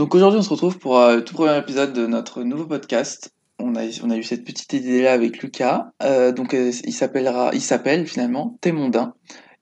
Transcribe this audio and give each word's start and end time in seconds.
Donc 0.00 0.14
aujourd'hui, 0.14 0.40
on 0.40 0.42
se 0.42 0.48
retrouve 0.48 0.78
pour 0.78 0.98
euh, 0.98 1.16
le 1.16 1.24
tout 1.24 1.34
premier 1.34 1.58
épisode 1.58 1.92
de 1.92 2.06
notre 2.06 2.42
nouveau 2.42 2.64
podcast. 2.64 3.34
On 3.58 3.76
a, 3.76 3.82
on 4.02 4.08
a 4.08 4.16
eu 4.16 4.22
cette 4.22 4.46
petite 4.46 4.72
idée-là 4.72 5.12
avec 5.12 5.42
Lucas. 5.42 5.90
Euh, 6.02 6.32
donc 6.32 6.54
euh, 6.54 6.72
il 6.84 6.94
s'appellera, 6.94 7.50
il 7.52 7.60
s'appelle 7.60 8.06
finalement 8.06 8.56
T'es 8.62 8.72
mondain. 8.72 9.12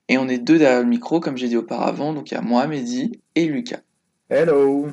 Et 0.07 0.17
on 0.17 0.29
est 0.29 0.39
deux 0.39 0.57
derrière 0.57 0.83
le 0.83 0.87
micro, 0.87 1.19
comme 1.19 1.37
j'ai 1.37 1.49
dit 1.49 1.57
auparavant. 1.57 2.13
Donc 2.13 2.31
il 2.31 2.35
y 2.35 2.37
a 2.37 2.41
moi, 2.41 2.69
Mehdi 2.69 3.21
et 3.35 3.47
Lucas. 3.47 3.81
Hello 4.31 4.87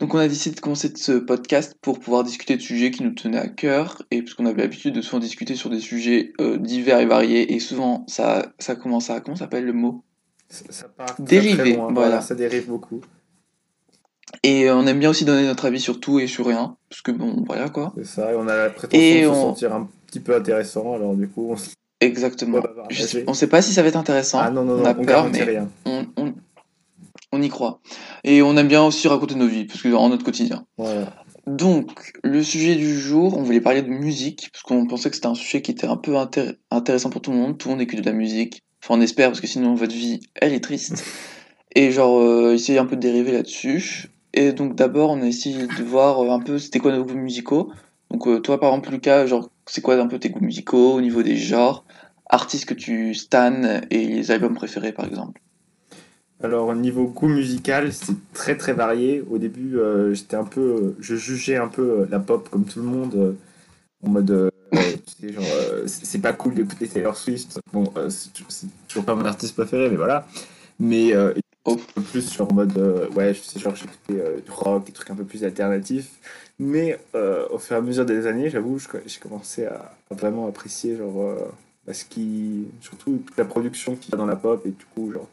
Donc 0.00 0.14
on 0.14 0.18
a 0.18 0.26
décidé 0.26 0.56
de 0.56 0.60
commencer 0.62 0.90
ce 0.96 1.12
podcast 1.12 1.76
pour 1.82 2.00
pouvoir 2.00 2.24
discuter 2.24 2.56
de 2.56 2.62
sujets 2.62 2.92
qui 2.92 3.02
nous 3.02 3.12
tenaient 3.12 3.36
à 3.36 3.48
cœur. 3.48 4.00
Et 4.10 4.22
puisqu'on 4.22 4.46
avait 4.46 4.62
l'habitude 4.62 4.94
de 4.94 5.02
souvent 5.02 5.20
discuter 5.20 5.54
sur 5.54 5.68
des 5.68 5.80
sujets 5.80 6.32
divers 6.60 6.98
et 6.98 7.04
variés. 7.04 7.52
Et 7.52 7.60
souvent, 7.60 8.06
ça, 8.08 8.54
ça 8.58 8.74
commence 8.74 9.10
à... 9.10 9.20
Comment 9.20 9.36
s'appelle 9.36 9.66
le 9.66 9.74
mot? 9.74 10.02
Ça, 10.48 10.64
ça 10.70 10.88
part 10.88 11.14
très, 11.14 11.24
Dérivé, 11.24 11.56
très 11.56 11.72
loin, 11.74 11.92
voilà. 11.92 12.08
voilà, 12.08 12.20
ça 12.22 12.34
dérive 12.34 12.68
beaucoup. 12.68 13.02
Et 14.42 14.68
euh, 14.68 14.74
on 14.76 14.86
aime 14.86 14.98
bien 14.98 15.10
aussi 15.10 15.24
donner 15.24 15.44
notre 15.46 15.64
avis 15.66 15.80
sur 15.80 16.00
tout 16.00 16.18
et 16.18 16.26
sur 16.26 16.46
rien. 16.46 16.76
Parce 16.88 17.02
que 17.02 17.10
bon, 17.12 17.44
voilà 17.46 17.68
quoi. 17.68 17.92
C'est 17.96 18.06
ça, 18.06 18.32
et 18.32 18.36
on 18.36 18.48
a 18.48 18.56
la 18.56 18.70
prétention 18.70 18.98
Et 19.00 19.22
de 19.22 19.26
on- 19.28 19.34
se 19.34 19.40
sentir 19.40 19.74
un 19.74 19.88
petit 20.06 20.20
peu 20.20 20.34
intéressant, 20.34 20.94
alors 20.94 21.14
du 21.14 21.28
coup, 21.28 21.48
on 21.50 21.56
se 21.56 21.70
Exactement. 22.00 22.58
Je 22.90 23.02
sais- 23.04 23.24
on 23.28 23.34
sait 23.34 23.46
pas 23.46 23.62
si 23.62 23.72
ça 23.72 23.82
va 23.82 23.88
être 23.88 23.96
intéressant. 23.96 24.40
Ah 24.40 24.50
non, 24.50 24.64
non, 24.64 24.74
on 24.74 24.76
non, 24.78 24.84
a 24.86 24.90
on 24.90 24.94
peur, 24.94 25.04
garantit 25.04 25.38
mais 25.38 25.44
rien. 25.44 25.68
on, 25.86 26.04
on, 26.16 26.34
on 27.30 27.40
y 27.42 27.48
croit. 27.48 27.80
Et 28.24 28.42
on 28.42 28.56
aime 28.56 28.66
bien 28.66 28.82
aussi 28.82 29.06
raconter 29.06 29.36
nos 29.36 29.46
vies, 29.46 29.66
parce 29.66 29.80
que 29.82 29.88
dans 29.88 30.08
notre 30.08 30.24
quotidien. 30.24 30.66
Voilà. 30.78 31.14
Donc, 31.46 32.12
le 32.24 32.42
sujet 32.42 32.74
du 32.76 32.98
jour, 32.98 33.36
on 33.38 33.42
voulait 33.42 33.60
parler 33.60 33.82
de 33.82 33.88
musique, 33.88 34.48
parce 34.52 34.62
qu'on 34.64 34.86
pensait 34.86 35.10
que 35.10 35.14
c'était 35.16 35.28
un 35.28 35.34
sujet 35.36 35.62
qui 35.62 35.70
était 35.70 35.86
un 35.86 35.96
peu 35.96 36.12
intér- 36.14 36.56
intéressant 36.72 37.10
pour 37.10 37.20
tout 37.22 37.30
le 37.30 37.36
monde. 37.36 37.56
Tout 37.58 37.68
le 37.68 37.74
monde 37.74 37.82
écoute 37.82 38.00
de 38.00 38.04
la 38.04 38.12
musique. 38.12 38.62
Enfin, 38.82 38.94
on 38.98 39.00
espère, 39.00 39.28
parce 39.28 39.40
que 39.40 39.46
sinon, 39.46 39.74
votre 39.76 39.94
vie, 39.94 40.20
elle 40.34 40.52
est 40.54 40.60
triste. 40.60 41.04
Et 41.74 41.90
genre, 41.90 42.20
euh, 42.20 42.54
essayer 42.54 42.78
un 42.78 42.86
peu 42.86 42.96
de 42.96 43.00
dériver 43.00 43.32
là-dessus. 43.32 44.10
Et 44.34 44.52
donc, 44.52 44.74
d'abord, 44.74 45.10
on 45.10 45.22
a 45.22 45.26
essayé 45.26 45.66
de 45.66 45.82
voir 45.82 46.20
euh, 46.20 46.30
un 46.30 46.40
peu 46.40 46.58
c'était 46.58 46.78
quoi 46.78 46.92
nos 46.92 47.04
goûts 47.04 47.14
musicaux. 47.14 47.70
Donc, 48.10 48.26
euh, 48.26 48.40
toi, 48.40 48.60
par 48.60 48.70
exemple, 48.70 48.90
Lucas, 48.90 49.26
genre, 49.26 49.50
c'est 49.66 49.80
quoi 49.80 49.96
un 49.96 50.06
peu 50.06 50.18
tes 50.18 50.30
goûts 50.30 50.44
musicaux 50.44 50.94
au 50.94 51.00
niveau 51.00 51.22
des 51.22 51.36
genres, 51.36 51.84
artistes 52.28 52.66
que 52.66 52.74
tu 52.74 53.14
stan 53.14 53.80
et 53.90 54.06
les 54.06 54.30
albums 54.30 54.54
préférés, 54.54 54.92
par 54.92 55.06
exemple. 55.06 55.40
Alors, 56.42 56.68
au 56.68 56.74
niveau 56.74 57.04
goût 57.06 57.28
musical, 57.28 57.92
c'est 57.92 58.16
très 58.34 58.56
très 58.56 58.72
varié. 58.72 59.22
Au 59.30 59.38
début, 59.38 59.78
euh, 59.78 60.12
j'étais 60.12 60.36
un 60.36 60.44
peu. 60.44 60.96
je 60.98 61.14
jugeais 61.14 61.56
un 61.56 61.68
peu 61.68 62.06
la 62.10 62.18
pop 62.18 62.48
comme 62.48 62.64
tout 62.64 62.80
le 62.80 62.86
monde, 62.86 63.36
en 64.04 64.10
mode. 64.10 64.50
c'est 65.86 66.20
pas 66.20 66.32
cool 66.32 66.54
d'écouter 66.54 66.88
Taylor 66.88 67.16
Swift. 67.16 67.60
Bon, 67.72 67.92
euh, 67.96 68.10
c'est 68.10 68.32
toujours 68.88 69.04
pas 69.04 69.14
mon 69.14 69.24
artiste 69.24 69.54
préféré, 69.54 69.88
mais 69.88 69.96
voilà. 69.96 70.26
Mais 70.80 71.12
Oh. 71.64 71.72
un 71.74 71.76
peu 71.94 72.02
plus 72.02 72.28
sur 72.28 72.50
en 72.50 72.54
mode. 72.54 72.76
euh, 72.78 73.08
ouais, 73.10 73.34
je 73.34 73.40
sais, 73.40 73.60
genre, 73.60 73.74
j'écoutais 73.76 74.20
euh, 74.20 74.40
du 74.40 74.50
rock, 74.50 74.84
des 74.86 74.92
trucs 74.92 75.10
un 75.10 75.14
peu 75.16 75.24
plus 75.24 75.44
alternatifs. 75.44 76.10
Mais 76.58 76.98
euh, 77.14 77.46
au 77.50 77.58
fur 77.58 77.76
et 77.76 77.78
à 77.78 77.82
mesure 77.82 78.04
des 78.04 78.26
années, 78.26 78.50
j'avoue, 78.50 78.78
j'ai 79.06 79.20
commencé 79.20 79.66
à, 79.66 79.94
à 80.10 80.14
vraiment 80.14 80.46
apprécier, 80.48 80.96
genre. 80.96 81.20
euh, 81.22 81.38
bah, 81.86 81.94
ce 81.94 82.04
qui, 82.04 82.66
surtout 82.80 83.22
toute 83.26 83.36
la 83.36 83.44
production 83.44 83.96
qu'il 83.96 84.12
y 84.12 84.14
a 84.14 84.18
dans 84.18 84.26
la 84.26 84.36
pop, 84.36 84.64
et 84.66 84.70
du 84.70 84.84
coup, 84.94 85.12
genre. 85.12 85.28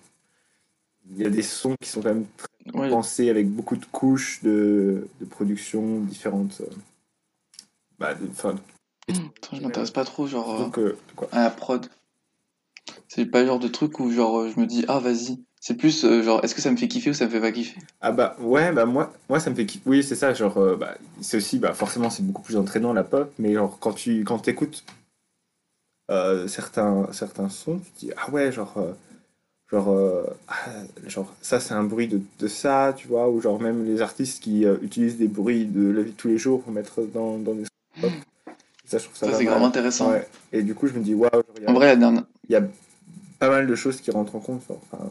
Il 1.11 1.17
y 1.21 1.25
a 1.25 1.29
des 1.29 1.41
sons 1.41 1.75
qui 1.81 1.89
sont 1.89 2.01
quand 2.01 2.13
même 2.13 2.25
Ouais, 2.73 2.89
pensé 2.89 3.29
avec 3.31 3.49
beaucoup 3.49 3.75
de 3.77 3.85
couches 3.85 4.43
de, 4.43 5.07
de 5.19 5.25
production 5.25 6.01
différentes. 6.01 6.61
euh, 6.61 6.69
Bah, 7.97 8.13
de- 8.13 8.27
Attends, 8.27 8.55
je 9.53 9.61
m'intéresse 9.61 9.89
pas 9.89 10.05
trop, 10.05 10.27
genre. 10.27 10.59
donc, 10.59 10.79
à 11.31 11.43
la 11.43 11.49
prod. 11.49 11.87
C'est 13.07 13.25
pas 13.25 13.41
le 13.41 13.47
genre 13.47 13.59
de 13.59 13.67
truc 13.67 13.99
où 13.99 14.11
genre 14.11 14.47
je 14.47 14.59
me 14.59 14.67
dis 14.67 14.85
ah 14.87 14.99
vas-y. 14.99 15.39
C'est 15.69 15.75
plus 15.77 16.03
euh, 16.03 16.23
genre 16.23 16.43
est-ce 16.43 16.55
que 16.55 16.61
ça 16.61 16.71
me 16.71 16.77
fait 16.77 16.87
kiffer 16.87 17.11
ou 17.11 17.13
ça 17.13 17.25
me 17.25 17.29
fait 17.29 17.39
pas 17.39 17.51
kiffer? 17.51 17.79
Ah 18.01 18.11
bah 18.11 18.35
ouais, 18.39 18.71
bah 18.71 18.87
moi, 18.87 19.13
moi 19.29 19.39
ça 19.39 19.51
me 19.51 19.55
fait 19.55 19.67
kiffer. 19.67 19.83
Oui, 19.85 20.01
c'est 20.03 20.15
ça, 20.15 20.33
genre, 20.33 20.57
euh, 20.57 20.75
bah, 20.75 20.95
c'est 21.21 21.37
aussi, 21.37 21.59
bah 21.59 21.75
forcément, 21.75 22.09
c'est 22.09 22.23
beaucoup 22.25 22.41
plus 22.41 22.57
entraînant 22.57 22.91
la 22.91 23.03
pop, 23.03 23.31
mais 23.37 23.53
genre, 23.53 23.77
quand 23.79 23.93
tu 23.93 24.23
quand 24.23 24.47
écoutes 24.47 24.83
certains, 26.47 27.07
certains 27.11 27.49
sons, 27.49 27.77
tu 27.77 27.91
te 27.91 27.99
dis, 27.99 28.11
ah 28.17 28.31
ouais, 28.31 28.51
genre, 28.51 28.73
euh, 28.77 28.93
genre, 29.71 29.89
euh, 29.89 30.23
ah, 30.47 30.55
genre 31.05 31.31
ça 31.39 31.59
c'est 31.59 31.75
un 31.75 31.83
bruit 31.83 32.07
de, 32.07 32.19
de 32.39 32.47
ça, 32.47 32.95
tu 32.97 33.07
vois, 33.07 33.29
ou 33.29 33.39
genre 33.39 33.61
même 33.61 33.85
les 33.85 34.01
artistes 34.01 34.41
qui 34.41 34.65
euh, 34.65 34.77
utilisent 34.81 35.17
des 35.17 35.27
bruits 35.27 35.65
de 35.65 35.91
la 35.91 36.01
vie 36.01 36.11
de 36.13 36.15
tous 36.17 36.29
les 36.29 36.39
jours 36.39 36.63
pour 36.63 36.73
mettre 36.73 37.01
dans, 37.03 37.37
dans 37.37 37.53
des 37.53 37.65
sons 37.65 38.01
pop. 38.01 38.11
Ça, 38.85 38.97
je 38.97 39.03
trouve 39.03 39.15
ça, 39.17 39.27
Ça 39.27 39.37
c'est 39.37 39.45
grave 39.45 39.61
intéressant. 39.61 40.09
Ouais. 40.09 40.27
Et 40.51 40.63
du 40.63 40.73
coup, 40.73 40.87
je 40.87 40.93
me 40.93 41.03
dis, 41.03 41.13
waouh, 41.13 41.29
a- 41.31 41.69
En 41.69 41.73
vrai 41.73 41.85
la 41.85 41.95
dernière 41.95 42.23
il 42.47 42.53
y 42.53 42.55
a 42.55 42.63
pas 43.37 43.49
mal 43.49 43.67
de 43.67 43.75
choses 43.75 44.01
qui 44.01 44.09
rentrent 44.09 44.35
en 44.35 44.39
compte. 44.39 44.63
Enfin, 44.69 45.03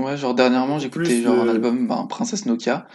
ouais 0.00 0.16
genre 0.16 0.34
dernièrement 0.34 0.78
j'écoutais 0.78 1.04
Plus 1.04 1.22
genre 1.22 1.40
un 1.42 1.48
album 1.48 1.86
ben, 1.86 2.06
Princesse 2.08 2.46
Nokia 2.46 2.86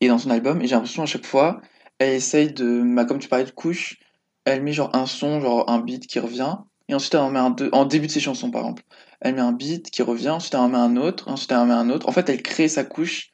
et 0.00 0.08
dans 0.08 0.18
son 0.18 0.30
album 0.30 0.60
et 0.62 0.66
j'ai 0.66 0.74
l'impression 0.74 1.02
à 1.02 1.06
chaque 1.06 1.26
fois 1.26 1.60
elle 1.98 2.14
essaye 2.14 2.52
de 2.52 2.82
bah, 2.94 3.04
comme 3.04 3.18
tu 3.18 3.28
parlais 3.28 3.44
de 3.44 3.50
couche 3.50 3.98
elle 4.44 4.62
met 4.62 4.72
genre 4.72 4.94
un 4.94 5.06
son 5.06 5.40
genre 5.40 5.68
un 5.70 5.78
beat 5.80 6.06
qui 6.06 6.18
revient 6.18 6.56
et 6.88 6.94
ensuite 6.94 7.14
elle 7.14 7.20
en 7.20 7.30
met 7.30 7.38
un 7.38 7.50
deux 7.50 7.68
en 7.72 7.84
début 7.84 8.06
de 8.06 8.12
ses 8.12 8.20
chansons 8.20 8.50
par 8.50 8.62
exemple 8.62 8.82
elle 9.20 9.34
met 9.34 9.40
un 9.40 9.52
beat 9.52 9.90
qui 9.90 10.02
revient 10.02 10.30
ensuite 10.30 10.54
elle 10.54 10.60
en 10.60 10.68
met 10.68 10.78
un 10.78 10.96
autre 10.96 11.28
ensuite 11.28 11.50
elle 11.52 11.58
en 11.58 11.66
met 11.66 11.74
un 11.74 11.90
autre 11.90 12.08
en 12.08 12.12
fait 12.12 12.28
elle 12.28 12.42
crée 12.42 12.68
sa 12.68 12.84
couche 12.84 13.30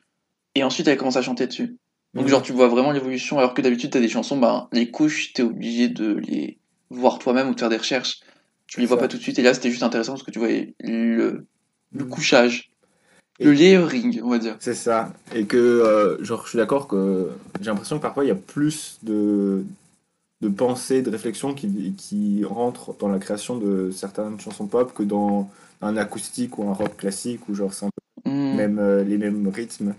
et 0.54 0.62
ensuite 0.64 0.88
elle 0.88 0.96
commence 0.98 1.16
à 1.16 1.22
chanter 1.22 1.46
dessus 1.46 1.76
Donc, 2.14 2.24
Mhm. 2.24 2.30
genre, 2.30 2.42
tu 2.42 2.52
vois 2.52 2.68
vraiment 2.68 2.92
l'évolution, 2.92 3.38
alors 3.38 3.54
que 3.54 3.62
d'habitude, 3.62 3.88
t'as 3.90 4.00
des 4.00 4.08
chansons, 4.10 4.36
ben, 4.38 4.68
les 4.70 4.90
couches, 4.90 5.32
t'es 5.32 5.42
obligé 5.42 5.88
de 5.88 6.12
les 6.28 6.58
voir 6.90 7.18
toi-même 7.18 7.48
ou 7.48 7.54
de 7.54 7.58
faire 7.58 7.70
des 7.70 7.78
recherches. 7.78 8.20
Tu 8.66 8.80
les 8.80 8.86
vois 8.86 8.98
Ça. 8.98 9.04
pas 9.04 9.08
tout 9.08 9.16
de 9.16 9.22
suite, 9.22 9.38
et 9.38 9.42
là, 9.42 9.54
c'était 9.54 9.70
juste 9.70 9.82
intéressant 9.82 10.12
parce 10.12 10.22
que 10.22 10.30
tu 10.30 10.38
voyais 10.38 10.74
le, 10.80 11.46
le 11.90 12.04
Mhm. 12.04 12.10
couchage, 12.10 12.70
le 13.40 13.52
layering, 13.52 14.20
on 14.22 14.30
va 14.30 14.38
dire. 14.38 14.56
c'est 14.60 14.74
ça. 14.74 15.12
Et 15.34 15.44
que, 15.44 15.56
euh, 15.56 16.22
genre, 16.24 16.42
je 16.44 16.50
suis 16.50 16.58
d'accord 16.58 16.86
que 16.88 17.30
j'ai 17.60 17.70
l'impression 17.70 17.96
que 17.96 18.02
parfois 18.02 18.24
il 18.24 18.28
y 18.28 18.32
a 18.32 18.36
plus 18.36 18.98
de, 19.02 19.64
de 20.40 20.48
pensée, 20.48 21.02
de 21.02 21.10
réflexion 21.10 21.54
qui, 21.54 21.94
qui 21.96 22.44
rentrent 22.44 22.94
dans 22.98 23.08
la 23.08 23.18
création 23.18 23.56
de 23.58 23.90
certaines 23.90 24.38
chansons 24.38 24.66
pop 24.66 24.92
que 24.94 25.02
dans 25.02 25.50
un 25.80 25.96
acoustique 25.96 26.58
ou 26.58 26.68
un 26.68 26.72
rock 26.72 26.96
classique, 26.96 27.48
où 27.48 27.54
genre 27.54 27.72
c'est 27.72 27.86
un 27.86 27.88
peu 27.88 27.92
Hmm. 28.24 28.56
même, 28.56 28.78
euh, 28.78 29.02
les 29.02 29.18
mêmes 29.18 29.48
rythmes 29.48 29.94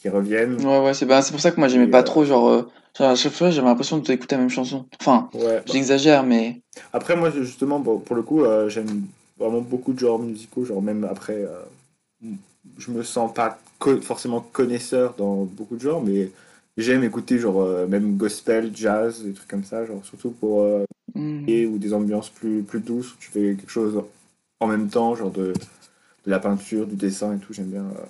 qui 0.00 0.08
reviennent. 0.08 0.64
Ouais, 0.64 0.78
ouais, 0.84 0.94
c'est 0.94 1.08
c'est 1.22 1.32
pour 1.32 1.40
ça 1.40 1.50
que 1.50 1.58
moi, 1.58 1.66
j'aimais 1.66 1.88
pas 1.88 2.00
euh, 2.00 2.04
trop, 2.04 2.24
genre, 2.24 2.48
euh, 2.48 2.68
genre, 2.96 3.08
à 3.10 3.16
chaque 3.16 3.32
fois, 3.32 3.50
j'avais 3.50 3.66
l'impression 3.66 3.98
d'écouter 3.98 4.36
la 4.36 4.42
même 4.42 4.50
chanson. 4.50 4.86
Enfin, 5.00 5.28
Ouais. 5.34 5.60
j'exagère, 5.66 6.22
mais. 6.22 6.60
Après, 6.92 7.16
moi, 7.16 7.30
justement, 7.30 7.80
bon, 7.80 7.98
pour 7.98 8.14
le 8.14 8.22
coup, 8.22 8.44
j'aime 8.68 9.06
vraiment 9.38 9.60
beaucoup 9.60 9.92
de 9.92 9.98
genres 9.98 10.20
musicaux. 10.20 10.64
Genre, 10.64 10.80
même 10.80 11.02
après, 11.02 11.44
je 12.78 12.90
me 12.90 13.02
sens 13.02 13.32
pas 13.34 13.58
co- 13.78 14.00
forcément 14.00 14.40
connaisseur 14.40 15.14
dans 15.16 15.44
beaucoup 15.44 15.76
de 15.76 15.80
genres, 15.80 16.02
mais 16.02 16.30
j'aime 16.76 17.04
écouter, 17.04 17.38
genre, 17.38 17.60
euh, 17.62 17.86
même 17.86 18.16
gospel, 18.16 18.70
jazz, 18.74 19.22
des 19.22 19.32
trucs 19.34 19.48
comme 19.48 19.64
ça, 19.64 19.84
genre, 19.84 20.04
surtout 20.04 20.30
pour. 20.30 20.62
euh, 20.62 20.84
et- 21.48 21.66
ou 21.66 21.78
des 21.78 21.94
ambiances 21.94 22.30
plus, 22.30 22.62
plus 22.62 22.80
douces, 22.80 23.14
où 23.14 23.16
tu 23.18 23.30
fais 23.30 23.56
quelque 23.56 23.70
chose 23.70 24.02
en 24.60 24.66
même 24.66 24.88
temps, 24.88 25.14
genre 25.14 25.30
de, 25.30 25.52
de 25.52 26.30
la 26.30 26.38
peinture, 26.38 26.86
du 26.86 26.94
dessin 26.96 27.36
et 27.36 27.38
tout. 27.38 27.52
J'aime 27.52 27.66
bien. 27.70 27.84
euh, 27.84 28.04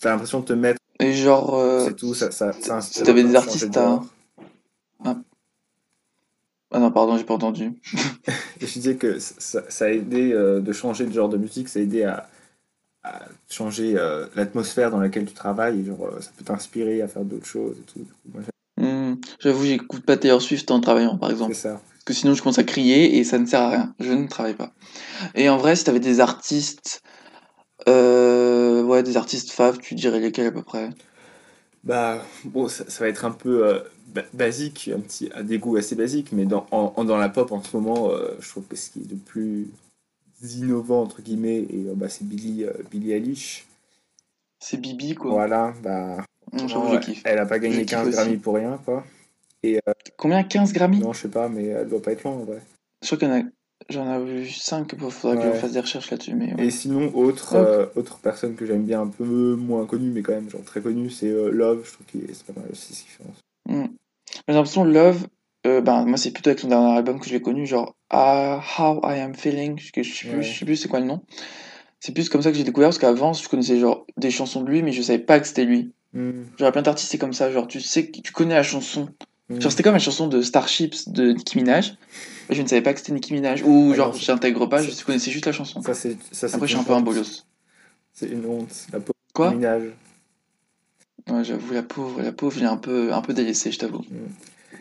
T'as 0.00 0.10
l'impression 0.10 0.40
de 0.40 0.44
te 0.46 0.52
mettre, 0.52 0.78
Et 1.00 1.12
genre. 1.12 1.54
euh, 1.56 1.84
c'est 1.86 1.96
tout, 1.96 2.14
ça, 2.14 2.30
ça, 2.30 2.52
t'avais 3.04 3.22
de 3.22 3.28
des 3.28 3.36
artistes 3.36 3.76
à- 3.76 3.84
genre. 3.86 4.06
Ah 6.70 6.78
non, 6.80 6.90
pardon, 6.90 7.16
j'ai 7.16 7.24
pas 7.24 7.34
entendu. 7.34 7.72
Et 8.60 8.66
je 8.66 8.72
disais 8.74 8.96
que 8.96 9.18
ça, 9.18 9.62
ça 9.70 9.86
a 9.86 9.88
aidé 9.88 10.32
euh, 10.32 10.60
de 10.60 10.72
changer 10.72 11.06
de 11.06 11.12
genre 11.12 11.30
de 11.30 11.38
musique, 11.38 11.68
ça 11.68 11.78
a 11.78 11.82
aidé 11.82 12.04
à, 12.04 12.28
à 13.04 13.26
changer 13.48 13.94
euh, 13.96 14.26
l'atmosphère 14.34 14.90
dans 14.90 15.00
laquelle 15.00 15.24
tu 15.26 15.34
travailles, 15.34 15.80
et 15.80 15.84
genre 15.84 16.06
euh, 16.06 16.20
ça 16.20 16.30
peut 16.36 16.44
t'inspirer 16.44 17.00
à 17.02 17.08
faire 17.08 17.24
d'autres 17.24 17.46
choses 17.46 17.76
et 17.78 17.92
tout. 17.92 18.06
Moi, 18.32 18.42
Hmm. 18.80 19.14
J'avoue, 19.40 19.64
j'écoute 19.64 20.04
pas 20.06 20.16
Taylor 20.16 20.40
Swift 20.40 20.70
en 20.70 20.80
travaillant, 20.80 21.18
par 21.18 21.30
exemple. 21.32 21.52
c'est 21.54 21.62
ça. 21.62 21.80
Parce 21.92 22.04
que 22.04 22.12
sinon, 22.14 22.34
je 22.34 22.42
commence 22.42 22.60
à 22.60 22.64
crier 22.64 23.18
et 23.18 23.24
ça 23.24 23.38
ne 23.40 23.44
sert 23.46 23.60
à 23.60 23.70
rien. 23.70 23.94
Je 23.98 24.12
ne 24.12 24.28
travaille 24.28 24.54
pas. 24.54 24.72
Et 25.34 25.48
en 25.48 25.56
vrai, 25.56 25.74
si 25.74 25.82
t'avais 25.82 25.98
des 25.98 26.20
artistes, 26.20 27.00
euh, 27.88 28.82
ouais, 28.84 29.02
des 29.02 29.16
artistes 29.16 29.50
faves, 29.50 29.78
tu 29.78 29.94
dirais 29.96 30.20
lesquels 30.20 30.46
à 30.46 30.52
peu 30.52 30.62
près? 30.62 30.90
Bah, 31.84 32.22
bon, 32.44 32.68
ça, 32.68 32.84
ça 32.88 33.04
va 33.04 33.08
être 33.08 33.24
un 33.24 33.30
peu 33.30 33.66
euh, 33.66 33.80
ba- 34.08 34.24
basique, 34.32 34.90
un 34.94 35.00
petit, 35.00 35.30
à 35.34 35.42
des 35.42 35.58
goûts 35.58 35.76
assez 35.76 35.96
basiques, 35.96 36.30
mais 36.32 36.44
dans, 36.44 36.66
en, 36.70 36.92
en- 36.96 37.04
dans 37.04 37.16
la 37.16 37.28
pop 37.28 37.50
en 37.52 37.62
ce 37.62 37.76
moment, 37.76 38.10
je 38.40 38.48
trouve 38.48 38.64
que 38.64 38.76
ce 38.76 38.90
qui 38.90 39.00
est 39.00 39.10
le 39.10 39.16
plus 39.16 39.68
innovant, 40.42 41.02
entre 41.02 41.22
guillemets, 41.22 41.60
et, 41.70 41.86
euh, 41.88 41.94
bah, 41.94 42.08
c'est 42.08 42.24
Billie, 42.26 42.64
euh, 42.64 42.72
Billie 42.90 43.12
Eilish. 43.12 43.66
C'est 44.60 44.76
Bibi, 44.76 45.14
quoi. 45.14 45.30
Voilà, 45.30 45.72
bah, 45.82 46.18
Hum, 46.52 46.68
J'avoue, 46.68 46.94
ouais, 46.94 47.00
elle 47.24 47.38
a 47.38 47.46
pas 47.46 47.58
gagné 47.58 47.84
kiffe 47.84 47.90
15 47.90 48.08
aussi. 48.08 48.16
Grammy 48.16 48.36
pour 48.36 48.54
rien, 48.54 48.78
quoi. 48.84 49.04
Combien 50.16 50.42
15 50.42 50.72
Grammy 50.72 51.00
Non, 51.00 51.12
je 51.12 51.22
sais 51.22 51.28
pas, 51.28 51.48
mais 51.48 51.66
elle 51.66 51.88
doit 51.88 52.00
pas 52.00 52.12
être 52.12 52.24
loin 52.24 52.32
en 52.32 52.44
vrai. 52.44 52.62
Je 53.02 53.06
crois 53.06 53.18
qu'il 53.18 53.28
y 53.28 53.30
en 53.30 53.40
a. 53.40 53.42
J'en 53.88 54.20
ai 54.20 54.24
vu 54.24 54.50
5, 54.50 54.92
il 54.92 55.10
faudra 55.10 55.36
que 55.36 55.54
je 55.54 55.58
fasse 55.58 55.72
des 55.72 55.80
recherches 55.80 56.10
là-dessus. 56.10 56.34
Mais 56.34 56.54
ouais. 56.54 56.66
Et 56.66 56.70
sinon, 56.70 57.14
autre, 57.14 57.54
euh, 57.54 57.86
autre 57.96 58.18
personne 58.18 58.54
que 58.54 58.66
j'aime 58.66 58.84
bien, 58.84 59.02
un 59.02 59.06
peu 59.06 59.54
moins 59.54 59.86
connue, 59.86 60.10
mais 60.10 60.22
quand 60.22 60.32
même 60.32 60.50
genre 60.50 60.64
très 60.64 60.80
connue, 60.80 61.10
c'est 61.10 61.28
euh, 61.30 61.50
Love. 61.50 61.84
Je 61.84 61.92
trouve 61.92 62.06
que 62.06 62.32
c'est 62.32 62.44
pas 62.44 62.60
mal 62.60 62.68
aussi 62.70 62.94
ce 62.94 63.02
qu'il 63.04 63.12
fait. 63.12 63.72
Hum. 63.72 63.88
J'ai 64.46 64.54
l'impression 64.54 64.84
Love, 64.84 65.26
euh, 65.68 65.80
ben, 65.80 66.04
moi, 66.04 66.16
c'est 66.18 66.30
plutôt 66.30 66.50
avec 66.50 66.60
son 66.60 66.68
dernier 66.68 66.96
album 66.96 67.20
que 67.20 67.26
je 67.26 67.32
l'ai 67.32 67.40
connu, 67.42 67.66
genre 67.66 67.94
Ah, 68.10 68.60
How 68.78 69.00
I 69.04 69.20
Am 69.20 69.34
Feeling, 69.34 69.78
je, 69.78 70.02
je 70.02 70.14
sais 70.14 70.28
plus, 70.28 70.36
Ouais. 70.38 70.42
je 70.42 70.58
sais 70.58 70.64
plus 70.64 70.76
c'est 70.76 70.88
quoi 70.88 71.00
le 71.00 71.06
nom. 71.06 71.22
C'est 72.00 72.12
plus 72.12 72.28
comme 72.28 72.42
ça 72.42 72.50
que 72.50 72.56
j'ai 72.56 72.64
découvert, 72.64 72.88
parce 72.88 72.98
qu'avant, 72.98 73.32
je 73.32 73.48
connaissais 73.48 73.78
genre 73.78 74.06
des 74.16 74.30
chansons 74.30 74.62
de 74.62 74.70
lui, 74.70 74.82
mais 74.82 74.92
je 74.92 75.02
savais 75.02 75.18
pas 75.18 75.40
que 75.40 75.46
c'était 75.46 75.64
lui. 75.64 75.92
Hmm. 76.14 76.44
Genre, 76.58 76.72
plein 76.72 76.82
d'artistes, 76.82 77.10
c'est 77.10 77.18
comme 77.18 77.32
ça, 77.32 77.50
genre, 77.50 77.66
tu 77.66 77.80
sais 77.80 78.10
tu 78.10 78.32
connais 78.32 78.54
la 78.54 78.62
chanson. 78.62 79.08
Hmm. 79.48 79.60
Genre, 79.60 79.70
c'était 79.70 79.82
comme 79.82 79.94
la 79.94 79.98
chanson 79.98 80.26
de 80.28 80.40
Starships 80.42 81.08
de 81.10 81.32
Nicki 81.32 81.58
Minaj. 81.58 81.94
mais 82.48 82.54
Je 82.54 82.62
ne 82.62 82.66
savais 82.68 82.82
pas 82.82 82.92
que 82.92 83.00
c'était 83.00 83.12
Nicki 83.12 83.32
Minaj. 83.34 83.62
Ou 83.64 83.90
Ah 83.92 83.96
genre, 83.96 84.14
j'intègre 84.14 84.66
pas, 84.66 84.82
je 84.82 85.04
connaissais 85.04 85.30
juste 85.30 85.46
la 85.46 85.52
chanson. 85.52 85.82
Ça, 85.82 85.94
c'est. 85.94 86.16
ça, 86.32 86.48
c'est 86.48 86.54
Après, 86.54 86.66
je 86.66 86.72
suis 86.72 86.76
une 86.76 86.82
un 86.82 86.86
peu 86.86 86.92
un 86.94 87.00
bolos. 87.00 87.46
C'est 88.12 88.28
une 88.28 88.44
honte. 88.46 88.86
La 88.92 89.00
pauvre 89.00 89.12
Quoi 89.34 89.50
ménage. 89.50 89.84
Ouais, 91.30 91.44
j'avoue, 91.44 91.74
la 91.74 91.82
pauvre, 91.82 92.22
la 92.22 92.32
pauvre, 92.32 92.56
j'ai 92.58 92.64
un 92.64 92.76
peu, 92.78 93.12
un 93.12 93.20
peu 93.20 93.34
délaissé, 93.34 93.70
je 93.70 93.78
t'avoue. 93.78 94.04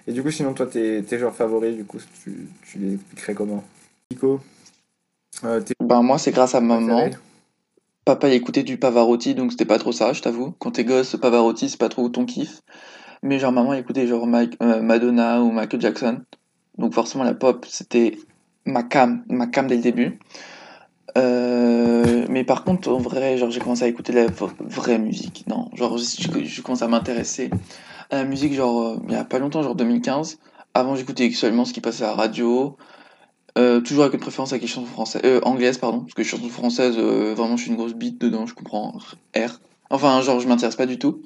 Et 0.07 0.13
du 0.13 0.23
coup, 0.23 0.31
sinon, 0.31 0.53
toi, 0.53 0.65
tes, 0.65 1.03
tes 1.03 1.19
genres 1.19 1.35
favoris, 1.35 1.75
du 1.75 1.83
coup, 1.83 1.97
tu, 2.23 2.47
tu 2.65 2.77
les 2.79 2.93
expliquerais 2.93 3.33
comment? 3.33 3.63
Nico? 4.09 4.39
Euh, 5.43 5.61
Ben, 5.81 6.01
moi, 6.01 6.17
c'est 6.17 6.31
grâce 6.31 6.55
à 6.55 6.61
maman. 6.61 7.09
Papa, 8.05 8.29
il 8.29 8.33
écoutait 8.35 8.63
du 8.63 8.77
Pavarotti, 8.77 9.35
donc 9.35 9.51
c'était 9.51 9.65
pas 9.65 9.79
trop 9.79 9.91
ça, 9.91 10.13
je 10.13 10.21
t'avoue. 10.21 10.53
Quand 10.59 10.71
t'es 10.71 10.85
gosse, 10.85 11.17
Pavarotti, 11.17 11.67
c'est 11.69 11.77
pas 11.77 11.89
trop 11.89 12.07
ton 12.07 12.25
kiff. 12.25 12.61
Mais 13.21 13.37
genre, 13.37 13.51
maman, 13.51 13.73
écoutait 13.73 14.07
genre 14.07 14.25
Mike- 14.27 14.55
euh, 14.63 14.81
Madonna 14.81 15.41
ou 15.41 15.51
Michael 15.51 15.81
Jackson. 15.81 16.21
Donc 16.77 16.93
forcément, 16.93 17.25
la 17.25 17.33
pop, 17.33 17.65
c'était 17.67 18.17
ma 18.65 18.83
cam, 18.83 19.25
ma 19.27 19.47
cam 19.47 19.67
dès 19.67 19.75
le 19.75 19.81
début. 19.81 20.19
Euh, 21.17 22.25
mais 22.29 22.43
par 22.45 22.63
contre, 22.63 22.89
en 22.89 22.99
vrai, 22.99 23.37
genre, 23.37 23.51
j'ai 23.51 23.59
commencé 23.59 23.83
à 23.83 23.87
écouter 23.87 24.13
la 24.13 24.27
vraie 24.59 24.99
musique. 24.99 25.43
Non, 25.47 25.69
genre, 25.73 25.97
je, 25.97 26.45
je 26.45 26.61
commence 26.61 26.81
à 26.83 26.87
m'intéresser 26.87 27.49
la 28.11 28.23
musique, 28.23 28.53
genre, 28.53 28.81
euh, 28.81 28.99
il 29.07 29.13
y 29.13 29.15
a 29.15 29.23
pas 29.23 29.39
longtemps, 29.39 29.61
genre 29.63 29.75
2015. 29.75 30.39
Avant, 30.73 30.95
j'écoutais 30.95 31.29
seulement 31.31 31.65
ce 31.65 31.73
qui 31.73 31.81
passait 31.81 32.03
à 32.03 32.07
la 32.07 32.13
radio. 32.13 32.77
Euh, 33.57 33.81
toujours 33.81 34.03
avec 34.03 34.13
une 34.13 34.19
préférence 34.19 34.51
avec 34.51 34.61
les 34.61 34.67
chansons 34.67 34.85
françaises, 34.85 35.21
euh, 35.25 35.41
anglaises, 35.43 35.79
pardon, 35.79 36.01
parce 36.01 36.13
que 36.13 36.21
les 36.21 36.27
chansons 36.27 36.49
françaises, 36.49 36.97
vraiment, 36.97 37.57
je 37.57 37.63
suis 37.63 37.71
une 37.71 37.77
grosse 37.77 37.95
bite 37.95 38.21
dedans, 38.21 38.45
je 38.45 38.53
comprends 38.53 38.93
R. 39.35 39.59
Enfin, 39.89 40.21
genre, 40.21 40.39
je 40.39 40.47
m'intéresse 40.47 40.75
pas 40.75 40.85
du 40.85 40.99
tout. 40.99 41.23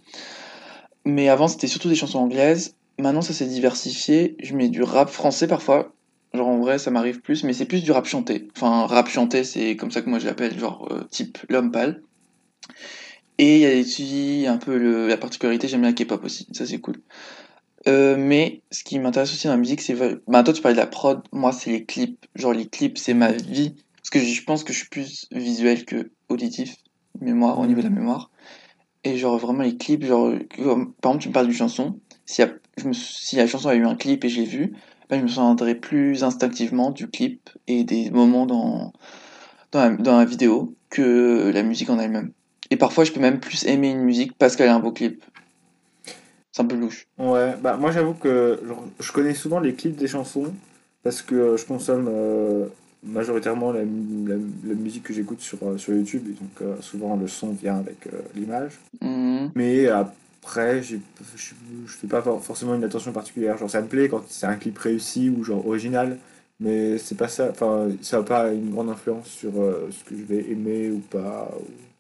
Mais 1.04 1.30
avant, 1.30 1.48
c'était 1.48 1.68
surtout 1.68 1.89
des 1.89 1.95
chansons 1.95 2.19
anglaises. 2.19 2.75
Maintenant, 3.00 3.22
ça 3.22 3.34
s'est 3.34 3.48
diversifié. 3.48 4.36
Je 4.39 4.56
mets 4.56 4.69
du 4.69 4.84
rap 4.84 5.10
français 5.10 5.48
parfois. 5.48 5.94
Genre, 6.34 6.48
en 6.48 6.60
vrai, 6.60 6.77
ça 6.77 6.92
m'arrive 6.92 7.19
plus, 7.19 7.44
mais 7.44 7.54
c'est 7.54 7.66
plus 7.66 7.84
du 7.84 7.92
rap 7.92 8.06
chanté. 8.06 8.48
Enfin, 8.56 8.86
rap 8.86 9.10
chanté, 9.10 9.44
c'est 9.44 9.75
comme 9.75 9.92
ça 9.92 10.01
que 10.01 10.10
moi 10.10 10.19
je 10.19 10.27
l'appelle, 10.27 10.57
genre, 10.57 10.88
type 11.10 11.39
l'homme 11.50 11.72
pâle. 11.72 12.01
Et 13.44 13.66
a 13.66 13.80
aussi 13.82 14.46
un 14.48 14.58
peu 14.58 15.08
la 15.08 15.18
particularité, 15.18 15.68
j'aime 15.68 15.82
bien 15.82 15.90
la 15.90 15.96
K-pop 15.96 16.24
aussi, 16.24 16.48
ça 16.52 16.68
c'est 16.68 16.80
cool. 16.80 16.98
Euh, 17.88 18.16
mais 18.18 18.62
ce 18.72 18.84
qui 18.84 19.00
m'intéresse 19.00 19.34
aussi 19.34 19.48
dans 19.48 19.54
la 19.54 19.60
musique, 19.60 19.82
c'est. 19.82 19.96
Bah, 20.28 20.44
toi, 20.44 20.54
tu 20.54 20.62
parlais 20.62 20.76
de 20.76 20.82
la 20.82 20.88
prod, 20.88 21.24
moi, 21.32 21.52
c'est 21.52 21.72
les 21.72 21.86
clips. 21.86 22.24
Genre, 22.36 22.54
les 22.54 22.68
clips, 22.68 23.00
c'est 23.00 23.16
ma 23.16 23.32
vie. 23.32 23.76
Parce 23.98 24.12
que 24.12 24.20
je 24.20 24.44
pense 24.44 24.64
que 24.64 24.74
je 24.74 24.80
suis 24.80 24.90
plus 24.90 25.28
visuel 25.32 25.86
que 25.86 26.12
auditif, 26.30 26.76
mémoire, 27.20 27.60
au 27.60 27.66
niveau 27.66 27.82
de 27.82 27.88
la 27.88 27.94
mémoire. 27.96 28.30
Et 29.04 29.18
genre, 29.18 29.38
vraiment, 29.40 29.64
les 29.64 29.78
clips, 29.78 30.06
genre, 30.06 30.34
par 31.02 31.12
exemple, 31.14 31.20
tu 31.20 31.30
me 31.30 31.34
parles 31.34 31.48
d'une 31.48 31.56
chanson. 31.56 32.00
Si, 32.26 32.42
la- 32.42 32.54
je 32.78 32.88
me, 32.88 32.94
si 32.94 33.38
la 33.38 33.48
chanson 33.48 33.70
a 33.70 33.76
eu 33.76 33.86
un 33.86 33.96
clip 33.96 34.24
et 34.26 34.30
je 34.30 34.42
l'ai 34.42 34.48
vu, 34.48 34.74
ben, 35.10 35.18
je 35.20 35.24
me 35.24 35.28
souviendrai 35.28 35.76
plus 35.76 36.24
instinctivement 36.24 36.92
du 36.92 37.10
clip 37.10 37.50
et 37.68 37.84
des 37.84 38.12
moments 38.12 38.46
dans, 38.46 38.94
dans, 39.72 39.96
dans 39.98 40.18
la 40.20 40.26
vidéo 40.26 40.76
que 40.90 41.52
la 41.54 41.64
musique 41.64 41.90
en 41.90 42.00
elle-même. 42.00 42.34
Et 42.72 42.78
parfois, 42.78 43.04
je 43.04 43.12
peux 43.12 43.20
même 43.20 43.40
plus 43.40 43.66
aimer 43.66 43.92
une 43.92 44.02
musique 44.02 44.34
parce 44.38 44.56
qu'elle 44.56 44.70
a 44.70 44.76
un 44.76 44.80
beau 44.80 44.92
clip. 44.92 45.24
C'est 46.54 46.62
un 46.64 46.66
peu 46.66 46.76
louche. 46.76 47.06
Ouais, 47.18 47.56
bah 47.62 47.78
moi 47.78 47.92
j'avoue 47.92 48.14
que 48.14 48.60
genre, 48.68 48.84
je 49.00 49.12
connais 49.14 49.34
souvent 49.34 49.60
les 49.60 49.74
clips 49.74 49.96
des 49.96 50.08
chansons 50.08 50.54
parce 51.04 51.22
que 51.22 51.36
euh, 51.36 51.58
je 51.58 51.66
consomme 51.66 52.08
euh, 52.10 52.66
majoritairement 53.04 53.72
la, 53.72 53.84
mu- 53.86 54.28
la, 54.28 54.36
la 54.68 54.74
musique 54.76 55.04
que 55.04 55.14
j'écoute 55.14 55.40
sur, 55.40 55.58
euh, 55.64 55.78
sur 55.78 55.94
YouTube 55.94 56.24
et 56.28 56.34
donc 56.34 56.82
souvent 56.82 57.16
le 57.16 57.28
son 57.28 57.52
vient 57.52 57.78
avec 57.78 58.08
l'image. 58.36 58.74
Mhm. 59.02 59.52
Mais 59.56 59.88
après, 59.88 60.84
je, 60.84 60.98
fais 61.88 62.08
pas 62.08 62.22
for- 62.22 62.44
forcément 62.44 62.76
une 62.76 62.84
attention 62.84 63.14
particulière. 63.14 63.58
Genre 63.58 63.70
ça 63.70 63.82
me 63.82 63.88
plaît 63.88 64.10
quand 64.10 64.24
c'est 64.28 64.46
un 64.46 64.56
clip 64.56 64.78
réussi 64.78 65.30
ou 65.30 65.44
genre 65.46 65.66
original, 65.66 66.18
mais 66.60 66.98
c'est 66.98 67.16
pas 67.16 67.30
ça, 67.30 67.48
enfin 67.50 67.88
ça 68.02 68.18
n'a 68.18 68.24
pas 68.24 68.52
une 68.52 68.72
grande 68.72 68.90
influence 68.90 69.28
sur 69.28 69.52
ce 69.54 70.04
que 70.04 70.18
je 70.18 70.24
vais 70.24 70.52
aimer 70.52 70.90
ou 70.92 71.00
pas. 71.00 71.50
ou-. 71.58 71.91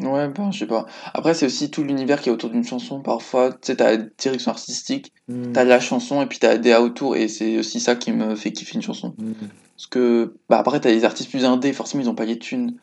Ouais, 0.00 0.28
ben, 0.28 0.50
je 0.52 0.58
sais 0.58 0.66
pas. 0.66 0.84
Après, 1.14 1.32
c'est 1.32 1.46
aussi 1.46 1.70
tout 1.70 1.82
l'univers 1.82 2.20
qui 2.20 2.28
est 2.28 2.32
autour 2.32 2.50
d'une 2.50 2.64
chanson. 2.64 3.00
Parfois, 3.00 3.50
tu 3.52 3.58
sais, 3.62 3.76
t'as 3.76 3.92
la 3.92 4.04
direction 4.18 4.50
artistique, 4.50 5.12
Hmm. 5.28 5.52
t'as 5.52 5.64
la 5.64 5.80
chanson 5.80 6.20
et 6.22 6.26
puis 6.26 6.38
t'as 6.38 6.58
DA 6.58 6.82
autour. 6.82 7.16
Et 7.16 7.28
c'est 7.28 7.58
aussi 7.58 7.80
ça 7.80 7.96
qui 7.96 8.12
me 8.12 8.34
fait 8.36 8.52
kiffer 8.52 8.74
une 8.74 8.82
chanson. 8.82 9.14
Hmm. 9.18 9.32
Parce 9.76 9.86
que, 9.86 10.34
bah 10.48 10.58
après, 10.58 10.80
t'as 10.80 10.90
les 10.90 11.04
artistes 11.04 11.30
plus 11.30 11.44
indés, 11.44 11.72
forcément, 11.72 12.02
ils 12.02 12.08
ont 12.10 12.14
pas 12.14 12.24
les 12.26 12.38
thunes 12.38 12.74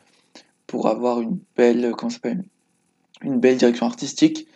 pour 0.66 0.88
avoir 0.88 1.20
une 1.20 1.38
belle, 1.56 1.92
comment 1.96 2.10
ça 2.10 2.16
s'appelle, 2.16 2.42
une 3.22 3.38
belle 3.38 3.56
direction 3.58 3.86
artistique. 3.86 4.46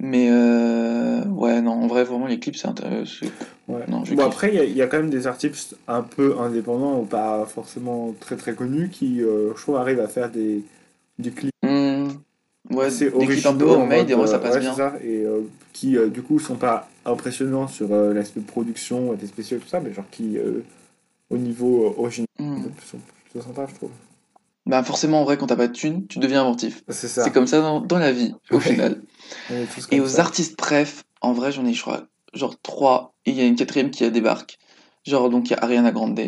Mais, 0.00 0.28
euh, 0.30 1.24
ouais, 1.26 1.60
non, 1.62 1.72
en 1.72 1.86
vrai, 1.86 2.04
vraiment, 2.04 2.26
les 2.26 2.38
clips, 2.40 2.56
c'est 2.56 2.66
intéressant. 2.68 3.26
Ouais. 3.68 3.84
Non, 3.88 4.02
bon, 4.02 4.24
après, 4.24 4.48
il 4.50 4.54
y 4.54 4.58
a- 4.58 4.64
il 4.64 4.76
y, 4.76 4.82
a 4.82 4.86
quand 4.86 4.98
même 4.98 5.08
des 5.10 5.26
artistes 5.26 5.76
un 5.88 6.02
peu 6.02 6.38
indépendants 6.40 6.98
ou 7.00 7.04
pas 7.04 7.44
forcément 7.46 8.12
très 8.20 8.36
très 8.36 8.54
connus 8.54 8.90
qui, 8.90 9.22
euh, 9.22 9.52
je 9.56 9.62
trouve, 9.62 9.76
arrivent 9.76 10.00
à 10.00 10.08
faire 10.08 10.30
des, 10.30 10.62
des 11.18 11.30
clips 11.30 11.53
ouais, 12.88 13.12
originaux, 13.14 13.70
en 13.70 13.82
homemade, 13.82 14.10
et 14.10 14.14
moi, 14.14 14.26
ça 14.26 14.36
euh, 14.36 14.38
passe 14.38 14.54
ouais, 14.54 14.60
bien. 14.60 14.72
c'est 14.72 14.78
ça, 14.78 14.94
et 15.02 15.22
euh, 15.24 15.40
qui, 15.72 15.96
euh, 15.96 16.08
du 16.08 16.22
coup, 16.22 16.38
sont 16.38 16.56
pas 16.56 16.88
impressionnants 17.04 17.68
sur 17.68 17.92
euh, 17.92 18.12
l'aspect 18.12 18.40
production, 18.40 19.14
des 19.14 19.26
spéciaux 19.26 19.58
tout 19.58 19.68
ça, 19.68 19.80
mais 19.80 19.92
genre 19.92 20.04
qui, 20.10 20.36
au 21.30 21.36
niveau 21.38 21.94
original, 21.98 22.26
Hmm. 22.38 22.62
sont 22.84 22.98
plutôt 23.30 23.46
sympas, 23.46 23.66
je 23.68 23.74
trouve. 23.74 23.90
Bah, 24.66 24.82
forcément, 24.82 25.20
en 25.20 25.24
vrai, 25.24 25.36
quand 25.36 25.46
t'as 25.46 25.56
pas 25.56 25.68
de 25.68 25.72
thunes, 25.72 26.06
tu 26.06 26.18
deviens 26.18 26.40
inventif. 26.42 26.82
C'est 26.88 27.06
ça. 27.08 27.22
C'est 27.22 27.30
comme 27.32 27.46
ça 27.46 27.60
dans, 27.60 27.80
dans 27.80 27.98
la 27.98 28.12
vie, 28.12 28.34
au 28.50 28.56
Ouais. 28.56 28.60
final. 28.60 29.02
Et 29.92 30.00
aux 30.00 30.08
ça. 30.08 30.22
artistes 30.22 30.56
préf, 30.56 31.04
en 31.20 31.32
vrai, 31.32 31.52
j'en 31.52 31.64
ai, 31.66 31.72
je 31.74 31.82
crois, 31.82 32.06
genre 32.32 32.58
trois. 32.60 33.14
Et 33.26 33.30
il 33.30 33.36
y 33.36 33.40
a 33.40 33.44
une 33.44 33.56
quatrième 33.56 33.90
qui 33.90 34.10
débarque. 34.10 34.58
Genre, 35.06 35.28
donc, 35.30 35.48
il 35.48 35.52
y 35.52 35.54
a 35.56 35.62
Ariana 35.62 35.92
Grande. 35.92 36.18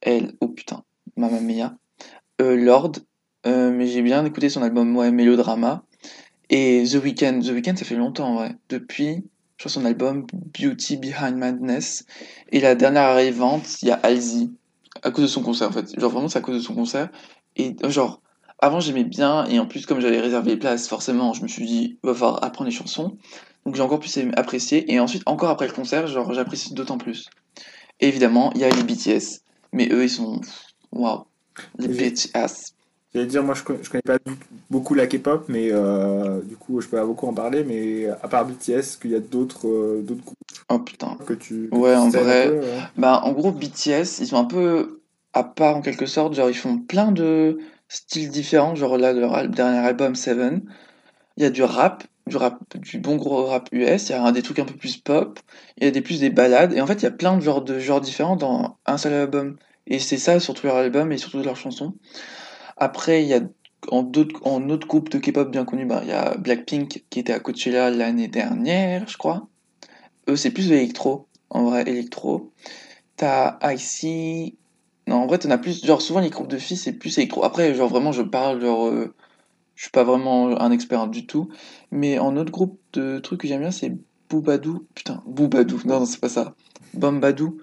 Elle, 0.00 0.34
oh 0.40 0.48
putain, 0.48 0.82
Mamma 1.16 1.40
Mia. 1.40 1.76
Lord. 2.40 2.92
Euh, 3.46 3.70
mais 3.70 3.86
j'ai 3.86 4.02
bien 4.02 4.24
écouté 4.24 4.48
son 4.48 4.62
album, 4.62 4.96
ouais, 4.96 5.10
Mélodrama. 5.10 5.84
Et 6.50 6.84
The 6.90 7.02
Weeknd. 7.02 7.40
The 7.40 7.50
Weeknd, 7.50 7.76
ça 7.76 7.84
fait 7.84 7.96
longtemps, 7.96 8.28
en 8.28 8.34
vrai. 8.34 8.56
Depuis, 8.68 9.24
je 9.56 9.62
crois, 9.62 9.70
son 9.70 9.84
album 9.84 10.26
Beauty 10.58 10.96
Behind 10.96 11.36
Madness. 11.36 12.04
Et 12.52 12.60
la 12.60 12.74
dernière 12.74 13.04
arrivante, 13.04 13.82
il 13.82 13.88
y 13.88 13.90
a 13.90 14.00
Halsey. 14.02 14.48
À 15.02 15.10
cause 15.10 15.24
de 15.24 15.28
son 15.28 15.42
concert, 15.42 15.68
en 15.68 15.72
fait. 15.72 15.98
Genre, 15.98 16.10
vraiment, 16.10 16.28
c'est 16.28 16.38
à 16.38 16.42
cause 16.42 16.56
de 16.56 16.62
son 16.62 16.74
concert. 16.74 17.08
Et, 17.56 17.76
genre, 17.88 18.20
avant, 18.58 18.80
j'aimais 18.80 19.04
bien. 19.04 19.46
Et 19.46 19.58
en 19.58 19.66
plus, 19.66 19.86
comme 19.86 20.00
j'avais 20.00 20.20
réservé 20.20 20.52
les 20.52 20.56
places, 20.58 20.88
forcément, 20.88 21.32
je 21.32 21.42
me 21.42 21.48
suis 21.48 21.66
dit, 21.66 21.98
va 22.02 22.14
falloir 22.14 22.44
apprendre 22.44 22.68
les 22.68 22.76
chansons. 22.76 23.16
Donc 23.64 23.74
j'ai 23.74 23.82
encore 23.82 24.00
plus 24.00 24.18
apprécié. 24.36 24.92
Et 24.92 25.00
ensuite, 25.00 25.22
encore 25.26 25.50
après 25.50 25.66
le 25.66 25.72
concert, 25.72 26.06
genre 26.06 26.32
j'apprécie 26.32 26.74
d'autant 26.74 26.98
plus. 26.98 27.28
Et 28.00 28.08
évidemment, 28.08 28.50
il 28.54 28.60
y 28.60 28.64
a 28.64 28.70
les 28.70 28.82
BTS. 28.82 29.42
Mais 29.72 29.88
eux, 29.92 30.04
ils 30.04 30.10
sont. 30.10 30.40
Waouh. 30.92 31.24
Les. 31.78 31.88
BTS. 31.88 32.74
J'allais 33.14 33.26
dire, 33.26 33.42
moi 33.42 33.54
je 33.54 33.64
connais, 33.64 33.82
je 33.82 33.90
connais 33.90 34.02
pas 34.02 34.18
beaucoup 34.70 34.94
la 34.94 35.06
K-pop, 35.06 35.46
mais 35.48 35.68
euh, 35.72 36.40
du 36.42 36.56
coup 36.56 36.80
je 36.80 36.88
peux 36.88 36.96
pas 36.96 37.04
beaucoup 37.04 37.26
en 37.26 37.34
parler, 37.34 37.64
mais 37.64 38.06
à 38.06 38.28
part 38.28 38.46
BTS, 38.46 38.70
est-ce 38.70 38.98
qu'il 38.98 39.10
y 39.10 39.16
a 39.16 39.20
d'autres 39.20 39.66
euh, 39.66 40.02
d'autres 40.02 40.22
groupes 40.22 40.38
Oh 40.68 40.78
putain. 40.78 41.18
que 41.26 41.34
tu. 41.34 41.68
que 41.70 41.76
Ouais, 41.76 41.92
tu 41.92 41.96
en 41.96 42.08
vrai. 42.08 42.46
peu, 42.46 42.60
ouais 42.60 42.80
Bah, 42.96 43.20
en 43.24 43.32
gros, 43.32 43.50
BTS, 43.50 44.20
ils 44.20 44.28
sont 44.28 44.36
un 44.36 44.44
peu 44.44 45.00
à 45.32 45.42
part 45.42 45.76
en 45.76 45.80
quelque 45.80 46.06
sorte. 46.06 46.34
Genre, 46.34 46.48
ils 46.48 46.54
font 46.54 46.78
plein 46.78 47.10
de 47.10 47.58
styles 47.88 48.30
différents. 48.30 48.76
Genre, 48.76 48.96
là, 48.96 49.12
leur 49.12 49.48
dernier 49.48 49.78
album, 49.78 50.14
Seven. 50.14 50.62
Il 51.36 51.42
y 51.42 51.46
a 51.46 51.50
du 51.50 51.62
rap, 51.64 52.04
du 52.28 52.36
rap, 52.36 52.60
du 52.76 52.98
bon 52.98 53.16
gros 53.16 53.46
rap 53.46 53.68
US. 53.72 54.08
Il 54.08 54.12
y 54.12 54.14
a 54.14 54.32
des 54.32 54.42
trucs 54.42 54.60
un 54.60 54.64
peu 54.64 54.74
plus 54.74 54.96
pop. 54.98 55.40
Il 55.78 55.84
y 55.84 55.86
a 55.88 55.90
des 55.90 56.02
plus 56.02 56.20
des 56.20 56.30
ballades. 56.30 56.72
Et 56.72 56.80
en 56.80 56.86
fait, 56.86 56.94
il 56.94 57.04
y 57.04 57.06
a 57.06 57.10
plein 57.10 57.36
de 57.36 57.42
genres, 57.42 57.62
de 57.62 57.78
genres 57.80 58.00
différents 58.00 58.36
dans 58.36 58.78
un 58.86 58.98
seul 58.98 59.14
album. 59.14 59.56
Et 59.88 59.98
c'est 59.98 60.18
ça 60.18 60.38
sur 60.38 60.54
tout 60.54 60.66
leur 60.68 60.76
album 60.76 61.10
et 61.10 61.18
surtout 61.18 61.42
leurs 61.42 61.56
chansons. 61.56 61.94
Après, 62.80 63.22
il 63.22 63.28
y 63.28 63.34
a 63.34 63.40
en 63.88 64.02
d'autres 64.02 64.40
en 64.46 64.68
autres 64.70 64.86
groupes 64.86 65.10
de 65.10 65.18
K-pop 65.18 65.50
bien 65.50 65.64
connus, 65.64 65.86
bah, 65.86 66.00
il 66.02 66.08
y 66.08 66.12
a 66.12 66.36
Blackpink 66.36 67.04
qui 67.10 67.20
était 67.20 67.32
à 67.32 67.40
Coachella 67.40 67.90
l'année 67.90 68.28
dernière, 68.28 69.08
je 69.08 69.16
crois. 69.16 69.48
Eux, 70.28 70.36
c'est 70.36 70.50
plus 70.50 70.68
de 70.68 70.74
l'électro, 70.74 71.28
en 71.50 71.64
vrai, 71.64 71.82
électro. 71.82 72.52
T'as 73.16 73.58
IC. 73.62 74.56
Non, 75.06 75.16
en 75.16 75.26
vrai, 75.26 75.38
t'en 75.38 75.50
as 75.50 75.58
plus. 75.58 75.84
Genre, 75.84 76.02
souvent, 76.02 76.20
les 76.20 76.30
groupes 76.30 76.48
de 76.48 76.58
filles, 76.58 76.76
c'est 76.76 76.92
plus 76.94 77.18
électro. 77.18 77.44
Après, 77.44 77.74
genre, 77.74 77.88
vraiment, 77.88 78.12
je 78.12 78.22
parle, 78.22 78.60
genre. 78.60 78.88
euh, 78.88 79.14
je 79.74 79.84
suis 79.84 79.90
pas 79.90 80.04
vraiment 80.04 80.60
un 80.60 80.70
expert 80.72 81.08
du 81.08 81.26
tout. 81.26 81.48
Mais 81.90 82.18
en 82.18 82.36
autre 82.36 82.52
groupe 82.52 82.78
de 82.92 83.18
trucs 83.18 83.40
que 83.40 83.48
j'aime 83.48 83.60
bien, 83.60 83.70
c'est 83.70 83.96
Boubadou. 84.28 84.86
Putain, 84.94 85.22
Boubadou. 85.26 85.80
Non, 85.86 86.00
non, 86.00 86.06
c'est 86.06 86.20
pas 86.20 86.28
ça. 86.28 86.54
Bombadou. 86.94 87.60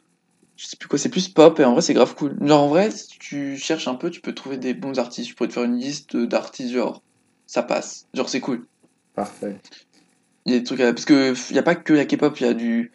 Je 0.57 0.65
sais 0.65 0.75
plus 0.75 0.89
quoi, 0.89 0.97
c'est 0.97 1.09
plus 1.09 1.29
pop 1.29 1.59
et 1.59 1.65
en 1.65 1.73
vrai, 1.73 1.81
c'est 1.81 1.93
grave 1.93 2.15
cool. 2.15 2.35
Genre, 2.41 2.63
en 2.63 2.67
vrai, 2.67 2.89
si 2.91 3.07
tu 3.19 3.57
cherches 3.57 3.87
un 3.87 3.95
peu, 3.95 4.09
tu 4.09 4.21
peux 4.21 4.33
trouver 4.33 4.57
des 4.57 4.73
bons 4.73 4.97
artistes. 4.99 5.29
Je 5.29 5.35
pourrais 5.35 5.47
te 5.47 5.53
faire 5.53 5.63
une 5.63 5.77
liste 5.77 6.17
d'artistes, 6.17 6.73
genre, 6.73 7.01
ça 7.45 7.63
passe. 7.63 8.07
Genre, 8.13 8.27
c'est 8.27 8.41
cool. 8.41 8.65
Parfait. 9.13 9.57
Il 10.45 10.53
y 10.53 10.55
a 10.55 10.59
des 10.59 10.65
trucs 10.65 10.79
à... 10.79 10.91
Parce 10.93 11.05
que 11.05 11.33
il 11.51 11.55
y 11.55 11.59
a 11.59 11.63
pas 11.63 11.75
que 11.75 11.93
la 11.93 12.05
K-pop, 12.05 12.39
il 12.39 12.45
y 12.45 12.49
a 12.49 12.53
du 12.53 12.91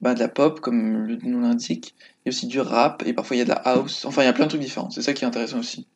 bah, 0.00 0.14
de 0.14 0.20
la 0.20 0.28
pop 0.28 0.60
comme 0.60 1.06
le 1.06 1.16
nom 1.16 1.40
l'indique. 1.40 1.94
Il 1.98 2.12
y 2.26 2.28
a 2.28 2.30
aussi 2.30 2.46
du 2.46 2.60
rap 2.60 3.02
et 3.06 3.12
parfois 3.12 3.36
il 3.36 3.40
y 3.40 3.42
a 3.42 3.44
de 3.44 3.50
la 3.50 3.56
house. 3.56 4.04
Enfin, 4.04 4.22
il 4.22 4.26
y 4.26 4.28
a 4.28 4.32
plein 4.32 4.44
de 4.44 4.50
trucs 4.50 4.60
différents. 4.60 4.90
C'est 4.90 5.02
ça 5.02 5.12
qui 5.12 5.24
est 5.24 5.26
intéressant 5.26 5.58
aussi. 5.58 5.86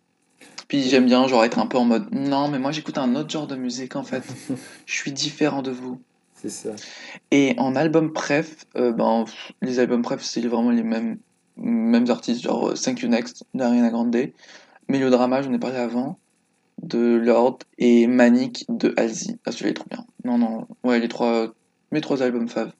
Puis 0.68 0.82
j'aime 0.82 1.06
bien 1.06 1.26
genre 1.28 1.44
être 1.44 1.58
un 1.58 1.66
peu 1.66 1.76
en 1.76 1.84
mode 1.84 2.08
non 2.12 2.48
mais 2.48 2.58
moi 2.58 2.72
j'écoute 2.72 2.96
un 2.96 3.14
autre 3.16 3.30
genre 3.30 3.46
de 3.46 3.56
musique 3.56 3.96
en 3.96 4.02
fait. 4.02 4.24
Je 4.86 4.94
suis 4.94 5.12
différent 5.12 5.62
de 5.62 5.70
vous. 5.70 6.00
C'est 6.46 6.50
ça. 6.50 6.76
Et 7.30 7.54
en 7.58 7.74
album 7.74 8.12
préf, 8.12 8.66
euh, 8.76 8.92
ben 8.92 9.24
les 9.62 9.78
albums 9.78 10.02
préf 10.02 10.22
c'est 10.22 10.42
vraiment 10.42 10.70
les 10.70 10.82
mêmes 10.82 11.18
mêmes 11.56 12.10
artistes 12.10 12.42
genre 12.42 12.68
euh, 12.68 12.74
Thank 12.74 13.00
You 13.00 13.08
Next 13.08 13.44
d'Ariana 13.54 13.88
Grande, 13.90 14.14
Mélodrama 14.88 15.40
j'en 15.40 15.52
ai 15.52 15.58
parlé 15.58 15.76
avant 15.78 16.18
de 16.82 17.16
Lord 17.16 17.60
et 17.78 18.06
Manic 18.06 18.66
de 18.68 18.92
Halsey. 18.98 19.36
Ah 19.46 19.52
celui-là 19.52 19.70
est 19.70 19.74
trop 19.74 19.86
bien. 19.88 20.04
Non 20.24 20.36
non 20.36 20.66
ouais 20.82 20.98
les 20.98 21.08
trois 21.08 21.48
mes 21.92 22.02
trois 22.02 22.22
albums 22.22 22.48
fav. 22.48 22.72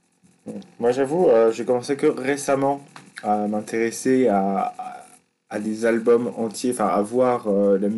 Moi, 0.78 0.92
j'avoue, 0.92 1.28
euh, 1.28 1.50
j'ai 1.52 1.64
commencé 1.64 1.97
que 1.97 2.06
récemment 2.06 2.83
à 3.23 3.47
m'intéresser 3.49 4.28
à, 4.28 4.75
à, 4.76 5.06
à 5.49 5.59
des 5.59 5.87
albums 5.87 6.30
entiers, 6.37 6.73
enfin 6.73 6.88
à 6.88 7.00
voir 7.00 7.47
euh, 7.49 7.78
la 7.78 7.88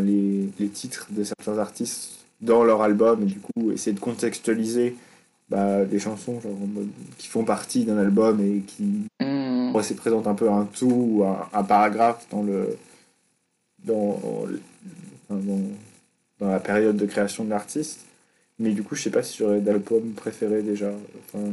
les, 0.00 0.48
les 0.58 0.68
titres 0.70 1.06
de 1.10 1.22
certains 1.22 1.58
artistes 1.58 2.13
dans 2.40 2.64
leur 2.64 2.82
album 2.82 3.22
et 3.22 3.26
du 3.26 3.40
coup 3.40 3.72
essayer 3.72 3.94
de 3.94 4.00
contextualiser 4.00 4.96
bah, 5.48 5.84
des 5.84 5.98
chansons 5.98 6.40
genre, 6.40 6.52
qui 7.18 7.28
font 7.28 7.44
partie 7.44 7.84
d'un 7.84 7.98
album 7.98 8.40
et 8.40 8.60
qui 8.60 9.06
Hmm. 9.20 9.74
ouais, 9.74 9.82
c'est 9.82 9.94
présente 9.94 10.26
un 10.26 10.34
peu 10.34 10.50
un 10.50 10.64
tout 10.64 10.90
ou 10.90 11.24
un, 11.24 11.48
un 11.52 11.64
paragraphe 11.64 12.26
dans 12.30 12.42
le 12.42 12.76
dans, 13.84 14.20
dans, 15.30 15.60
dans 16.40 16.48
la 16.48 16.60
période 16.60 16.96
de 16.96 17.06
création 17.06 17.44
de 17.44 17.50
l'artiste. 17.50 18.00
Mais 18.58 18.70
du 18.70 18.82
coup, 18.82 18.94
je 18.94 19.02
sais 19.02 19.10
pas 19.10 19.22
si 19.22 19.38
j'aurais 19.38 19.60
d'album 19.60 20.12
préféré 20.12 20.62
déjà. 20.62 20.90
Enfin, 21.26 21.44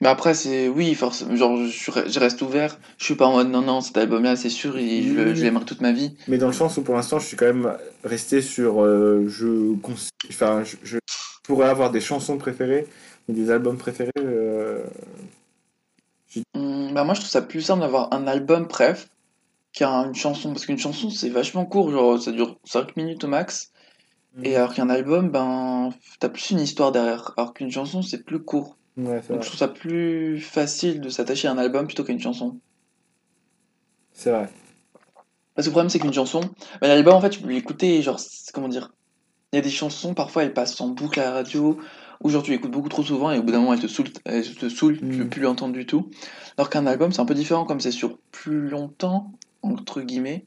Mais 0.00 0.08
après, 0.08 0.34
c'est 0.34 0.68
oui, 0.68 0.94
forcément. 0.94 1.36
Genre, 1.36 1.56
je, 1.64 1.70
suis- 1.70 1.92
je 2.06 2.18
reste 2.20 2.40
ouvert. 2.42 2.78
Je 2.98 3.04
suis 3.04 3.14
pas 3.14 3.26
en 3.26 3.32
mode 3.32 3.50
non, 3.50 3.60
non, 3.62 3.80
cet 3.80 3.96
album-là, 3.98 4.36
c'est 4.36 4.48
sûr, 4.50 4.78
il- 4.78 5.08
je, 5.08 5.14
le- 5.14 5.34
je 5.34 5.42
l'aimerai 5.42 5.64
toute 5.64 5.80
ma 5.82 5.92
vie. 5.92 6.14
Mais 6.28 6.38
dans 6.38 6.46
le 6.46 6.52
sens 6.52 6.76
où 6.78 6.82
pour 6.82 6.94
l'instant 6.94 7.18
je 7.18 7.26
suis 7.26 7.36
quand 7.36 7.46
même 7.46 7.76
resté 8.04 8.40
sur 8.40 8.82
euh, 8.82 9.26
je, 9.28 9.74
cons- 9.76 9.94
enfin, 10.30 10.62
je, 10.64 10.76
je 10.82 10.98
pourrais 11.44 11.68
avoir 11.68 11.90
des 11.90 12.00
chansons 12.00 12.38
préférées, 12.38 12.86
mais 13.28 13.34
des 13.34 13.50
albums 13.50 13.76
préférés. 13.76 14.10
euh, 14.18 14.82
Hum, 16.54 16.92
bah, 16.94 17.04
moi, 17.04 17.14
je 17.14 17.20
trouve 17.20 17.30
ça 17.30 17.42
plus 17.42 17.60
simple 17.62 17.80
d'avoir 17.80 18.12
un 18.14 18.26
album 18.26 18.66
bref 18.66 19.08
qu'une 19.74 20.14
chanson. 20.14 20.52
Parce 20.52 20.66
qu'une 20.66 20.78
chanson, 20.78 21.10
c'est 21.10 21.28
vachement 21.30 21.66
court. 21.66 21.90
Genre, 21.90 22.20
ça 22.20 22.32
dure 22.32 22.58
5 22.64 22.96
minutes 22.96 23.24
au 23.24 23.28
max. 23.28 23.72
Et 24.44 24.56
alors 24.56 24.74
qu'un 24.74 24.90
album, 24.90 25.30
ben, 25.30 25.90
t'as 26.20 26.28
plus 26.30 26.50
une 26.52 26.60
histoire 26.60 26.92
derrière. 26.92 27.32
Alors 27.36 27.54
qu'une 27.54 27.70
chanson, 27.72 28.02
c'est 28.02 28.24
plus 28.24 28.40
court. 28.40 28.76
Ouais, 28.96 29.20
Donc, 29.30 29.42
je 29.42 29.46
trouve 29.46 29.58
ça 29.58 29.68
plus 29.68 30.40
facile 30.40 31.00
de 31.00 31.08
s'attacher 31.08 31.48
à 31.48 31.52
un 31.52 31.58
album 31.58 31.86
plutôt 31.86 32.04
qu'à 32.04 32.12
une 32.12 32.20
chanson. 32.20 32.58
C'est 34.12 34.30
vrai. 34.30 34.48
Parce 35.54 35.66
que 35.66 35.70
le 35.70 35.72
problème, 35.72 35.88
c'est 35.90 35.98
qu'une 35.98 36.12
chanson, 36.12 36.40
bah, 36.80 36.88
l'album, 36.88 37.14
en 37.14 37.20
fait, 37.20 37.30
tu 37.30 37.40
peux 37.40 37.48
l'écouter, 37.48 38.02
genre, 38.02 38.20
comment 38.52 38.68
dire, 38.68 38.92
il 39.52 39.56
y 39.56 39.58
a 39.58 39.62
des 39.62 39.70
chansons, 39.70 40.14
parfois, 40.14 40.44
elles 40.44 40.54
passent 40.54 40.80
en 40.80 40.88
boucle 40.88 41.20
à 41.20 41.24
la 41.24 41.30
radio, 41.32 41.78
ou 42.22 42.28
genre, 42.28 42.42
tu 42.42 42.50
l'écoutes 42.50 42.70
beaucoup 42.70 42.88
trop 42.88 43.02
souvent, 43.02 43.30
et 43.30 43.38
au 43.38 43.42
bout 43.42 43.52
d'un 43.52 43.60
moment, 43.60 43.72
elles 43.74 43.80
te 43.80 43.86
saoulent, 43.86 44.12
elles 44.24 44.54
te 44.54 44.68
saoulent 44.68 44.98
tu 44.98 45.04
veux 45.06 45.24
Mm. 45.24 45.30
plus 45.30 45.42
l'entendre 45.42 45.72
du 45.74 45.86
tout. 45.86 46.10
Alors 46.56 46.70
qu'un 46.70 46.86
album, 46.86 47.12
c'est 47.12 47.20
un 47.20 47.24
peu 47.26 47.34
différent, 47.34 47.64
comme 47.64 47.80
c'est 47.80 47.90
sur 47.90 48.18
plus 48.32 48.68
longtemps, 48.68 49.32
entre 49.62 50.02
guillemets, 50.02 50.44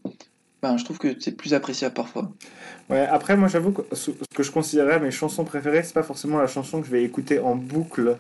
ben, 0.62 0.78
je 0.78 0.86
trouve 0.86 0.98
que 0.98 1.20
c'est 1.20 1.34
plus 1.36 1.54
appréciable 1.54 1.94
parfois. 1.94 2.32
Ouais, 2.90 3.02
après, 3.02 3.36
moi 3.36 3.48
j'avoue 3.50 3.72
que 3.74 3.96
ce 3.96 4.12
ce 4.12 4.36
que 4.36 4.44
je 4.44 4.52
considérais 4.52 5.00
mes 5.00 5.12
chansons 5.12 5.44
préférées, 5.44 5.84
c'est 5.84 5.94
pas 5.94 6.04
forcément 6.04 6.38
la 6.38 6.48
chanson 6.48 6.80
que 6.80 6.86
je 6.88 6.92
vais 6.92 7.04
écouter 7.04 7.40
en 7.40 7.56
boucle, 7.56 8.18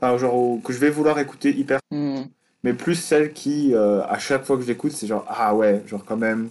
enfin, 0.00 0.16
genre 0.18 0.58
que 0.62 0.72
je 0.72 0.78
vais 0.78 0.90
vouloir 0.90 1.18
écouter 1.18 1.50
hyper, 1.50 1.80
Mm. 1.90 2.22
mais 2.64 2.72
plus 2.74 2.94
celle 2.96 3.32
qui, 3.32 3.74
euh, 3.74 4.02
à 4.04 4.18
chaque 4.18 4.44
fois 4.44 4.56
que 4.56 4.62
je 4.62 4.68
l'écoute, 4.68 4.92
c'est 4.92 5.06
genre 5.06 5.24
ah 5.28 5.54
ouais, 5.54 5.82
genre 5.86 6.04
quand 6.04 6.16
même. 6.16 6.48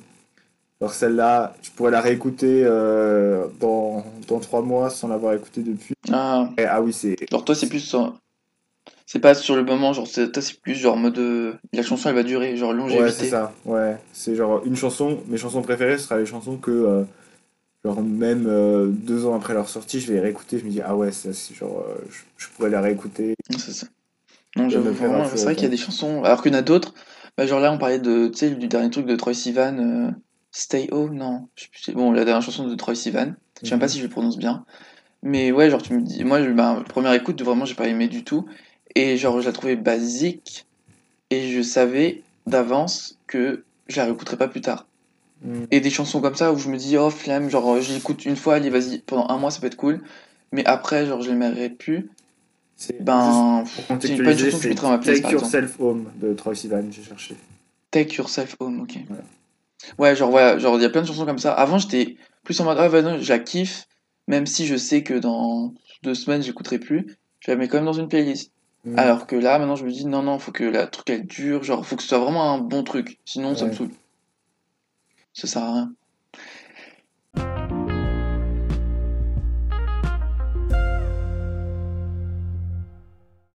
Genre 0.81 0.93
celle-là, 0.93 1.55
je 1.63 1.71
pourrais 1.71 1.89
la 1.91 2.01
réécouter 2.01 2.61
euh, 2.63 3.47
dans, 3.59 4.05
dans 4.27 4.39
trois 4.39 4.61
mois 4.61 4.89
sans 4.91 5.07
l'avoir 5.07 5.33
écoutée 5.33 5.61
depuis. 5.61 5.95
Ah, 6.11 6.49
Et, 6.57 6.65
ah 6.65 6.81
oui, 6.81 6.93
c'est 6.93 7.15
genre, 7.31 7.43
toi, 7.43 7.55
c'est 7.55 7.67
plus, 7.67 7.79
sur- 7.79 8.15
c'est 9.07 9.19
pas 9.19 9.33
sur 9.33 9.55
le 9.55 9.63
moment, 9.63 9.91
genre, 9.93 10.05
c'est- 10.05 10.31
toi, 10.31 10.41
c'est 10.41 10.59
plus 10.61 10.75
genre 10.75 10.95
mode, 10.97 11.17
euh, 11.17 11.53
la 11.73 11.81
chanson, 11.81 12.09
elle 12.09 12.15
va 12.15 12.21
durer, 12.23 12.55
genre, 12.57 12.69
Ouais, 12.71 12.75
c'est 12.77 12.99
longévité. 12.99 13.29
ça. 13.31 13.53
Ouais, 13.65 13.97
c'est 14.13 14.35
genre 14.35 14.61
une 14.65 14.75
chanson. 14.75 15.17
Mes 15.27 15.37
chansons 15.37 15.61
préférées 15.63 15.97
ce 15.97 16.03
sera 16.05 16.17
les 16.19 16.25
chansons 16.27 16.57
que, 16.57 17.05
genre 17.87 18.01
même 18.01 18.45
euh, 18.47 18.87
deux 18.89 19.25
ans 19.25 19.35
après 19.35 19.53
leur 19.53 19.69
sortie, 19.69 19.99
je 19.99 20.07
vais 20.07 20.15
les 20.15 20.19
réécouter. 20.21 20.59
Je 20.59 20.65
me 20.65 20.69
dis 20.69 20.81
ah 20.81 20.95
ouais, 20.95 21.11
ça, 21.11 21.33
c'est 21.33 21.55
genre 21.55 21.83
euh, 21.87 21.95
je, 22.09 22.19
je 22.37 22.49
pourrais 22.49 22.69
la 22.69 22.81
réécouter. 22.81 23.33
C'est 23.57 23.71
ça. 23.73 23.87
Non, 24.55 24.69
j'avoue, 24.69 24.91
vraiment, 24.93 25.23
c'est 25.23 25.43
vrai 25.43 25.55
qu'il 25.55 25.63
y 25.63 25.67
a 25.67 25.69
des 25.69 25.77
chansons, 25.77 26.23
alors 26.23 26.41
qu'il 26.41 26.51
y 26.51 26.55
en 26.55 26.59
a 26.59 26.63
d'autres, 26.63 26.93
bah, 27.37 27.45
genre 27.45 27.59
là, 27.59 27.71
on 27.71 27.77
parlait 27.77 27.99
de, 27.99 28.27
tu 28.27 28.37
sais, 28.37 28.49
du 28.49 28.67
dernier 28.67 28.89
truc 28.89 29.05
de 29.05 29.15
Troy 29.15 29.33
Sivan, 29.33 29.77
euh, 29.77 30.11
Stay 30.51 30.87
Home, 30.91 31.13
non, 31.15 31.47
bon, 31.93 32.11
la 32.11 32.25
dernière 32.25 32.41
chanson 32.41 32.67
de 32.67 32.75
Troy 32.75 32.95
Sivan, 32.95 33.35
je 33.61 33.67
sais 33.69 33.75
même 33.75 33.79
pas 33.79 33.85
Mhm. 33.85 33.91
si 33.91 33.97
je 33.99 34.03
le 34.03 34.09
prononce 34.09 34.37
bien, 34.37 34.65
mais 35.23 35.51
ouais, 35.51 35.69
genre, 35.69 35.81
tu 35.81 35.93
me 35.93 36.01
dis, 36.01 36.23
moi, 36.23 36.41
bah, 36.53 36.83
première 36.89 37.13
écoute, 37.13 37.41
vraiment, 37.43 37.65
j'ai 37.65 37.75
pas 37.75 37.87
aimé 37.87 38.07
du 38.07 38.23
tout, 38.23 38.47
et 38.95 39.17
genre, 39.17 39.39
je 39.41 39.45
la 39.45 39.53
trouvais 39.53 39.75
basique, 39.75 40.65
et 41.29 41.51
je 41.51 41.61
savais 41.61 42.23
d'avance 42.47 43.19
que 43.27 43.63
je 43.87 43.97
la 43.97 44.05
réécouterais 44.05 44.37
pas 44.37 44.47
plus 44.47 44.61
tard. 44.61 44.86
Mhm. 45.43 45.67
Et 45.71 45.79
des 45.79 45.89
chansons 45.89 46.21
comme 46.21 46.35
ça 46.35 46.51
où 46.51 46.57
je 46.57 46.69
me 46.69 46.77
dis, 46.77 46.97
oh, 46.97 47.09
flemme, 47.09 47.49
genre, 47.49 47.79
je 47.81 47.93
l'écoute 47.93 48.25
une 48.25 48.35
fois, 48.35 48.55
allez, 48.55 48.69
vas-y, 48.69 48.99
pendant 48.99 49.27
un 49.29 49.37
mois, 49.37 49.51
ça 49.51 49.59
peut 49.59 49.67
être 49.67 49.77
cool, 49.77 50.01
mais 50.51 50.65
après, 50.65 51.05
genre, 51.05 51.21
je 51.21 51.29
l'aimerais 51.29 51.69
plus, 51.69 52.09
C'est 52.75 53.03
ben, 53.03 53.63
c'est 53.99 54.23
pas 54.23 54.31
une 54.31 54.37
chanson 54.37 54.57
que 54.57 54.63
je 54.63 54.69
mettrais 54.69 54.89
ma 54.89 54.97
place, 54.97 55.21
Take. 55.21 55.31
Yourself 55.31 55.79
Home 55.79 56.11
de 56.15 56.33
Troy 56.33 56.55
Sivan, 56.55 56.83
j'ai 56.91 57.03
cherché. 57.03 57.35
Take 57.91 58.15
Yourself 58.15 58.55
Home, 58.59 58.81
ok. 58.81 58.97
Voilà. 59.07 59.23
Ouais, 59.99 60.15
genre, 60.15 60.31
ouais, 60.31 60.59
genre, 60.59 60.77
il 60.77 60.81
y 60.81 60.85
a 60.85 60.89
plein 60.89 61.01
de 61.01 61.07
chansons 61.07 61.25
comme 61.25 61.39
ça. 61.39 61.53
Avant, 61.53 61.77
j'étais 61.77 62.17
plus 62.43 62.59
en 62.59 62.65
mode, 62.65 62.77
ah, 62.79 62.89
bah 62.89 63.01
non, 63.01 63.19
je 63.21 63.29
la 63.29 63.39
kiffe, 63.39 63.87
même 64.27 64.45
si 64.45 64.65
je 64.65 64.75
sais 64.75 65.03
que 65.03 65.13
dans 65.13 65.73
deux 66.03 66.15
semaines, 66.15 66.41
j'écouterai 66.41 66.79
plus. 66.79 67.17
Je 67.39 67.51
la 67.51 67.57
mets 67.57 67.67
quand 67.67 67.77
même 67.77 67.85
dans 67.85 67.93
une 67.93 68.07
playlist. 68.07 68.51
Mhm. 68.85 68.97
Alors 68.97 69.27
que 69.27 69.35
là, 69.35 69.59
maintenant, 69.59 69.75
je 69.75 69.85
me 69.85 69.91
dis, 69.91 70.05
non, 70.05 70.23
non, 70.23 70.39
faut 70.39 70.51
que 70.51 70.63
la 70.63 70.87
truc, 70.87 71.09
elle 71.09 71.27
dure, 71.27 71.63
genre, 71.63 71.85
faut 71.85 71.95
que 71.95 72.01
ce 72.01 72.09
soit 72.09 72.17
vraiment 72.17 72.53
un 72.53 72.57
bon 72.57 72.83
truc. 72.83 73.19
Sinon, 73.25 73.55
ça 73.55 73.65
me 73.65 73.73
saoule. 73.73 73.91
Ça 75.37 75.45
sert 75.45 75.61
rien. 75.61 75.93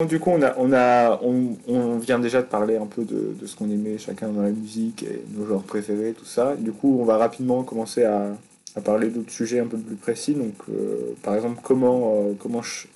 Du 0.07 0.19
coup, 0.19 0.31
on, 0.31 1.97
vient 1.99 2.17
déjà 2.17 2.41
de 2.41 2.47
parler 2.47 2.77
un 2.77 2.87
peu 2.87 3.03
de, 3.03 3.35
ce 3.45 3.55
qu'on 3.55 3.69
aimait 3.69 3.99
chacun 3.99 4.29
dans 4.29 4.41
la 4.41 4.49
musique 4.49 5.03
et 5.03 5.21
nos 5.35 5.45
genres 5.45 5.61
préférés, 5.61 6.13
tout 6.13 6.25
ça. 6.25 6.55
Du 6.55 6.71
coup, 6.71 6.97
on 6.99 7.05
va 7.05 7.17
rapidement 7.17 7.63
commencer 7.63 8.03
à, 8.05 8.31
parler 8.83 9.09
d'autres 9.09 9.31
sujets 9.31 9.59
un 9.59 9.67
peu 9.67 9.77
plus 9.77 9.95
précis. 9.97 10.33
Donc, 10.33 10.55
euh, 10.69 11.13
par 11.21 11.35
exemple, 11.35 11.59
comment, 11.63 12.23
euh, 12.23 12.33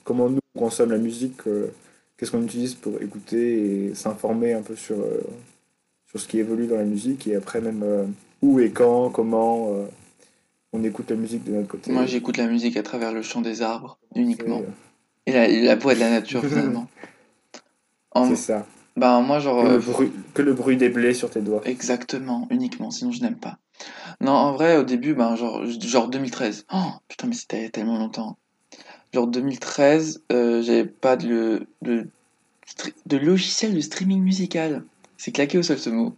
nous 0.07 0.39
on 0.55 0.59
consomme 0.59 0.89
la 0.89 0.97
musique, 0.97 1.45
euh, 1.45 1.67
qu'est-ce 2.17 2.31
qu'on 2.31 2.41
utilise 2.41 2.73
pour 2.73 2.99
écouter 2.99 3.89
et 3.89 3.95
s'informer 3.95 4.53
un 4.53 4.63
peu 4.63 4.75
sur, 4.75 4.97
sur 6.09 6.19
ce 6.19 6.27
qui 6.27 6.39
évolue 6.39 6.65
dans 6.65 6.77
la 6.77 6.83
musique 6.83 7.27
et 7.27 7.35
après 7.35 7.61
même 7.61 7.83
où 8.41 8.59
et 8.59 8.71
quand, 8.71 9.09
comment 9.09 9.69
euh, 9.73 9.85
on 10.73 10.83
écoute 10.83 11.09
la 11.09 11.15
musique 11.15 11.43
de 11.43 11.51
notre 11.51 11.67
côté. 11.67 11.91
Moi, 11.91 12.05
j'écoute 12.05 12.37
la 12.37 12.47
musique 12.47 12.77
à 12.77 12.83
travers 12.83 13.13
le 13.13 13.21
chant 13.21 13.41
des 13.41 13.61
arbres, 13.61 13.97
uniquement. 14.15 14.61
C'est- 15.27 15.33
Et 15.49 15.61
la, 15.63 15.75
voix 15.75 15.93
de 15.93 15.99
la 15.99 16.09
nature, 16.09 16.41
finalement. 16.47 16.87
En- 18.11 18.27
C'est 18.27 18.35
ça. 18.35 18.65
bah, 18.97 19.19
moi, 19.21 19.39
genre. 19.39 19.63
Que 19.63 19.69
euh, 19.69 19.73
le, 19.73 19.79
bruit, 19.79 20.11
que 20.33 20.41
le 20.41 20.53
bruit 20.53 20.77
des 20.77 20.89
blés 20.89 21.13
sur 21.13 21.29
tes 21.29 21.41
doigts. 21.41 21.61
Exactement, 21.65 22.47
uniquement, 22.49 22.91
sinon 22.91 23.11
je 23.11 23.21
n'aime 23.21 23.37
pas. 23.37 23.57
Non, 24.19 24.31
en 24.33 24.53
vrai, 24.53 24.77
au 24.77 24.83
début, 24.83 25.13
ben, 25.13 25.35
genre, 25.35 25.65
genre 25.65 26.07
2013. 26.09 26.65
Oh, 26.73 26.77
putain, 27.07 27.27
mais 27.27 27.33
c'était 27.35 27.69
tellement 27.69 27.97
longtemps. 27.97 28.37
Genre 29.13 29.27
2013, 29.27 30.23
euh, 30.31 30.61
j'avais 30.61 30.85
pas 30.85 31.15
de, 31.17 31.67
de, 31.81 32.07
stre- 32.67 32.93
de 33.05 33.17
logiciel 33.17 33.73
de 33.75 33.81
streaming 33.81 34.21
musical. 34.21 34.83
C'est 35.21 35.31
claqué 35.31 35.59
au 35.59 35.63
sol 35.63 35.77
ce 35.77 35.91
mot. 35.91 36.17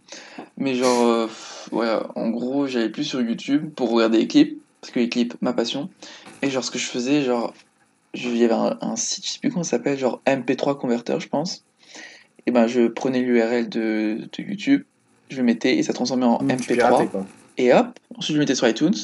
Mais 0.56 0.74
genre, 0.74 1.04
euh, 1.04 1.28
ouais, 1.72 1.90
en 2.14 2.30
gros, 2.30 2.66
j'allais 2.66 2.88
plus 2.90 3.04
sur 3.04 3.20
YouTube 3.20 3.74
pour 3.74 3.90
regarder 3.90 4.16
les 4.18 4.28
clips, 4.28 4.62
parce 4.80 4.92
que 4.92 5.00
les 5.00 5.10
clips, 5.10 5.34
ma 5.42 5.52
passion. 5.52 5.90
Et 6.40 6.48
genre, 6.48 6.64
ce 6.64 6.70
que 6.70 6.78
je 6.78 6.86
faisais, 6.86 7.22
genre, 7.22 7.54
je- 8.14 8.30
il 8.30 8.38
y 8.38 8.44
avait 8.44 8.54
un, 8.54 8.78
un 8.80 8.96
site, 8.96 9.26
je 9.26 9.32
sais 9.32 9.38
plus 9.40 9.50
comment 9.50 9.62
ça 9.64 9.72
s'appelle, 9.72 9.98
genre 9.98 10.22
MP3 10.26 10.78
Converter, 10.78 11.18
je 11.20 11.28
pense. 11.28 11.66
Et 12.46 12.50
ben, 12.50 12.66
je 12.66 12.88
prenais 12.88 13.20
l'URL 13.20 13.68
de, 13.68 14.28
de 14.32 14.42
YouTube, 14.42 14.84
je 15.30 15.36
le 15.38 15.42
mettais 15.44 15.76
et 15.76 15.82
ça 15.82 15.92
transformait 15.92 16.26
en 16.26 16.38
Mmh, 16.40 16.48
tu 16.48 16.54
MP3. 16.54 16.74
piratais, 16.74 17.10
quoi. 17.10 17.26
Et 17.58 17.72
hop, 17.74 17.98
ensuite 18.16 18.34
je 18.34 18.38
le 18.38 18.40
mettais 18.40 18.54
sur 18.54 18.68
iTunes. 18.68 18.94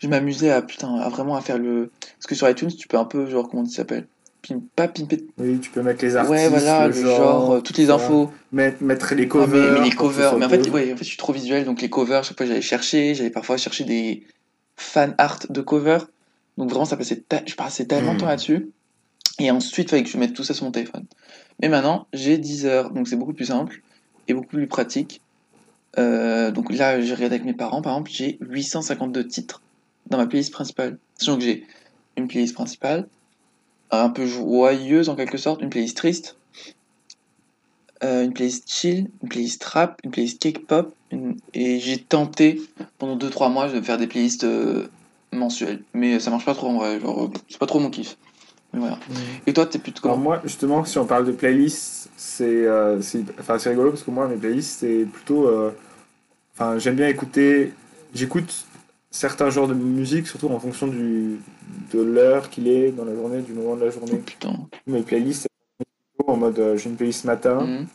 Je 0.00 0.08
m'amusais 0.08 0.50
à 0.50 0.62
putain, 0.62 0.94
à 0.96 1.08
vraiment 1.08 1.36
à 1.36 1.40
faire 1.42 1.58
le. 1.58 1.92
Parce 2.00 2.26
que 2.28 2.34
sur 2.36 2.48
iTunes, 2.48 2.70
tu 2.70 2.88
peux 2.88 2.98
un 2.98 3.04
peu, 3.06 3.26
genre, 3.28 3.48
comment 3.48 3.64
ça 3.66 3.78
s'appelle? 3.78 4.08
Pim- 4.48 4.62
Pas 4.74 4.88
pimper. 4.88 5.18
Oui, 5.38 5.58
tu 5.60 5.70
peux 5.70 5.82
mettre 5.82 6.04
les 6.04 6.16
artistes, 6.16 6.30
Ouais, 6.32 6.48
voilà, 6.48 6.88
le, 6.88 6.92
genre, 6.94 7.52
euh, 7.52 7.60
toutes 7.60 7.76
les 7.78 7.90
infos. 7.90 8.30
Mettre, 8.52 8.82
mettre 8.82 9.14
les 9.14 9.24
Ah, 9.24 9.26
covers. 9.26 9.72
mais, 9.72 9.80
mais 9.80 9.88
les 9.88 9.94
covers. 9.94 10.38
Mais 10.38 10.44
en 10.46 10.48
fait, 10.48 10.70
ouais, 10.70 10.92
en 10.92 10.96
fait, 10.96 11.04
je 11.04 11.08
suis 11.08 11.16
trop 11.18 11.32
visuel, 11.32 11.64
donc 11.64 11.80
les 11.82 11.90
covers, 11.90 12.24
chaque 12.24 12.36
fois 12.38 12.46
j'allais 12.46 12.62
chercher, 12.62 13.14
j'allais 13.14 13.30
parfois 13.30 13.56
chercher 13.56 13.84
des 13.84 14.24
fan 14.76 15.14
art 15.18 15.40
de 15.50 15.60
covers. 15.60 16.06
Donc 16.56 16.70
vraiment, 16.70 16.84
ça 16.86 16.96
passait, 16.96 17.20
ta- 17.20 17.42
je 17.46 17.54
passais 17.54 17.84
tellement 17.86 18.12
de 18.12 18.16
Mm. 18.16 18.20
temps 18.20 18.26
là-dessus. 18.26 18.70
Et 19.38 19.50
ensuite, 19.50 19.88
il 19.88 19.90
fallait 19.90 20.02
que 20.02 20.08
je 20.08 20.18
mette 20.18 20.34
tout 20.34 20.42
ça 20.44 20.54
sur 20.54 20.64
mon 20.64 20.72
téléphone. 20.72 21.04
Mais 21.60 21.68
maintenant, 21.68 22.08
j'ai 22.12 22.38
10 22.38 22.66
heures, 22.66 22.90
donc 22.90 23.06
c'est 23.06 23.16
beaucoup 23.16 23.34
plus 23.34 23.44
simple 23.46 23.82
et 24.26 24.34
beaucoup 24.34 24.48
plus 24.48 24.66
pratique. 24.66 25.20
Euh, 25.98 26.50
donc 26.50 26.72
là, 26.72 27.00
j'ai 27.00 27.14
regardé 27.14 27.36
avec 27.36 27.44
mes 27.44 27.54
parents, 27.54 27.82
par 27.82 27.92
exemple, 27.94 28.10
j'ai 28.12 28.38
852 28.40 29.26
titres 29.26 29.62
dans 30.06 30.18
ma 30.18 30.26
playlist 30.26 30.52
principale. 30.52 30.98
Sachant 31.18 31.36
que 31.36 31.44
j'ai 31.44 31.64
une 32.16 32.28
playlist 32.28 32.54
principale, 32.54 33.08
un 33.90 34.10
peu 34.10 34.26
joyeuse 34.26 35.08
en 35.08 35.16
quelque 35.16 35.38
sorte, 35.38 35.62
une 35.62 35.70
playlist 35.70 35.96
triste, 35.96 36.36
euh, 38.04 38.24
une 38.24 38.32
playlist 38.32 38.70
chill, 38.70 39.10
une 39.22 39.28
playlist 39.28 39.64
rap, 39.64 40.00
une 40.04 40.10
playlist 40.10 40.40
cake 40.40 40.66
pop, 40.66 40.94
et 41.54 41.80
j'ai 41.80 41.98
tenté 41.98 42.60
pendant 42.98 43.16
2-3 43.16 43.50
mois 43.50 43.68
de 43.68 43.80
faire 43.80 43.98
des 43.98 44.06
playlists 44.06 44.44
euh, 44.44 44.88
mensuelles. 45.32 45.82
Mais 45.94 46.20
ça 46.20 46.30
marche 46.30 46.44
pas 46.44 46.54
trop 46.54 46.68
en 46.68 46.78
vrai, 46.78 47.00
genre, 47.00 47.30
c'est 47.48 47.58
pas 47.58 47.66
trop 47.66 47.80
mon 47.80 47.90
kiff. 47.90 48.16
Mais 48.72 48.80
voilà. 48.80 48.96
Mm. 48.96 49.14
Et 49.46 49.52
toi, 49.52 49.66
t'es 49.66 49.78
plutôt 49.78 50.06
Alors 50.06 50.16
comment 50.16 50.30
moi, 50.30 50.40
justement, 50.44 50.84
si 50.84 50.98
on 50.98 51.06
parle 51.06 51.24
de 51.24 51.32
playlist, 51.32 52.10
c'est 52.16 52.44
euh, 52.44 53.00
c'est 53.00 53.24
enfin, 53.40 53.58
c'est 53.58 53.70
rigolo 53.70 53.90
parce 53.90 54.02
que 54.02 54.10
moi, 54.10 54.28
mes 54.28 54.36
playlists, 54.36 54.80
c'est 54.80 55.06
plutôt... 55.12 55.46
euh, 55.46 55.72
Enfin, 56.54 56.76
j'aime 56.78 56.96
bien 56.96 57.06
écouter... 57.08 57.72
J'écoute 58.14 58.66
certains 59.10 59.50
genres 59.50 59.68
de 59.68 59.74
musique, 59.74 60.26
surtout 60.26 60.48
en 60.48 60.60
fonction 60.60 60.86
du, 60.86 61.38
de 61.92 62.00
l'heure 62.00 62.50
qu'il 62.50 62.68
est 62.68 62.92
dans 62.92 63.04
la 63.04 63.14
journée, 63.14 63.42
du 63.42 63.52
moment 63.52 63.76
de 63.76 63.84
la 63.84 63.88
Oh 63.88 63.92
journée. 63.98 64.18
putain. 64.18 64.54
Mes 64.86 65.02
playlists, 65.02 65.46
en 66.26 66.36
mode... 66.36 66.58
euh, 66.58 66.76
J'ai 66.76 66.90
une 66.90 66.96
playlist 66.96 67.24
matin, 67.24 67.60
Mhm. 67.66 67.86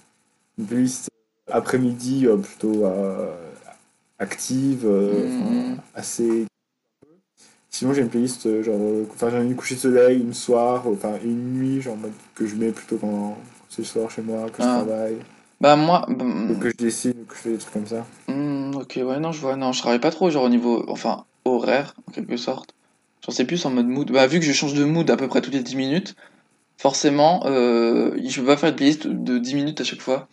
une 0.59 0.65
playlist 0.65 1.09
après-midi 1.51 2.25
euh, 2.27 2.37
plutôt 2.37 2.85
euh, 2.85 3.33
active, 4.19 4.85
euh, 4.85 5.27
Mhm. 5.27 5.77
assez. 5.95 6.45
Sinon, 7.69 7.93
j'ai 7.93 8.01
une 8.01 8.09
playlist 8.09 8.45
euh, 8.45 8.61
genre. 8.63 8.77
euh, 8.79 9.05
Enfin, 9.13 9.29
j'ai 9.31 9.37
une 9.37 9.55
coucher 9.55 9.75
de 9.75 9.79
soleil, 9.79 10.19
une 10.19 10.33
soir, 10.33 10.87
euh, 10.87 10.93
enfin 10.93 11.15
une 11.23 11.53
nuit, 11.59 11.81
genre 11.81 11.95
en 11.95 11.97
mode 11.97 12.11
que 12.35 12.45
je 12.45 12.55
mets 12.55 12.71
plutôt 12.71 12.97
quand, 12.97 13.37
c'est 13.69 13.81
le 13.81 13.87
soir 13.87 14.11
chez 14.11 14.21
moi, 14.21 14.47
que 14.49 14.61
je 14.61 14.67
Ah. 14.67 14.83
travaille, 14.83 15.17
Bah 15.59 15.75
moi, 15.75 16.05
bah, 16.07 16.25
que 16.59 16.69
je 16.69 16.75
dessine, 16.77 17.25
que 17.27 17.35
je 17.35 17.39
fais 17.41 17.51
des 17.53 17.57
trucs 17.57 17.73
comme 17.73 17.87
ça. 17.87 18.05
Hmm, 18.27 18.33
ok, 18.83 18.99
ouais, 19.03 19.19
non, 19.19 19.31
je 19.31 19.39
vois, 19.39 19.55
non, 19.55 19.71
je 19.71 19.79
travaille 19.79 19.99
pas 19.99 20.11
trop, 20.11 20.29
genre 20.29 20.43
au 20.43 20.49
niveau, 20.49 20.85
enfin, 20.89 21.25
horaire, 21.45 21.93
en 22.07 22.11
quelque 22.11 22.37
sorte. 22.37 22.75
Genre, 23.25 23.33
c'est 23.33 23.45
plus 23.45 23.65
en 23.65 23.71
mode 23.71 23.87
mood. 23.87 24.11
Bah, 24.11 24.27
vu 24.27 24.39
que 24.39 24.45
je 24.45 24.51
change 24.53 24.73
de 24.73 24.83
mood 24.83 25.09
à 25.09 25.17
peu 25.17 25.27
près 25.27 25.41
toutes 25.41 25.53
les 25.53 25.63
10 25.63 25.75
minutes, 25.75 26.15
forcément, 26.81 27.45
euh, 27.45 28.15
je 28.25 28.39
peux 28.41 28.47
pas 28.47 28.57
faire 28.57 28.69
une 28.69 28.75
playlist 28.75 29.07
de 29.07 29.37
10 29.37 29.55
minutes 29.55 29.81
à 29.81 29.83
chaque 29.83 30.01
fois. 30.01 30.27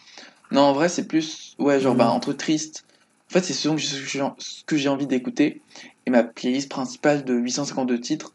Non, 0.50 0.62
en 0.62 0.72
vrai, 0.72 0.88
c'est 0.88 1.06
plus, 1.06 1.54
ouais, 1.58 1.80
genre, 1.80 1.94
Mhm. 1.94 1.98
bah, 1.98 2.10
entre 2.10 2.32
triste. 2.32 2.84
En 3.30 3.34
fait, 3.34 3.44
c'est 3.44 3.54
j'ai 3.78 3.86
ce 3.86 4.64
que 4.66 4.76
j'ai 4.76 4.88
envie 4.88 5.06
d'écouter. 5.06 5.62
Et 6.06 6.10
ma 6.10 6.24
playlist 6.24 6.68
principale 6.68 7.24
de 7.24 7.34
852 7.34 8.00
titres, 8.00 8.32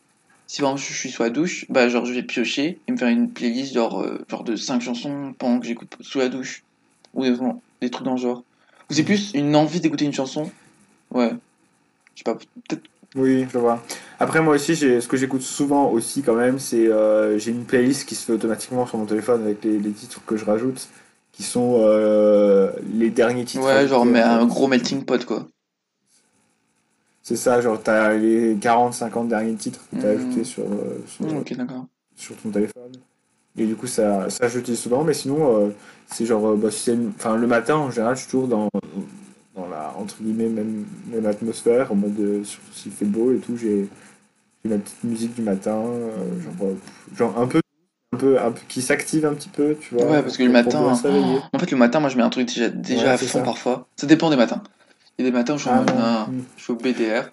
si 0.47 0.61
par 0.61 0.71
exemple 0.71 0.87
je 0.89 0.97
suis 0.97 1.11
sous 1.11 1.23
la 1.23 1.29
douche, 1.29 1.65
bah, 1.69 1.89
genre, 1.89 2.05
je 2.05 2.13
vais 2.13 2.23
piocher 2.23 2.79
et 2.87 2.91
me 2.91 2.97
faire 2.97 3.09
une 3.09 3.33
playlist, 3.33 3.73
genre, 3.73 4.01
euh, 4.01 4.23
genre 4.29 4.45
de 4.45 4.55
5 4.55 4.81
chansons 4.81 5.33
pendant 5.37 5.59
que 5.59 5.65
j'écoute 5.65 5.93
sous 5.99 6.19
la 6.19 6.29
douche. 6.29 6.63
Ou 7.13 7.23
des, 7.23 7.35
des 7.81 7.89
trucs 7.89 8.05
dans 8.05 8.13
le 8.15 8.21
genre. 8.21 8.43
Ou 8.89 8.93
c'est 8.93 9.03
plus 9.03 9.31
une 9.33 9.55
envie 9.55 9.79
d'écouter 9.79 10.05
une 10.05 10.13
chanson? 10.13 10.49
Ouais. 11.11 11.31
Je 12.13 12.19
sais 12.19 12.23
pas, 12.23 12.35
peut-être. 12.35 12.83
Oui, 13.15 13.45
je 13.51 13.57
vois. 13.57 13.81
Après, 14.19 14.41
moi 14.41 14.55
aussi, 14.55 14.75
ce 14.75 15.07
que 15.07 15.15
j'écoute 15.17 15.41
souvent 15.41 15.89
aussi 15.89 16.21
quand 16.21 16.35
même, 16.35 16.59
c'est 16.59 16.87
euh, 16.87 17.37
j'ai 17.39 17.51
une 17.51 17.63
playlist 17.65 18.05
qui 18.07 18.15
se 18.15 18.25
fait 18.25 18.33
automatiquement 18.33 18.85
sur 18.85 18.97
mon 18.97 19.05
téléphone 19.05 19.43
avec 19.43 19.63
les, 19.63 19.79
les 19.79 19.91
titres 19.91 20.21
que 20.25 20.35
je 20.35 20.43
rajoute, 20.43 20.89
qui 21.31 21.43
sont 21.43 21.77
euh, 21.79 22.71
les 22.93 23.09
derniers 23.09 23.45
titres. 23.45 23.63
Ouais, 23.65 23.87
genre, 23.87 24.05
mais 24.05 24.19
un 24.21 24.45
gros 24.45 24.67
melting 24.67 25.05
pot, 25.05 25.23
quoi. 25.25 25.47
C'est 27.23 27.37
ça, 27.37 27.59
genre 27.61 27.81
t'as 27.81 28.13
les 28.13 28.55
40-50 28.55 29.29
derniers 29.29 29.55
titres 29.55 29.79
que 29.91 29.95
t'as 29.95 30.09
Mhm. 30.09 30.15
ajoutés 30.17 30.43
sur, 30.43 30.63
euh, 30.63 31.01
Hmm, 31.21 31.43
sur 32.15 32.35
ton 32.37 32.51
téléphone. 32.51 32.91
Et 33.57 33.65
du 33.65 33.75
coup, 33.75 33.87
ça, 33.87 34.29
ça 34.29 34.47
j'utilise 34.47 34.79
souvent, 34.79 35.03
mais 35.03 35.13
sinon, 35.13 35.57
euh, 35.57 35.69
c'est 36.07 36.25
genre, 36.25 36.45
euh, 36.49 36.55
bah, 36.55 36.71
si 36.71 36.91
enfin, 37.17 37.37
le 37.37 37.47
matin, 37.47 37.75
en 37.75 37.91
général, 37.91 38.15
je 38.15 38.21
suis 38.21 38.31
toujours 38.31 38.47
dans, 38.47 38.69
dans 39.55 39.67
la, 39.69 39.93
entre 39.97 40.15
guillemets, 40.21 40.49
même, 40.49 40.85
même 41.11 41.25
atmosphère, 41.25 41.91
en 41.91 41.95
mode, 41.95 42.19
euh, 42.19 42.43
surtout 42.43 42.73
s'il 42.73 42.91
fait 42.91 43.05
beau 43.05 43.31
et 43.33 43.37
tout, 43.37 43.55
j'ai 43.57 43.87
ma 44.65 44.77
petite 44.77 45.03
musique 45.03 45.35
du 45.35 45.43
matin, 45.43 45.83
genre, 46.43 46.69
genre 47.15 47.39
un 47.39 47.45
peu, 47.45 47.61
un 48.13 48.17
peu, 48.17 48.39
un 48.39 48.51
peu 48.51 48.61
qui 48.67 48.81
s'active 48.81 49.25
un 49.25 49.33
petit 49.35 49.49
peu, 49.49 49.75
tu 49.79 49.93
vois. 49.93 50.05
Ouais, 50.05 50.21
parce 50.23 50.37
que 50.37 50.43
le 50.43 50.49
matin. 50.51 50.79
En 50.81 51.59
fait, 51.59 51.71
le 51.71 51.77
matin, 51.77 51.99
moi, 51.99 52.09
je 52.09 52.17
mets 52.17 52.23
un 52.23 52.29
truc 52.29 52.47
déjà, 52.47 52.69
déjà 52.69 53.03
Ouais, 53.03 53.09
à 53.09 53.17
fond 53.17 53.27
ça. 53.27 53.41
parfois. 53.41 53.87
Ça 53.95 54.07
dépend 54.07 54.29
des 54.31 54.35
matins. 54.35 54.63
Il 55.17 55.23
y 55.25 55.27
a 55.27 55.31
des 55.31 55.37
matins 55.37 55.53
où 55.53 55.57
je 55.57 55.63
suis 55.63 55.71
Ah 55.71 56.27
je 56.57 56.63
suis 56.63 56.73
au 56.73 56.75
BDR. 56.75 57.29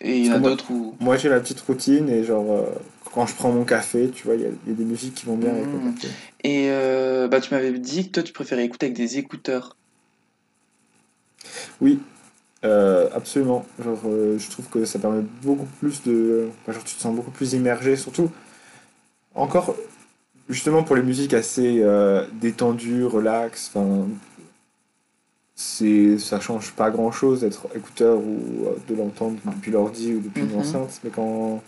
Et 0.00 0.18
il 0.18 0.26
y 0.26 0.30
en 0.30 0.34
a 0.34 0.38
d'autres 0.40 0.70
où. 0.70 0.94
Moi, 1.00 1.16
j'ai 1.16 1.28
ma 1.28 1.38
petite 1.38 1.60
routine 1.60 2.08
et 2.08 2.24
genre, 2.24 2.44
euh, 2.50 2.64
quand 3.12 3.26
je 3.26 3.34
prends 3.34 3.52
mon 3.52 3.64
café, 3.64 4.10
tu 4.10 4.24
vois, 4.24 4.34
il 4.36 4.42
y, 4.42 4.44
a- 4.46 4.50
il 4.66 4.70
y 4.70 4.74
a 4.74 4.76
des 4.76 4.84
musiques 4.84 5.14
qui 5.14 5.26
vont 5.26 5.36
bien 5.36 5.52
avec 5.52 5.66
le 5.72 5.78
Mhm. 5.78 5.94
café. 5.94 6.08
Et 6.44 6.68
euh, 6.70 7.28
bah, 7.28 7.40
tu 7.40 7.52
m'avais 7.54 7.72
dit 7.78 8.06
que 8.08 8.12
toi, 8.12 8.22
tu 8.22 8.32
préférais 8.32 8.64
écouter 8.64 8.86
avec 8.86 8.96
des 8.96 9.18
écouteurs. 9.18 9.76
Oui, 11.80 12.00
euh, 12.64 13.08
absolument. 13.14 13.66
Genre, 13.82 14.00
euh, 14.06 14.38
je 14.38 14.50
trouve 14.50 14.66
que 14.68 14.84
ça 14.84 14.98
permet 14.98 15.22
beaucoup 15.42 15.66
plus 15.80 16.02
de. 16.04 16.48
enfin, 16.62 16.72
genre, 16.72 16.84
tu 16.84 16.94
te 16.94 17.00
sens 17.00 17.14
beaucoup 17.14 17.30
plus 17.30 17.52
immergé, 17.54 17.96
surtout. 17.96 18.30
Encore, 19.34 19.74
justement, 20.48 20.82
pour 20.82 20.96
les 20.96 21.02
musiques 21.02 21.34
assez 21.34 21.84
détendues, 22.40 23.04
relax, 23.04 23.70
enfin. 23.74 24.06
Ça 25.54 26.40
change 26.40 26.72
pas 26.72 26.90
grand 26.90 27.12
chose 27.12 27.42
d'être 27.42 27.68
écouteur 27.76 28.18
ou 28.18 28.64
de 28.88 28.94
l'entendre 28.96 29.36
depuis 29.44 29.70
l'ordi 29.70 30.14
ou 30.14 30.20
depuis 30.20 30.42
une 30.42 30.58
enceinte, 30.58 31.00
mais 31.04 31.10
quand 31.10 31.62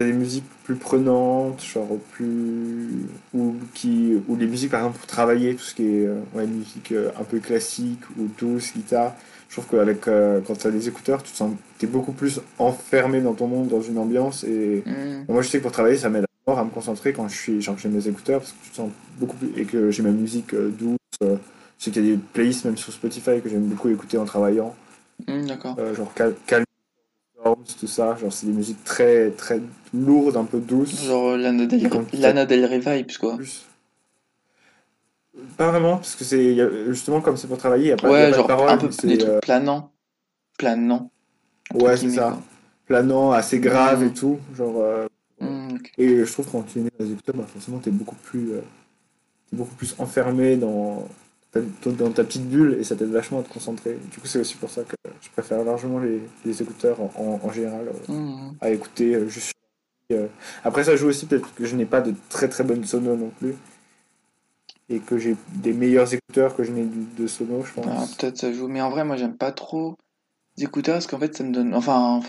des 0.00 0.12
musiques 0.12 0.44
plus 0.64 0.76
prenantes, 0.76 1.62
genre 1.64 1.88
plus. 2.12 3.06
ou, 3.32 3.54
qui, 3.74 4.14
ou 4.28 4.36
les 4.36 4.46
musiques 4.46 4.70
par 4.70 4.80
exemple 4.80 4.98
pour 4.98 5.06
travailler, 5.06 5.54
tout 5.54 5.64
ce 5.64 5.74
qui 5.74 5.84
est 5.84 6.06
euh, 6.06 6.20
ouais, 6.34 6.46
musique 6.46 6.92
euh, 6.92 7.10
un 7.18 7.24
peu 7.24 7.38
classique 7.38 8.00
ou 8.18 8.28
douce, 8.38 8.72
guitare, 8.74 9.14
je 9.48 9.54
trouve 9.60 9.66
qu'avec 9.70 10.06
euh, 10.08 10.40
quand 10.46 10.54
tu 10.54 10.66
as 10.66 10.70
des 10.70 10.88
écouteurs, 10.88 11.22
tu 11.22 11.32
te 11.32 11.36
sens 11.36 11.52
t'es 11.78 11.86
beaucoup 11.86 12.12
plus 12.12 12.40
enfermé 12.58 13.20
dans 13.22 13.32
ton 13.32 13.46
monde, 13.46 13.68
dans 13.68 13.80
une 13.80 13.96
ambiance. 13.98 14.44
Et 14.44 14.84
Hmm. 14.84 15.24
moi, 15.28 15.40
je 15.42 15.48
sais 15.48 15.58
que 15.58 15.62
pour 15.62 15.72
travailler, 15.72 15.96
ça 15.96 16.10
m'aide 16.10 16.26
à 16.46 16.64
me 16.64 16.70
concentrer 16.70 17.12
quand 17.12 17.26
je 17.28 17.36
suis 17.36 17.60
genre 17.62 17.76
j'ai 17.78 17.88
mes 17.88 18.06
écouteurs 18.06 18.40
parce 18.40 18.52
que 18.52 18.64
tu 18.64 18.70
te 18.70 18.76
sens 18.76 18.90
beaucoup 19.18 19.36
plus 19.36 19.50
et 19.56 19.64
que 19.64 19.90
j'ai 19.90 20.02
ma 20.02 20.10
musique 20.10 20.52
euh, 20.54 20.68
douce. 20.78 20.98
euh, 21.22 21.36
je 21.78 21.84
sais 21.84 21.90
qu'il 21.90 22.06
y 22.06 22.12
a 22.12 22.16
des 22.16 22.22
playlists 22.34 22.64
même 22.66 22.76
sur 22.76 22.92
Spotify 22.92 23.40
que 23.42 23.48
j'aime 23.48 23.64
beaucoup 23.66 23.88
écouter 23.88 24.16
en 24.18 24.24
travaillant, 24.26 24.74
Hmm, 25.26 25.46
D'accord. 25.46 25.76
genre 25.94 26.12
Cal 26.14 26.34
Calm 26.46 26.65
Tout 27.54 27.86
ça. 27.86 28.16
Genre 28.16 28.32
c'est 28.32 28.46
des 28.46 28.52
musiques 28.52 28.82
très 28.84 29.30
très 29.30 29.60
lourdes, 29.94 30.36
un 30.36 30.44
peu 30.44 30.58
douces. 30.58 31.04
Genre 31.04 31.30
euh, 31.30 31.36
Lana 31.36 31.66
Del, 31.66 31.88
Lana 32.14 32.46
Del 32.46 32.64
Rey 32.64 32.78
vibes, 32.78 33.16
quoi. 33.18 33.36
plus. 33.36 33.66
Pas 35.56 35.70
vraiment, 35.70 35.96
parce 35.96 36.14
que 36.16 36.24
c'est 36.24 36.56
justement 36.88 37.20
comme 37.20 37.36
c'est 37.36 37.46
pour 37.46 37.58
travailler, 37.58 37.84
il 37.84 37.88
n'y 37.88 37.92
a 37.92 37.96
pas, 37.96 38.08
il 38.08 38.12
y 38.12 38.14
a 38.14 38.26
Ouais, 38.26 38.30
pas 38.30 38.42
de 38.42 38.46
paroles, 38.46 38.68
un 38.70 38.78
peu 38.78 38.88
des 38.88 39.18
trucs 39.18 39.22
euh, 39.22 39.38
planants. 39.40 39.92
Planants. 40.58 41.10
ouais, 41.74 41.96
c'est 41.96 42.10
ça. 42.10 42.30
quoi. 42.30 42.42
planant, 42.86 43.32
assez 43.32 43.58
grave 43.58 44.02
et 44.02 44.10
tout. 44.10 44.38
Genre, 44.54 44.76
euh, 44.78 45.06
ok. 45.40 45.92
et 45.98 46.24
je 46.24 46.32
trouve 46.32 46.46
que 46.46 46.52
quand 46.52 46.62
tu 46.62 46.78
es 46.78 46.82
né 46.82 46.90
dans 46.98 47.04
les 47.04 47.16
bah, 47.34 47.44
forcément, 47.46 47.78
tu 47.78 47.90
es 47.90 47.92
beaucoup 47.92 48.16
plus, 48.16 48.52
euh, 48.52 48.60
t'es 49.50 49.56
beaucoup 49.56 49.74
plus 49.74 49.94
enfermé 49.98 50.56
dans 50.56 51.06
ta, 51.52 51.60
dans 51.90 52.10
ta 52.10 52.24
petite 52.24 52.48
bulle 52.48 52.78
et 52.80 52.84
ça 52.84 52.96
t'aide 52.96 53.10
vachement 53.10 53.40
à 53.40 53.42
te 53.42 53.52
concentrer. 53.52 53.98
Du 54.10 54.18
coup, 54.18 54.26
c'est 54.26 54.38
aussi 54.40 54.54
pour 54.56 54.70
ça 54.70 54.82
que 54.84 54.95
je 55.20 55.30
préfère 55.30 55.64
largement 55.64 55.98
les, 55.98 56.20
les 56.44 56.62
écouteurs 56.62 57.00
en, 57.00 57.10
en- 57.16 57.40
en 57.46 57.52
général 57.52 57.88
euh, 57.88 58.12
Hmm. 58.12 58.52
à 58.60 58.70
écouter 58.70 59.14
euh, 59.14 59.28
juste. 59.28 59.52
euh. 60.12 60.28
Après, 60.64 60.84
ça 60.84 60.96
joue 60.96 61.08
aussi 61.08 61.26
peut-être 61.26 61.52
que 61.54 61.64
je 61.64 61.74
n'ai 61.76 61.86
pas 61.86 62.00
de 62.00 62.14
très 62.28 62.48
très 62.48 62.64
bonnes 62.64 62.84
sonos 62.84 63.16
non 63.16 63.30
plus. 63.38 63.54
Et 64.88 65.00
que 65.00 65.18
j'ai 65.18 65.36
des 65.54 65.72
meilleurs 65.72 66.12
écouteurs 66.14 66.54
que 66.54 66.62
je 66.62 66.70
n'ai 66.70 66.84
de 66.86 67.26
sonos, 67.26 67.64
je 67.64 67.72
pense. 67.72 67.86
Ah, 67.88 68.04
peut-être 68.18 68.38
ça 68.38 68.52
joue. 68.52 68.68
Mais 68.68 68.80
en 68.80 68.88
vrai, 68.90 69.04
moi, 69.04 69.16
j'aime 69.16 69.36
pas 69.36 69.50
trop 69.50 69.96
les 70.56 70.64
écouteurs 70.64 70.94
parce 70.94 71.06
qu'en 71.08 71.18
fait, 71.18 71.36
ça 71.36 71.42
me 71.42 71.52
donne. 71.52 71.74
Enfin, 71.74 72.20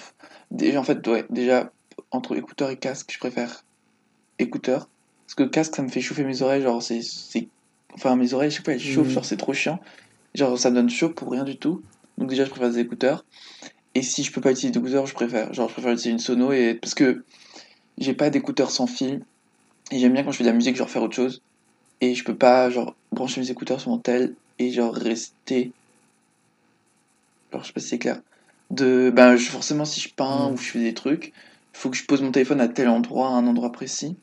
déjà, 0.49 0.79
en 0.79 0.83
fait, 0.83 1.05
ouais, 1.07 1.25
déjà, 1.29 1.71
entre 2.11 2.35
écouteurs 2.35 2.69
et 2.71 2.77
casque, 2.77 3.11
je 3.13 3.19
préfère 3.19 3.63
écouteurs. 4.39 4.89
Parce 5.25 5.35
que 5.35 5.43
casque, 5.43 5.75
ça 5.75 5.83
me 5.83 5.89
fait 5.89 6.01
chauffer 6.01 6.23
mes 6.23 6.41
oreilles. 6.41 6.63
Genre, 6.63 6.81
c'est. 6.81 7.01
Enfin, 7.93 8.15
mes 8.15 8.33
oreilles, 8.33 8.49
je 8.51 8.57
sais 8.57 8.63
pas, 8.63 8.73
elles 8.73 8.79
chauffent, 8.79 9.07
Mhm. 9.07 9.13
genre, 9.13 9.25
c'est 9.25 9.37
trop 9.37 9.53
chiant. 9.53 9.79
Genre, 10.33 10.57
ça 10.57 10.69
me 10.71 10.75
donne 10.75 10.89
chaud 10.89 11.09
pour 11.09 11.31
rien 11.31 11.43
du 11.43 11.57
tout. 11.57 11.83
Donc, 12.17 12.29
déjà, 12.29 12.45
je 12.45 12.49
préfère 12.49 12.71
des 12.71 12.79
écouteurs. 12.79 13.25
Et 13.95 14.01
si 14.03 14.23
je 14.23 14.31
peux 14.31 14.41
pas 14.41 14.51
utiliser 14.51 14.71
d'écouteurs, 14.71 15.05
je 15.07 15.13
préfère. 15.13 15.53
Genre, 15.53 15.67
je 15.69 15.73
préfère 15.73 15.91
utiliser 15.91 16.11
une 16.11 16.19
sono 16.19 16.51
et. 16.51 16.75
Parce 16.75 16.93
que 16.95 17.23
j'ai 17.97 18.13
pas 18.13 18.29
d'écouteurs 18.29 18.71
sans 18.71 18.87
fil. 18.87 19.25
Et 19.91 19.99
j'aime 19.99 20.13
bien 20.13 20.23
quand 20.23 20.31
je 20.31 20.37
fais 20.37 20.43
de 20.43 20.49
la 20.49 20.55
musique, 20.55 20.75
genre, 20.75 20.89
faire 20.89 21.03
autre 21.03 21.15
chose. 21.15 21.41
Et 22.01 22.15
je 22.15 22.23
peux 22.23 22.37
pas, 22.37 22.69
genre, 22.69 22.95
brancher 23.11 23.41
mes 23.41 23.51
écouteurs 23.51 23.79
sur 23.81 23.91
mon 23.91 23.99
tel 23.99 24.35
et, 24.59 24.71
genre, 24.71 24.93
rester 24.93 25.71
alors 27.51 27.63
je 27.63 27.67
sais 27.67 27.73
pas 27.73 27.79
si 27.79 27.87
c'est 27.87 27.99
clair. 27.99 28.21
De, 28.69 29.11
ben, 29.13 29.35
je- 29.37 29.49
forcément, 29.49 29.85
si 29.85 30.01
je 30.01 30.13
peins 30.13 30.49
Mm. 30.49 30.53
ou 30.53 30.57
je 30.57 30.69
fais 30.69 30.79
des 30.79 30.93
trucs, 30.93 31.27
il 31.27 31.77
faut 31.79 31.89
que 31.89 31.97
je 31.97 32.05
pose 32.05 32.21
mon 32.21 32.31
téléphone 32.31 32.61
à 32.61 32.67
tel 32.67 32.89
endroit, 32.89 33.27
à 33.29 33.31
un 33.31 33.47
endroit 33.47 33.71
précis, 33.71 34.17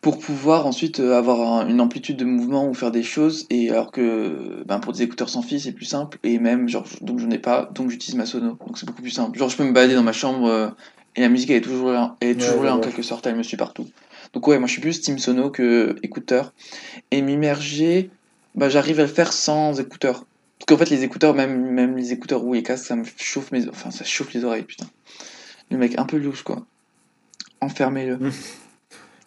pour 0.00 0.18
pouvoir 0.18 0.66
ensuite 0.66 1.00
euh, 1.00 1.16
avoir 1.18 1.40
un- 1.40 1.68
une 1.68 1.80
amplitude 1.80 2.16
de 2.16 2.24
mouvement 2.24 2.68
ou 2.68 2.74
faire 2.74 2.90
des 2.92 3.02
choses. 3.02 3.46
Et 3.50 3.70
alors 3.70 3.90
que, 3.90 4.62
ben, 4.66 4.78
pour 4.78 4.92
des 4.92 5.02
écouteurs 5.02 5.28
sans 5.28 5.42
fil, 5.42 5.60
c'est 5.60 5.72
plus 5.72 5.84
simple. 5.86 6.18
Et 6.22 6.38
même, 6.38 6.68
genre, 6.68 6.86
donc 7.00 7.18
j'en 7.18 7.30
ai 7.30 7.38
pas, 7.38 7.68
donc 7.74 7.90
j'utilise 7.90 8.14
ma 8.16 8.24
sono. 8.26 8.56
Donc 8.66 8.78
c'est 8.78 8.86
beaucoup 8.86 9.02
plus 9.02 9.10
simple. 9.10 9.36
Genre, 9.38 9.48
je 9.48 9.56
peux 9.56 9.64
me 9.64 9.72
balader 9.72 9.94
dans 9.94 10.02
ma 10.04 10.12
chambre 10.12 10.46
euh, 10.48 10.68
et 11.16 11.20
la 11.20 11.28
musique 11.28 11.50
elle 11.50 11.56
est 11.56 11.62
toujours 11.62 11.90
là, 11.90 12.16
elle 12.20 12.28
est 12.28 12.34
toujours 12.36 12.60
je 12.60 12.66
là 12.66 12.76
en 12.76 12.80
quelque 12.80 13.02
sorte, 13.02 13.26
elle 13.26 13.34
me 13.36 13.42
suit 13.42 13.56
partout. 13.56 13.86
Donc 14.34 14.46
ouais, 14.46 14.58
moi 14.58 14.68
je 14.68 14.72
suis 14.72 14.80
plus 14.80 15.00
team 15.00 15.18
sono 15.18 15.50
que 15.50 15.96
écouteur. 16.04 16.52
Et 17.10 17.20
m'immerger, 17.22 18.10
bah, 18.54 18.68
j'arrive 18.68 19.00
à 19.00 19.02
le 19.02 19.08
faire 19.08 19.32
sans 19.32 19.80
écouteurs. 19.80 20.24
qu'en 20.68 20.76
fait, 20.76 20.90
les 20.90 21.02
écouteurs, 21.02 21.34
même, 21.34 21.72
même 21.72 21.96
les 21.96 22.12
écouteurs 22.12 22.44
ou 22.44 22.52
les 22.54 22.62
casques, 22.62 22.86
ça 22.86 22.94
me 22.96 23.04
chauffe 23.16 23.50
mes... 23.52 23.68
Enfin, 23.68 23.90
ça 23.90 24.04
chauffe 24.04 24.32
les 24.32 24.44
oreilles, 24.44 24.62
putain. 24.64 24.86
Le 25.70 25.78
mec 25.78 25.98
un 25.98 26.04
peu 26.04 26.18
louche, 26.18 26.42
quoi. 26.44 26.66
Enfermez-le. 27.60 28.18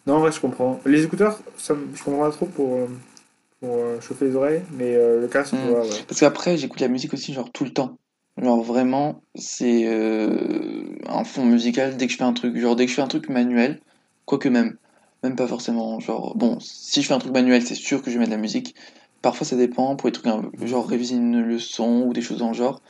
Non, 0.06 0.14
en 0.16 0.20
vrai, 0.20 0.32
je 0.32 0.40
comprends. 0.40 0.80
Les 0.86 1.04
écouteurs, 1.04 1.38
ça, 1.56 1.74
me- 1.74 1.94
je 1.94 2.02
comprends 2.02 2.22
pas 2.22 2.30
trop 2.30 2.46
pour, 2.46 2.74
euh, 2.74 2.86
pour 3.60 3.70
euh, 3.74 4.00
chauffer 4.00 4.26
les 4.26 4.36
oreilles, 4.36 4.62
mais 4.72 4.94
euh, 4.96 5.20
le 5.20 5.28
casque, 5.28 5.54
Mm. 5.54 5.68
ouais, 5.68 5.80
ouais. 5.80 5.88
Parce 6.08 6.20
qu'après, 6.20 6.56
j'écoute 6.56 6.80
la 6.80 6.88
musique 6.88 7.14
aussi, 7.14 7.32
genre, 7.32 7.50
tout 7.52 7.64
le 7.64 7.70
temps. 7.72 7.98
Genre, 8.40 8.62
vraiment, 8.62 9.22
c'est 9.34 9.84
euh, 9.86 10.96
un 11.06 11.22
fond 11.24 11.44
musical 11.44 11.96
dès 11.96 12.06
que 12.06 12.12
je 12.12 12.16
fais 12.18 12.24
un 12.24 12.32
truc. 12.32 12.56
Genre, 12.56 12.74
dès 12.76 12.86
que 12.86 12.90
je 12.90 12.96
fais 12.96 13.02
un 13.02 13.06
truc 13.08 13.28
manuel, 13.28 13.80
quoique 14.24 14.48
même, 14.48 14.76
même 15.22 15.36
pas 15.36 15.46
forcément. 15.46 16.00
Genre, 16.00 16.34
bon, 16.36 16.58
si 16.60 17.02
je 17.02 17.06
fais 17.08 17.14
un 17.14 17.18
truc 17.18 17.32
manuel, 17.34 17.62
c'est 17.62 17.74
sûr 17.74 18.02
que 18.02 18.10
je 18.10 18.18
mets 18.18 18.24
de 18.26 18.30
la 18.30 18.38
musique. 18.38 18.74
Parfois, 19.20 19.46
ça 19.46 19.54
dépend 19.56 19.94
pour 19.96 20.08
les 20.08 20.12
trucs, 20.12 20.26
un- 20.26 20.50
genre, 20.64 20.88
réviser 20.88 21.14
une 21.16 21.40
leçon 21.42 22.04
ou 22.06 22.12
des 22.12 22.22
choses 22.22 22.38
dans 22.38 22.48
le 22.48 22.54
genre. 22.54 22.80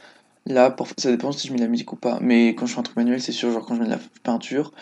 Là, 0.46 0.70
parfois, 0.70 0.94
ça 0.98 1.10
dépend 1.10 1.32
si 1.32 1.48
je 1.48 1.52
mets 1.52 1.58
de 1.58 1.64
la 1.64 1.68
musique 1.68 1.92
ou 1.92 1.96
pas. 1.96 2.18
Mais 2.20 2.50
quand 2.54 2.66
je 2.66 2.74
fais 2.74 2.80
un 2.80 2.84
truc 2.84 2.96
manuel, 2.96 3.20
c'est 3.20 3.32
sûr, 3.32 3.50
genre, 3.52 3.66
quand 3.66 3.74
je 3.74 3.80
mets 3.80 3.86
de 3.86 3.92
la 3.92 4.00
peinture, 4.22 4.72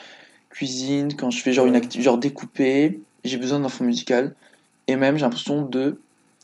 cuisine, 0.51 1.15
quand 1.17 1.31
je 1.31 1.41
fais 1.43 1.53
genre 1.53 1.67
une 1.67 1.77
activité, 1.77 2.03
genre 2.03 2.19
découper, 2.19 3.01
j'ai 3.25 3.37
besoin 3.39 3.61
d'un 3.61 3.69
fond 3.69 3.85
musical. 3.85 4.35
Et 4.87 4.97
même, 4.97 5.17
j'ai 5.17 5.23
l'impression 5.23 5.63
de. 5.63 5.99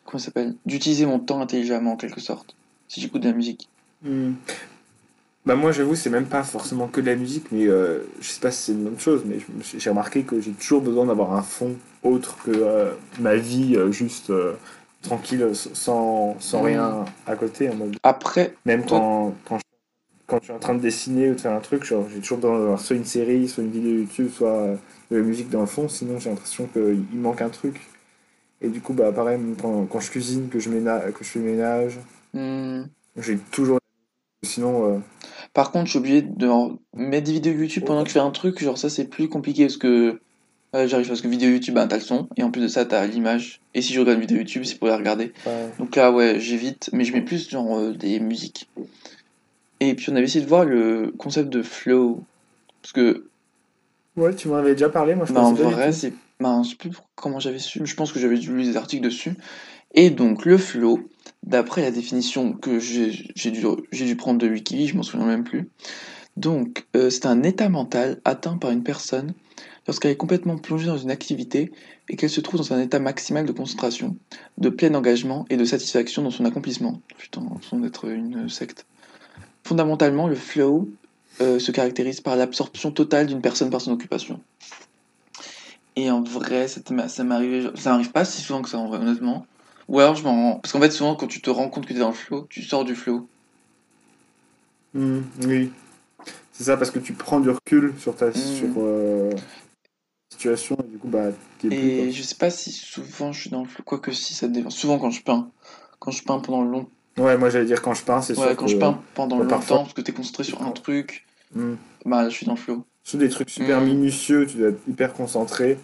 Comment 0.05 0.19
ça 0.19 0.27
s'appelle 0.27 0.55
D'utiliser 0.66 1.05
mon 1.07 1.19
temps 1.19 1.40
intelligemment, 1.40 1.92
en 1.92 1.97
quelque 1.97 2.21
sorte. 2.21 2.55
Si 2.88 3.01
j'écoute 3.01 3.23
de 3.23 3.29
la 3.29 3.35
musique. 3.35 3.69
Hmm. 4.03 4.33
Bah 5.45 5.55
moi 5.55 5.71
j'avoue 5.71 5.95
c'est 5.95 6.11
même 6.11 6.27
pas 6.27 6.42
forcément 6.42 6.88
que 6.88 7.01
de 7.01 7.07
la 7.07 7.14
musique 7.14 7.53
mais 7.53 7.66
euh, 7.69 8.01
je 8.21 8.29
sais 8.29 8.40
pas 8.40 8.51
si 8.51 8.62
c'est 8.64 8.73
une 8.73 8.83
bonne 8.83 8.99
chose 8.99 9.23
mais 9.25 9.38
j'ai 9.79 9.90
remarqué 9.90 10.25
que 10.25 10.40
j'ai 10.40 10.51
toujours 10.51 10.81
besoin 10.81 11.07
d'avoir 11.07 11.35
un 11.35 11.42
fond 11.42 11.77
autre 12.03 12.37
que 12.42 12.51
euh, 12.51 12.90
ma 13.21 13.37
vie 13.37 13.77
euh, 13.77 13.92
juste 13.92 14.33
tranquille 15.03 15.49
sans, 15.55 16.37
sans 16.40 16.62
Hmm. 16.62 16.66
rien 16.66 17.05
à 17.29 17.37
côté 17.37 17.71
en 17.71 17.75
mode 17.77 17.97
Après, 18.03 18.55
même 18.64 18.85
Toi- 18.87 18.99
quand, 18.99 19.35
quand, 19.49 19.59
je, 19.59 19.62
quand 20.27 20.39
je 20.39 20.45
suis 20.45 20.53
en 20.53 20.59
train 20.59 20.75
de 20.75 20.81
dessiner 20.81 21.31
ou 21.31 21.35
de 21.35 21.41
faire 21.41 21.53
un 21.53 21.61
truc 21.61 21.85
genre 21.85 22.07
j'ai 22.12 22.21
toujours 22.21 22.39
besoin 22.39 22.59
d'avoir 22.59 22.81
soit 22.81 22.97
une 22.97 23.05
série 23.05 23.49
soit 23.49 23.65
une 23.65 23.71
vidéo 23.71 23.93
YouTube 23.93 24.29
soit 24.33 24.51
euh, 24.51 24.77
de 25.11 25.17
la 25.17 25.23
musique 25.23 25.51
dans 25.51 25.61
le 25.61 25.67
fond 25.67 25.89
sinon 25.89 26.19
j'ai 26.19 26.31
l'impression 26.31 26.67
qu'il 26.73 27.05
manque 27.19 27.43
un 27.43 27.49
truc 27.49 27.81
et 28.61 28.69
du 28.69 28.81
coup 28.81 28.93
bah 28.93 29.12
pareil 29.12 29.39
quand, 29.61 29.87
quand 29.87 30.01
je 30.01 30.11
cuisine 30.11 30.49
que 30.49 30.59
je 30.59 30.71
ménage 30.71 31.12
que 31.12 31.25
je 31.25 31.31
fais 31.31 31.39
le 31.39 31.45
ménage 31.45 31.99
hmm, 32.35 32.83
j'ai 33.17 33.39
toujours 33.51 33.79
sinon 34.43 34.95
euh, 34.95 34.99
par 35.57 35.71
contre, 35.73 35.87
je 35.87 35.91
suis 35.93 35.99
obligé 35.99 36.21
de 36.21 36.51
mettre 36.95 37.25
des 37.25 37.33
vidéos 37.33 37.55
YouTube 37.55 37.85
pendant 37.87 38.03
que 38.03 38.09
je 38.09 38.12
fais 38.12 38.21
un 38.21 38.31
truc. 38.31 38.62
Genre, 38.62 38.77
ça, 38.77 38.91
c'est 38.91 39.07
plus 39.07 39.31
compliqué 39.31 39.65
parce 39.65 39.79
que. 39.79 40.21
ouais, 40.75 40.87
j'arrive 40.87 41.09
parce 41.09 41.23
que 41.23 41.29
vidéo 41.29 41.49
YouTube, 41.49 41.75
bah, 41.75 41.87
t'as 41.87 41.97
le 41.97 42.03
son. 42.03 42.29
Et 42.37 42.43
en 42.43 42.51
plus 42.51 42.61
de 42.61 42.69
ça, 42.69 42.85
t'as 42.85 43.07
l'image. 43.07 43.62
Et 43.73 43.81
si 43.81 43.95
je 43.95 44.01
regarde 44.01 44.17
une 44.17 44.21
vidéo 44.21 44.37
YouTube, 44.37 44.65
c'est 44.65 44.75
pour 44.75 44.89
la 44.89 44.99
regarder. 44.99 45.33
ouais. 45.47 45.71
Donc 45.79 45.97
là, 45.97 46.12
ouais, 46.12 46.39
j'évite, 46.41 46.91
mais 46.93 47.05
je 47.05 47.15
mets 47.15 47.23
plus 47.23 47.49
genre 47.49 47.79
euh, 47.79 47.93
des 47.93 48.21
musiques. 48.21 48.69
Et 49.81 49.95
puis 49.95 50.11
on 50.11 50.17
avait 50.17 50.25
essayé 50.25 50.45
de 50.45 50.49
voir 50.49 50.65
le 50.65 51.12
concept 51.19 51.49
de 51.49 51.62
flow. 51.62 52.25
Parce 52.83 52.93
que, 52.93 53.29
Ouais, 54.17 54.35
tu 54.35 54.49
m'en 54.49 54.57
avais 54.57 54.73
déjà 54.73 54.89
parlé, 54.89 55.15
moi 55.15 55.27
je 55.27 55.33
bah, 55.35 55.43
en 55.43 55.55
pas 55.55 55.65
du 55.65 55.71
vrai, 55.71 55.93
c'est. 55.93 56.12
Bah, 56.41 56.62
je 56.65 56.71
sais 56.71 56.77
plus 56.77 56.91
comment 57.15 57.39
j'avais 57.39 57.59
su, 57.59 57.81
mais 57.81 57.87
je 57.87 57.95
pense 57.95 58.12
que 58.12 58.19
j'avais 58.19 58.37
lu 58.37 58.65
des 58.65 58.77
articles 58.77 59.05
dessus. 59.05 59.35
Et 59.95 60.11
donc, 60.11 60.45
le 60.45 60.59
flow, 60.59 61.09
d'après 61.43 61.83
la 61.83 61.91
définition 61.91 62.53
que 62.53 62.79
j'ai 62.79 63.51
dû, 63.51 64.17
prendre 64.17 64.39
de 64.39 64.49
Wiki, 64.49 64.89
je 64.89 64.97
m'en 64.97 65.03
souviens 65.03 65.27
même 65.27 65.45
plus. 65.45 65.71
Donc, 66.37 66.87
euh, 66.95 67.09
c'est 67.09 67.27
un 67.27 67.43
état 67.43 67.69
mental 67.69 68.21
atteint 68.25 68.59
par 68.59 68.71
une 68.71 68.83
personne 68.83 69.33
lorsqu'elle 69.87 70.11
est 70.11 70.17
complètement 70.17 70.59
plongée 70.59 70.87
dans 70.87 70.99
une 70.99 71.11
activité 71.11 71.73
et 72.09 72.17
qu'elle 72.17 72.31
se 72.31 72.41
trouve 72.41 72.61
dans 72.61 72.75
un 72.75 72.81
état 72.81 72.99
maximal 72.99 73.47
de 73.47 73.53
concentration, 73.53 74.17
de 74.59 74.69
plein 74.69 74.95
engagement 74.95 75.47
et 75.49 75.57
de 75.57 75.65
satisfaction 75.65 76.23
dans 76.23 76.31
son 76.31 76.45
accomplissement. 76.45 77.01
Putain, 77.17 77.43
l'impression 77.43 77.81
d'être 77.81 78.07
une 78.07 78.49
secte. 78.49 78.87
Fondamentalement, 79.66 80.29
le 80.29 80.37
flow 80.37 80.88
euh, 81.40 81.59
se 81.59 81.72
caractérise 81.72 82.20
par 82.20 82.37
l'absorption 82.37 82.92
totale 82.92 83.26
d'une 83.26 83.40
personne 83.40 83.68
par 83.68 83.81
son 83.81 83.90
occupation. 83.90 84.40
Et 85.96 86.09
en 86.09 86.22
vrai, 86.22 86.68
ça 86.68 86.81
ça 87.09 87.24
m'arrive, 87.24 87.72
pas 88.12 88.24
si 88.24 88.40
souvent 88.40 88.62
que 88.62 88.68
ça 88.68 88.79
en 88.79 88.87
vrai, 88.87 88.98
honnêtement. 88.98 89.44
Ou 89.88 89.98
alors 89.98 90.14
je 90.14 90.22
m'en 90.22 90.35
rends. 90.35 90.61
Parce 90.61 90.72
qu'en 90.72 90.81
fait, 90.81 90.92
souvent, 90.92 91.16
quand 91.16 91.26
tu 91.26 91.40
te 91.40 91.50
rends 91.50 91.68
compte 91.68 91.85
que 91.85 91.92
t'es 91.92 91.98
dans 91.98 92.11
le 92.11 92.14
flow, 92.14 92.46
tu 92.48 92.62
sors 92.62 92.85
du 92.85 92.94
flow. 92.94 93.29
Hmm, 94.94 95.22
oui. 95.44 95.72
C'est 96.52 96.62
ça, 96.62 96.76
parce 96.76 96.92
que 96.92 97.00
tu 97.00 97.12
prends 97.12 97.40
du 97.40 97.50
recul 97.50 97.92
sur 97.98 98.14
ta 98.14 98.33
sur, 98.33 98.68
euh, 98.79 99.33
situation 100.31 100.76
et 100.79 100.87
du 100.87 100.98
coup, 100.98 101.09
bah, 101.09 101.31
t'es 101.59 101.68
plus. 101.68 101.76
Et 101.76 101.96
quoi. 101.96 102.11
je 102.11 102.22
sais 102.22 102.37
pas 102.37 102.50
si 102.50 102.70
souvent 102.70 103.33
je 103.33 103.40
suis 103.40 103.50
dans 103.50 103.62
le 103.64 103.68
flow, 103.68 103.83
quoique 103.85 104.12
si 104.12 104.33
ça 104.33 104.46
dépend. 104.46 104.70
Souvent 104.70 105.00
quand 105.00 105.11
je 105.11 105.24
peins. 105.24 105.50
Quand 105.98 106.12
je 106.12 106.22
peins 106.22 106.38
pendant 106.38 106.62
longtemps. 106.62 106.90
Ouais, 107.18 107.37
moi 107.38 107.48
j'allais 107.50 107.64
dire 107.66 107.81
quand 107.83 107.94
je 107.94 108.02
peins, 108.05 108.20
c'est 108.20 108.37
Ouais, 108.38 108.55
quand 108.55 108.66
que. 108.66 108.72
je 108.72 108.76
peins 108.76 109.00
pendant 109.14 109.38
longtemps, 109.38 109.48
parfois- 109.57 109.79
parce 109.79 109.94
que 109.94 110.00
t'es 110.02 110.12
concentré 110.12 110.44
sur 110.44 110.62
un 110.62 110.70
truc, 110.70 111.24
Hmm. 111.55 111.74
bah 112.05 112.29
je 112.29 112.35
suis 112.35 112.44
dans 112.46 112.52
le 112.55 112.59
flow. 112.59 112.85
Sur 113.02 113.18
des 113.18 113.29
trucs 113.29 113.50
super 113.50 113.81
Hmm. 113.81 113.85
minutieux, 113.87 114.46
tu 114.46 114.59
dois 114.59 114.68
être 114.70 114.81
hyper 114.88 115.12
concentré. 115.14 115.79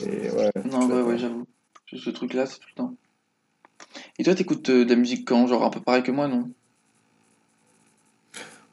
Et 0.00 0.30
ouais. 0.30 0.50
Non, 0.70 0.86
ouais, 0.86 1.02
ouais, 1.02 1.18
j'avoue. 1.18 1.46
Ce 1.92 2.10
truc 2.10 2.32
là, 2.34 2.46
c'est 2.46 2.58
tout 2.58 2.68
le 2.70 2.76
temps. 2.76 2.94
Et 4.18 4.24
toi, 4.24 4.34
t'écoutes 4.34 4.68
euh, 4.70 4.84
de 4.84 4.90
la 4.90 4.96
musique 4.96 5.26
quand? 5.26 5.46
Genre 5.46 5.64
un 5.64 5.70
peu 5.70 5.80
pareil 5.80 6.02
que 6.02 6.10
moi, 6.12 6.28
non? 6.28 6.48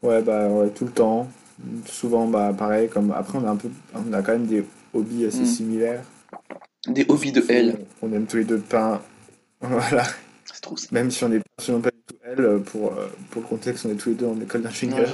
Ouais, 0.02 0.22
bah 0.22 0.48
ouais, 0.48 0.70
tout 0.70 0.86
le 0.86 0.92
temps. 0.92 1.28
Souvent, 1.86 2.28
bah 2.28 2.54
pareil, 2.58 2.88
comme 2.88 3.12
après 3.12 3.38
on 3.38 3.46
a 3.46 3.50
un 3.52 3.58
peu 3.58 3.70
on 3.94 4.14
a 4.14 4.22
quand 4.22 4.32
même 4.32 4.46
des 4.46 4.64
hobbies 4.94 5.26
assez 5.26 5.42
Hmm. 5.42 5.46
similaires. 5.46 6.04
Des 6.88 7.06
hobbies 7.10 7.34
de 7.34 7.44
L. 7.50 7.86
On 8.02 8.14
aime 8.14 8.26
tous 8.26 8.38
les 8.38 8.46
deux 8.46 8.60
peindre. 8.60 9.02
Voilà. 9.62 10.04
C'est 10.46 10.62
trop 10.62 10.78
ça. 10.78 10.88
Même 10.92 11.12
si 11.12 11.24
on 11.26 11.30
n'est 11.30 11.42
absolument 11.60 11.82
pas 11.82 11.92
du 11.92 12.02
tout 12.08 12.16
elle, 12.24 12.42
euh, 12.42 12.60
pour, 12.60 12.94
euh, 12.94 13.08
pour 13.30 13.42
le 13.42 13.48
contexte, 13.48 13.86
on 13.86 13.92
est 13.92 13.96
tous 13.96 14.10
les 14.10 14.16
deux 14.16 14.26
en 14.26 14.40
école 14.40 14.62
d'ingénieur. 14.62 15.08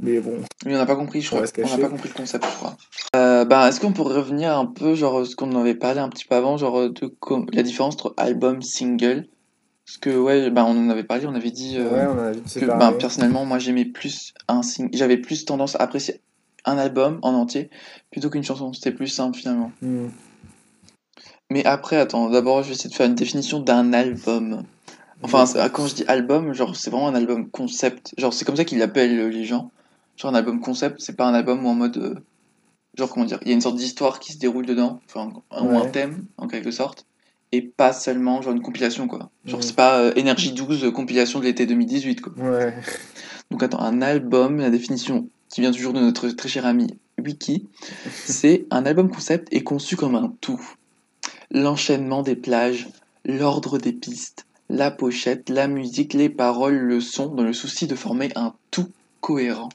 Mais 0.00 0.18
bon, 0.20 0.38
Mais 0.64 0.74
on 0.74 0.78
n'a 0.78 0.86
pas 0.86 0.96
compris, 0.96 1.20
je 1.20 1.28
On 1.34 1.42
crois. 1.42 1.48
On 1.58 1.68
n'a 1.68 1.78
pas 1.78 1.88
compris 1.88 2.08
le 2.08 2.14
concept, 2.14 2.44
je 2.44 2.56
crois. 2.56 2.76
Euh, 3.14 3.44
bah, 3.44 3.68
est-ce 3.68 3.80
qu'on 3.80 3.92
pourrait 3.92 4.16
revenir 4.16 4.56
un 4.56 4.66
peu, 4.66 4.94
genre, 4.94 5.26
ce 5.26 5.36
qu'on 5.36 5.54
avait 5.60 5.74
parlé 5.74 6.00
un 6.00 6.08
petit 6.08 6.24
peu 6.24 6.34
avant, 6.34 6.56
genre, 6.56 6.90
de 6.90 7.12
la 7.52 7.62
différence 7.62 7.94
entre 7.94 8.14
album, 8.16 8.62
single? 8.62 9.28
Parce 9.86 9.98
que, 9.98 10.10
ouais, 10.16 10.50
bah, 10.50 10.64
on 10.66 10.86
en 10.86 10.90
avait 10.90 11.04
parlé, 11.04 11.26
on 11.26 11.34
avait 11.34 11.50
dit 11.50 11.76
euh, 11.78 11.90
ouais, 11.90 12.06
on 12.06 12.18
a 12.18 12.32
vite 12.32 12.60
que, 12.60 12.64
bah, 12.66 12.92
personnellement, 12.98 13.44
moi, 13.44 13.58
j'aimais 13.58 13.84
plus 13.84 14.34
un 14.48 14.62
sing... 14.62 14.88
J'avais 14.92 15.18
plus 15.18 15.44
tendance 15.44 15.76
à 15.76 15.82
apprécier 15.82 16.20
un 16.64 16.78
album 16.78 17.18
en 17.22 17.34
entier 17.34 17.70
plutôt 18.10 18.30
qu'une 18.30 18.44
chanson. 18.44 18.72
C'était 18.72 18.92
plus 18.92 19.08
simple, 19.08 19.36
finalement. 19.38 19.72
Hmm. 19.82 20.08
Mais 21.50 21.64
après, 21.64 21.96
attends, 21.96 22.30
d'abord, 22.30 22.62
je 22.62 22.68
vais 22.68 22.74
essayer 22.74 22.90
de 22.90 22.94
faire 22.94 23.06
une 23.06 23.14
définition 23.14 23.60
d'un 23.60 23.92
album. 23.92 24.64
Enfin, 25.22 25.46
c'est- 25.46 25.70
quand 25.72 25.86
je 25.86 25.94
dis 25.94 26.04
album, 26.08 26.52
genre, 26.52 26.74
c'est 26.76 26.90
vraiment 26.90 27.08
un 27.08 27.14
album 27.14 27.48
concept. 27.50 28.12
Genre, 28.18 28.32
c'est 28.32 28.44
comme 28.44 28.56
ça 28.56 28.64
qu'ils 28.64 28.78
l'appellent 28.78 29.18
euh, 29.18 29.28
les 29.28 29.44
gens. 29.44 29.70
Genre, 30.16 30.30
un 30.32 30.34
album 30.34 30.60
concept, 30.60 31.00
c'est 31.00 31.16
pas 31.16 31.26
un 31.26 31.34
album 31.34 31.64
où 31.64 31.68
en 31.68 31.74
mode. 31.74 31.96
euh, 31.98 32.14
genre, 32.98 33.08
comment 33.10 33.24
dire 33.26 33.38
Il 33.42 33.48
y 33.48 33.50
a 33.52 33.54
une 33.54 33.60
sorte 33.60 33.76
d'histoire 33.76 34.20
qui 34.20 34.32
se 34.32 34.38
déroule 34.38 34.66
dedans, 34.66 35.00
enfin, 35.06 35.30
un- 35.50 35.64
ou 35.64 35.70
un 35.76 35.82
Ouais. 35.82 35.90
thème, 35.90 36.26
en 36.36 36.46
quelque 36.48 36.70
sorte. 36.70 37.06
Et 37.52 37.62
pas 37.62 37.92
seulement, 37.92 38.40
genre, 38.42 38.52
une 38.54 38.62
compilation, 38.62 39.06
quoi. 39.08 39.30
Genre, 39.44 39.58
Mhm. 39.60 39.62
c'est 39.66 39.76
pas 39.76 40.00
euh, 40.00 40.12
Energy 40.18 40.52
12 40.52 40.84
euh, 40.84 40.90
compilation 40.90 41.38
de 41.38 41.44
l'été 41.44 41.66
2018, 41.66 42.20
quoi. 42.20 42.32
Ouais. 42.36 42.74
Donc, 43.50 43.62
attends, 43.62 43.80
un 43.80 44.00
album, 44.02 44.58
la 44.58 44.70
définition 44.70 45.28
qui 45.50 45.60
vient 45.60 45.70
toujours 45.72 45.92
de 45.92 46.00
notre 46.00 46.28
très 46.30 46.48
cher 46.48 46.64
ami 46.66 46.86
Wiki, 47.22 47.68
c'est 48.26 48.66
un 48.70 48.84
album 48.86 49.10
concept 49.10 49.48
est 49.52 49.62
conçu 49.62 49.96
comme 49.96 50.14
un 50.14 50.34
tout. 50.40 50.60
L'enchaînement 51.50 52.22
des 52.22 52.36
plages, 52.36 52.88
l'ordre 53.24 53.78
des 53.78 53.92
pistes, 53.92 54.46
la 54.72 54.90
pochette, 54.90 55.48
la 55.50 55.68
musique, 55.68 56.14
les 56.14 56.30
paroles, 56.30 56.78
le 56.78 57.00
son, 57.00 57.26
dans 57.26 57.42
le 57.44 57.52
souci 57.52 57.86
de 57.86 57.94
former 57.94 58.30
un 58.36 58.54
tout 58.70 58.90
cohérent. 59.20 59.68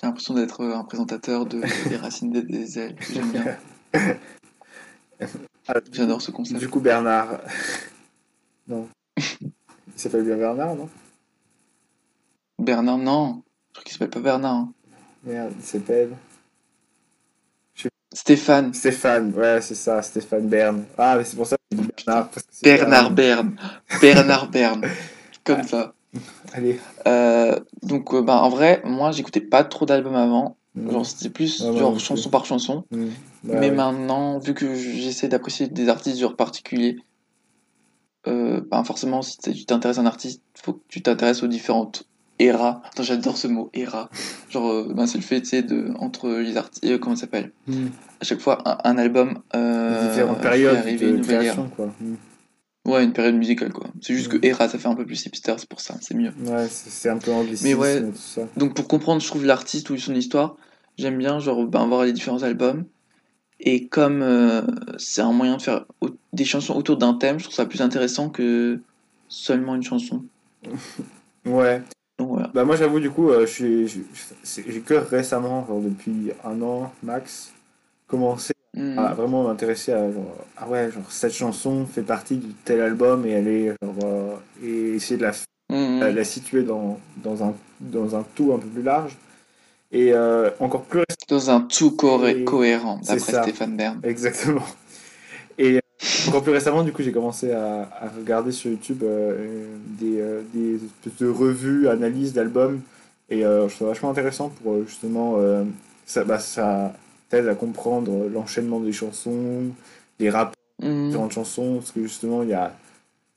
J'ai 0.00 0.06
l'impression 0.06 0.34
d'être 0.34 0.62
un 0.64 0.84
présentateur 0.84 1.46
de 1.46 1.60
des 1.88 1.96
racines 1.96 2.30
des, 2.30 2.42
des 2.42 2.78
ailes. 2.78 2.96
J'aime 3.12 3.30
bien. 3.32 3.56
Ah, 5.68 5.74
J'adore 5.92 6.22
ce 6.22 6.30
concept. 6.30 6.60
Du 6.60 6.68
coup, 6.68 6.80
Bernard. 6.80 7.40
non. 8.68 8.88
Il 9.16 9.52
s'appelle 9.96 10.24
bien 10.24 10.36
Bernard, 10.36 10.74
non? 10.76 10.88
Bernard, 12.58 12.98
non. 12.98 13.42
Je 13.68 13.72
crois 13.74 13.84
qu'il 13.84 13.92
s'appelle 13.92 14.10
pas 14.10 14.20
Bernard. 14.20 14.54
hein. 14.56 14.72
Merde, 15.24 15.52
il 15.58 15.64
s'appelle. 15.64 16.16
Stéphane. 18.12 18.74
Stéphane, 18.74 19.32
ouais, 19.34 19.60
c'est 19.60 19.74
ça, 19.76 20.02
Stéphane 20.02 20.48
Bern. 20.48 20.84
Ah, 20.98 21.16
mais 21.16 21.24
c'est 21.24 21.36
pour 21.36 21.46
ça 21.46 21.56
Bernard. 21.70 22.30
Parce 22.30 22.46
que 22.46 22.64
Bernard 22.64 23.10
Berne. 23.12 23.56
Bernard 24.00 24.50
Berne. 24.50 24.82
Comme 25.44 25.62
ça. 25.62 25.94
Allez. 26.52 26.78
Euh, 27.06 27.58
donc, 27.82 28.12
euh, 28.14 28.22
bah, 28.22 28.42
en 28.42 28.48
vrai, 28.48 28.82
moi, 28.84 29.12
j'écoutais 29.12 29.40
pas 29.40 29.64
trop 29.64 29.86
d'albums 29.86 30.16
avant. 30.16 30.56
Hmm. 30.74 30.90
Genre, 30.90 31.06
c'était 31.06 31.30
plus 31.30 31.58
genre 31.58 31.98
chanson 31.98 32.30
par 32.30 32.44
chanson. 32.44 32.84
Bah, 32.90 32.98
Mais 33.44 33.58
ouais. 33.58 33.70
maintenant, 33.70 34.38
vu 34.38 34.54
que 34.54 34.74
j'essaie 34.74 35.28
d'apprécier 35.28 35.68
des 35.68 35.88
artistes 35.88 36.18
genre 36.18 36.36
particuliers, 36.36 36.96
euh, 38.26 38.60
bah, 38.70 38.82
forcément, 38.84 39.22
si 39.22 39.38
tu 39.38 39.64
t'intéresses 39.64 39.98
à 39.98 40.02
un 40.02 40.06
artiste, 40.06 40.42
faut 40.54 40.74
que 40.74 40.82
tu 40.88 41.02
t'intéresses 41.02 41.42
aux 41.42 41.48
différentes 41.48 42.04
Attends, 42.48 43.02
j'adore 43.02 43.36
ce 43.36 43.46
mot, 43.46 43.70
era. 43.74 44.08
Genre, 44.48 44.70
euh, 44.70 44.92
bah, 44.94 45.06
c'est 45.06 45.18
le 45.18 45.24
fait, 45.24 45.40
tu 45.42 45.48
sais, 45.48 45.62
de, 45.62 45.92
entre 45.98 46.28
les 46.30 46.56
artistes, 46.56 46.98
comment 47.00 47.14
ça 47.16 47.22
s'appelle? 47.22 47.52
Hmm. 47.66 47.88
À 48.20 48.24
chaque 48.24 48.40
fois, 48.40 48.58
un, 48.64 48.78
un 48.90 48.98
album, 48.98 49.40
euh, 49.54 50.08
différentes 50.08 50.36
fait 50.38 50.42
périodes 50.42 50.76
arriver 50.76 51.12
de 51.12 51.16
une 51.18 51.30
ère. 51.30 51.56
quoi. 51.76 51.86
Hmm. 52.00 52.14
Ouais, 52.86 53.04
une 53.04 53.12
période 53.12 53.34
musicale, 53.34 53.72
quoi. 53.74 53.88
C'est 54.00 54.14
juste 54.14 54.32
Mm. 54.32 54.40
que 54.40 54.46
Era, 54.46 54.68
ça 54.68 54.78
fait 54.78 54.88
un 54.88 54.94
peu 54.94 55.04
plus 55.04 55.26
hipster, 55.26 55.54
c'est 55.58 55.68
pour 55.68 55.80
ça, 55.82 55.96
c'est 56.00 56.14
mieux. 56.14 56.32
Ouais, 56.46 56.66
c'est 56.70 57.10
un 57.10 57.18
peu 57.18 57.30
anglicisme 57.30 57.68
Mais 57.68 57.74
ouais. 57.74 58.00
tout 58.00 58.16
ça. 58.16 58.42
Donc 58.56 58.74
pour 58.74 58.88
comprendre, 58.88 59.20
je 59.20 59.26
trouve, 59.26 59.44
l'artiste 59.44 59.90
ou 59.90 59.98
son 59.98 60.14
histoire, 60.14 60.56
j'aime 60.96 61.18
bien, 61.18 61.38
genre, 61.40 61.66
ben, 61.66 61.86
voir 61.86 62.04
les 62.04 62.12
différents 62.14 62.42
albums. 62.42 62.84
Et 63.60 63.86
comme 63.88 64.22
euh, 64.22 64.62
c'est 64.96 65.20
un 65.20 65.32
moyen 65.32 65.58
de 65.58 65.62
faire 65.62 65.84
des 66.32 66.46
chansons 66.46 66.74
autour 66.74 66.96
d'un 66.96 67.12
thème, 67.12 67.38
je 67.38 67.44
trouve 67.44 67.54
ça 67.54 67.66
plus 67.66 67.82
intéressant 67.82 68.30
que 68.30 68.80
seulement 69.28 69.74
une 69.74 69.82
chanson. 69.82 70.24
Ouais. 71.46 71.82
Donc 72.20 72.28
voilà. 72.32 72.50
Bah 72.52 72.64
moi 72.66 72.76
j'avoue 72.76 73.00
du 73.00 73.08
coup, 73.10 73.30
euh, 73.30 73.46
j'ai 73.46 74.80
que 74.84 74.94
récemment, 74.94 75.64
genre 75.66 75.80
depuis 75.80 76.32
un 76.44 76.60
an 76.60 76.92
max, 77.02 77.52
commencé 78.06 78.52
Mm. 78.72 78.98
à 79.00 79.14
vraiment 79.14 79.42
m'intéresser 79.48 79.92
à 79.92 80.12
genre, 80.12 80.36
ah 80.56 80.68
ouais, 80.68 80.92
genre 80.92 81.02
cette 81.10 81.32
chanson 81.32 81.86
fait 81.86 82.02
partie 82.02 82.36
de 82.36 82.46
tel 82.64 82.80
album 82.82 83.26
et 83.26 83.66
genre, 83.82 83.94
euh, 84.04 84.34
et 84.62 84.94
essayer 84.94 85.16
de 85.16 85.22
la, 85.22 85.32
Mm, 85.70 86.00
la, 86.00 86.12
la 86.12 86.24
situer 86.24 86.62
dans, 86.62 87.00
dans, 87.16 87.42
un, 87.42 87.52
dans 87.80 88.14
un 88.14 88.24
tout 88.36 88.52
un 88.54 88.58
peu 88.58 88.68
plus 88.68 88.82
large. 88.84 89.16
Et 89.90 90.12
euh, 90.12 90.50
encore 90.60 90.82
plus 90.82 91.02
Dans 91.28 91.50
un 91.50 91.62
tout 91.62 91.96
Et- 92.28 92.44
cohérent, 92.44 93.00
d'après. 93.04 93.42
Stéphane 93.42 93.76
Bern. 93.76 94.00
Exactement. 94.04 94.62
Encore 96.28 96.42
plus 96.42 96.52
récemment, 96.52 96.82
du 96.84 96.92
coup, 96.92 97.02
j'ai 97.02 97.12
commencé 97.12 97.52
à, 97.52 97.88
à 98.00 98.08
regarder 98.08 98.52
sur 98.52 98.70
YouTube 98.70 99.02
euh, 99.02 99.66
des, 99.98 100.20
euh, 100.20 100.42
des 100.54 100.76
espèces 100.76 101.16
de 101.18 101.28
revues, 101.28 101.88
analyses 101.88 102.32
d'albums. 102.32 102.80
Et 103.28 103.44
euh, 103.44 103.68
je 103.68 103.74
trouve 103.74 103.86
ça 103.86 103.92
vachement 103.92 104.10
intéressant 104.10 104.48
pour 104.48 104.74
euh, 104.74 104.84
justement. 104.86 105.34
euh, 105.38 105.64
ça, 106.06 106.24
bah, 106.24 106.38
ça 106.38 106.92
t'aide 107.28 107.46
à 107.48 107.54
comprendre 107.54 108.28
l'enchaînement 108.32 108.80
des 108.80 108.92
chansons, 108.92 109.64
les 110.18 110.30
rapports 110.30 110.54
Mm. 110.82 111.08
différentes 111.08 111.32
chansons. 111.32 111.74
Parce 111.76 111.92
que 111.92 112.02
justement, 112.02 112.42
il 112.42 112.48
y 112.48 112.54
a 112.54 112.74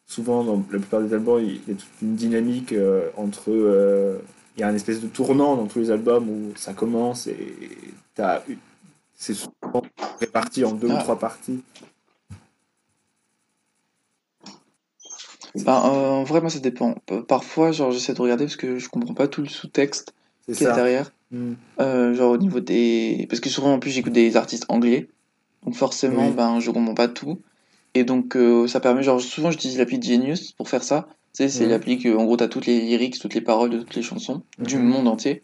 souvent, 0.08 0.44
dans 0.46 0.56
la 0.58 0.80
plupart 0.80 1.02
des 1.02 1.14
albums, 1.14 1.42
il 1.44 1.56
y 1.56 1.72
a 1.72 1.76
toute 1.76 2.02
une 2.02 2.16
dynamique 2.16 2.72
euh, 2.74 3.10
entre. 3.18 3.50
euh, 3.52 4.18
il 4.56 4.62
y 4.62 4.64
a 4.64 4.68
un 4.68 4.76
espèce 4.76 5.02
de 5.02 5.08
tournant 5.08 5.56
dans 5.56 5.66
tous 5.66 5.80
les 5.80 5.90
albums 5.90 6.30
où 6.30 6.52
ça 6.56 6.74
commence 6.74 7.26
et 7.26 7.36
t'as 8.14 8.44
c'est 9.16 9.34
souvent 9.34 9.82
réparti 10.20 10.64
en 10.64 10.74
deux 10.74 10.88
ou 10.90 10.94
Ah. 10.96 11.02
trois 11.02 11.18
parties. 11.18 11.60
Ben, 15.56 15.74
euh, 15.74 16.10
en 16.10 16.24
vrai, 16.24 16.42
moi, 16.42 16.50
ça 16.50 16.60
dépend. 16.60 16.96
Parfois, 17.28 17.72
genre, 17.72 17.92
j'essaie 17.92 18.14
de 18.14 18.22
regarder 18.22 18.46
parce 18.46 18.56
que 18.56 18.80
je 18.80 18.90
comprends 18.90 19.14
pas 19.14 19.28
tout 19.28 19.42
le 19.42 19.48
sous-texte 19.48 20.14
qu'il 20.48 20.64
y 20.64 20.66
a 20.66 20.74
derrière. 20.74 21.12
Mm. 21.32 21.54
Euh, 21.80 22.14
genre, 22.16 22.32
au 22.32 22.38
niveau 22.38 22.60
des. 22.60 23.28
Parce 23.30 23.40
que 23.40 23.50
souvent, 23.50 23.74
en 23.74 23.80
plus, 23.80 23.92
j'écoute 23.92 24.14
des 24.14 24.36
artistes 24.36 24.66
anglais. 24.70 25.08
Donc, 25.64 25.76
forcément, 25.76 26.28
Oui. 26.28 26.34
ben, 26.36 26.60
je 26.60 26.72
comprends 26.72 26.94
pas 26.96 27.08
tout. 27.08 27.40
Et 27.94 28.04
donc, 28.04 28.36
euh, 28.36 28.68
ça 28.68 28.80
permet, 28.80 29.04
genre, 29.04 29.22
souvent, 29.22 29.52
j'utilise 29.52 29.78
l'appli 29.78 30.02
Genius 30.02 30.52
pour 30.54 30.70
faire 30.70 30.84
ça. 30.84 31.08
Tu 31.36 31.44
sais, 31.44 31.50
c'est 31.50 31.66
l'appli 31.68 31.98
que, 31.98 32.16
en 32.16 32.26
gros, 32.26 32.38
t'as 32.38 32.48
toutes 32.48 32.66
les 32.68 32.80
lyrics, 32.82 33.20
toutes 33.20 33.34
les 33.34 33.42
paroles 33.42 33.70
de 33.72 33.80
toutes 33.80 33.96
les 33.96 34.02
chansons 34.04 34.44
du 34.60 34.78
monde 34.78 35.08
entier. 35.08 35.42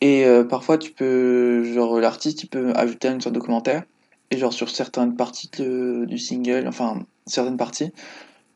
Et 0.00 0.24
euh, 0.24 0.44
parfois, 0.44 0.78
tu 0.78 0.92
peux, 0.92 1.62
genre, 1.74 1.98
l'artiste, 2.00 2.42
il 2.42 2.48
peut 2.48 2.72
ajouter 2.74 3.08
une 3.08 3.20
sorte 3.20 3.34
de 3.34 3.40
commentaire. 3.40 3.84
Et 4.30 4.38
genre, 4.38 4.52
sur 4.52 4.68
certaines 4.68 5.14
parties 5.16 5.48
de- 5.58 6.04
du 6.06 6.18
single, 6.18 6.66
enfin, 6.66 7.04
certaines 7.26 7.56
parties, 7.56 7.92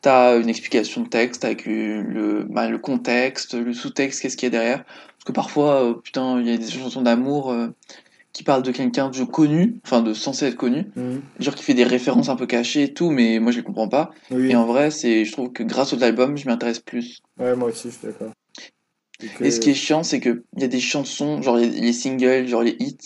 t'as 0.01 0.39
une 0.39 0.49
explication 0.49 1.01
de 1.01 1.07
texte 1.07 1.45
avec 1.45 1.65
le, 1.65 2.01
le, 2.01 2.43
bah, 2.49 2.67
le 2.69 2.77
contexte, 2.79 3.53
le 3.53 3.73
sous-texte, 3.73 4.21
qu'est-ce 4.21 4.35
qu'il 4.37 4.47
y 4.47 4.47
a 4.47 4.49
derrière. 4.51 4.83
Parce 4.85 5.23
que 5.25 5.31
parfois, 5.31 5.83
euh, 5.83 5.93
putain, 5.95 6.39
il 6.39 6.47
y 6.47 6.51
a 6.51 6.57
des 6.57 6.69
chansons 6.69 7.01
d'amour 7.03 7.51
euh, 7.51 7.67
qui 8.33 8.43
parlent 8.43 8.63
de 8.63 8.71
quelqu'un 8.71 9.09
de 9.09 9.23
connu, 9.23 9.79
enfin, 9.85 10.01
de 10.01 10.13
censé 10.13 10.45
être 10.47 10.55
connu, 10.55 10.87
Mm. 10.95 11.19
genre 11.39 11.55
qui 11.55 11.63
fait 11.63 11.73
des 11.75 11.83
références 11.83 12.29
un 12.29 12.35
peu 12.35 12.47
cachées 12.47 12.83
et 12.83 12.93
tout, 12.93 13.11
mais 13.11 13.39
moi, 13.39 13.51
je 13.51 13.57
les 13.57 13.63
comprends 13.63 13.87
pas. 13.89 14.11
Oui, 14.31 14.49
Et 14.51 14.55
en 14.55 14.65
vrai, 14.65 14.89
c'est, 14.91 15.25
je 15.25 15.31
trouve 15.31 15.51
que 15.51 15.63
grâce 15.63 15.93
aux 15.93 16.01
albums, 16.03 16.35
je 16.37 16.47
m'y 16.47 16.53
intéresse 16.53 16.79
plus. 16.79 17.21
ouais, 17.39 17.55
moi 17.55 17.69
aussi, 17.69 17.89
je 17.91 17.95
suis 17.97 18.07
d'accord. 18.07 18.31
Et 19.23 19.27
que- 19.27 19.43
Et 19.45 19.51
ce 19.51 19.59
qui 19.59 19.69
est 19.69 19.75
chiant, 19.75 20.01
c'est 20.03 20.19
que 20.19 20.43
il 20.55 20.61
y 20.61 20.65
a 20.65 20.67
des 20.67 20.79
chansons, 20.79 21.41
genre 21.43 21.57
les, 21.57 21.69
les 21.69 21.93
singles, 21.93 22.47
genre 22.47 22.63
les 22.63 22.75
hits, 22.79 22.97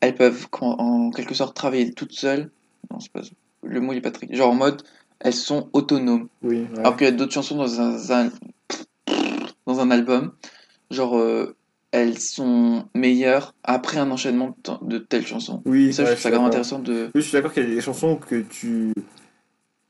elles 0.00 0.14
peuvent 0.14 0.46
en, 0.60 0.66
en 0.78 1.10
quelque 1.10 1.34
sorte 1.34 1.56
travailler 1.56 1.92
toutes 1.92 2.12
seules. 2.12 2.50
Non, 2.90 3.00
c'est 3.00 3.10
pas 3.10 3.22
le 3.64 3.80
mot 3.80 3.92
il 3.92 3.96
est 3.98 4.00
pas 4.00 4.12
très. 4.12 4.28
Genre 4.32 4.50
en 4.50 4.54
mode, 4.54 4.82
elles 5.20 5.32
sont 5.34 5.68
autonomes. 5.72 6.28
Oui, 6.42 6.66
ouais. 6.72 6.78
Alors 6.80 6.96
qu'il 6.96 7.06
y 7.06 7.08
a 7.08 7.12
d'autres 7.12 7.32
chansons 7.32 7.56
dans 7.56 7.80
un, 7.80 7.96
un- 8.10 8.30
dans 9.66 9.80
un 9.80 9.90
album, 9.90 10.32
genre 10.90 11.18
euh, 11.18 11.56
elles 11.90 12.18
sont 12.18 12.86
meilleures 12.94 13.54
après 13.64 13.98
un 13.98 14.10
enchaînement 14.10 14.56
de, 14.82 14.98
telles 14.98 15.26
chansons. 15.26 15.62
oui, 15.64 15.92
ça, 15.92 16.02
ouais, 16.04 16.10
je 16.10 16.12
trouve 16.14 16.22
ça 16.22 16.30
quand 16.30 16.36
même 16.36 16.42
d'accord. 16.42 16.46
intéressant 16.48 16.78
de. 16.78 17.10
Oui, 17.14 17.20
je 17.22 17.26
suis 17.28 17.32
d'accord 17.32 17.52
qu'il 17.52 17.68
y 17.68 17.72
a 17.72 17.74
des 17.74 17.80
chansons 17.80 18.16
que 18.16 18.42
tu. 18.42 18.92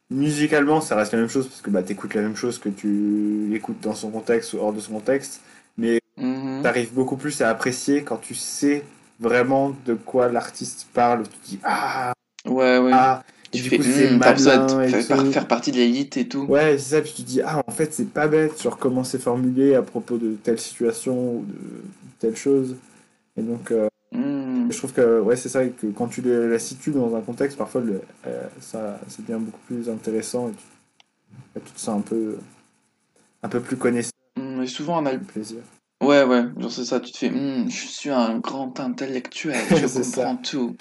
Musicalement, 0.09 0.81
ça 0.81 0.95
reste 0.95 1.13
la 1.13 1.19
même 1.19 1.29
chose 1.29 1.49
parce 1.49 1.61
que 1.63 1.71
bah, 1.71 1.83
t'écoutes 1.83 2.15
la 2.15 2.23
même 2.23 2.37
chose 2.37 2.59
que 2.59 2.69
tu 2.69 3.53
écoutes 3.57 3.81
dans 3.81 3.95
son 3.95 4.11
contexte 4.11 4.53
ou 4.53 4.59
hors 4.59 4.73
de 4.73 4.79
son 4.81 4.93
contexte. 4.93 5.41
Mais 5.77 6.01
Mhm. 6.17 6.63
t'arrives 6.63 6.95
beaucoup 6.95 7.17
plus 7.17 7.41
à 7.43 7.51
apprécier 7.51 8.03
quand 8.05 8.17
tu 8.19 8.35
sais 8.35 8.85
vraiment 9.19 9.75
de 9.85 9.95
quoi 9.95 10.29
l'artiste 10.31 10.87
parle. 10.95 11.25
Tu 11.25 11.39
dis 11.57 11.59
Ah, 11.65 12.13
Ouais, 12.47 12.79
ouais. 12.79 12.93
ah, 12.95 13.25
tu 13.51 13.63
du 13.63 13.71
fais, 13.71 13.77
coup, 13.77 13.83
c'est 13.83 14.09
besoin 14.19 14.57
malin 14.59 14.79
de 14.81 14.85
et 14.85 14.89
faire, 15.03 15.19
tout. 15.19 15.33
faire 15.33 15.49
partie 15.49 15.73
de 15.73 15.77
l'élite 15.77 16.17
et 16.17 16.29
tout. 16.29 16.43
Ouais, 16.49 16.79
c'est 16.79 16.97
ça, 16.97 17.01
puis 17.03 17.13
tu 17.17 17.23
te 17.23 17.29
dis, 17.29 17.41
ah, 17.43 17.63
en 17.67 17.71
fait, 17.73 17.93
c'est 17.93 18.09
pas 18.11 18.29
bête, 18.29 18.61
genre 18.63 18.79
comment 18.79 19.05
c'est 19.05 19.19
formulé 19.19 19.75
à 19.75 19.83
propos 19.83 20.17
de 20.19 20.35
telle 20.43 20.59
situation 20.61 21.37
ou 21.37 21.45
de 21.45 21.55
telle 22.19 22.37
chose. 22.37 22.77
Et 23.37 23.43
donc, 23.43 23.71
euh, 23.71 23.89
Hmm. 24.13 24.71
je 24.71 24.79
trouve 24.79 24.93
que, 24.93 25.21
ouais, 25.21 25.37
c'est 25.37 25.49
ça, 25.49 25.67
que 25.67 25.89
quand 25.89 26.07
tu 26.09 26.23
la 26.23 26.59
situes 26.59 26.93
dans 26.93 27.15
un 27.17 27.21
contexte, 27.21 27.59
parfois, 27.59 27.81
le, 27.81 28.01
euh, 28.27 28.43
ça, 28.61 29.01
c'est 29.09 29.25
bien 29.25 29.39
beaucoup 29.39 29.59
plus 29.67 29.91
intéressant 29.91 30.49
et 30.49 30.53
tu, 30.53 31.61
tu 31.61 31.73
te 31.73 31.81
sens 31.81 31.99
un 31.99 32.03
peu, 32.03 32.39
un 33.43 33.49
peu 33.49 33.61
plus 33.61 33.77
connaissant, 33.77 34.11
Hmm, 34.37 34.59
Mais 34.61 34.67
souvent, 34.67 34.99
un 34.99 35.07
album. 35.07 35.27
plaisir. 35.27 35.59
Ouais, 36.03 36.23
ouais, 36.25 36.45
genre 36.59 36.71
c'est 36.71 36.85
ça, 36.85 37.01
tu 37.01 37.11
te 37.11 37.19
fais, 37.19 37.31
je 37.31 37.87
suis 37.87 38.11
un 38.11 38.39
grand 38.39 38.79
intellectuel, 38.81 39.57
je 39.71 39.75
C'est 39.87 40.03
ça. 40.05 40.23
comprends 40.25 40.37
tout. 40.37 40.77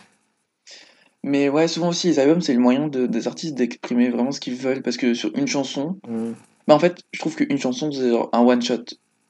Mais 1.28 1.50
ouais, 1.50 1.68
souvent 1.68 1.90
aussi, 1.90 2.08
les 2.08 2.20
albums, 2.20 2.42
c'est 2.42 2.54
le 2.54 2.60
moyen 2.60 2.88
de, 2.88 3.08
des 3.08 3.28
artistes 3.28 3.56
d'exprimer 3.56 4.10
vraiment 4.10 4.32
ce 4.32 4.40
qu'ils 4.40 4.56
veulent, 4.56 4.82
parce 4.84 4.96
que 4.98 5.14
sur 5.16 5.36
une 5.36 5.48
chanson, 5.48 5.98
Mm, 6.08 6.32
bah 6.68 6.76
en 6.76 6.80
fait, 6.80 7.00
je 7.12 7.20
trouve 7.20 7.36
qu'une 7.36 7.58
chanson, 7.58 7.92
c'est 7.92 8.12
un 8.32 8.42
one-shot, 8.42 8.84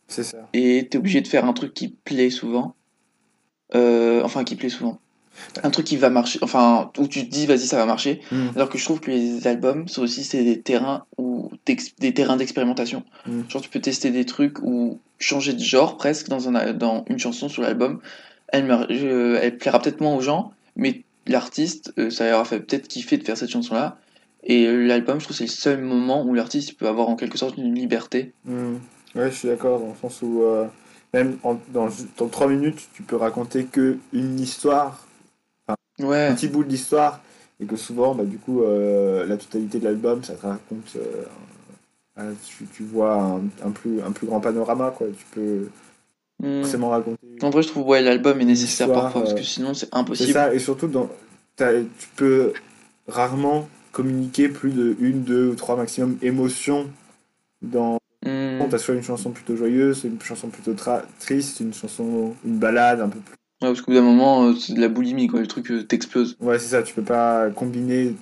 c'est 0.08 0.24
ça. 0.24 0.50
et 0.54 0.88
t'es 0.90 0.98
obligé 0.98 1.22
de 1.22 1.28
faire 1.28 1.46
un 1.46 1.54
truc 1.54 1.74
qui 1.74 1.90
plaît 2.04 2.30
souvent, 2.30 2.76
euh, 3.76 4.22
enfin, 4.24 4.44
qui 4.44 4.56
plaît 4.56 4.70
souvent, 4.70 5.00
un 5.64 5.70
truc 5.70 5.86
qui 5.86 5.98
va 5.98 6.10
marcher, 6.10 6.40
enfin, 6.42 6.92
où 6.98 7.08
tu 7.08 7.26
te 7.26 7.32
dis, 7.32 7.46
vas-y, 7.46 7.60
ça 7.68 7.78
va 7.78 7.86
marcher, 7.86 8.22
Mm, 8.32 8.50
alors 8.56 8.70
que 8.70 8.78
je 8.78 8.84
trouve 8.86 9.00
que 9.00 9.12
les 9.12 9.48
albums, 9.48 9.88
c'est 9.88 10.00
aussi 10.02 10.28
des 10.44 10.62
terrains 10.62 11.06
où 11.18 11.52
des 12.00 12.14
terrains 12.14 12.38
d'expérimentation. 12.38 13.04
Mm. 13.26 13.42
Genre 13.50 13.62
tu 13.62 13.70
peux 13.70 13.80
tester 13.82 14.12
des 14.12 14.26
trucs 14.26 14.60
ou 14.62 15.00
changer 15.20 15.54
de 15.54 15.60
genre 15.60 15.96
presque 15.98 16.28
dans 16.28 16.48
un 16.50 16.74
dans 16.74 17.06
une 17.10 17.20
chanson 17.20 17.48
sur 17.50 17.62
l'album. 17.64 18.02
Elle 18.50 18.66
me, 18.66 18.86
je- 18.90 19.36
elle 19.42 19.58
plaira 19.58 19.80
peut-être 19.82 20.02
moins 20.02 20.14
aux 20.16 20.22
gens, 20.22 20.52
mais 20.76 21.04
l'artiste, 21.28 21.94
euh, 21.98 22.10
ça 22.10 22.30
leur 22.30 22.40
a 22.42 22.46
fait 22.46 22.60
peut-être 22.60 22.88
kiffer 22.88 23.18
de 23.18 23.24
faire 23.24 23.38
cette 23.38 23.50
chanson-là. 23.50 23.98
Et 24.44 24.68
euh, 24.68 24.86
l'album, 24.86 25.20
je 25.20 25.26
trouve 25.26 25.36
que 25.38 25.44
c'est 25.44 25.50
le 25.52 25.58
seul 25.60 25.82
moment 25.82 26.24
où 26.26 26.34
l'artiste 26.34 26.78
peut 26.78 26.88
avoir 26.88 27.10
en 27.10 27.16
quelque 27.16 27.38
sorte 27.38 27.58
une 27.58 27.74
liberté. 27.74 28.34
mm. 28.46 28.76
Ouais, 29.16 29.32
je 29.32 29.36
suis 29.36 29.48
d'accord, 29.48 29.80
dans 29.80 29.88
le 29.88 29.96
sens 30.02 30.22
où, 30.22 30.44
euh, 30.44 30.66
même 31.14 31.38
en- 31.44 31.58
dans, 31.70 31.88
dans 32.18 32.28
3 32.28 32.48
minutes, 32.48 32.90
tu 32.94 33.02
peux 33.04 33.16
raconter 33.16 33.64
que 33.66 33.98
une 34.14 34.40
histoire 34.40 35.08
Ouais. 36.00 36.28
un 36.28 36.36
petit 36.36 36.50
bout 36.50 36.64
de 36.66 36.70
l'histoire 36.70 37.22
et 37.62 37.66
que 37.66 37.78
souvent 37.78 38.14
bah, 38.14 38.26
du 38.26 38.38
coup 38.38 38.64
euh, 38.64 39.26
la 39.26 39.38
totalité 39.38 39.80
de 39.80 39.86
l'album 39.86 40.22
ça 40.26 40.34
te 40.36 40.46
raconte 40.46 40.98
euh, 42.20 42.34
tu, 42.46 42.66
tu 42.66 42.84
vois 42.84 43.14
un, 43.16 43.42
un 43.64 43.72
plus 43.72 44.02
un 44.02 44.12
plus 44.12 44.28
grand 44.28 44.42
panorama 44.42 44.94
quoi 44.96 45.08
tu 45.08 45.26
peux 45.32 45.70
Hmm. 46.46 46.62
forcément 46.62 46.90
raconter 46.90 47.18
En 47.42 47.50
vrai, 47.50 47.64
je 47.64 47.68
trouve 47.70 47.88
ouais 47.88 48.02
l'album 48.02 48.40
est 48.40 48.46
nécessaire 48.46 48.92
parfois 48.92 49.22
parce 49.22 49.34
euh, 49.34 49.38
que 49.38 49.44
sinon 49.44 49.74
c'est 49.74 49.88
c'est 49.88 49.96
impossible. 49.96 50.32
ça 50.32 50.54
et 50.54 50.60
surtout 50.60 50.88
dans 50.88 51.10
tu 51.58 52.08
peux 52.16 52.54
rarement 53.08 53.68
communiquer 53.92 54.50
plus 54.50 54.72
de 54.72 54.96
une 55.00 55.24
deux 55.24 55.48
ou 55.50 55.56
trois 55.56 55.76
maximum 55.76 56.18
émotions 56.22 56.88
dans 57.62 57.98
Hmm. 58.26 58.68
t'as 58.70 58.80
soit 58.80 58.96
une 58.96 59.04
chanson 59.04 59.30
plutôt 59.32 59.56
joyeuse 59.56 60.04
une 60.04 60.20
chanson 60.20 60.48
plutôt 60.48 60.74
triste 61.20 61.60
une 61.60 61.74
chanson 61.74 62.34
une 62.44 62.58
balade 62.58 63.00
un 63.02 63.10
peu 63.10 63.20
plus 63.20 63.36
Ouais, 63.62 63.70
parce 63.70 63.82
qu'au 63.82 63.92
bout 63.92 63.98
d'un 63.98 64.04
moment, 64.04 64.44
euh, 64.48 64.54
c'est 64.56 64.74
de 64.74 64.82
la 64.82 64.90
boulimie 64.90 65.28
quoi, 65.28 65.40
le 65.40 65.48
truc 65.48 65.72
euh, 65.72 65.82
t'explose. 65.84 66.36
Ouais, 66.42 66.60
c'est 66.60 66.68
ça, 66.70 66.84
tu 66.84 66.94
peux 66.94 67.04
pas 67.04 67.50
combiner 67.52 68.14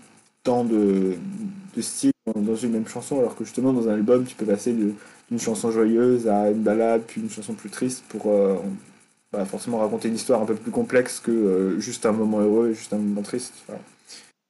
tant 0.44 0.64
de, 0.64 1.14
de 1.76 1.82
styles 1.82 2.12
dans 2.36 2.56
une 2.56 2.72
même 2.72 2.88
chanson, 2.88 3.18
alors 3.18 3.36
que 3.36 3.44
justement 3.44 3.74
dans 3.74 3.88
un 3.90 3.94
album, 3.94 4.26
tu 4.26 4.36
peux 4.36 4.46
passer 4.46 4.74
de- 4.74 4.94
d'une 5.34 5.40
chanson 5.42 5.72
joyeuse 5.72 6.28
à 6.28 6.52
une 6.52 6.62
balade, 6.62 7.02
puis 7.08 7.20
une 7.20 7.30
chanson 7.30 7.54
plus 7.54 7.72
triste 7.72 8.04
pour 8.08 8.28
euh, 8.28 8.56
bah, 9.32 9.46
forcément 9.46 9.80
raconter 9.80 10.08
une 10.10 10.14
histoire 10.14 10.40
un 10.40 10.46
peu 10.46 10.54
plus 10.54 10.70
complexe 10.70 11.20
que 11.20 11.32
euh, 11.32 11.80
juste 11.80 12.06
un 12.06 12.12
moment 12.12 12.40
heureux 12.40 12.70
et 12.70 12.74
juste 12.76 12.94
un 12.94 12.98
moment 13.00 13.24
triste. 13.24 13.52
Voilà. 13.68 13.82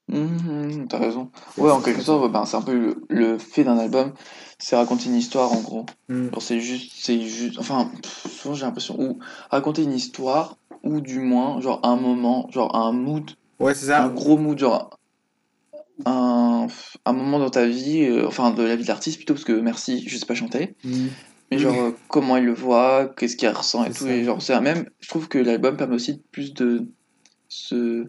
Mhm, 0.08 0.86
T'as 0.88 0.98
raison. 0.98 1.30
Ouais, 1.56 1.70
en 1.70 1.80
quelque 1.80 2.02
sorte, 2.02 2.30
ben, 2.30 2.44
c'est 2.44 2.58
un 2.58 2.62
peu 2.62 2.74
le, 2.78 2.96
le 3.08 3.38
fait 3.38 3.64
d'un 3.64 3.78
album, 3.78 4.12
c'est 4.58 4.76
raconter 4.76 5.06
une 5.06 5.14
histoire 5.14 5.50
en 5.54 5.60
gros. 5.62 5.86
Mm. 6.10 6.28
Genre, 6.34 6.42
c'est 6.42 6.60
juste, 6.60 6.92
c'est 6.94 7.18
juste, 7.22 7.58
enfin, 7.58 7.90
pff, 8.02 8.26
souvent 8.30 8.54
j'ai 8.54 8.66
l'impression, 8.66 9.00
ou 9.00 9.18
raconter 9.50 9.82
une 9.84 9.94
histoire, 9.94 10.58
ou 10.82 11.00
du 11.00 11.20
moins, 11.20 11.62
genre 11.62 11.80
un 11.82 11.96
moment, 11.96 12.46
genre 12.50 12.76
un 12.76 12.92
mood, 12.92 13.30
Ouais, 13.58 13.72
c'est 13.74 13.90
un 13.90 14.02
ça. 14.02 14.08
gros 14.10 14.36
mood, 14.36 14.58
genre, 14.58 14.90
un, 16.06 16.66
un 17.04 17.12
moment 17.12 17.38
dans 17.38 17.50
ta 17.50 17.66
vie, 17.66 18.04
euh, 18.04 18.26
enfin 18.26 18.50
de 18.50 18.62
la 18.62 18.76
vie 18.76 18.82
de 18.82 18.88
l'artiste 18.88 19.16
plutôt, 19.18 19.34
parce 19.34 19.44
que 19.44 19.52
merci, 19.52 20.04
je 20.08 20.16
sais 20.16 20.26
pas 20.26 20.34
chanter, 20.34 20.74
mais 21.50 21.58
genre 21.58 21.80
euh, 21.80 21.96
comment 22.08 22.36
il 22.36 22.44
le 22.44 22.52
voit, 22.54 23.12
qu'est-ce 23.16 23.36
qu'il 23.36 23.48
ressent 23.48 23.84
et 23.84 23.90
tout, 23.90 24.04
ça. 24.04 24.12
et 24.12 24.24
genre 24.24 24.42
c'est 24.42 24.54
un 24.54 24.60
même, 24.60 24.86
je 25.00 25.08
trouve 25.08 25.28
que 25.28 25.38
l'album 25.38 25.76
permet 25.76 25.94
aussi 25.94 26.22
plus 26.32 26.52
de 26.54 26.88
se 27.48 28.06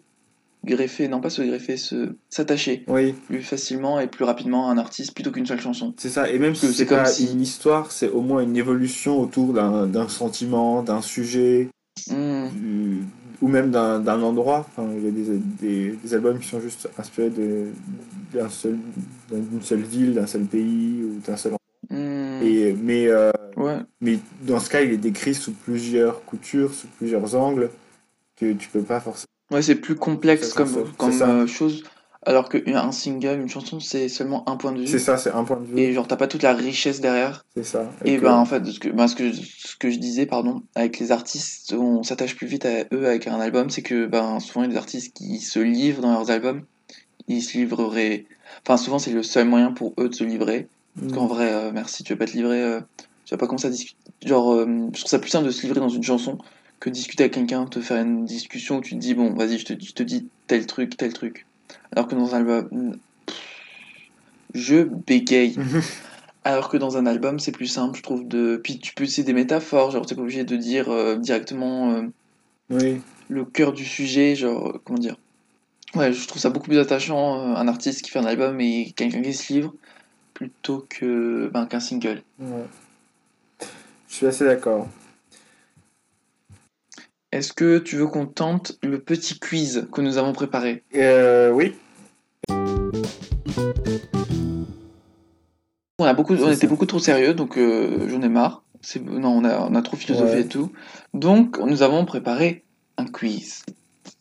greffer, 0.64 1.08
non 1.08 1.22
pas 1.22 1.30
se 1.30 1.44
greffer, 1.44 1.78
se 1.78 2.16
s'attacher 2.32 2.86
Oui, 2.88 3.14
plus 3.14 3.44
facilement 3.44 4.00
et 4.00 4.08
plus 4.08 4.26
rapidement 4.26 4.68
à 4.68 4.72
un 4.72 4.80
artiste 4.80 5.14
plutôt 5.14 5.32
qu'une 5.32 5.46
seule 5.46 5.62
chanson. 5.62 5.94
c'est 5.98 6.10
ça. 6.10 6.28
Et 6.32 6.40
même 6.40 6.54
que 6.54 6.58
si 6.68 6.74
c'est 6.74 6.86
pas 6.88 7.06
si- 7.06 7.32
une 7.32 7.42
histoire, 7.42 7.92
c'est 7.92 8.10
au 8.10 8.22
moins 8.22 8.42
une 8.42 8.58
évolution 8.58 9.20
autour 9.22 9.54
d'un 9.54 10.10
sentiment, 10.10 10.82
d'un 10.82 11.04
sujet, 11.04 11.70
Hmm. 12.10 12.50
du- 12.50 13.04
ou 13.42 13.48
même 13.48 13.72
d'un 13.72 14.00
d'un 14.00 14.22
endroit. 14.22 14.66
Enfin, 14.70 14.88
il 14.98 15.04
y 15.06 15.08
a 15.08 15.12
des, 15.12 15.38
des, 15.62 15.92
des 16.04 16.14
albums 16.14 16.40
qui 16.40 16.48
sont 16.48 16.60
juste 16.62 16.90
inspirés 16.98 17.30
de- 17.30 17.68
d'un 18.34 18.50
seul- 18.50 18.78
d'une 19.32 19.62
seule 19.62 19.82
ville, 19.82 20.14
d'un 20.14 20.28
seul 20.28 20.44
pays 20.46 21.04
ou 21.04 21.20
d'un 21.26 21.38
seul 21.38 21.54
endroit. 21.54 21.60
Hmm. 21.90 22.42
Et, 22.44 22.74
mais, 22.74 23.08
euh, 23.08 23.32
Ouais, 23.58 23.78
mais 24.02 24.20
dans 24.42 24.60
ce 24.60 24.70
cas, 24.70 24.82
il 24.82 24.92
est 24.92 24.98
décrit 24.98 25.34
sous 25.34 25.54
plusieurs 25.54 26.26
coutures, 26.26 26.74
sous 26.74 26.88
plusieurs 26.98 27.36
angles, 27.36 27.70
que 28.36 28.52
tu 28.52 28.68
peux 28.68 28.82
pas 28.82 29.00
forcément. 29.00 29.28
ouais 29.52 29.62
c'est 29.62 29.76
plus 29.76 29.96
complexe 29.96 30.52
comme, 30.54 30.92
comme 30.98 31.22
euh, 31.22 31.48
chose, 31.48 31.84
alors 32.26 32.50
qu'un 32.50 32.92
single, 32.92 33.40
une 33.42 33.50
chanson, 33.50 33.80
c'est 33.80 34.10
seulement 34.10 34.48
un 34.50 34.58
point 34.58 34.72
de 34.72 34.86
C'est 34.86 34.94
vue, 34.94 35.00
ça, 35.00 35.18
c'est 35.18 35.32
un 35.32 35.44
point 35.44 35.60
de 35.60 35.66
vue. 35.66 35.80
et 35.80 35.94
genre 35.94 36.08
t'as 36.08 36.16
pas 36.18 36.28
toute 36.28 36.44
la 36.44 36.54
richesse 36.54 37.02
derrière. 37.02 37.44
C'est 37.56 37.64
ça. 37.64 37.90
Et 38.06 38.18
que- 38.18 38.22
ben 38.22 38.34
en 38.36 38.46
fait, 38.46 38.66
ce 38.66 38.80
que, 38.80 38.90
ben, 38.90 39.08
ce 39.08 39.16
que, 39.16 39.32
ce 39.34 39.76
que 39.78 39.90
je 39.90 39.98
disais, 39.98 40.26
pardon, 40.26 40.62
avec 40.76 41.00
les 41.00 41.12
artistes, 41.12 41.74
on 41.74 42.04
s'attache 42.04 42.36
plus 42.36 42.48
vite 42.48 42.66
à 42.66 42.84
eux 42.94 43.08
avec 43.08 43.28
un 43.28 43.40
album, 43.40 43.70
c'est 43.70 43.82
que 43.82 44.06
ben 44.06 44.40
souvent 44.40 44.64
il 44.64 44.68
y 44.68 44.70
a 44.70 44.72
des 44.74 44.78
artistes 44.78 45.16
qui 45.16 45.40
se 45.40 45.60
livrent 45.60 46.02
dans 46.02 46.12
leurs 46.12 46.30
albums, 46.32 46.64
ils 47.28 47.42
se 47.42 47.58
livreraient, 47.58 48.26
enfin 48.66 48.78
souvent 48.78 49.00
c'est 49.00 49.12
le 49.12 49.24
seul 49.24 49.48
moyen 49.48 49.72
pour 49.72 49.94
eux 50.00 50.10
de 50.10 50.16
se 50.16 50.24
livrer, 50.24 50.68
parce 51.00 51.12
qu'en 51.14 51.28
vrai, 51.28 51.52
euh, 51.54 51.72
merci, 51.74 52.04
tu 52.04 52.14
vas 52.14 52.18
pas 52.20 52.26
te 52.26 52.34
livrer, 52.38 52.62
euh, 52.62 52.82
tu 53.26 53.34
vas 53.34 53.38
pas 53.38 53.48
commencer 53.48 53.68
à 53.68 53.72
discuter, 53.72 53.98
genre, 54.26 54.54
euh, 54.54 54.66
je 54.94 55.00
trouve 55.00 55.10
ça 55.10 55.20
plus 55.20 55.30
simple 55.32 55.46
de 55.48 55.52
se 55.52 55.62
livrer 55.64 55.80
dans 55.80 55.90
une 55.90 56.04
chanson 56.04 56.38
que 56.80 56.90
de 56.90 56.94
discuter 56.96 57.24
avec 57.24 57.34
quelqu'un, 57.34 57.66
te 57.66 57.80
faire 57.82 58.02
une 58.02 58.26
discussion 58.26 58.78
où 58.78 58.82
tu 58.82 58.96
te 58.96 59.00
dis, 59.00 59.14
bon, 59.16 59.34
vas-y, 59.34 59.58
je 59.58 59.66
te, 59.66 59.74
je 59.84 59.94
te 59.94 60.04
dis 60.04 60.30
tel 60.48 60.66
truc, 60.68 60.98
tel 60.98 61.14
truc, 61.14 61.48
alors 61.96 62.08
que 62.08 62.16
dans 62.16 62.36
un 62.36 62.40
album, 62.40 62.98
pff, 63.26 63.38
je 64.54 64.84
bégaye. 64.84 65.56
Alors 66.44 66.70
que 66.70 66.78
dans 66.78 66.96
un 66.98 67.08
album, 67.08 67.40
c'est 67.40 67.52
plus 67.52 67.66
simple, 67.66 67.98
je 67.98 68.04
trouve. 68.04 68.28
De... 68.28 68.62
Puis 68.64 68.78
tu 68.78 68.94
peux 68.94 69.04
utiliser 69.04 69.24
des 69.24 69.34
métaphores, 69.34 69.90
genre 69.90 70.06
t'es 70.06 70.14
pas 70.14 70.22
obligé 70.22 70.44
de 70.44 70.56
dire 70.56 70.90
euh, 70.90 71.16
directement 71.16 71.94
euh, 71.94 72.04
Oui, 72.70 73.02
le 73.30 73.46
cœur 73.46 73.74
du 73.74 73.84
sujet, 73.84 74.36
genre, 74.36 74.68
euh, 74.68 74.82
comment 74.84 75.00
dire. 75.00 75.18
Ouais, 75.96 76.14
je 76.14 76.28
trouve 76.28 76.42
ça 76.42 76.50
beaucoup 76.50 76.68
plus 76.68 76.78
attachant, 76.78 77.40
euh, 77.40 77.56
un 77.56 77.68
artiste 77.68 78.04
qui 78.04 78.12
fait 78.12 78.20
un 78.20 78.26
album 78.26 78.60
et 78.62 78.94
quelqu'un 78.96 79.22
qui 79.22 79.34
se 79.34 79.52
livre, 79.54 79.74
plutôt 80.34 80.86
que 80.88 81.50
ben, 81.52 81.66
qu'un 81.66 81.80
single. 81.80 82.22
ouais. 82.40 82.66
Je 84.08 84.16
suis 84.16 84.28
assez 84.28 84.46
d'accord. 84.46 84.88
Est-ce 87.32 87.52
que 87.52 87.80
tu 87.80 87.98
veux 87.98 88.08
qu'on 88.08 88.28
tente 88.28 88.78
le 88.82 89.00
petit 89.00 89.40
quiz 89.40 89.88
que 89.92 90.00
nous 90.00 90.18
avons 90.18 90.32
préparé? 90.32 90.84
Euh, 90.96 91.52
oui, 91.52 91.76
On, 96.00 96.04
a 96.06 96.14
beaucoup, 96.14 96.34
on 96.36 96.48
était 96.52 96.56
ça. 96.62 96.68
beaucoup 96.68 96.86
trop 96.86 97.00
sérieux, 97.00 97.34
donc 97.34 97.58
euh, 97.58 98.08
j'en 98.10 98.22
ai 98.22 98.30
marre. 98.30 98.64
Non, 99.02 99.30
on 99.30 99.44
a, 99.46 99.60
on 99.62 99.74
a 99.76 99.82
trop 99.82 99.98
philosophé 99.98 100.34
Ouais. 100.34 100.42
et 100.42 100.48
tout. 100.48 100.72
Donc, 101.14 101.58
nous 101.60 101.82
avons 101.82 102.06
préparé 102.06 102.64
un 102.98 103.06
quiz. 103.06 103.64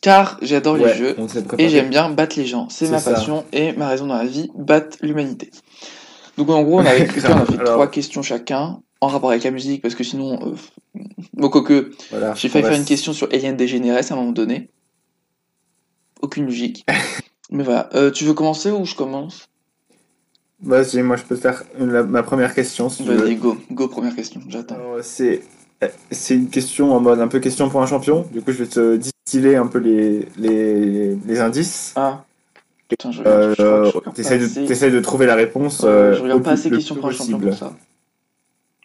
Car 0.01 0.39
j'adore 0.41 0.77
les 0.77 0.95
jeux. 0.95 1.17
Et 1.59 1.69
j'aime 1.69 1.91
bien 1.91 2.09
battre 2.11 2.39
les 2.39 2.47
gens. 2.47 2.69
C'est 2.71 2.89
ma 2.91 2.99
ça. 2.99 3.13
passion 3.13 3.45
et 3.53 3.73
ma 3.73 3.89
raison 3.89 4.07
dans 4.07 4.17
la 4.17 4.25
vie, 4.25 4.51
battre 4.55 4.97
l'humanité. 5.03 5.51
Donc 6.37 6.49
en 6.51 6.63
gros, 6.63 6.81
on 6.81 6.85
a, 6.87 6.95
écouté, 6.95 7.23
on 7.29 7.37
a 7.37 7.47
fait 7.47 7.59
Alors- 7.59 7.75
trois 7.75 7.91
questions 7.91 8.23
chacun 8.23 8.81
en 9.01 9.07
rapport 9.07 9.31
avec 9.31 9.45
la 9.45 9.51
musique 9.51 9.83
parce 9.83 9.95
que 9.95 10.03
sinon, 10.05 10.39
euh, 10.95 11.01
bon, 11.35 11.49
quoique, 11.49 11.93
Voilà, 12.11 12.35
j'ai 12.35 12.49
failli 12.49 12.65
faire 12.65 12.75
une 12.75 12.85
question 12.85 13.13
sur 13.13 13.29
Alien 13.33 13.57
DGNRS 13.59 14.11
à 14.11 14.15
un 14.15 14.17
moment 14.17 14.33
donné. 14.33 14.71
Aucune 16.23 16.47
logique. 16.47 16.85
Mais 17.51 17.63
voilà. 17.65 17.89
Euh, 17.95 18.11
tu 18.11 18.25
veux 18.25 18.35
commencer 18.35 18.71
ou 18.71 18.85
je 18.85 18.95
commence? 18.95 19.49
Vas-y, 20.63 21.03
moi 21.03 21.17
je 21.17 21.25
peux 21.25 21.37
te 21.37 21.41
faire 21.41 21.65
la- 21.79 22.03
ma 22.05 22.23
première 22.23 22.55
question 22.55 22.89
si. 22.89 23.05
Vas-y, 23.05 23.37
go. 23.37 23.57
Go, 23.71 23.89
première 23.89 24.15
question. 24.15 24.41
J'attends. 24.49 24.77
Alors, 24.77 24.99
C'est 25.03 25.43
c'est 26.11 26.35
une 26.35 26.49
question 26.49 26.95
en 26.95 27.01
mode 27.01 27.21
un 27.21 27.29
peu 27.29 27.41
question 27.41 27.69
pour 27.69 27.83
un 27.83 27.87
champion. 27.87 28.25
Du 28.33 28.41
coup, 28.41 28.53
je 28.53 28.63
vais 28.65 28.67
te 28.71 28.97
distiller 28.97 29.57
un 29.57 29.67
peu 29.67 29.79
les, 29.79 30.27
les, 30.39 31.15
les 31.17 31.41
indices. 31.41 31.93
Ah. 31.97 32.25
Putain, 32.89 33.11
je 33.11 33.23
Euh, 33.27 33.55
je 33.59 33.91
je 34.05 34.11
T'essayes 34.13 34.39
de, 34.39 34.73
assez. 34.73 34.91
de 34.91 35.01
trouver 35.01 35.27
la 35.27 35.35
réponse. 35.35 35.81
Ouais, 35.81 35.89
euh, 35.89 36.15
je 36.15 36.23
regarde 36.23 36.43
pas 36.43 36.53
assez 36.53 36.71
questions 36.71 36.95
pour 36.95 37.07
un 37.07 37.11
champion 37.13 37.39
pour 37.39 37.53
ça. 37.55 37.75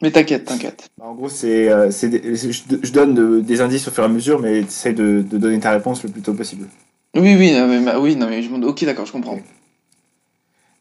Mais 0.02 0.12
t'inquiète, 0.12 0.46
t'inquiète. 0.46 0.90
En 1.00 1.14
gros, 1.14 1.30
c'est, 1.30 1.70
euh, 1.70 1.90
je, 1.92 2.52
je 2.84 2.92
donne 2.92 3.14
de- 3.14 3.40
des 3.42 3.62
indices 3.62 3.88
au 3.88 3.92
fur 3.92 4.04
et 4.04 4.08
à 4.08 4.10
mesure, 4.10 4.40
mais 4.40 4.62
t'essayes 4.64 4.94
de, 4.94 5.22
de 5.22 5.38
donner 5.38 5.60
ta 5.60 5.72
réponse 5.72 6.04
le 6.04 6.10
plus 6.10 6.22
tôt 6.22 6.34
possible. 6.34 6.68
Oui, 7.16 7.36
oui, 7.36 7.52
non, 7.54 7.68
mais, 7.68 7.96
oui, 7.96 8.16
non, 8.16 8.28
mais 8.30 8.42
je 8.42 8.50
m'en- 8.50 8.66
Ok, 8.68 8.84
d'accord, 8.86 9.06
je 9.06 9.12
comprends. 9.12 9.40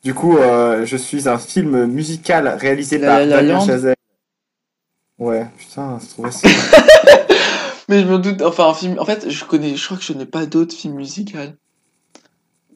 Du 0.05 0.15
coup, 0.15 0.37
euh, 0.39 0.85
je 0.87 0.97
suis 0.97 1.29
un 1.29 1.39
film 1.39 1.87
musical 1.87 2.49
réalisé 2.49 2.99
La 2.99 3.07
par 3.07 3.19
La 3.21 3.27
La 3.27 3.37
Damien 3.43 3.55
Land 3.59 3.67
Chazelle. 3.67 3.95
Ouais, 5.19 5.47
putain, 5.59 5.99
c'est 6.01 6.09
trop 6.09 6.23
facile. 6.25 6.51
Mais 7.89 8.03
je 8.03 8.07
me 8.07 8.19
doute, 8.19 8.43
enfin, 8.43 8.69
un 8.69 8.75
film. 8.75 8.99
En 8.99 9.05
fait, 9.05 9.29
je 9.31 9.45
connais, 9.45 9.75
je 9.75 9.85
crois 9.85 9.97
que 9.97 10.05
je 10.05 10.13
n'ai 10.13 10.27
pas 10.27 10.47
d'autres 10.47 10.75
films 10.75 10.95
musicaux. 10.97 11.39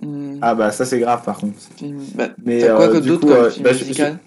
Hmm, 0.00 0.38
ah 0.42 0.54
bah 0.56 0.72
ça 0.72 0.84
c'est 0.84 0.98
grave 0.98 1.22
par 1.24 1.36
contre. 1.38 1.54
film- 1.76 2.04
Bah, 2.16 2.30
Mais 2.44 2.58
t'as 2.60 2.74
quoi 2.74 2.86
euh, 2.86 2.92
comme 2.92 3.04
d'autres 3.04 3.30
euh, 3.30 3.50
film 3.50 3.64
bah, 3.64 3.72
je- 3.72 3.84
musical 3.84 4.18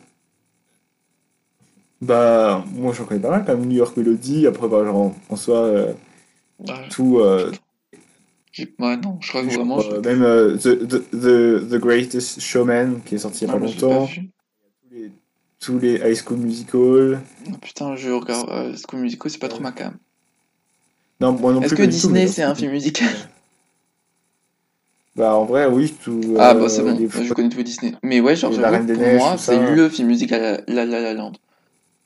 Bah 2.01 2.63
moi 2.73 2.93
j'en 2.93 3.03
connais 3.03 3.19
pas 3.19 3.31
mal 3.31 3.43
comme 3.45 3.65
New 3.65 3.75
York 3.75 3.97
Melody. 3.97 4.47
Après 4.47 4.69
bah 4.69 4.85
genre 4.85 5.13
en 5.29 5.35
soi 5.35 5.57
euh, 5.57 5.93
tout. 6.89 7.19
Euh, 8.59 8.65
Ouais, 8.79 8.97
non, 8.97 9.17
je 9.21 9.29
crois 9.29 9.43
que 9.43 9.47
vraiment. 9.47 9.79
je- 9.79 9.91
euh, 9.91 10.01
même 10.01 10.23
euh, 10.23 10.55
the, 10.57 10.87
the, 10.87 11.69
the, 11.69 11.75
Greatest 11.75 12.39
Showman 12.39 13.01
qui 13.05 13.15
est 13.15 13.19
sorti 13.19 13.45
il 13.45 13.47
y 13.47 13.51
a 13.51 13.53
Ah, 13.53 13.57
pas 13.57 13.59
pas 13.59 13.65
longtemps. 13.65 14.07
Tous 14.07 14.21
les, 14.91 15.11
tous 15.59 15.79
les 15.79 15.93
High 15.95 16.15
School 16.15 16.37
Musical. 16.37 17.21
Oh, 17.47 17.57
putain, 17.61 17.95
je 17.95 18.09
regarde. 18.11 18.49
Euh, 18.49 18.75
School 18.75 19.01
Musical, 19.01 19.31
c'est 19.31 19.39
pas 19.39 19.49
trop 19.49 19.61
ma 19.61 19.71
cam. 19.71 19.93
Non, 21.21 21.31
moi 21.33 21.53
non 21.53 21.61
Est-ce 21.61 21.75
que 21.75 21.83
tout, 21.83 21.89
Disney 21.89 22.27
c'est 22.27 22.43
un 22.43 22.55
film 22.55 22.71
musical 22.71 23.07
Bah 25.15 25.33
en 25.35 25.45
vrai 25.45 25.65
oui 25.65 25.95
tout. 26.03 26.35
Ah, 26.37 26.51
euh, 26.51 26.59
bah 26.59 26.69
c'est 26.69 26.83
bon, 26.83 26.97
je 27.23 27.33
connais 27.33 27.47
les 27.47 27.63
Disney. 27.63 27.93
Mais 28.03 28.19
ouais, 28.19 28.35
genre, 28.35 28.51
pour 28.51 28.59
moi, 28.59 29.31
tout 29.31 29.37
c'est 29.37 29.75
le 29.75 29.89
film 29.89 30.09
musical 30.09 30.63
La 30.67 30.85
La 30.85 30.99
La 30.99 31.13
Land. 31.13 31.31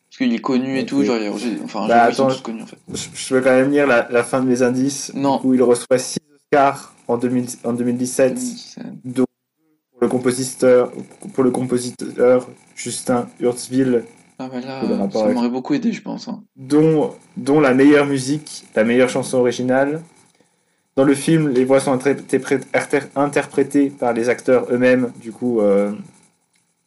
Parce 0.10 0.18
qu'il 0.18 0.34
est 0.34 0.42
connu 0.42 0.80
et 0.80 0.86
tout, 0.86 1.04
genre, 1.04 1.18
enfin, 1.64 1.88
Bah, 1.88 2.04
attends, 2.04 2.28
en 2.28 2.30
fait. 2.32 2.78
Je, 2.94 3.36
vais 3.36 3.42
quand 3.44 3.52
même 3.52 3.72
lire 3.72 3.86
la, 3.86 4.08
la 4.10 4.24
fin 4.24 4.42
de 4.42 4.48
mes 4.48 4.64
indices. 4.64 5.12
Non. 5.14 5.38
Coup, 5.38 5.54
il 5.54 5.62
reçoit 5.62 6.00
6 6.00 6.18
Oscars 6.54 6.94
en, 7.08 7.18
2000 7.18 7.46
en 7.64 7.74
2017 7.74 8.38
C'est- 8.38 8.82
dont 9.06 9.26
pour 9.92 10.02
le 10.02 10.08
compositeur, 10.08 10.92
pour 11.34 11.44
le 11.44 11.52
compositeur 11.52 12.48
Justin 12.76 13.28
Hurtzville, 13.40 14.04
Ah, 14.40 14.48
bah 14.52 14.60
là, 14.62 14.82
ça 15.12 15.24
avec- 15.26 15.36
m'aurait 15.36 15.50
beaucoup 15.50 15.74
aidé, 15.74 15.92
je 15.92 16.02
pense. 16.02 16.28
hein. 16.28 16.44
dont, 16.56 17.14
dont 17.38 17.60
la 17.60 17.74
meilleure 17.74 18.06
musique, 18.06 18.66
la 18.76 18.84
meilleure 18.84 19.10
chanson 19.10 19.38
originale. 19.38 20.02
Dans 20.96 21.04
le 21.04 21.14
film, 21.14 21.50
les 21.50 21.66
voix 21.66 21.80
sont 21.80 21.94
interpré- 21.96 22.60
inter- 22.74 23.08
interprétées 23.16 23.90
par 23.90 24.14
les 24.14 24.28
acteurs 24.30 24.66
eux-mêmes, 24.72 25.12
du 25.22 25.32
coup 25.32 25.62
euh, 25.62 25.92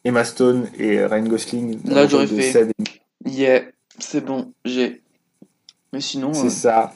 Emma 0.03 0.23
Stone 0.25 0.67
et 0.77 1.03
Ryan 1.05 1.23
Gosling. 1.25 1.79
Là, 1.85 2.05
j'aurais 2.07 2.27
fait. 2.27 2.67
Et 3.25 3.29
Yeah, 3.29 3.61
c'est 3.99 4.25
bon, 4.25 4.51
j'ai. 4.65 5.01
Mais 5.93 6.01
sinon, 6.01 6.33
C'est 6.33 6.47
euh, 6.47 6.49
ça. 6.49 6.93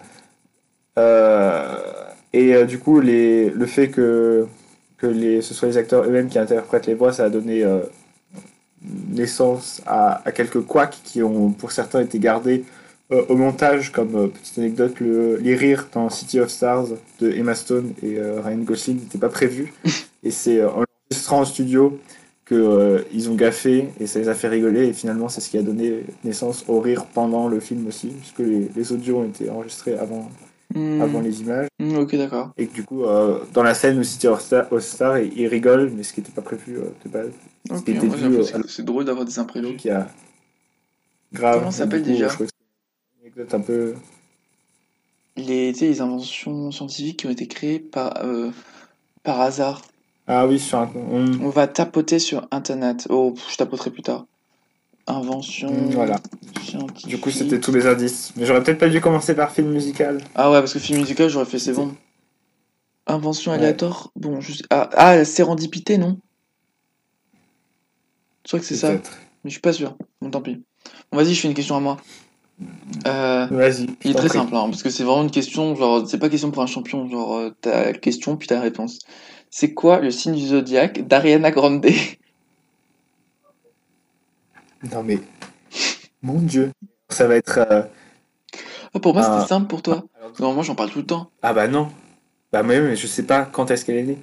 Euh, 0.97 1.77
et 2.33 2.53
euh, 2.53 2.65
du 2.65 2.79
coup, 2.79 2.99
les, 2.99 3.49
le 3.49 3.65
fait 3.65 3.89
que, 3.89 4.47
que 4.97 5.07
les, 5.07 5.41
ce 5.41 5.53
soit 5.53 5.67
les 5.67 5.77
acteurs 5.77 6.03
eux-mêmes 6.03 6.27
qui 6.27 6.39
interprètent 6.39 6.87
les 6.87 6.93
voix, 6.93 7.13
ça 7.13 7.25
a 7.25 7.29
donné 7.29 7.63
euh, 7.63 7.79
naissance 9.09 9.81
à, 9.85 10.21
à 10.27 10.31
quelques 10.31 10.61
couacs 10.61 10.97
qui 11.03 11.23
ont, 11.23 11.51
pour 11.51 11.71
certains, 11.71 12.01
été 12.01 12.19
gardés 12.19 12.63
euh, 13.11 13.23
au 13.29 13.35
montage. 13.35 13.91
Comme 13.91 14.31
petite 14.31 14.57
anecdote, 14.57 14.99
le, 14.99 15.37
les 15.37 15.55
rires 15.55 15.87
dans 15.93 16.09
City 16.09 16.39
of 16.39 16.49
Stars 16.49 16.87
de 17.19 17.31
Emma 17.31 17.55
Stone 17.55 17.93
et 18.03 18.19
Ryan 18.19 18.57
Gosling 18.57 18.99
n'étaient 18.99 19.17
pas 19.17 19.29
prévus. 19.29 19.73
et 20.23 20.31
c'est 20.31 20.63
en 20.63 20.83
enregistrant 21.09 21.41
en 21.41 21.45
studio 21.45 21.99
que 22.47 22.55
euh, 22.55 23.01
ils 23.13 23.29
ont 23.29 23.35
gaffé 23.35 23.89
et 23.99 24.07
ça 24.07 24.19
les 24.19 24.29
a 24.29 24.33
fait 24.33 24.47
rigoler 24.47 24.87
et 24.87 24.93
finalement 24.93 25.27
c'est 25.27 25.41
ce 25.41 25.49
qui 25.49 25.57
a 25.57 25.61
donné 25.61 26.05
naissance 26.23 26.63
au 26.67 26.79
rire 26.79 27.05
pendant 27.13 27.49
le 27.49 27.59
film 27.59 27.85
aussi 27.87 28.07
puisque 28.07 28.39
les, 28.39 28.69
les 28.73 28.91
audios 28.93 29.17
ont 29.17 29.25
été 29.25 29.49
enregistrés 29.49 29.97
avant, 29.97 30.29
hmm, 30.75 31.01
avant 31.01 31.21
les 31.21 31.41
images 31.41 31.67
hmm, 31.79 31.95
ok, 31.97 32.15
d'accord. 32.15 32.51
et 32.57 32.67
que 32.67 32.73
du 32.73 32.83
coup 32.83 33.03
euh, 33.05 33.39
dans 33.53 33.63
la 33.63 33.73
scène 33.73 33.97
où 33.99 34.03
City 34.03 34.27
of 34.27 34.41
Star, 34.41 34.71
of 34.71 34.81
Star 34.83 35.19
ils, 35.19 35.37
ils 35.37 35.47
rigolent 35.47 35.89
mais 35.95 36.03
ce 36.03 36.13
qui 36.13 36.21
n'était 36.21 36.31
pas 36.33 36.41
prévu 36.41 36.77
euh, 36.77 36.89
de 37.05 37.09
base 37.09 37.31
Ok, 37.69 37.83
qui 37.85 37.91
était 37.91 38.05
moi, 38.07 38.15
dû, 38.15 38.21
j'avoue, 38.21 38.35
euh, 38.39 38.43
c'est- 38.43 38.67
c'est 38.67 38.83
drôle 38.85 39.05
d'avoir 39.05 39.25
des 39.25 39.37
imprévus. 39.39 39.75
qui 39.77 39.89
a 39.89 40.07
grave 41.33 41.59
Comment 41.59 41.71
ça 41.71 41.79
s'appelle 41.79 42.03
déjà 42.03 42.29
c'était 42.29 42.47
anecdote 43.21 43.53
un 43.53 43.59
peu 43.61 43.93
Les, 45.35 45.71
les 45.73 46.01
inventions 46.01 46.71
scientifiques 46.71 47.19
qui 47.19 47.27
ont 47.27 47.31
été 47.31 47.47
créées 47.47 47.79
par, 47.79 48.23
euh, 48.25 48.49
par 49.23 49.39
hasard. 49.41 49.81
Ah 50.25 50.47
oui, 50.47 50.59
sur 50.59 50.79
un. 50.79 50.89
on- 50.95 51.45
On 51.45 51.49
va 51.49 51.67
tapoter 51.67 52.19
sur 52.19 52.47
Internet. 52.51 53.07
Oh, 53.09 53.33
je 53.49 53.55
tapoterai 53.57 53.91
plus 53.91 54.01
tard. 54.01 54.25
Invention. 55.07 55.71
Mm, 55.71 55.89
Voilà. 55.91 56.19
scientifique. 56.63 57.07
Du 57.07 57.17
coup, 57.19 57.31
c'était 57.31 57.59
tous 57.59 57.71
les 57.71 57.87
indices. 57.87 58.33
Mais 58.35 58.45
j'aurais 58.45 58.61
peut-être 58.61 58.79
pas 58.79 58.89
dû 58.89 58.99
commencer 59.01 59.33
par 59.35 59.51
film 59.51 59.69
musical. 59.71 60.21
Ah 60.35 60.51
ouais, 60.51 60.59
parce 60.59 60.73
que 60.73 60.79
film 60.79 60.99
musical, 60.99 61.29
j'aurais 61.29 61.45
fait 61.45 61.59
c'est 61.59 61.73
bon. 61.73 61.93
Invention 63.07 63.51
Ouais. 63.51 63.57
aléatoire. 63.57 64.11
Bon, 64.17 64.41
je 64.41 64.53
ah, 64.69 64.89
ah, 64.93 65.15
la 65.15 65.25
sérendipité, 65.25 65.97
non? 65.97 66.17
Je 68.43 68.49
crois 68.49 68.59
que 68.59 68.65
c'est 68.65 68.75
ça, 68.75 68.91
mais 68.91 68.99
je 69.45 69.49
suis 69.51 69.59
pas 69.61 69.73
sûr. 69.73 69.97
Bon, 70.21 70.29
tant 70.29 70.41
pis. 70.41 70.61
Bon, 71.11 71.17
vas-y, 71.17 71.33
je 71.33 71.41
fais 71.41 71.47
une 71.47 71.53
question 71.53 71.75
à 71.77 71.79
moi. 71.79 71.97
Euh, 73.05 73.45
Vas-y. 73.51 73.87
il 74.03 74.11
est 74.11 74.13
très 74.13 74.27
prie. 74.29 74.37
simple, 74.39 74.55
hein, 74.55 74.67
parce 74.69 74.81
que 74.83 74.89
c'est 74.89 75.03
vraiment 75.03 75.23
une 75.23 75.31
question, 75.31 75.75
genre, 75.75 76.07
c'est 76.07 76.17
pas 76.17 76.27
question 76.29 76.49
pour 76.51 76.63
un 76.63 76.67
champion, 76.67 77.07
genre, 77.09 77.35
euh, 77.35 77.49
t'as 77.61 77.85
la 77.85 77.93
question 77.93 78.35
puis 78.35 78.47
t'as 78.47 78.55
la 78.55 78.61
réponse. 78.61 78.99
C'est 79.51 79.73
quoi 79.73 79.99
le 79.99 80.11
signe 80.11 80.33
du 80.35 80.47
zodiaque 80.47 81.07
d'Ariana 81.07 81.51
Grande? 81.51 81.85
Non 84.91 85.03
mais. 85.03 85.19
Mon 86.21 86.39
dieu. 86.39 86.71
Ça 87.09 87.27
va 87.27 87.35
être. 87.35 87.57
euh, 87.59 87.83
Ah, 88.93 88.99
Pour 88.99 89.13
moi, 89.13 89.23
Ah. 89.25 89.37
c'était 89.37 89.49
simple 89.49 89.67
pour 89.67 89.81
toi. 89.81 90.03
Non, 90.39 90.53
moi, 90.53 90.63
j'en 90.63 90.75
parle 90.75 90.89
tout 90.91 90.99
le 90.99 91.05
temps. 91.05 91.29
Ah 91.41 91.53
bah 91.53 91.67
non. 91.67 91.89
Bah 92.51 92.63
moi 92.63 92.79
mais 92.79 92.95
je 92.95 93.07
sais 93.07 93.23
pas 93.23 93.45
quand 93.45 93.69
est-ce 93.71 93.83
qu'elle 93.85 93.97
est 93.97 94.03
née. 94.03 94.17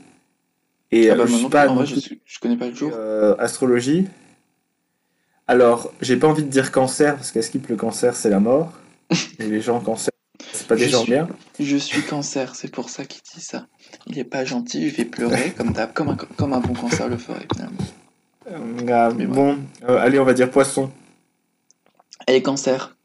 Et 0.90 1.11
Ah 1.11 1.14
euh, 1.14 1.16
bah, 1.18 1.24
je 1.26 1.34
suis 1.34 1.48
pas 1.48 1.66
non 1.66 1.74
vrai, 1.74 1.86
je, 1.86 1.92
plus, 1.92 2.00
suis- 2.00 2.20
je 2.24 2.38
connais 2.38 2.57
pas 2.57 2.68
le 2.68 2.74
jour. 2.74 2.90
euh, 2.94 3.34
astrologie. 3.38 4.07
Alors, 5.46 5.92
j'ai 6.00 6.16
pas 6.16 6.26
envie 6.28 6.42
de 6.42 6.48
dire 6.48 6.72
cancer 6.72 7.16
parce 7.16 7.30
qu'est-ce 7.32 7.57
le 7.68 7.76
cancer 7.76 8.16
c'est 8.16 8.30
la 8.30 8.40
mort. 8.40 8.72
Et 9.38 9.46
les 9.46 9.61
gens 9.61 9.80
cancer 9.80 10.11
c'est 10.52 10.66
pas 10.66 10.76
des 10.76 10.86
Je 10.86 10.90
gens 10.90 11.02
suis- 11.02 11.12
bien. 11.12 11.28
Je 11.61 11.76
suis 11.76 12.02
cancer, 12.02 12.55
c'est 12.55 12.70
pour 12.72 12.88
ça 12.90 13.05
qu'il 13.05 13.20
dit 13.34 13.40
ça. 13.44 13.66
Il 14.07 14.18
est 14.18 14.24
pas 14.24 14.44
gentil, 14.44 14.88
je 14.88 14.96
vais 14.96 15.05
pleurer 15.05 15.52
comme, 15.57 15.72
comme, 15.94 16.09
un, 16.11 16.16
comme 16.16 16.52
un 16.55 16.61
bon 16.61 16.72
cancer 16.74 17.09
le 17.09 17.18
ferait 17.18 17.46
finalement. 17.52 17.76
Euh, 18.51 18.59
ah, 18.90 19.11
Mais 19.16 19.26
bon, 19.26 19.59
euh, 19.88 19.99
allez 19.99 20.18
on 20.18 20.24
va 20.24 20.34
dire 20.34 20.51
poisson. 20.51 20.90
Elle 22.26 22.36
est 22.36 22.42
cancer. 22.42 22.97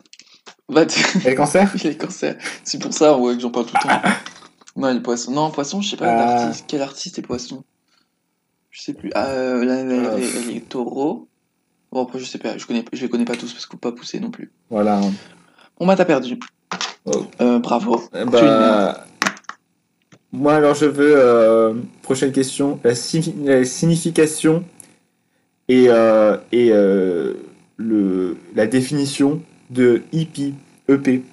Va 0.67 0.83
Et 0.83 0.85
le 1.31 1.35
cancer 1.35 1.69
Il 1.75 1.87
est 1.91 1.95
cancer. 1.97 2.35
C'est 2.63 2.79
pour 2.79 2.93
ça 2.93 3.17
ouais, 3.17 3.35
que 3.35 3.41
j'en 3.41 3.49
parle 3.49 3.65
tout 3.65 3.75
le 3.75 3.81
temps. 3.87 4.01
Non, 4.75 4.93
les 4.93 5.01
poissons. 5.01 5.31
Non, 5.31 5.49
poisson, 5.51 5.81
je 5.81 5.89
sais 5.89 5.97
pas 5.97 6.05
Ah. 6.07 6.35
l'artiste. 6.35 6.65
Quel 6.67 6.81
artiste 6.81 7.19
est 7.19 7.21
poisson? 7.23 7.63
Je 8.69 8.81
sais 8.81 8.93
plus. 8.93 9.09
Ah, 9.13 9.25
euh, 9.25 9.65
là, 9.65 9.75
elle, 9.75 9.91
Ah. 10.13 10.17
est- 10.17 10.37
elle 10.49 10.55
est 10.55 10.69
taureau. 10.69 11.27
Bon, 11.91 12.03
après, 12.03 12.19
je 12.19 12.23
sais 12.25 12.37
pas. 12.37 12.57
Je, 12.57 12.65
connais, 12.65 12.85
je 12.93 13.01
les 13.01 13.09
connais 13.09 13.25
pas 13.25 13.35
tous 13.35 13.51
parce 13.51 13.65
qu'on 13.65 13.75
pas 13.77 13.91
poussé 13.91 14.19
non 14.21 14.29
plus. 14.31 14.51
Voilà. 14.69 15.01
On 15.79 15.85
m'a 15.85 15.95
t'as 15.97 16.05
perdu. 16.05 16.39
Oh. 17.05 17.25
Euh, 17.41 17.59
bravo. 17.59 18.01
Eh 18.13 18.23
Bah, 18.25 19.05
moi 20.31 20.53
alors 20.55 20.75
je 20.75 20.85
veux 20.85 21.15
euh, 21.17 21.73
prochaine 22.03 22.31
question 22.31 22.79
la 22.83 22.93
signification 23.65 24.63
et 25.69 25.85
euh, 25.87 26.37
et 26.51 26.71
euh, 26.71 27.35
le 27.77 28.37
la 28.55 28.67
définition 28.67 29.41
de 29.69 30.03
EP 30.11 30.53
EP. 30.89 31.23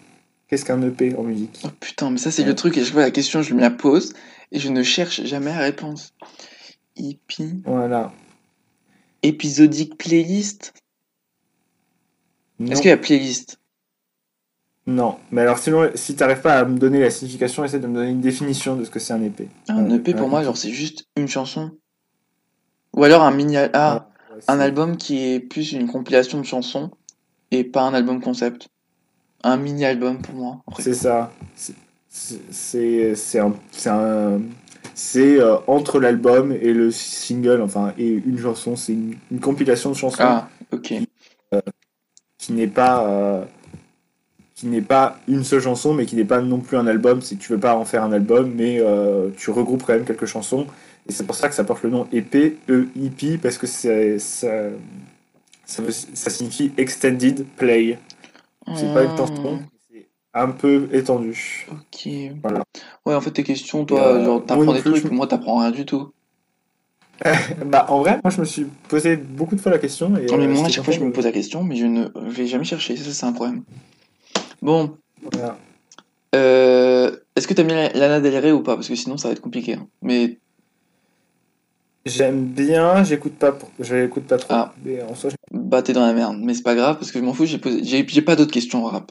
Qu'est-ce 0.49 0.64
qu'un 0.64 0.80
EP 0.82 1.16
en 1.16 1.24
musique? 1.24 1.61
Oh 1.64 1.68
putain, 1.80 2.11
mais 2.11 2.18
ça, 2.18 2.30
c'est 2.30 2.43
Ouais. 2.43 2.49
le 2.49 2.55
truc. 2.55 2.76
Et 2.76 2.84
chaque 2.84 2.93
fois, 2.93 3.03
la 3.03 3.11
question, 3.11 3.43
je 3.43 3.53
me 3.55 3.61
la 3.61 3.70
pose 3.70 4.12
et 4.53 4.61
je 4.61 4.68
ne 4.68 4.84
cherche 4.84 5.24
jamais 5.24 5.51
la 5.51 5.59
réponse. 5.59 6.14
Hippie. 6.97 7.62
Voilà. 7.64 8.12
Épisodique 9.22 9.99
playlist? 9.99 10.72
Est-ce 12.61 12.80
qu'il 12.80 12.91
y 12.91 12.93
a 12.93 12.97
playlist? 12.97 13.59
Non. 14.87 15.16
Mais 15.32 15.41
alors 15.43 15.59
sinon 15.59 15.91
si 15.97 16.14
t'arrives 16.14 16.41
pas 16.43 16.61
à 16.61 16.64
me 16.64 16.78
donner 16.78 17.01
la 17.01 17.11
signification, 17.11 17.64
essaie 17.64 17.80
de 17.80 17.87
me 17.89 17.95
donner 17.95 18.11
une 18.11 18.20
définition 18.20 18.76
de 18.76 18.84
ce 18.84 18.91
que 18.91 19.01
c'est 19.01 19.12
un 19.12 19.22
EP. 19.22 19.49
Un 19.68 19.91
Ouais, 19.91 19.97
EP 19.97 20.14
pour 20.14 20.28
moi, 20.28 20.45
genre 20.45 20.57
c'est 20.57 20.70
juste 20.70 21.07
une 21.16 21.26
chanson. 21.28 21.72
Ou 22.95 23.03
alors 23.03 23.22
un 23.22 23.32
mini 23.32 23.57
ah, 23.57 23.68
Ah, 23.74 24.09
un 24.49 24.61
album 24.61 24.97
qui 24.97 25.18
est 25.32 25.41
plus 25.41 25.72
une 25.72 25.87
compilation 25.87 26.41
de 26.41 26.45
chansons 26.47 26.91
et 27.51 27.64
pas 27.64 27.82
un 27.82 27.95
album 27.95 28.20
concept. 28.20 28.68
Un 29.45 29.57
mini 29.57 29.84
album 29.84 30.20
pour 30.22 30.34
moi. 30.34 30.62
C'est 30.78 30.95
ça. 30.95 31.32
C'est- 31.55 31.74
un 33.39 33.55
c'est 33.70 33.91
un 33.91 34.41
euh, 35.16 35.59
entre 35.66 36.01
l'album 36.01 36.53
et 36.53 36.72
le 36.72 36.91
single 36.91 37.61
enfin 37.61 37.93
et 37.99 38.09
une 38.09 38.39
chanson 38.39 38.76
c'est 38.76 38.95
une, 38.95 39.14
une 39.30 39.41
compilation 39.41 39.91
de 39.91 39.95
chansons 39.97 40.16
Ah, 40.20 40.49
ok. 40.72 40.95
qui 42.39 42.53
n'est 42.53 42.66
pas 42.66 43.05
euh, 43.07 43.45
qui 44.57 44.66
n'est 44.66 44.82
pas 44.82 45.20
une 45.28 45.44
seule 45.44 45.61
chanson 45.61 45.94
mais 45.94 46.07
qui 46.07 46.16
n'est 46.16 46.24
pas 46.24 46.40
non 46.40 46.59
plus 46.61 46.76
un 46.76 46.86
album 46.88 47.20
c'est 47.20 47.36
que 47.36 47.42
tu 47.42 47.52
veux 47.52 47.61
pas 47.61 47.76
en 47.76 47.84
faire 47.84 48.02
un 48.02 48.11
album 48.12 48.52
mais 48.57 48.78
euh, 48.80 49.28
tu 49.36 49.50
regroupes 49.50 49.84
quand 49.86 49.92
même 49.92 50.04
quelques 50.04 50.26
chansons 50.26 50.66
et 51.09 51.12
c'est 51.12 51.24
pour 51.26 51.36
ça 51.36 51.48
que 51.48 51.54
ça 51.54 51.62
porte 51.62 51.82
le 51.84 51.90
nom 51.90 52.09
EP 52.12 52.57
EIP 52.68 53.40
parce 53.40 53.59
que 53.59 53.66
ça 53.68 54.18
ça, 54.18 54.48
ça 55.66 56.30
signifie 56.30 56.72
extended 56.76 57.44
play 57.57 57.98
c'est 58.74 58.92
pas 58.92 59.04
une 59.04 59.16
chanson 59.16 59.61
c'est 59.92 60.07
un 60.34 60.48
peu 60.48 60.88
étendu 60.92 61.66
Ok. 61.70 62.09
Voilà. 62.42 62.62
Ouais, 63.04 63.14
en 63.14 63.20
fait, 63.20 63.30
tes 63.30 63.42
questions, 63.44 63.84
toi, 63.84 64.00
Euh, 64.00 64.24
genre, 64.24 64.44
t'apprends 64.44 64.72
des 64.72 64.80
trucs, 64.80 64.96
je- 64.96 65.09
moi, 65.09 65.26
t'apprends 65.26 65.59
rien 65.61 65.70
du 65.70 65.86
tout. 65.86 66.12
Bah, 67.64 67.86
en 67.88 68.00
vrai, 68.00 68.20
moi, 68.22 68.30
je 68.30 68.40
me 68.40 68.44
suis 68.44 68.66
posé 68.88 69.16
beaucoup 69.16 69.57
de 69.57 69.61
fois 69.61 69.72
la 69.72 69.78
question. 69.78 70.14
Et, 70.16 70.26
Non, 70.26 70.36
mais 70.36 70.44
euh, 70.46 70.48
moi, 70.48 70.66
à 70.66 70.68
chaque 70.68 70.84
fois, 70.84 70.92
je 70.92 71.00
me 71.00 71.12
pose 71.12 71.24
la 71.24 71.32
question, 71.32 71.64
mais 71.64 71.76
je 71.76 71.86
ne 71.86 72.09
vais 72.28 72.46
jamais 72.46 72.64
chercher. 72.64 72.96
Ça, 72.96 73.12
c'est 73.12 73.26
un 73.26 73.32
problème. 73.32 73.62
Bon, 74.62 74.96
Voilà. 75.32 75.59
euh, 76.34 77.16
est-ce 77.36 77.46
que 77.46 77.54
t'as 77.54 77.62
mis 77.62 77.72
Lana 77.72 78.20
Del 78.20 78.36
Rey 78.38 78.52
ou 78.52 78.62
pas? 78.62 78.74
Parce 78.74 78.88
que 78.88 78.94
sinon, 78.94 79.16
ça 79.16 79.28
va 79.28 79.32
être 79.32 79.40
compliqué. 79.40 79.74
hein. 79.74 79.86
Mais 80.02 80.38
J'aime 82.04 82.44
bien, 82.46 83.02
j'écoute 83.02 83.34
pas, 83.34 83.50
pour- 83.50 83.70
je 83.80 83.96
l'écoute 83.96 84.24
pas 84.24 84.36
trop. 84.36 84.54
Ah. 84.54 84.72
Mais 84.84 85.02
en 85.02 85.14
soi, 85.16 85.30
j'ai- 85.30 85.36
bah, 85.50 85.82
t'es 85.82 85.92
dans 85.92 86.07
la 86.07 86.12
merde. 86.12 86.36
Mais 86.40 86.54
c'est 86.54 86.62
pas 86.62 86.76
grave, 86.76 86.98
parce 86.98 87.11
que 87.11 87.18
je 87.18 87.24
m'en 87.24 87.32
fous, 87.32 87.46
j'ai 87.46 87.59
posé... 87.59 87.82
j'ai 87.82 88.07
j'ai 88.07 88.22
pas 88.22 88.36
d'autres 88.36 88.52
questions 88.52 88.84
en 88.84 88.88
rap. 88.88 89.11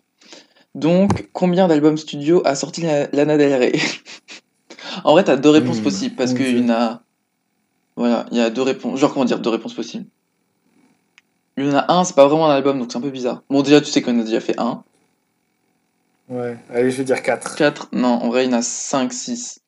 Donc, 0.75 1.29
combien 1.33 1.67
d'albums 1.67 1.97
studio 1.97 2.41
a 2.45 2.55
sorti 2.55 2.81
la- 2.81 3.07
Lana 3.11 3.37
Del 3.37 3.53
Rey? 3.53 3.73
En 5.03 5.11
vrai, 5.11 5.25
t'as 5.25 5.35
deux 5.35 5.49
réponses 5.49 5.79
Hmm, 5.79 5.83
possibles, 5.83 6.15
parce 6.15 6.31
mon 6.31 6.37
qu'il 6.37 6.57
y 6.57 6.61
Dieu. 6.61 6.63
en 6.65 6.69
a... 6.69 7.01
Voilà, 7.97 8.25
il 8.31 8.37
y 8.37 8.41
a 8.41 8.49
deux 8.49 8.61
réponses... 8.61 8.97
Genre, 8.99 9.13
comment 9.13 9.25
dire, 9.25 9.39
deux 9.39 9.49
réponses 9.49 9.73
possibles? 9.73 10.05
Il 11.57 11.65
y 11.65 11.69
en 11.69 11.75
a 11.75 11.91
un, 11.91 12.03
c'est 12.05 12.15
pas 12.15 12.27
vraiment 12.27 12.47
un 12.47 12.55
album, 12.55 12.79
donc 12.79 12.91
c'est 12.91 12.97
un 12.97 13.01
peu 13.01 13.09
bizarre. 13.09 13.43
Bon, 13.49 13.61
déjà, 13.61 13.81
tu 13.81 13.87
sais 13.91 14.01
qu'on 14.01 14.17
a 14.19 14.23
déjà 14.23 14.39
fait 14.39 14.57
un. 14.59 14.83
Ouais. 16.29 16.57
Allez, 16.69 16.91
je 16.91 16.97
vais 16.97 17.03
dire 17.03 17.21
4. 17.21 17.55
4, 17.55 17.89
non, 17.93 18.07
en 18.09 18.29
vrai, 18.29 18.45
il 18.45 18.51
y 18.51 18.53
en 18.53 18.57
a 18.57 18.61
5, 18.61 19.11
6. 19.13 19.59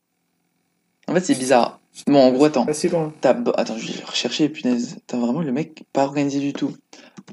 En 1.07 1.13
fait, 1.13 1.21
c'est 1.21 1.35
bizarre. 1.37 1.79
Bon, 2.05 2.19
en 2.19 2.31
gros, 2.31 2.45
attends. 2.45 2.65
Pas 2.65 2.73
si 2.73 2.89
loin. 2.89 3.13
T'as... 3.21 3.33
bo- 3.33 3.53
Attends, 3.57 3.77
je 3.77 3.91
vais 3.91 4.03
rechercher, 4.03 4.49
punaise. 4.49 4.97
T'as 5.07 5.17
vraiment 5.17 5.41
le 5.41 5.51
mec 5.51 5.83
pas 5.93 6.03
organisé 6.03 6.39
du 6.39 6.53
tout. 6.53 6.75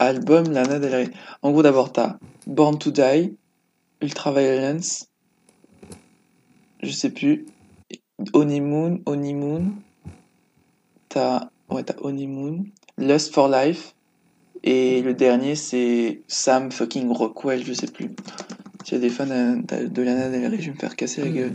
Album 0.00 0.50
Lana 0.50 0.78
Del 0.78 0.94
Rey. 0.94 1.10
En 1.42 1.50
gros, 1.52 1.62
d'abord, 1.62 1.92
t'as 1.92 2.16
Born 2.46 2.78
to 2.78 2.90
Die, 2.90 3.36
Ultraviolence, 4.00 5.06
je 6.82 6.90
sais 6.90 7.10
plus, 7.10 7.46
Honeymoon, 8.32 9.00
Honeymoon, 9.06 9.72
t'as... 11.08 11.48
Ouais, 11.70 11.82
t'as 11.82 11.94
Honeymoon, 12.02 12.64
Lust 12.98 13.32
for 13.32 13.48
Life, 13.48 13.94
et 14.62 15.00
le 15.02 15.14
dernier, 15.14 15.54
c'est 15.56 16.22
Sam 16.28 16.70
fucking 16.70 17.10
Rockwell, 17.10 17.64
je 17.64 17.72
sais 17.72 17.86
plus. 17.86 18.10
S'il 18.84 18.94
y 18.94 18.96
a 18.98 19.00
des 19.00 19.08
fans 19.08 19.26
de, 19.26 20.02
Lana 20.02 20.28
Del 20.28 20.46
Rey, 20.46 20.58
je 20.60 20.66
vais 20.66 20.72
me 20.72 20.76
faire 20.76 20.94
casser 20.94 21.22
la 21.22 21.30
gueule. 21.30 21.52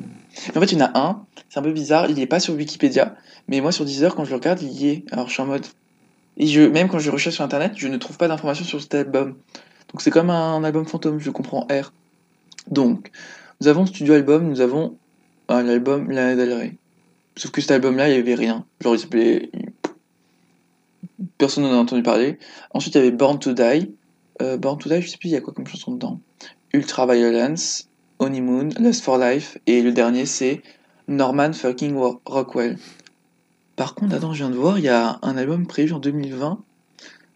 Mais 0.47 0.57
en 0.57 0.61
fait, 0.61 0.71
il 0.71 0.79
y 0.79 0.81
en 0.81 0.85
a 0.85 0.99
un, 0.99 1.25
c'est 1.47 1.59
un 1.59 1.61
peu 1.61 1.71
bizarre, 1.71 2.09
il 2.09 2.19
est 2.19 2.25
pas 2.25 2.39
sur 2.39 2.55
Wikipédia, 2.55 3.15
mais 3.47 3.61
moi 3.61 3.71
sur 3.71 3.85
Deezer, 3.85 4.15
quand 4.15 4.25
je 4.25 4.31
le 4.31 4.37
regarde, 4.37 4.61
il 4.63 4.71
y 4.71 4.89
est. 4.89 5.05
Alors 5.11 5.27
je 5.27 5.33
suis 5.33 5.41
en 5.43 5.45
mode. 5.45 5.65
Et 6.37 6.47
je, 6.47 6.61
même 6.61 6.87
quand 6.87 6.97
je 6.97 7.11
recherche 7.11 7.35
sur 7.35 7.43
internet, 7.43 7.73
je 7.75 7.87
ne 7.87 7.97
trouve 7.97 8.17
pas 8.17 8.27
d'informations 8.27 8.65
sur 8.65 8.81
cet 8.81 8.95
album. 8.95 9.35
Donc 9.91 10.01
c'est 10.01 10.09
comme 10.09 10.31
un 10.31 10.63
album 10.63 10.85
fantôme, 10.85 11.19
je 11.19 11.29
comprends 11.29 11.67
R. 11.69 11.93
Donc, 12.67 13.11
nous 13.61 13.67
avons 13.67 13.85
Studio 13.85 14.15
Album, 14.15 14.47
nous 14.47 14.61
avons 14.61 14.97
l'album 15.49 16.09
Lana 16.09 16.35
Del 16.35 16.53
Rey. 16.53 16.77
Sauf 17.35 17.51
que 17.51 17.61
cet 17.61 17.71
album-là, 17.71 18.09
il 18.09 18.15
y 18.15 18.19
avait 18.19 18.35
rien. 18.35 18.65
Genre, 18.81 18.95
il 18.95 18.99
s'appelait. 18.99 19.51
Personne 21.37 21.63
n'en 21.63 21.73
a 21.73 21.77
entendu 21.77 22.03
parler. 22.03 22.39
Ensuite, 22.73 22.95
il 22.95 22.97
y 22.97 23.01
avait 23.01 23.11
Born 23.11 23.39
to 23.39 23.53
Die. 23.53 23.91
Euh, 24.41 24.57
Born 24.57 24.77
to 24.77 24.89
Die, 24.89 25.01
je 25.01 25.09
sais 25.09 25.17
plus, 25.17 25.29
il 25.29 25.33
y 25.33 25.35
a 25.35 25.41
quoi 25.41 25.53
comme 25.53 25.67
chanson 25.67 25.93
dedans 25.93 26.19
Ultraviolence, 26.73 27.89
Honeymoon, 28.19 28.69
Lust 28.79 29.03
for 29.03 29.17
Life, 29.17 29.57
et 29.65 29.81
le 29.81 29.91
dernier 29.91 30.25
c'est 30.25 30.61
Norman 31.07 31.53
fucking 31.53 31.95
Rockwell. 32.25 32.77
Par 33.75 33.95
contre, 33.95 34.15
attends, 34.15 34.33
je 34.33 34.39
viens 34.39 34.49
de 34.49 34.55
voir, 34.55 34.77
il 34.77 34.85
y 34.85 34.89
a 34.89 35.19
un 35.21 35.37
album 35.37 35.65
prévu 35.65 35.93
en 35.93 35.99
2020, 35.99 36.61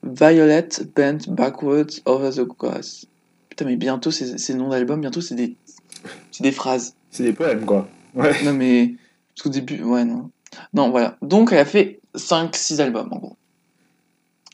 Violet 0.04 0.68
Bent 0.96 1.30
Backwards 1.30 2.02
Over 2.06 2.32
the 2.32 2.42
Grass. 2.42 3.06
Putain, 3.50 3.66
mais 3.66 3.78
bientôt, 3.78 4.12
ces, 4.12 4.38
ces 4.38 4.54
noms 4.54 4.70
d'albums, 4.70 5.00
bientôt, 5.00 5.22
c'est 5.22 5.36
des, 5.36 5.56
c'est 6.32 6.44
des 6.44 6.52
phrases. 6.52 6.96
C'est 7.12 7.24
des 7.24 7.34
poèmes, 7.34 7.66
quoi. 7.66 7.88
Ouais. 8.16 8.34
Non, 8.44 8.54
mais. 8.54 8.96
Parce 9.34 9.44
qu'au 9.44 9.50
début, 9.50 9.84
ouais, 9.84 10.06
non. 10.06 10.32
Non, 10.74 10.90
voilà. 10.92 11.18
Donc, 11.22 11.52
elle 11.52 11.60
a 11.60 11.66
fait 11.66 12.02
5-6 12.16 12.82
albums, 12.82 13.10
en 13.12 13.20
gros. 13.20 13.38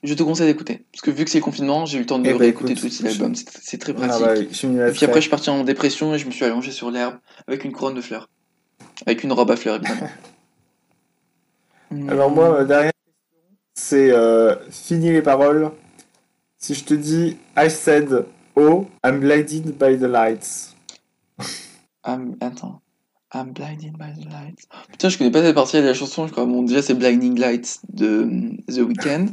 Je 0.04 0.14
te 0.14 0.24
conseille 0.24 0.48
d'écouter. 0.48 0.86
Parce 0.92 1.02
que 1.02 1.12
vu 1.12 1.26
que 1.26 1.30
c'est 1.32 1.40
le 1.40 1.44
confinement, 1.44 1.86
j'ai 1.86 1.98
eu 1.98 2.02
le 2.02 2.06
temps 2.06 2.20
de 2.20 2.28
Eh 2.28 2.32
ben, 2.32 2.40
réécouter 2.40 2.72
écoute, 2.74 2.84
tous 2.84 2.90
ces 2.90 3.08
albums. 3.08 3.36
C'est 3.36 3.50
c'est 3.62 3.78
très 3.78 3.94
Ah, 3.94 4.08
pratique. 4.08 4.26
bah, 4.26 4.36
je 4.52 4.68
mis 4.68 4.80
Et 4.80 4.92
puis 4.92 5.06
après, 5.06 5.16
je 5.20 5.22
suis 5.22 5.30
parti 5.30 5.50
en 5.50 5.64
dépression 5.64 6.14
et 6.16 6.20
je 6.20 6.26
me 6.26 6.32
suis 6.32 6.46
allongé 6.46 6.72
sur 6.72 6.90
l'herbe 6.92 7.16
avec 7.48 7.64
une 7.66 7.72
couronne 7.74 7.96
de 7.96 8.02
fleurs. 8.02 8.30
Avec 9.06 9.24
une 9.24 9.32
robe 9.34 9.52
à 9.52 9.56
fleurs, 9.58 9.76
évidemment. 9.76 10.10
Alors 12.08 12.30
moi, 12.32 12.66
question, 12.66 12.92
c'est 13.74 14.12
euh, 14.12 14.56
fini 14.70 15.12
les 15.12 15.22
paroles. 15.22 15.72
Si 16.58 16.76
je 16.76 16.84
te 16.84 16.94
dis 16.94 17.38
I 17.58 17.70
said 17.70 18.26
oh, 18.56 18.88
I'm 19.04 19.20
blinded 19.20 19.78
by 19.78 19.98
the 19.98 20.04
lights. 20.04 20.76
I'm- 22.06 22.36
Attends. 22.42 22.82
I'm 23.34 23.52
blinded 23.54 23.94
by 23.98 24.12
the 24.14 24.26
lights. 24.26 24.68
Putain, 24.92 25.10
je 25.10 25.18
connais 25.18 25.32
pas 25.32 25.42
cette 25.44 25.56
partie 25.56 25.78
de 25.78 25.84
la 25.86 25.94
chanson. 25.94 26.26
Je 26.26 26.32
crois, 26.32 26.46
bon, 26.46 26.64
déjà, 26.64 26.82
c'est 26.82 26.96
Blinding 26.96 27.38
Lights 27.40 27.80
de 27.94 28.08
euh, 28.08 28.74
The 28.74 28.80
Weeknd. 28.80 29.28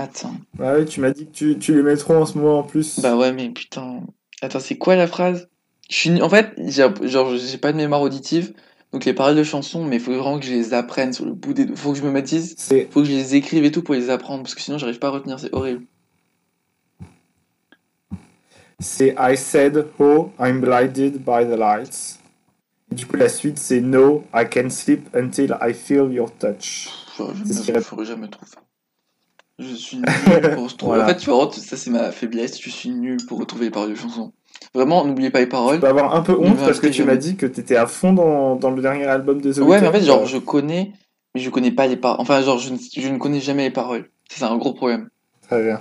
Attends. 0.00 0.34
Ah 0.58 0.76
oui, 0.78 0.86
tu 0.86 1.00
m'as 1.00 1.10
dit 1.10 1.26
que 1.26 1.32
tu, 1.32 1.58
tu 1.58 1.74
les 1.74 1.82
mets 1.82 1.96
trop 1.96 2.14
en 2.14 2.24
ce 2.24 2.38
moment 2.38 2.60
en 2.60 2.62
plus. 2.62 3.00
Bah 3.00 3.16
ouais, 3.16 3.32
mais 3.32 3.50
putain. 3.50 4.00
Attends, 4.40 4.60
c'est 4.60 4.78
quoi 4.78 4.96
la 4.96 5.06
phrase? 5.06 5.48
Je 5.90 5.94
suis 5.94 6.22
En 6.22 6.30
fait, 6.30 6.54
j'ai 6.56 6.86
genre, 7.02 7.36
j'ai 7.36 7.58
pas 7.58 7.72
de 7.72 7.76
mémoire 7.76 8.00
auditive. 8.00 8.54
Donc 8.92 9.04
les 9.04 9.12
paroles 9.12 9.36
de 9.36 9.44
chansons, 9.44 9.84
mais 9.84 9.96
il 9.96 10.02
faut 10.02 10.12
vraiment 10.12 10.40
que 10.40 10.46
je 10.46 10.52
les 10.52 10.72
apprenne 10.72 11.12
sur 11.12 11.26
le 11.26 11.32
bout 11.32 11.52
des 11.52 11.66
doigts. 11.66 11.76
Faut 11.76 11.92
que 11.92 11.98
je 11.98 12.02
me 12.02 12.10
mathise. 12.10 12.54
C'est 12.56 12.88
Faut 12.90 13.02
que 13.02 13.08
je 13.08 13.12
les 13.12 13.34
écrive 13.34 13.64
et 13.64 13.70
tout 13.70 13.82
pour 13.82 13.94
les 13.94 14.08
apprendre. 14.08 14.42
Parce 14.42 14.54
que 14.54 14.62
sinon, 14.62 14.78
j'arrive 14.78 14.98
pas 14.98 15.08
à 15.08 15.10
retenir. 15.10 15.38
C'est 15.38 15.54
horrible. 15.54 15.84
c'est 18.78 19.14
I 19.18 19.36
said 19.36 19.86
oh, 19.98 20.32
I'm 20.38 20.60
blinded 20.60 21.24
by 21.26 21.44
the 21.44 21.58
lights. 21.58 22.18
Du 22.90 23.04
coup, 23.06 23.16
la 23.16 23.28
suite, 23.28 23.58
c'est 23.58 23.82
No, 23.82 24.24
I 24.34 24.46
can 24.50 24.70
sleep 24.70 25.14
until 25.14 25.56
I 25.60 25.74
feel 25.74 26.10
your 26.10 26.32
touch. 26.38 26.88
Genre, 27.18 27.34
je 27.34 27.72
ne 27.72 27.80
ferai 27.80 28.04
jamais 28.06 28.28
trouver. 28.28 28.50
Je 29.60 29.74
suis 29.74 29.98
nul 29.98 30.06
pour 30.54 30.70
se 30.70 30.76
trouver. 30.76 30.96
Voilà. 30.96 31.04
En 31.04 31.08
fait, 31.08 31.16
tu 31.16 31.30
vois, 31.30 31.50
ça 31.52 31.76
c'est 31.76 31.90
ma 31.90 32.10
faiblesse. 32.10 32.60
Je 32.60 32.70
suis 32.70 32.90
nul 32.90 33.18
pour 33.26 33.38
retrouver 33.38 33.66
les 33.66 33.70
paroles 33.70 33.90
de 33.90 33.94
chansons. 33.94 34.32
Vraiment, 34.74 35.04
n'oubliez 35.04 35.30
pas 35.30 35.40
les 35.40 35.46
Tu 35.46 35.50
paroles. 35.50 35.80
peux 35.80 35.86
avoir 35.86 36.14
un 36.14 36.22
peu 36.22 36.36
On 36.38 36.50
honte 36.52 36.58
parce 36.58 36.80
que 36.80 36.86
tu 36.86 37.04
m'as 37.04 37.16
dit 37.16 37.36
que 37.36 37.46
t'étais 37.46 37.76
à 37.76 37.86
fond 37.86 38.12
dans, 38.12 38.56
dans 38.56 38.70
le 38.70 38.80
dernier 38.82 39.04
album 39.04 39.40
de 39.40 39.52
The 39.52 39.58
Ouais, 39.58 39.80
mais 39.80 39.88
en 39.88 39.92
fait, 39.92 40.02
genre, 40.02 40.26
je 40.26 40.38
connais, 40.38 40.92
mais 41.34 41.40
je 41.40 41.50
connais 41.50 41.70
pas 41.70 41.86
les 41.86 41.96
paroles. 41.96 42.20
Enfin, 42.20 42.40
genre, 42.42 42.58
je 42.58 42.72
ne, 42.72 42.78
je 42.96 43.08
ne 43.08 43.18
connais 43.18 43.40
jamais 43.40 43.64
les 43.64 43.70
paroles. 43.70 44.10
C'est 44.30 44.44
un 44.44 44.56
gros 44.56 44.72
problème. 44.72 45.08
Très 45.48 45.62
bien. 45.62 45.80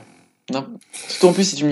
Non. 0.52 0.66
Surtout 0.92 1.28
en 1.28 1.34
plus, 1.34 1.44
si 1.44 1.56
tu 1.56 1.66
me 1.66 1.72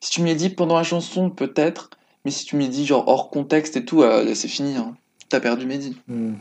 si 0.00 0.10
tu 0.10 0.22
me 0.22 0.32
dis 0.34 0.50
pendant 0.50 0.76
la 0.76 0.82
chanson, 0.84 1.30
peut-être. 1.30 1.90
Mais 2.24 2.30
si 2.30 2.44
tu 2.44 2.56
me 2.56 2.62
les 2.62 2.68
dis, 2.68 2.84
genre, 2.84 3.06
hors 3.08 3.30
contexte 3.30 3.76
et 3.76 3.84
tout, 3.84 4.02
euh, 4.02 4.34
c'est 4.34 4.48
fini. 4.48 4.76
Hein. 4.76 4.94
T'as 5.28 5.40
perdu 5.40 5.66
Mehdi. 5.66 5.96
Hmm. 6.08 6.34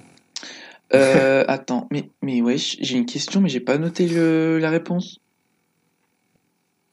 Euh, 0.94 1.44
attends, 1.48 1.88
mais, 1.92 2.10
mais 2.22 2.42
wesh, 2.42 2.78
j'ai 2.80 2.98
une 2.98 3.06
question, 3.06 3.42
mais 3.42 3.50
j'ai 3.50 3.60
pas 3.60 3.78
noté 3.78 4.08
le, 4.08 4.58
la 4.60 4.70
réponse. 4.70 5.20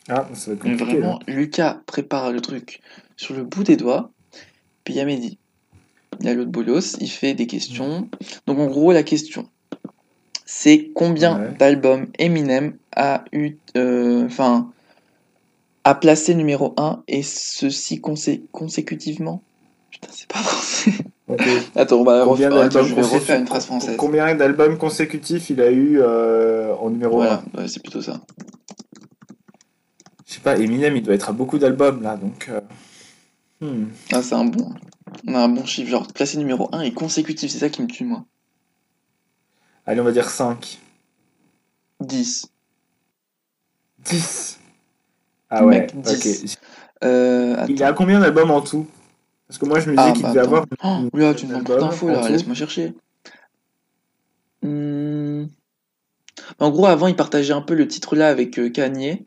Ah, 0.08 0.28
ça 0.34 0.50
va 0.50 0.56
être 0.56 0.64
Mais 0.64 0.74
vraiment, 0.74 1.20
Lucas 1.26 1.80
prépare 1.86 2.32
le 2.32 2.40
truc 2.40 2.80
sur 3.16 3.34
le 3.34 3.44
bout 3.44 3.64
des 3.64 3.76
doigts. 3.76 4.10
Puis 4.84 4.94
il 4.94 4.96
y 4.98 5.00
a 5.00 5.04
Mehdi. 5.04 5.38
Il 6.20 6.26
y 6.26 6.28
a 6.28 6.34
l'autre 6.34 6.50
bolos, 6.50 6.96
il 7.00 7.08
fait 7.08 7.34
des 7.34 7.46
questions. 7.46 8.08
Donc 8.46 8.58
en 8.58 8.66
gros, 8.66 8.92
la 8.92 9.02
question, 9.02 9.48
c'est 10.44 10.90
combien 10.94 11.38
Ouais. 11.40 11.54
d'albums 11.56 12.06
Eminem 12.18 12.76
a 12.94 13.24
eu, 13.32 13.56
euh, 13.76 14.26
enfin, 14.26 14.70
a 15.84 15.94
placé 15.94 16.34
numéro 16.34 16.74
1 16.76 17.02
et 17.08 17.22
ceci 17.22 18.00
consé- 18.00 18.42
consécutivement? 18.52 19.42
Putain, 19.90 20.08
c'est 20.12 20.28
pas 20.28 20.38
français. 20.40 20.92
Attends, 21.76 21.96
on 21.96 22.04
va 22.04 22.24
refaire, 22.24 22.54
attends, 22.56 22.82
je 22.84 22.94
vais 22.94 23.02
refaire 23.02 23.38
une 23.40 23.46
phrase 23.46 23.66
française. 23.66 23.96
Combien 23.96 24.34
d'albums 24.34 24.78
consécutifs 24.78 25.50
il 25.50 25.60
a 25.60 25.70
eu 25.70 26.00
euh, 26.00 26.74
en 26.76 26.90
numéro 26.90 27.20
1 27.20 27.24
Voilà, 27.26 27.42
ouais, 27.56 27.68
c'est 27.68 27.80
plutôt 27.82 28.02
ça. 28.02 28.20
Je 30.26 30.34
sais 30.34 30.40
pas, 30.40 30.56
Eminem, 30.58 30.96
il 30.96 31.02
doit 31.02 31.14
être 31.14 31.28
à 31.28 31.32
beaucoup 31.32 31.58
d'albums 31.58 32.02
là, 32.02 32.16
donc. 32.16 32.48
euh, 32.50 32.60
hmm. 33.60 33.86
Ah, 34.12 34.22
c'est 34.22 34.34
un 34.34 34.44
bon. 34.46 34.72
On 35.26 35.34
a 35.34 35.40
un 35.40 35.48
bon 35.48 35.64
chiffre, 35.64 35.90
genre 35.90 36.06
placé 36.12 36.38
numéro 36.38 36.68
1 36.72 36.80
et 36.82 36.92
consécutif, 36.92 37.50
c'est 37.50 37.58
ça 37.58 37.68
qui 37.68 37.82
me 37.82 37.86
tue, 37.86 38.04
moi. 38.04 38.24
Allez, 39.86 40.00
on 40.00 40.04
va 40.04 40.12
dire 40.12 40.28
5. 40.30 40.78
10. 42.00 42.46
10 44.10 44.58
Ah 45.50 45.64
ouais, 45.64 45.80
Mec, 45.80 46.00
10. 46.02 46.54
ok. 46.54 46.58
Euh, 47.04 47.66
Il 47.68 47.82
a 47.84 47.92
combien 47.92 48.18
d'albums 48.20 48.50
en 48.50 48.60
tout? 48.62 48.86
Parce 49.48 49.58
que 49.58 49.66
moi 49.66 49.80
je 49.80 49.90
me 49.90 49.96
disais 49.96 50.08
Ah, 50.08 50.12
qu'il 50.12 50.22
bah, 50.22 50.28
devait 50.30 50.40
attends. 50.40 50.52
avoir. 50.56 50.66
Oh, 50.84 51.08
une 51.12 51.20
là, 51.20 51.34
tu 51.34 51.46
me 51.46 51.50
demandes 51.58 51.80
d'infos, 51.80 52.08
là, 52.08 52.28
laisse-moi 52.28 52.54
chercher. 52.54 52.94
Hmm. 54.62 55.46
En 56.58 56.70
gros, 56.70 56.86
avant, 56.86 57.06
il 57.06 57.16
partageait 57.16 57.52
un 57.52 57.60
peu 57.62 57.74
le 57.74 57.86
titre 57.86 58.16
là 58.16 58.28
avec 58.28 58.58
euh, 58.58 58.70
Kanye. 58.70 59.24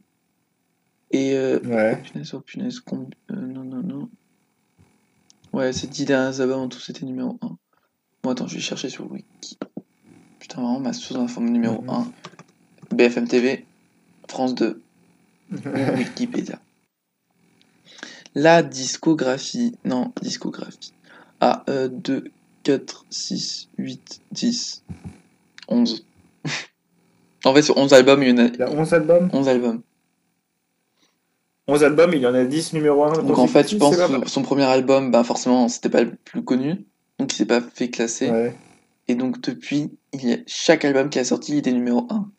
Et. 1.12 1.34
Euh... 1.36 1.60
Ouais. 1.60 2.02
Punaise, 2.04 2.34
oh 2.34 2.40
punaise, 2.42 2.82
euh, 2.92 2.98
non, 3.36 3.64
non, 3.64 3.82
non. 3.84 4.10
Ouais, 5.54 5.72
ces 5.72 5.88
10 5.88 6.06
derniers 6.06 6.42
albums 6.42 6.62
en 6.62 6.68
tout, 6.68 6.80
c'était 6.80 7.06
numéro 7.06 7.38
1. 7.42 7.58
Bon, 8.24 8.30
attends, 8.32 8.48
je 8.48 8.56
vais 8.56 8.62
chercher 8.62 8.90
sur 8.90 9.10
Wiki. 9.12 9.58
Putain, 10.40 10.62
vraiment, 10.62 10.80
ma 10.80 10.94
source 10.94 11.14
d'info 11.20 11.40
numéro 11.42 11.82
Mhm. 11.82 11.90
1. 11.90 12.12
BFM 12.96 13.28
TV, 13.28 13.66
France 14.28 14.56
2, 14.56 14.82
ou 15.52 15.56
Wikipédia. 15.98 16.60
La 18.38 18.62
discographie. 18.62 19.74
Non, 19.84 20.14
discographie. 20.22 20.94
Ah, 21.40 21.64
euh, 21.70 21.88
2, 21.88 22.26
4, 22.62 23.06
6, 23.10 23.70
8, 23.80 24.22
10, 24.32 24.84
11. 25.68 26.06
en 27.46 27.54
fait, 27.56 27.64
sur 27.64 27.76
11 27.76 27.94
albums, 27.94 28.22
il 28.22 28.30
y 28.30 28.32
en 28.34 28.38
a 28.38 28.44
Il 28.44 28.62
a 28.62 28.70
11 28.70 28.94
albums 28.94 29.30
11 29.34 29.48
albums. 29.48 29.82
11 31.68 31.84
albums, 31.84 32.14
il 32.14 32.22
y 32.22 32.28
en 32.28 32.36
a 32.36 32.44
10 32.44 32.74
numéro 32.74 33.06
1. 33.06 33.24
Donc 33.24 33.40
en 33.40 33.48
fait, 33.48 33.72
je 33.72 33.76
pense 33.76 33.98
que 33.98 34.30
son 34.30 34.44
premier 34.44 34.66
album, 34.66 35.10
bah 35.10 35.24
forcément, 35.24 35.68
c'était 35.68 35.90
pas 35.90 36.04
le 36.04 36.14
plus 36.14 36.44
connu. 36.44 36.86
Donc 37.18 37.34
il 37.34 37.38
s'est 37.38 37.46
pas 37.46 37.62
fait 37.62 37.90
classer. 37.90 38.30
Ouais. 38.30 38.56
Et 39.08 39.16
donc 39.16 39.42
depuis, 39.42 39.90
il 40.14 40.30
y 40.30 40.34
a... 40.34 40.38
chaque 40.46 40.86
album 40.86 41.10
qui 41.10 41.18
a 41.18 41.26
sorti, 41.26 41.54
il 41.54 41.58
était 41.58 41.72
numéro 41.72 42.06
1. 42.12 42.30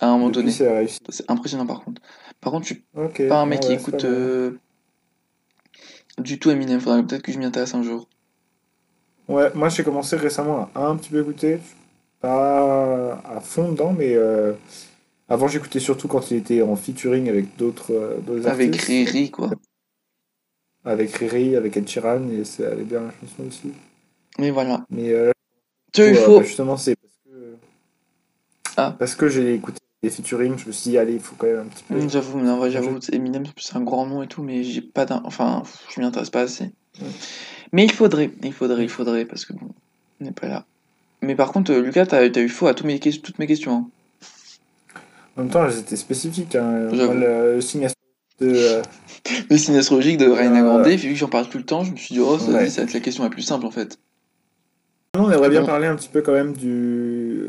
À 0.00 0.08
un 0.08 0.12
moment 0.14 0.30
Depuis, 0.30 0.52
donné. 0.58 0.88
c'est 1.10 1.30
impressionnant 1.30 1.66
par 1.66 1.84
contre. 1.84 2.02
Par 2.40 2.50
contre, 2.52 2.66
je 2.66 2.74
suis 2.74 3.28
pas 3.28 3.40
un 3.40 3.46
mec 3.46 3.60
ouais, 3.60 3.66
qui 3.68 3.72
écoute 3.74 4.04
euh, 4.04 4.58
du 6.20 6.38
tout 6.38 6.50
Eminem. 6.50 6.80
Faudrait 6.80 7.02
peut-être 7.02 7.22
que 7.22 7.32
je 7.32 7.38
m'y 7.38 7.44
intéresse 7.44 7.74
un 7.74 7.82
jour. 7.82 8.08
Ouais, 9.28 9.50
moi 9.54 9.68
j'ai 9.68 9.84
commencé 9.84 10.16
récemment 10.16 10.68
à 10.74 10.86
un 10.86 10.96
petit 10.96 11.10
peu 11.10 11.20
écouter. 11.20 11.58
Pas 12.20 13.14
à 13.24 13.40
fond 13.40 13.72
dedans, 13.72 13.94
mais 13.96 14.14
euh, 14.14 14.52
avant 15.28 15.48
j'écoutais 15.48 15.80
surtout 15.80 16.08
quand 16.08 16.30
il 16.30 16.36
était 16.38 16.60
en 16.62 16.76
featuring 16.76 17.28
avec 17.28 17.56
d'autres 17.56 17.92
euh, 17.94 18.44
Avec 18.46 18.74
artistes. 18.74 18.86
Riri, 18.88 19.30
quoi. 19.30 19.50
Avec 20.84 21.12
Riri, 21.14 21.56
avec 21.56 21.76
Ed 21.76 21.88
Sheeran, 21.88 22.28
et 22.30 22.44
ça 22.44 22.68
allait 22.68 22.84
bien 22.84 23.00
la 23.02 23.10
chanson 23.20 23.46
aussi. 23.48 23.72
Mais 24.38 24.50
voilà. 24.50 24.84
Mais 24.90 25.10
euh, 25.12 25.30
Tu 25.92 26.02
vois, 26.02 26.10
il 26.10 26.16
Ouais, 26.16 26.24
faut. 26.24 26.38
bah, 26.40 26.44
justement, 26.44 26.76
c'est 26.76 26.96
parce 26.96 27.14
que. 27.24 27.54
Ah. 28.76 28.96
Parce 28.98 29.14
que 29.14 29.28
j'ai 29.28 29.54
écouté 29.54 29.78
des 30.02 30.10
featuring, 30.10 30.56
je 30.58 30.66
me 30.66 30.72
suis 30.72 30.90
dit, 30.90 30.98
allez, 30.98 31.14
il 31.14 31.20
faut 31.20 31.34
quand 31.36 31.46
même 31.46 31.60
un 31.60 31.64
petit 31.64 31.84
peu. 31.84 31.94
Mm, 31.96 32.08
J'avoue, 32.10 32.40
non, 32.40 32.58
ouais, 32.60 32.70
j'avoue, 32.70 32.98
Eminem, 33.12 33.44
c'est 33.58 33.76
un 33.76 33.82
grand 33.82 34.06
nom 34.06 34.22
et 34.22 34.26
tout, 34.26 34.42
mais 34.42 34.62
j'ai 34.64 34.80
pas 34.80 35.04
d'un. 35.04 35.20
Enfin, 35.24 35.62
je 35.94 36.00
m'y 36.00 36.06
intéresse 36.06 36.30
pas 36.30 36.40
assez. 36.42 36.64
Ouais. 37.00 37.06
Mais 37.72 37.84
il 37.84 37.92
faudrait, 37.92 38.30
il 38.42 38.52
faudrait, 38.52 38.82
il 38.84 38.88
faudrait, 38.88 39.24
parce 39.26 39.44
que 39.44 39.52
bon, 39.52 39.68
on 40.20 40.24
n'est 40.24 40.32
pas 40.32 40.48
là. 40.48 40.64
Mais 41.22 41.34
par 41.34 41.52
contre, 41.52 41.72
euh, 41.72 41.82
Lucas, 41.82 42.06
t'as 42.06 42.18
as 42.20 42.38
eu 42.40 42.48
faux 42.48 42.66
à 42.66 42.72
tous 42.74 42.86
mes, 42.86 42.98
toutes 42.98 43.38
mes 43.38 43.46
questions. 43.46 43.72
hein. 43.72 43.88
En 45.36 45.42
même 45.42 45.50
temps, 45.50 45.64
elles 45.66 45.78
étaient 45.78 45.96
spécifiques. 45.96 46.54
Hein. 46.56 46.88
Moi, 46.92 47.14
le, 47.14 47.54
le 47.56 47.60
signe 47.60 47.86
de. 48.40 48.46
euh, 48.54 48.82
Le 49.50 49.56
signe 49.58 49.76
astrologique 49.76 50.16
de 50.16 50.26
Raina 50.28 50.60
Euh, 50.60 50.64
Grande, 50.64 50.86
vu 50.88 51.10
que 51.10 51.14
j'en 51.14 51.28
parle 51.28 51.48
tout 51.48 51.58
le 51.58 51.64
temps, 51.64 51.84
je 51.84 51.92
me 51.92 51.96
suis 51.96 52.14
dit, 52.14 52.20
oh, 52.20 52.38
ça, 52.38 52.46
Ouais. 52.50 52.70
ça 52.70 52.80
va 52.80 52.86
être 52.88 52.94
la 52.94 53.00
question 53.00 53.22
la 53.22 53.28
plus 53.30 53.42
simple 53.42 53.66
en 53.66 53.70
fait. 53.70 53.98
Non, 55.14 55.24
on 55.26 55.30
aimerait 55.30 55.50
bien 55.50 55.60
Bon. 55.60 55.66
parler 55.66 55.86
un 55.88 55.94
petit 55.96 56.08
peu 56.08 56.22
quand 56.22 56.32
même 56.32 56.54
du, 56.54 57.48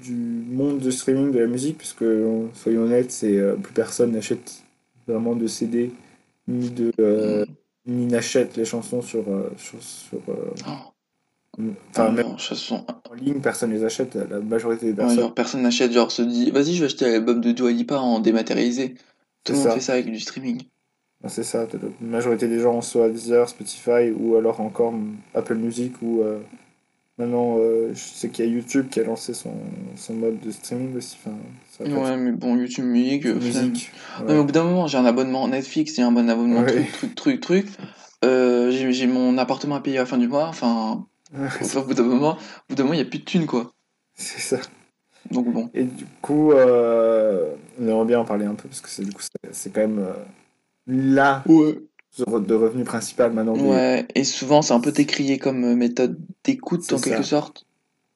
du 0.00 0.14
monde 0.14 0.78
de 0.78 0.90
streaming 0.90 1.32
de 1.32 1.38
la 1.38 1.46
musique, 1.46 1.78
puisque 1.78 2.04
soyons 2.54 2.82
honnêtes, 2.82 3.10
c'est 3.10 3.36
euh, 3.36 3.54
plus 3.54 3.72
personne 3.72 4.12
n'achète 4.12 4.62
vraiment 5.06 5.34
de 5.36 5.46
CD, 5.46 5.90
ni 6.48 6.70
de 6.70 6.92
euh, 7.00 7.44
ni 7.86 8.06
n'achète 8.06 8.56
les 8.56 8.64
chansons 8.64 9.02
sur 9.02 9.28
euh, 9.28 9.50
sur, 9.56 9.82
sur, 9.82 10.18
euh, 10.28 10.52
Oh, 11.58 11.62
enfin 11.90 12.08
non, 12.08 12.12
même 12.12 12.26
non, 12.26 12.84
en 13.10 13.14
ligne, 13.14 13.40
personne 13.40 13.70
les 13.72 13.84
achète. 13.84 14.14
La 14.14 14.40
majorité 14.40 14.86
des 14.86 14.92
ouais, 14.92 14.96
personnes. 14.96 15.20
genre, 15.20 15.34
personne 15.34 15.62
n'achète, 15.62 15.92
genre 15.92 16.10
se 16.10 16.22
dit, 16.22 16.50
vas-y, 16.50 16.74
je 16.74 16.80
vais 16.80 16.86
acheter 16.86 17.10
l'album 17.10 17.40
de 17.40 17.52
Dua 17.52 17.70
Lipa 17.70 17.98
en 17.98 18.20
dématérialisé. 18.20 18.94
Tout 19.44 19.52
le 19.52 19.58
monde 19.58 19.68
ça. 19.68 19.74
fait 19.74 19.80
ça 19.80 19.92
avec 19.94 20.06
du 20.06 20.20
streaming. 20.20 20.62
Ben, 21.22 21.28
C'est 21.28 21.44
ça. 21.44 21.66
La 21.72 21.78
majorité 22.06 22.48
des 22.48 22.60
gens 22.60 22.74
ont 22.74 22.82
soit 22.82 23.08
Deezer, 23.08 23.48
Spotify, 23.48 24.10
ou 24.14 24.36
alors 24.36 24.60
encore 24.60 24.92
mm, 24.92 25.16
Apple 25.34 25.54
Music, 25.54 25.94
ou 26.02 26.20
euh, 26.22 26.40
maintenant 27.18 27.56
euh, 27.58 27.90
je 27.94 27.98
sais 27.98 28.28
qu'il 28.28 28.44
y 28.44 28.48
a 28.48 28.52
YouTube 28.52 28.88
qui 28.90 29.00
a 29.00 29.04
lancé 29.04 29.34
son, 29.34 29.54
son 29.96 30.14
mode 30.14 30.38
de 30.40 30.50
streaming 30.50 30.96
aussi. 30.96 31.16
Enfin, 31.24 31.36
ça 31.70 31.84
Ouais, 31.84 32.16
mais 32.16 32.32
bon, 32.32 32.56
YouTube 32.56 32.84
Music, 32.84 33.26
euh. 33.26 33.34
Non, 34.20 34.26
mais 34.28 34.38
au 34.38 34.44
bout 34.44 34.52
d'un 34.52 34.64
moment, 34.64 34.86
j'ai 34.86 34.98
un 34.98 35.04
abonnement 35.06 35.46
Netflix, 35.48 35.94
j'ai 35.96 36.02
un 36.02 36.12
bon 36.12 36.28
abonnement 36.28 36.60
Ouais. 36.62 36.72
truc, 36.72 36.92
truc, 36.92 37.14
truc, 37.14 37.40
truc. 37.40 37.66
Euh, 38.24 38.70
j'ai 38.70 39.06
mon 39.06 39.38
appartement 39.38 39.76
à 39.76 39.80
payer 39.80 39.98
à 39.98 40.00
la 40.02 40.06
fin 40.06 40.18
du 40.18 40.28
mois. 40.28 40.48
Enfin, 40.48 41.06
au 41.76 41.82
bout 41.82 41.94
d'un 41.94 42.02
moment, 42.02 42.32
au 42.34 42.38
bout 42.70 42.74
d'un 42.74 42.82
moment, 42.84 42.94
il 42.94 43.00
n'y 43.00 43.06
a 43.06 43.08
plus 43.10 43.18
de 43.20 43.24
thunes, 43.24 43.46
quoi. 43.46 43.72
C'est 44.14 44.40
ça. 44.40 44.58
Donc 45.30 45.52
bon. 45.52 45.70
Et 45.74 45.84
du 45.84 46.06
coup, 46.22 46.52
on 46.52 47.82
aimerait 47.88 48.04
bien 48.06 48.20
en 48.20 48.24
parler 48.24 48.46
un 48.46 48.54
peu 48.54 48.68
parce 48.68 48.80
que 48.80 48.88
c'est 48.88 49.04
du 49.04 49.12
coup 49.12 49.22
c'est- 49.52 49.70
quand 49.70 49.80
même 49.80 50.06
la 50.86 51.42
Ouais. 51.46 51.78
De 52.24 52.54
revenu 52.54 52.84
principal 52.84 53.32
maintenant. 53.32 53.54
des- 53.54 53.62
Ouais, 53.62 54.06
et 54.14 54.24
souvent, 54.24 54.62
c'est 54.62 54.74
un 54.74 54.80
peu 54.80 54.92
décrié 54.92 55.38
comme 55.38 55.64
euh, 55.64 55.74
méthode 55.74 56.18
d'écoute, 56.44 56.90
en 56.92 56.98
quelque 57.00 57.22
sorte. 57.22 57.66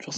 Genre, 0.00 0.14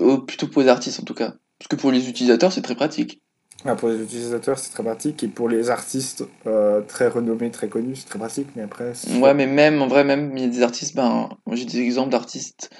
oh, 0.00 0.18
plutôt 0.18 0.46
pour 0.48 0.62
les 0.62 0.68
artistes 0.68 1.00
en 1.00 1.04
tout 1.04 1.14
cas. 1.14 1.34
Parce 1.58 1.68
que 1.68 1.76
pour 1.76 1.90
les 1.90 2.08
utilisateurs, 2.08 2.52
c'est 2.52 2.62
très 2.62 2.76
pratique. 2.76 3.20
Ah, 3.64 3.74
pour 3.74 3.88
les 3.88 4.02
utilisateurs, 4.02 4.58
c'est 4.58 4.70
très 4.70 4.82
pratique. 4.82 5.22
Et 5.24 5.28
pour 5.28 5.48
les 5.48 5.70
artistes 5.70 6.24
euh, 6.46 6.82
très 6.82 7.08
renommés, 7.08 7.50
très 7.50 7.68
connus, 7.68 7.96
c'est 7.96 8.06
très 8.06 8.18
pratique. 8.18 8.48
Mais 8.56 8.62
après. 8.62 8.92
Ouais, 9.20 9.34
mais 9.34 9.46
même, 9.46 9.80
en 9.80 9.86
vrai, 9.88 10.04
même, 10.04 10.36
il 10.36 10.42
y 10.42 10.46
a 10.46 10.48
des 10.48 10.62
artistes, 10.62 10.94
ben, 10.94 11.30
j'ai 11.52 11.64
des 11.64 11.78
exemples 11.80 12.10
d'artistes. 12.10 12.70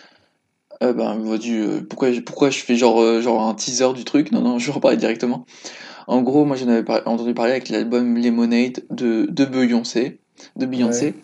Euh, 0.83 0.93
ben, 0.93 1.19
euh, 1.27 1.81
pourquoi, 1.89 2.11
pourquoi 2.27 2.51
je 2.51 2.59
fais 2.59 2.77
genre, 2.77 3.21
genre 3.23 3.43
un 3.49 3.55
teaser 3.55 3.93
du 3.95 4.05
truc? 4.05 4.31
Non, 4.33 4.43
non, 4.43 4.59
je 4.61 4.71
vais 4.71 4.97
directement. 4.97 5.47
En 6.07 6.23
gros, 6.23 6.45
moi 6.45 6.57
j'en 6.57 6.69
avais 6.69 6.85
entendu 7.07 7.33
parler 7.35 7.53
avec 7.53 7.69
l'album 7.71 8.19
Lemonade 8.19 8.85
de, 8.91 9.27
de 9.31 9.45
Beyoncé. 9.45 10.21
De 10.57 10.67
Beyoncé. 10.67 11.15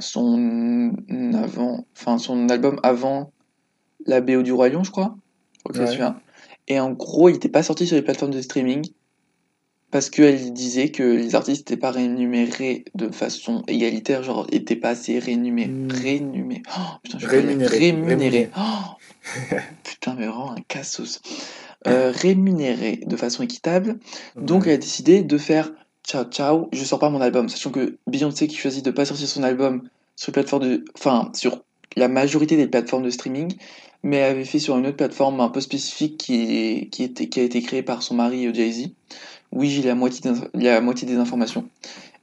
Son 0.00 0.94
avant, 1.34 1.86
enfin 1.96 2.18
son 2.18 2.48
album 2.48 2.80
avant 2.82 3.32
la 4.06 4.20
BO 4.20 4.42
du 4.42 4.52
Roi 4.52 4.68
Lion, 4.68 4.84
je 4.84 4.90
crois. 4.90 5.16
Ouais. 5.74 5.86
Et 6.68 6.80
en 6.80 6.90
gros, 6.92 7.28
il 7.28 7.32
n'était 7.34 7.48
pas 7.48 7.62
sorti 7.62 7.86
sur 7.86 7.96
les 7.96 8.02
plateformes 8.02 8.32
de 8.32 8.40
streaming 8.40 8.86
parce 9.90 10.10
qu'elle 10.10 10.52
disait 10.52 10.90
que 10.90 11.02
les 11.02 11.34
artistes 11.34 11.70
n'étaient 11.70 11.80
pas 11.80 11.90
rémunérés 11.90 12.84
de 12.94 13.08
façon 13.08 13.62
égalitaire, 13.68 14.22
genre 14.22 14.46
n'étaient 14.52 14.76
pas 14.76 14.90
assez 14.90 15.18
rémunérés. 15.18 15.68
Mmh. 15.68 15.92
Rémunérés. 15.92 16.62
Oh, 16.76 16.96
putain, 17.02 17.18
je 17.18 17.26
rémunérés. 17.26 17.78
rémunérés. 17.78 18.50
Oh 18.56 19.54
putain, 19.84 20.14
mais 20.18 20.26
vraiment 20.26 20.52
un 20.52 20.60
cassos. 20.68 21.20
Euh, 21.86 22.10
rémunérés 22.10 23.00
de 23.06 23.16
façon 23.16 23.44
équitable. 23.44 23.98
Donc, 24.36 24.66
elle 24.66 24.72
a 24.72 24.76
décidé 24.76 25.22
de 25.22 25.38
faire 25.38 25.70
ciao 26.06 26.24
ciao, 26.24 26.68
je 26.72 26.84
sors 26.84 26.98
pas 26.98 27.10
mon 27.10 27.20
album, 27.20 27.48
sachant 27.48 27.70
que 27.70 27.98
Beyoncé 28.06 28.46
qui 28.46 28.56
choisit 28.56 28.84
de 28.84 28.90
pas 28.90 29.04
sortir 29.04 29.26
son 29.26 29.42
album 29.42 29.82
sur 30.14 30.30
les 30.30 30.34
plateformes 30.34 30.62
de, 30.62 30.84
enfin 30.96 31.30
sur 31.34 31.62
la 31.96 32.08
majorité 32.08 32.56
des 32.56 32.66
plateformes 32.66 33.02
de 33.02 33.10
streaming, 33.10 33.52
mais 34.02 34.22
avait 34.22 34.44
fait 34.44 34.58
sur 34.58 34.78
une 34.78 34.86
autre 34.86 34.96
plateforme 34.96 35.40
un 35.40 35.48
peu 35.48 35.60
spécifique 35.60 36.16
qui, 36.16 36.88
qui, 36.90 37.02
était, 37.02 37.28
qui 37.28 37.40
a 37.40 37.42
été 37.42 37.60
créée 37.60 37.82
par 37.82 38.02
son 38.02 38.14
mari 38.14 38.46
euh, 38.46 38.54
Jay-Z. 38.54 38.90
Oui, 39.52 39.70
j'ai 39.70 39.82
la 39.82 39.94
moitié, 39.94 40.30
la 40.54 40.80
moitié 40.80 41.08
des 41.08 41.16
informations. 41.16 41.68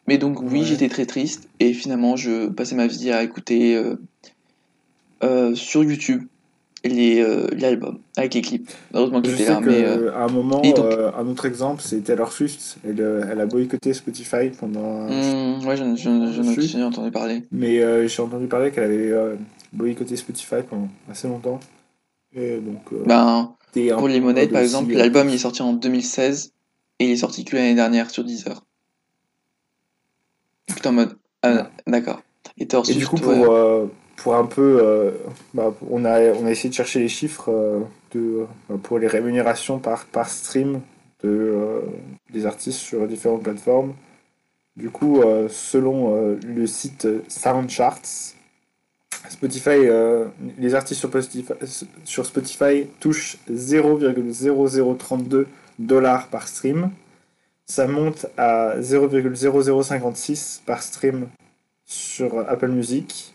Mais 0.07 0.17
donc 0.17 0.41
oui, 0.41 0.63
j'étais 0.63 0.89
très 0.89 1.05
triste. 1.05 1.49
Et 1.59 1.73
finalement 1.73 2.15
je 2.15 2.47
passais 2.47 2.75
ma 2.75 2.87
vie 2.87 3.11
à 3.11 3.23
écouter 3.23 3.75
euh, 3.75 3.95
euh, 5.23 5.55
sur 5.55 5.83
YouTube 5.83 6.23
l'album 6.83 7.99
avec 8.17 8.33
les 8.33 8.41
clips. 8.41 8.69
Heureusement 8.93 9.21
que 9.21 9.29
j'étais 9.29 9.49
là. 9.49 9.59
Mais, 9.61 9.85
à 10.09 10.25
un 10.25 10.29
moment, 10.29 10.61
un 10.63 11.27
autre 11.27 11.45
exemple, 11.45 11.81
c'est 11.83 12.01
Taylor 12.01 12.31
Swift. 12.31 12.77
Elle, 12.85 12.99
elle, 13.31 13.39
a 13.39 13.45
boycotté 13.45 13.93
Spotify 13.93 14.49
pendant. 14.59 15.07
Mmh, 15.07 15.65
ouais, 15.65 15.77
j'en 15.77 15.95
ai 15.95 16.83
entendu 16.83 17.11
parler. 17.11 17.43
Mais 17.51 18.07
j'ai 18.07 18.21
entendu 18.21 18.47
parler 18.47 18.71
qu'elle 18.71 18.83
avait 18.83 19.37
boycotté 19.73 20.15
Spotify 20.15 20.61
pendant 20.67 20.87
assez 21.09 21.27
longtemps. 21.27 21.59
Et 22.35 22.57
donc, 22.57 22.81
euh, 22.93 23.03
ben, 23.05 23.55
pour 23.97 24.07
Lemonade, 24.07 24.49
par 24.49 24.61
exemple, 24.61 24.93
l'album 24.93 25.29
il 25.29 25.35
est 25.35 25.39
sorti 25.39 25.61
en 25.61 25.73
2016 25.73 26.53
et 26.99 27.05
il 27.05 27.11
est 27.11 27.17
sorti 27.17 27.45
que 27.45 27.55
l'année 27.55 27.75
dernière 27.75 28.09
sur 28.09 28.23
Deezer. 28.23 28.63
Putain, 30.67 30.89
en 30.89 30.93
mode. 30.93 31.17
Ah, 31.41 31.69
d'accord. 31.85 32.21
Et, 32.57 32.63
et 32.63 32.93
du 32.93 33.07
coup, 33.07 33.17
pour, 33.17 33.51
euh, 33.51 33.87
pour 34.15 34.35
un 34.35 34.45
peu. 34.45 34.79
Euh, 34.81 35.11
bah, 35.53 35.73
on, 35.89 36.05
a, 36.05 36.21
essayé 36.49 36.69
de 36.69 36.75
chercher 36.75 36.99
les 36.99 37.09
chiffres 37.09 37.51
de, 38.11 38.45
pour 38.83 38.99
les 38.99 39.07
rémunérations 39.07 39.79
par, 39.79 40.29
stream 40.29 40.81
de, 41.23 41.81
des 42.31 42.45
artistes 42.45 42.79
sur 42.79 43.07
différentes 43.07 43.43
plateformes. 43.43 43.93
Du 44.75 44.89
coup, 44.89 45.21
selon 45.49 46.35
le 46.43 46.65
site 46.65 47.07
Soundcharts, 47.27 48.33
Spotify, 49.29 49.69
euh, 49.69 50.25
les 50.57 50.75
artistes 50.75 50.99
sur 50.99 51.09
Spotify, 51.09 51.53
sur 52.03 52.25
Spotify 52.25 52.87
touchent 52.99 53.37
0,0032 53.49 55.45
dollars 55.79 56.27
par 56.27 56.47
stream. 56.47 56.91
Ça 57.65 57.87
monte 57.87 58.27
à 58.37 58.75
0,0056 58.79 60.61
par 60.65 60.83
stream 60.83 61.29
sur 61.85 62.39
Apple 62.49 62.69
Music. 62.69 63.32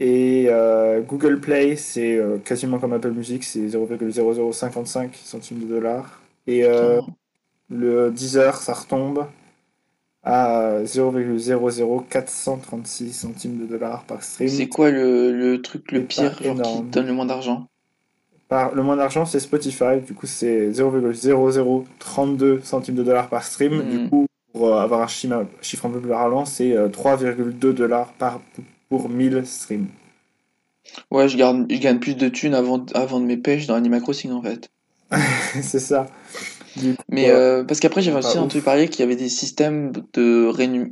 Et 0.00 0.46
euh, 0.48 1.02
Google 1.02 1.40
Play, 1.40 1.76
c'est 1.76 2.16
euh, 2.16 2.38
quasiment 2.38 2.78
comme 2.78 2.92
Apple 2.92 3.12
Music, 3.12 3.44
c'est 3.44 3.66
0,0055 3.66 5.10
centimes 5.14 5.60
de 5.60 5.66
dollars. 5.66 6.20
Et 6.46 6.64
le 7.70 8.10
Deezer, 8.10 8.56
ça 8.56 8.74
retombe 8.74 9.26
à 10.22 10.82
0,00436 10.84 13.12
centimes 13.12 13.58
de 13.60 13.66
dollars 13.66 14.04
par 14.04 14.22
stream. 14.22 14.48
C'est 14.48 14.68
quoi 14.68 14.90
le, 14.90 15.32
le, 15.32 15.60
truc 15.60 15.92
le 15.92 16.04
pire 16.04 16.34
qui 16.36 16.44
donne 16.44 17.06
le 17.06 17.12
moins 17.12 17.26
d'argent? 17.26 17.66
Par, 18.48 18.74
Le 18.74 18.82
moins 18.82 18.96
d'argent, 18.96 19.26
c'est 19.26 19.40
Spotify. 19.40 20.00
Du 20.06 20.14
coup, 20.14 20.26
c'est 20.26 20.70
0,0032 20.70 22.62
centimes 22.62 22.94
de 22.94 23.02
dollars 23.02 23.28
par 23.28 23.44
stream. 23.44 23.82
Du 23.82 23.98
hmm. 23.98 24.08
coup, 24.08 24.26
pour 24.52 24.68
euh, 24.68 24.80
avoir 24.80 25.02
un 25.02 25.06
chiffre, 25.06 25.46
un 25.86 25.90
peu 25.90 26.00
plus 26.00 26.10
parlant, 26.10 26.44
c'est 26.44 26.70
3,2 26.70 27.66
euh, 27.66 27.72
dollars 27.72 28.12
par, 28.14 28.40
pour 28.98 29.08
1000 29.08 29.42
streams. 29.44 29.88
Ouais, 31.10 31.28
je, 31.28 31.36
garde, 31.36 31.66
je 31.68 31.78
gagne 31.78 31.98
plus 31.98 32.14
de 32.14 32.28
thunes 32.28 32.54
avant, 32.54 32.84
avant 32.94 33.18
de 33.18 33.24
mes 33.24 33.36
pêches 33.36 33.66
dans 33.66 33.74
Animal 33.74 34.00
Crossing 34.02 34.30
en 34.30 34.42
fait. 34.42 34.70
c'est 35.62 35.80
ça. 35.80 36.06
Mais 37.08 37.30
euh, 37.30 37.64
parce 37.64 37.80
qu'après 37.80 38.02
j'avais 38.02 38.18
aussi 38.18 38.38
entendu 38.38 38.60
parler 38.60 38.88
qu'il 38.88 39.00
y 39.00 39.02
avait 39.02 39.16
des 39.16 39.28
systèmes 39.28 39.92
de 40.12 40.48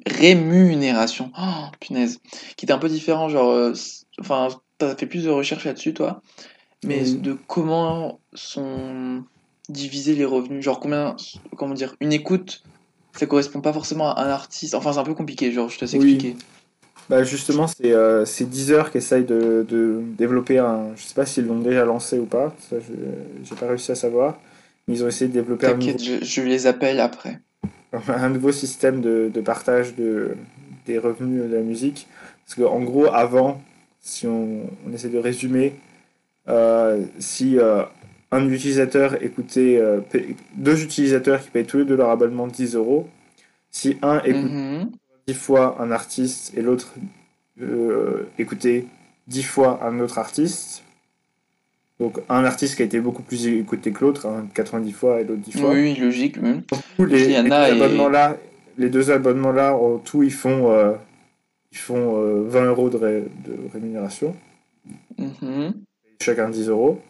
rémunération, 0.07 1.31
oh, 1.39 1.67
punaise, 1.81 2.21
qui 2.57 2.65
étaient 2.65 2.73
un 2.73 2.79
peu 2.79 2.89
différents, 2.89 3.29
genre, 3.29 3.51
euh, 3.51 3.73
enfin, 4.21 4.49
t'as 4.79 4.97
fait 4.97 5.07
plus 5.07 5.25
de 5.25 5.31
recherches 5.31 5.65
là-dessus 5.65 5.95
toi, 5.95 6.23
mais 6.85 7.03
de 7.03 7.37
comment 7.47 8.21
sont 8.35 9.25
divisés 9.69 10.15
les 10.15 10.25
revenus, 10.25 10.65
genre 10.65 10.81
combien, 10.81 11.17
comment 11.57 11.75
dire, 11.75 11.95
une 12.01 12.13
écoute, 12.13 12.63
ça 13.17 13.27
correspond 13.27 13.61
pas 13.61 13.73
forcément 13.73 14.13
à 14.15 14.23
un 14.23 14.29
artiste, 14.29 14.75
enfin 14.75 14.93
c'est 14.93 14.99
un 14.99 15.05
peu 15.05 15.15
compliqué, 15.15 15.53
genre 15.53 15.69
je 15.69 15.79
te 15.79 15.85
sais 15.85 15.97
expliquer. 15.97 16.37
Bah 17.13 17.25
justement, 17.25 17.67
c'est 17.67 17.93
euh, 17.93 18.25
Deezer 18.41 18.91
qui 18.91 18.99
essaye 18.99 19.25
de, 19.25 19.67
de, 19.69 20.01
développer 20.17 20.59
un. 20.59 20.97
Je 20.97 21.03
sais 21.03 21.15
pas 21.15 21.27
s'ils 21.27 21.47
l'ont 21.47 21.61
déjà 21.61 21.85
lancé 21.85 22.19
ou 22.19 22.25
pas, 22.25 22.55
ça 22.71 22.77
j'ai 22.81 23.55
pas 23.55 23.67
réussi 23.69 23.93
à 23.93 23.95
savoir 23.95 24.39
ils 24.89 25.05
ont 25.05 25.09
essayé 25.09 25.29
de 25.29 25.33
développer 25.33 25.67
un 25.67 25.75
nouveau... 25.75 25.99
je, 25.99 26.25
je, 26.25 26.43
les 26.43 26.67
appelle 26.67 27.01
après. 27.01 27.39
un 28.09 28.29
nouveau 28.29 28.53
système 28.53 29.01
de, 29.01 29.31
de, 29.33 29.41
partage 29.41 29.95
de, 29.95 30.37
des 30.87 30.99
revenus 30.99 31.49
de 31.49 31.55
la 31.55 31.63
musique. 31.63 32.07
Parce 32.45 32.57
qu'en 32.57 32.81
gros, 32.81 33.07
avant, 33.07 33.63
si 34.01 34.27
on, 34.27 34.71
on, 34.87 34.93
essaie 34.93 35.09
de 35.09 35.19
résumer, 35.19 35.75
euh, 36.49 37.05
si 37.19 37.59
euh, 37.59 37.83
un 38.33 38.49
utilisateur 38.49 39.23
écoutait 39.23 39.79
euh, 39.81 40.01
deux 40.57 40.83
utilisateurs 40.83 41.43
qui 41.43 41.51
payent 41.51 41.67
tous 41.67 41.79
les 41.79 41.85
deux 41.85 41.97
leur 41.97 42.11
abonnement 42.11 42.47
10 42.47 42.75
euros, 42.75 43.09
si 43.71 43.97
un 44.03 44.21
écoute 44.25 44.51
10 44.51 44.87
mhm. 45.29 45.35
fois 45.35 45.77
un 45.81 45.91
artiste 45.91 46.53
et 46.57 46.63
l'autre 46.63 46.95
euh, 47.61 48.29
écoutait 48.39 48.87
10 49.29 49.43
fois 49.43 49.81
un 49.85 50.01
autre 50.01 50.19
artiste, 50.19 50.83
donc 52.01 52.19
un 52.29 52.45
artiste 52.45 52.77
qui 52.77 52.83
a 52.83 52.85
été 52.85 53.01
beaucoup 53.01 53.23
plus 53.23 53.47
écouté 53.47 53.93
que 53.93 54.05
l'autre, 54.05 54.27
90 54.55 54.89
hein, 54.91 54.93
fois 54.93 55.21
et 55.21 55.25
l'autre 55.25 55.43
10 55.43 55.61
fois. 55.61 55.71
Oui, 55.71 55.95
logique. 55.95 56.41
Même. 56.41 56.63
les, 56.99 57.27
les, 57.27 57.43
deux 57.43 57.53
abonnements 57.53 58.11
-là, 58.11 58.37
les 58.79 58.91
deux 58.91 59.11
abonnements 59.11 59.53
là, 59.53 59.77
en 59.77 59.99
tout, 59.99 60.23
ils 60.23 60.33
font, 60.33 60.73
euh, 60.73 60.95
ils 61.71 61.79
font 61.79 62.15
20 62.49 62.61
euh, 62.61 62.69
euros 62.69 62.91
de, 62.91 62.99
de 62.99 63.57
rémunération. 63.73 64.35
Mm-hmm. 65.19 65.73
Chacun 66.21 66.49
10 66.49 66.69
euros. 66.69 67.01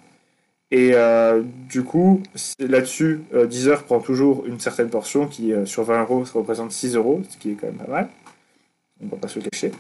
Et 0.72 0.92
euh, 0.94 1.42
du 1.68 1.84
coup, 1.84 2.22
là-dessus, 2.58 3.20
Deezer 3.32 3.84
prend 3.84 4.00
toujours 4.00 4.46
une 4.46 4.58
certaine 4.58 4.88
portion 4.88 5.26
qui, 5.26 5.52
sur 5.66 5.84
20 5.84 6.02
euros, 6.02 6.24
ça 6.24 6.32
représente 6.34 6.72
6 6.72 6.96
euros, 6.96 7.22
ce 7.28 7.36
qui 7.36 7.50
est 7.50 7.54
quand 7.54 7.66
même 7.66 7.76
pas 7.76 7.90
mal. 7.90 8.08
On 9.00 9.06
va 9.06 9.18
pas 9.18 9.28
se 9.28 9.38
le 9.38 9.48
cacher. 9.50 9.70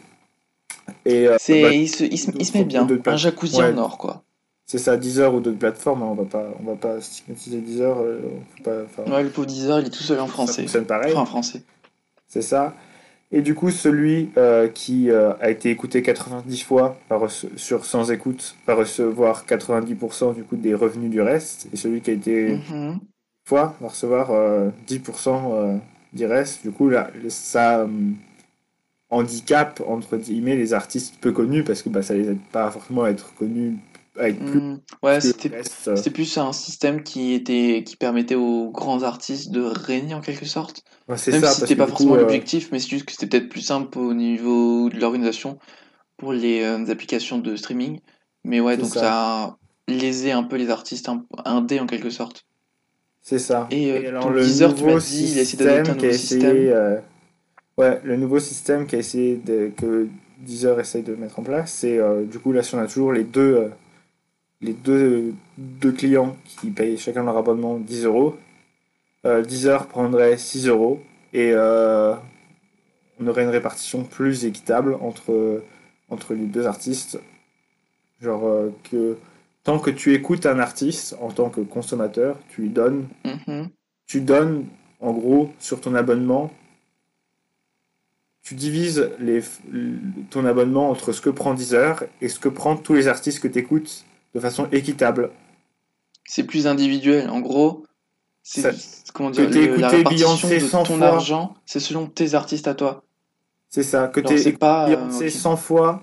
Et, 1.06 1.26
bah, 1.26 1.36
il, 1.48 1.88
se, 1.88 2.04
il, 2.04 2.18
se, 2.18 2.56
met 2.58 2.64
bien, 2.64 2.86
un 3.06 3.16
jacuzzi 3.16 3.62
en 3.62 3.78
or, 3.78 3.96
quoi 3.96 4.22
c'est 4.72 4.78
ça, 4.78 4.96
Deezer 4.96 5.34
ou 5.34 5.40
d'autres 5.40 5.58
plateformes, 5.58 6.02
hein, 6.02 6.08
on 6.10 6.14
va 6.14 6.24
pas, 6.24 6.48
on 6.58 6.64
va 6.64 6.76
pas 6.76 6.98
stigmatiser 7.02 7.60
Deezer. 7.60 7.98
Euh, 7.98 8.20
ouais, 8.66 9.22
le 9.22 9.28
pauvre 9.28 9.46
Deezer, 9.46 9.80
il 9.80 9.86
est 9.86 9.90
tout 9.90 10.02
seul 10.02 10.18
en 10.18 10.26
français. 10.26 10.66
Ça 10.66 10.80
pareil. 10.80 11.12
Enfin, 11.12 11.20
en 11.20 11.26
français. 11.26 11.62
C'est 12.26 12.40
ça. 12.40 12.74
Et 13.32 13.40
du 13.40 13.54
coup, 13.54 13.70
celui 13.70 14.30
euh, 14.36 14.68
qui 14.68 15.10
euh, 15.10 15.32
a 15.40 15.50
été 15.50 15.70
écouté 15.70 16.02
90 16.02 16.62
fois 16.62 16.98
sur 17.56 17.86
sans 17.86 18.10
écoute 18.10 18.54
va 18.66 18.74
recevoir 18.74 19.46
90% 19.46 20.34
du 20.34 20.44
coup 20.44 20.56
des 20.56 20.74
revenus 20.74 21.10
du 21.10 21.20
reste. 21.20 21.68
Et 21.72 21.76
celui 21.76 22.00
qui 22.00 22.10
a 22.10 22.14
été 22.14 22.56
mm 22.56 22.98
fois 23.44 23.74
va 23.80 23.88
recevoir 23.88 24.30
10% 24.86 25.80
du 26.12 26.26
reste. 26.26 26.62
Du 26.62 26.70
coup, 26.70 26.88
là, 26.88 27.10
ça 27.28 27.88
handicap 29.10 29.82
entre 29.86 30.16
guillemets 30.16 30.56
les 30.56 30.74
artistes 30.74 31.16
peu 31.20 31.32
connus 31.32 31.64
parce 31.64 31.82
que 31.82 31.88
bah, 31.88 32.02
ça 32.02 32.14
les 32.14 32.28
aide 32.28 32.38
pas 32.50 32.70
forcément 32.70 33.02
à 33.02 33.10
être 33.10 33.34
connus 33.34 33.76
plus. 34.14 34.30
Mmh. 34.34 34.80
ouais, 35.02 35.14
euh. 35.16 35.96
c'était 35.96 36.10
plus 36.10 36.36
un 36.38 36.52
système 36.52 37.02
qui 37.02 37.32
était 37.32 37.82
qui 37.84 37.96
permettait 37.96 38.34
aux 38.34 38.70
grands 38.70 39.02
artistes 39.02 39.50
de 39.50 39.62
régner 39.62 40.14
en 40.14 40.20
quelque 40.20 40.46
sorte. 40.46 40.82
Même 41.08 41.18
ça, 41.40 41.48
si 41.48 41.60
c'était 41.60 41.76
pas 41.76 41.86
forcément 41.86 42.14
euh, 42.14 42.20
l'objectif, 42.20 42.70
mais 42.72 42.78
c'est 42.78 42.88
juste 42.88 43.06
que 43.06 43.12
c'était 43.12 43.26
peut-être 43.26 43.48
plus 43.48 43.60
simple 43.62 43.98
au 43.98 44.14
niveau 44.14 44.90
de 44.90 44.98
l'organisation 44.98 45.58
pour 46.16 46.32
les 46.32 46.62
euh, 46.62 46.90
applications 46.90 47.38
de 47.38 47.56
streaming. 47.56 48.00
Mais 48.44 48.60
ouais, 48.60 48.76
donc 48.76 48.90
ça. 48.90 49.56
léser 49.88 50.32
un 50.32 50.42
peu 50.42 50.56
les 50.56 50.70
artistes 50.70 51.08
un- 51.08 51.24
indés 51.44 51.80
en 51.80 51.86
quelque 51.86 52.10
sorte. 52.10 52.44
C'est 53.22 53.38
ça. 53.38 53.68
Et, 53.70 53.92
euh, 53.92 54.02
Et 54.02 54.06
alors, 54.08 54.30
le 54.30 54.42
Deezer, 54.42 54.74
tu 54.74 54.84
m'as 54.84 54.90
nouveau 54.90 54.98
dit, 54.98 55.30
il 55.32 55.38
a 55.38 55.42
essayé 55.42 55.64
d'adopter 55.64 55.90
un 55.90 55.94
système 55.94 55.94
a 55.94 55.94
nouveau 55.94 56.08
essayé. 56.08 56.40
système. 56.40 56.56
euh, 56.68 57.00
Ouais, 57.78 58.00
le 58.04 58.16
nouveau 58.16 58.38
système 58.38 58.86
qui 58.86 58.96
a 58.96 58.98
essayé 58.98 59.36
de, 59.36 59.72
que 59.76 60.06
Deezer 60.40 60.78
essaye 60.80 61.02
de 61.02 61.14
mettre 61.14 61.38
en 61.38 61.42
place, 61.42 61.72
c'est 61.72 61.98
euh, 61.98 62.24
du 62.24 62.38
coup 62.38 62.52
là, 62.52 62.62
si 62.62 62.74
on 62.74 62.78
a 62.78 62.86
toujours 62.86 63.12
les 63.12 63.24
deux, 63.24 63.54
euh, 63.54 63.68
les 64.62 64.72
deux, 64.72 65.34
deux 65.58 65.92
clients 65.92 66.36
qui 66.44 66.70
payent 66.70 66.96
chacun 66.96 67.24
leur 67.24 67.36
abonnement 67.36 67.78
10 67.78 68.04
euros, 68.04 68.36
euh, 69.26 69.42
Deezer 69.42 69.86
prendrait 69.86 70.36
6 70.38 70.68
euros 70.68 71.02
et 71.32 71.52
euh, 71.52 72.14
on 73.20 73.26
aurait 73.26 73.42
une 73.42 73.50
répartition 73.50 74.04
plus 74.04 74.44
équitable 74.44 74.94
entre, 75.00 75.62
entre 76.08 76.34
les 76.34 76.46
deux 76.46 76.66
artistes. 76.66 77.20
Genre 78.20 78.46
euh, 78.46 78.70
que 78.90 79.16
tant 79.64 79.78
que 79.78 79.90
tu 79.90 80.14
écoutes 80.14 80.46
un 80.46 80.58
artiste 80.58 81.16
en 81.20 81.30
tant 81.30 81.50
que 81.50 81.60
consommateur, 81.60 82.38
tu 82.48 82.62
lui 82.62 82.68
donnes 82.68 83.06
Mhm. 83.24 83.68
tu 84.06 84.20
donnes, 84.20 84.66
en 85.00 85.12
gros, 85.12 85.50
sur 85.58 85.80
ton 85.80 85.94
abonnement, 85.94 86.52
tu 88.42 88.54
divises 88.54 89.10
les, 89.20 89.40
ton 90.30 90.44
abonnement 90.44 90.90
entre 90.90 91.12
ce 91.12 91.20
que 91.20 91.30
prend 91.30 91.54
Deezer 91.54 92.04
et 92.20 92.28
ce 92.28 92.38
que 92.38 92.48
prend 92.48 92.76
tous 92.76 92.94
les 92.94 93.08
artistes 93.08 93.40
que 93.40 93.48
tu 93.48 93.60
écoutes 93.60 94.04
de 94.34 94.40
façon 94.40 94.66
équitable. 94.72 95.30
C'est 96.24 96.44
plus 96.44 96.66
individuel. 96.66 97.28
En 97.30 97.40
gros, 97.40 97.84
c'est 98.42 98.62
comment 99.12 99.30
dire, 99.30 99.48
que 99.48 99.54
le- 99.54 99.76
la 99.76 99.88
répartition 99.88 100.28
Beyoncé 100.28 100.58
de 100.60 100.66
100 100.66 100.82
ton 100.84 100.96
fois. 100.98 101.06
argent, 101.06 101.54
c'est 101.66 101.80
selon 101.80 102.06
tes 102.06 102.34
artistes 102.34 102.68
à 102.68 102.74
toi. 102.74 103.02
C'est 103.68 103.82
ça, 103.82 104.08
que 104.08 104.20
tu 104.20 104.34
écouté 104.34 104.52
pas. 104.52 104.88
euh, 104.88 104.96
Beyoncé 104.96 105.26
ok. 105.26 105.30
100 105.32 105.56
fois 105.56 106.02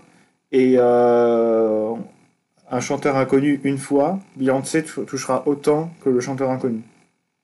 et 0.51 0.75
euh, 0.77 1.93
un 2.71 2.79
chanteur 2.81 3.15
inconnu 3.17 3.61
une 3.63 3.77
fois, 3.77 4.19
Beyoncé 4.35 4.83
tou- 4.83 5.03
touchera 5.05 5.43
autant 5.47 5.91
que 6.03 6.09
le 6.09 6.19
chanteur 6.19 6.49
inconnu. 6.51 6.81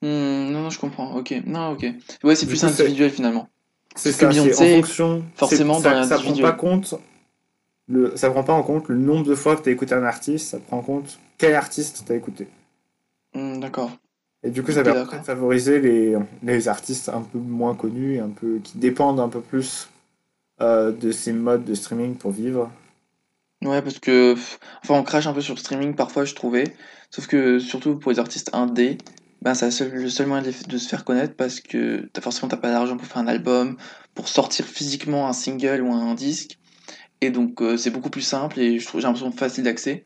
Hmm, 0.02 0.50
non, 0.50 0.62
non, 0.62 0.70
je 0.70 0.78
comprends. 0.78 1.14
Ok. 1.16 1.34
Non, 1.46 1.70
ok. 1.72 1.86
Ouais, 2.22 2.34
c'est 2.34 2.46
plus 2.46 2.60
coup, 2.60 2.66
individuel 2.66 3.10
finalement. 3.10 3.48
C'est 3.94 4.12
ça, 4.12 4.30
c'est 4.30 4.40
Beyoncé, 4.40 4.72
en 4.74 4.76
fonction. 4.82 5.24
forcément, 5.34 5.74
c'est- 5.78 5.82
ça, 5.84 5.94
dans 5.94 6.04
ça 6.04 6.18
prend 6.18 6.36
pas 6.36 6.52
compte. 6.52 6.94
Le, 7.88 8.16
ça 8.16 8.30
prend 8.30 8.42
pas 8.42 8.52
en 8.52 8.62
compte 8.62 8.88
le 8.88 8.96
nombre 8.96 9.24
de 9.24 9.34
fois 9.34 9.56
que 9.56 9.62
tu 9.62 9.68
as 9.68 9.72
écouté 9.72 9.94
un 9.94 10.04
artiste, 10.04 10.48
ça 10.48 10.58
prend 10.58 10.78
en 10.78 10.82
compte 10.82 11.18
quel 11.38 11.54
artiste 11.54 12.04
tu 12.04 12.12
as 12.12 12.16
écouté. 12.16 12.48
Hmm, 13.34 13.60
D'accord. 13.60 13.90
Et 14.42 14.50
du 14.50 14.62
coup, 14.62 14.72
ça 14.72 14.82
de 14.82 14.92
favoriser 15.24 15.80
les, 15.80 16.16
les 16.42 16.68
artistes 16.68 17.08
un 17.08 17.22
peu 17.22 17.38
moins 17.38 17.74
connus, 17.74 18.20
un 18.20 18.28
peu, 18.28 18.58
qui 18.62 18.78
dépendent 18.78 19.20
un 19.20 19.28
peu 19.28 19.40
plus 19.40 19.88
euh, 20.60 20.92
de 20.92 21.10
ces 21.10 21.32
modes 21.32 21.64
de 21.64 21.74
streaming 21.74 22.16
pour 22.16 22.30
vivre. 22.30 22.70
Ouais, 23.62 23.82
parce 23.82 23.98
que. 23.98 24.34
Enfin, 24.82 24.94
on 24.94 25.02
crache 25.02 25.26
un 25.26 25.32
peu 25.32 25.40
sur 25.40 25.54
le 25.54 25.60
streaming 25.60 25.94
parfois, 25.94 26.24
je 26.24 26.34
trouvais. 26.34 26.76
Sauf 27.10 27.26
que, 27.26 27.58
surtout 27.58 27.96
pour 27.96 28.12
les 28.12 28.18
artistes 28.18 28.50
indés, 28.52 28.98
ben, 29.42 29.54
c'est 29.54 29.88
le 29.92 30.08
seul 30.08 30.26
moyen 30.26 30.42
de, 30.42 30.78
se 30.78 30.88
faire 30.88 31.04
connaître 31.04 31.34
parce 31.34 31.60
que 31.60 32.08
t'as 32.12 32.20
forcément 32.20 32.48
t'as 32.48 32.56
pas 32.56 32.70
d'argent 32.70 32.96
pour 32.96 33.06
faire 33.06 33.18
un 33.18 33.26
album, 33.26 33.76
pour 34.14 34.28
sortir 34.28 34.64
physiquement 34.64 35.28
un 35.28 35.32
single 35.32 35.82
ou 35.82 35.92
un 35.92 36.14
disque. 36.14 36.58
Et 37.20 37.30
donc, 37.30 37.62
euh, 37.62 37.76
c'est 37.76 37.90
beaucoup 37.90 38.10
plus 38.10 38.22
simple 38.22 38.60
et 38.60 38.78
j'ai 38.78 39.00
l'impression 39.00 39.32
facile 39.32 39.64
d'accès 39.64 40.04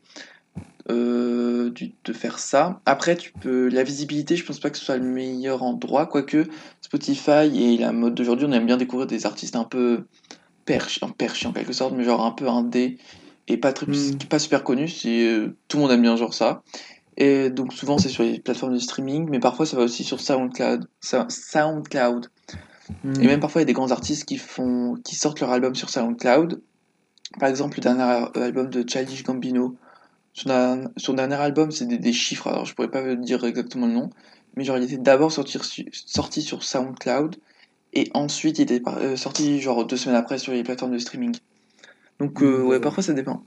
euh, 0.89 1.71
de 2.03 2.13
faire 2.13 2.39
ça. 2.39 2.81
Après, 2.85 3.15
tu 3.15 3.31
peux. 3.31 3.69
La 3.69 3.83
visibilité, 3.83 4.35
je 4.35 4.45
pense 4.45 4.59
pas 4.59 4.69
que 4.69 4.77
ce 4.77 4.85
soit 4.85 4.97
le 4.97 5.03
meilleur 5.03 5.63
endroit, 5.63 6.05
quoique 6.05 6.47
Spotify 6.81 7.51
et 7.53 7.77
la 7.77 7.91
mode 7.91 8.15
d'aujourd'hui, 8.15 8.45
on 8.47 8.51
aime 8.51 8.65
bien 8.65 8.77
découvrir 8.77 9.07
des 9.07 9.25
artistes 9.25 9.55
un 9.55 9.63
peu 9.63 10.05
perchés, 10.65 11.01
perchés 11.17 11.47
en 11.47 11.53
quelque 11.53 11.73
sorte, 11.73 11.93
mais 11.95 12.03
genre 12.03 12.25
un 12.25 12.31
peu 12.31 12.47
indé 12.47 12.97
et 13.47 13.57
pas, 13.57 13.73
très, 13.73 13.85
Hmm. 13.85 14.17
pas 14.29 14.39
super 14.39 14.63
connu. 14.63 14.87
C'est, 14.87 15.27
euh, 15.27 15.55
tout 15.67 15.77
le 15.77 15.83
monde 15.83 15.91
aime 15.91 16.01
bien 16.01 16.15
genre 16.15 16.33
ça. 16.33 16.63
Et 17.17 17.49
donc, 17.49 17.73
souvent, 17.73 17.97
c'est 17.97 18.09
sur 18.09 18.23
les 18.23 18.39
plateformes 18.39 18.73
de 18.73 18.79
streaming, 18.79 19.27
mais 19.29 19.39
parfois, 19.39 19.65
ça 19.65 19.77
va 19.77 19.83
aussi 19.83 20.03
sur 20.03 20.19
SoundCloud. 20.19 20.87
SoundCloud. 21.01 22.27
Et 23.21 23.27
même 23.27 23.39
parfois, 23.39 23.61
il 23.61 23.63
y 23.63 23.65
a 23.65 23.67
des 23.67 23.73
grands 23.73 23.91
artistes 23.91 24.25
qui, 24.25 24.37
font, 24.37 24.95
qui 25.03 25.15
sortent 25.15 25.39
leur 25.39 25.51
album 25.51 25.75
sur 25.75 25.89
SoundCloud. 25.89 26.61
Par 27.39 27.49
exemple, 27.49 27.77
le 27.77 27.81
dernier 27.81 28.03
album 28.35 28.69
de 28.69 28.87
Childish 28.87 29.23
Gambino. 29.23 29.75
Son, 30.33 30.49
dernier- 30.49 30.87
son 30.97 31.13
dernier 31.13 31.35
album, 31.35 31.71
c'est 31.71 31.85
des, 31.87 31.97
des 31.99 32.13
chiffres, 32.13 32.47
alors 32.47 32.65
je 32.65 32.75
pourrais 32.75 32.91
pas 32.91 33.15
dire 33.15 33.43
exactement 33.45 33.87
le 33.87 33.93
nom, 33.93 34.09
mais 34.55 34.63
genre 34.65 34.77
il 34.77 34.83
était 34.83 34.97
d'abord 34.97 35.31
sorti, 35.31 35.57
su- 35.61 35.89
sorti 35.93 36.41
sur 36.41 36.63
SoundCloud 36.63 37.37
et 37.93 38.09
ensuite 38.13 38.59
il 38.59 38.63
était 38.63 38.81
euh, 38.87 39.15
sorti 39.17 39.59
genre 39.61 39.85
deux 39.85 39.97
semaines 39.97 40.17
après 40.17 40.37
sur 40.37 40.53
les 40.53 40.63
plateformes 40.63 40.93
de 40.93 40.99
streaming. 40.99 41.35
Donc 42.19 42.41
euh, 42.43 42.59
Mhm. 42.61 42.67
ouais, 42.67 42.79
parfois 42.79 43.03
ça 43.03 43.13
dépend. 43.13 43.43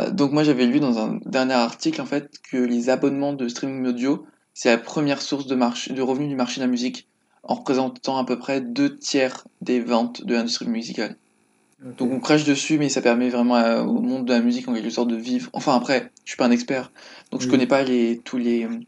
Euh, 0.00 0.10
Donc 0.10 0.32
moi 0.32 0.44
j'avais 0.44 0.66
lu 0.66 0.80
dans 0.80 0.98
un 0.98 1.18
dernier 1.26 1.54
article 1.54 2.00
en 2.00 2.06
fait 2.06 2.38
que 2.50 2.56
les 2.56 2.90
abonnements 2.90 3.32
de 3.32 3.48
streaming 3.48 3.86
audio 3.86 4.26
c'est 4.54 4.70
la 4.70 4.78
première 4.78 5.22
source 5.22 5.46
de 5.46 6.02
revenus 6.02 6.28
du 6.28 6.36
marché 6.36 6.60
de 6.60 6.66
la 6.66 6.70
musique 6.70 7.08
en 7.42 7.54
représentant 7.54 8.18
à 8.18 8.24
peu 8.24 8.38
près 8.38 8.60
deux 8.60 8.98
tiers 8.98 9.46
des 9.62 9.80
ventes 9.80 10.24
de 10.24 10.34
l'industrie 10.34 10.68
musicale. 10.68 11.16
Donc 11.98 12.12
on 12.12 12.20
crache 12.20 12.44
dessus, 12.44 12.78
mais 12.78 12.88
ça 12.88 13.00
permet 13.00 13.30
vraiment 13.30 13.54
à- 13.54 13.82
au 13.82 14.00
monde 14.00 14.26
de 14.26 14.32
la 14.32 14.40
musique 14.40 14.68
en 14.68 14.74
quelque 14.74 14.90
sorte 14.90 15.08
de 15.08 15.16
vivre. 15.16 15.48
Enfin 15.54 15.74
après, 15.74 16.10
je 16.24 16.30
suis 16.32 16.36
pas 16.36 16.46
un 16.46 16.50
expert, 16.50 16.92
donc 17.30 17.40
je 17.40 17.46
Oui. 17.46 17.52
connais 17.52 17.66
pas 17.66 17.82
les, 17.82 18.18
tous 18.18 18.36
les 18.36 18.64
euh, 18.64 18.80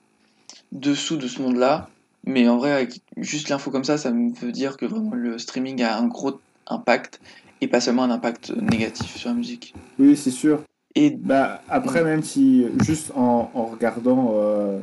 dessous 0.73 1.17
de 1.17 1.27
ce 1.27 1.41
monde-là. 1.41 1.89
Mais 2.25 2.49
en 2.49 2.57
vrai, 2.59 2.73
avec 2.73 3.01
juste 3.17 3.49
l'info 3.49 3.71
comme 3.71 3.85
ça, 3.85 3.99
ça 3.99 4.11
me 4.13 4.33
veut 4.35 4.53
dire 4.53 4.77
que 4.77 4.85
vraiment 4.87 5.15
le 5.15 5.39
streaming 5.39 5.83
a 5.83 5.97
un 5.99 6.07
gros 6.07 6.39
impact 6.69 7.21
et 7.61 7.67
pas 7.69 7.81
seulement 7.81 8.05
un 8.05 8.11
impact 8.11 8.51
négatif 8.51 9.17
sur 9.17 9.31
la 9.31 9.35
musique. 9.35 9.75
Oui, 9.99 10.17
c'est 10.17 10.31
sûr. 10.31 10.63
Et 10.95 11.11
Bah, 11.11 11.63
après, 11.69 12.05
même 12.05 12.23
si, 12.23 12.67
juste 12.85 13.11
en, 13.17 13.51
en 13.55 13.65
regardant 13.65 14.33
euh, 14.35 14.79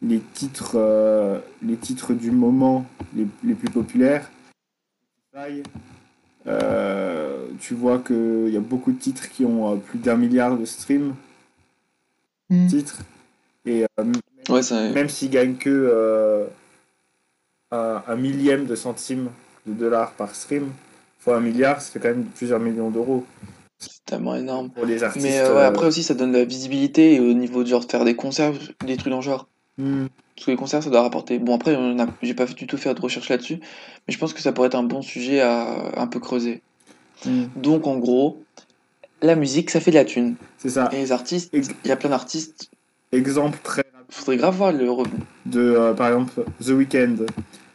les, 0.00 0.20
titres, 0.20 0.72
euh, 0.76 1.40
les 1.62 1.76
titres 1.76 2.14
du 2.14 2.30
moment 2.30 2.86
les, 3.14 3.26
les 3.44 3.54
plus 3.54 3.68
populaires, 3.70 4.30
Spotify, 5.34 5.62
euh, 6.46 7.46
tu 7.60 7.74
vois 7.74 7.98
qu'il 7.98 8.50
y 8.50 8.56
a 8.56 8.60
beaucoup 8.60 8.92
de 8.92 8.98
titres 8.98 9.28
qui 9.30 9.44
ont 9.44 9.72
euh, 9.72 9.76
plus 9.76 9.98
d'un 9.98 10.16
milliard 10.16 10.56
de 10.56 10.64
streams, 10.64 11.14
titres. 12.68 12.98
Et 13.66 13.84
euh, 13.98 14.04
ouais, 14.48 14.62
ça, 14.62 14.90
même 14.90 15.08
s'ils 15.08 15.30
gagnent 15.30 15.56
que 15.56 15.70
euh, 15.70 16.46
un, 17.70 18.02
un 18.06 18.16
millième 18.16 18.66
de 18.66 18.74
centime 18.74 19.28
de 19.66 19.74
dollars 19.74 20.12
par 20.12 20.34
stream, 20.34 20.70
fois 21.18 21.36
un 21.36 21.40
milliard, 21.40 21.80
ça 21.80 21.92
fait 21.92 22.00
quand 22.00 22.08
même 22.08 22.24
plusieurs 22.24 22.60
millions 22.60 22.90
d'euros 22.90 23.26
c'est 23.80 24.04
tellement 24.04 24.36
énorme. 24.36 24.70
pour 24.70 24.84
les 24.84 25.02
artistes. 25.02 25.24
Mais 25.24 25.38
euh, 25.38 25.54
ouais, 25.54 25.62
euh, 25.62 25.68
après 25.68 25.86
aussi, 25.86 26.02
ça 26.02 26.14
donne 26.14 26.32
de 26.32 26.38
la 26.38 26.44
visibilité 26.44 27.14
et 27.14 27.20
au 27.20 27.32
niveau 27.32 27.64
de 27.64 27.68
genre 27.68 27.84
faire 27.88 28.04
des 28.04 28.14
concerts, 28.14 28.52
des 28.84 28.96
trucs 28.96 29.10
dans 29.10 29.16
le 29.16 29.22
genre. 29.22 29.48
hmm. 29.78 30.06
Parce 30.40 30.46
que 30.46 30.50
les 30.52 30.56
concerts, 30.56 30.82
ça 30.82 30.88
doit 30.88 31.02
rapporter. 31.02 31.38
Bon, 31.38 31.54
après, 31.54 31.74
a... 31.74 32.06
j'ai 32.22 32.32
pas 32.32 32.46
du 32.46 32.66
tout 32.66 32.78
fait 32.78 32.94
de 32.94 33.00
recherche 33.02 33.28
là-dessus, 33.28 33.56
mais 33.60 34.14
je 34.14 34.16
pense 34.16 34.32
que 34.32 34.40
ça 34.40 34.52
pourrait 34.52 34.68
être 34.68 34.74
un 34.74 34.82
bon 34.82 35.02
sujet 35.02 35.42
à 35.42 36.00
un 36.00 36.06
peu 36.06 36.18
creuser. 36.18 36.62
Hmm. 37.26 37.44
Donc, 37.56 37.86
en 37.86 37.98
gros, 37.98 38.42
la 39.20 39.36
musique, 39.36 39.68
ça 39.68 39.80
fait 39.80 39.90
de 39.90 39.96
la 39.96 40.06
thune. 40.06 40.36
C'est 40.56 40.70
ça. 40.70 40.88
Et 40.92 40.96
les 40.96 41.12
artistes, 41.12 41.52
Ex- 41.52 41.68
il 41.84 41.88
y 41.88 41.90
a 41.92 41.96
plein 41.96 42.08
d'artistes, 42.08 42.70
Exemple 43.12 43.58
très 43.62 43.82
rapide 43.92 44.06
faudrait 44.08 44.38
grave 44.38 44.56
voir 44.56 44.72
le 44.72 44.90
revenu. 44.90 45.20
de, 45.44 45.60
euh, 45.60 45.92
par 45.92 46.06
exemple, 46.08 46.42
The 46.64 46.68
Weeknd. 46.70 47.16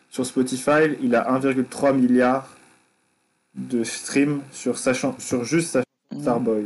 Sur 0.10 0.26
Spotify, 0.26 0.96
il 1.04 1.14
a 1.14 1.22
1,3 1.32 1.94
milliard 1.94 2.50
de 3.54 3.84
streams 3.84 4.42
sur, 4.52 4.80
sa 4.80 4.94
chan- 4.96 5.16
sur 5.20 5.44
juste 5.44 5.70
sa 5.74 5.84
Mhm. 6.16 6.22
Starboy. 6.22 6.66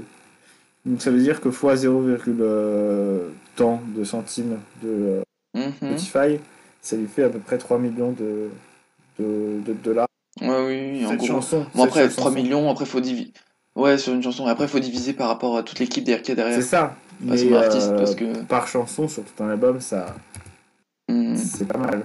Donc 0.86 1.02
ça 1.02 1.12
veut 1.12 1.20
dire 1.22 1.42
que 1.42 1.52
fois 1.52 1.76
0, 1.76 2.04
euh, 2.08 3.28
tant 3.58 3.82
de 3.98 4.06
centimes 4.06 4.60
de 4.82 5.22
Mhm. 5.82 5.98
Spotify, 5.98 6.40
ça 6.82 6.96
lui 6.96 7.08
fait 7.08 7.24
à 7.24 7.30
peu 7.30 7.40
près 7.40 7.58
3 7.58 7.78
millions 7.80 8.12
de, 8.12 8.50
de, 9.20 9.62
de 9.66 9.74
dollars. 9.74 10.08
Ouais, 10.42 10.48
oui, 10.66 10.90
oui, 11.00 11.06
en 11.06 11.16
gros. 11.16 11.26
chanson. 11.28 11.66
Bon, 11.76 11.84
après, 11.84 12.02
seule 12.02 12.12
3 12.12 12.24
chanson. 12.32 12.36
millions, 12.44 12.70
après, 12.70 12.86
faut 12.86 13.00
diviser. 13.02 13.32
Ouais, 13.76 13.98
sur 13.98 14.14
une 14.14 14.24
chanson. 14.24 14.46
Après, 14.48 14.68
faut 14.68 14.80
diviser 14.80 15.14
par 15.14 15.28
rapport 15.28 15.58
à 15.58 15.64
toute 15.64 15.80
l'équipe 15.80 16.04
derrière 16.04 16.22
a 16.22 16.26
C'est 16.26 16.36
derrière. 16.36 16.64
ça. 16.64 16.82
Pas 16.82 16.96
Mais 17.22 17.54
euh, 17.54 17.98
parce 17.98 18.16
que. 18.16 18.44
par 18.46 18.68
chanson, 18.68 19.08
sur 19.08 19.24
tout 19.24 19.44
un 19.44 19.50
album, 19.50 19.80
ça, 19.82 20.16
Hmm. 21.10 21.36
c'est 21.36 21.68
pas 21.68 21.78
mal. 21.80 22.04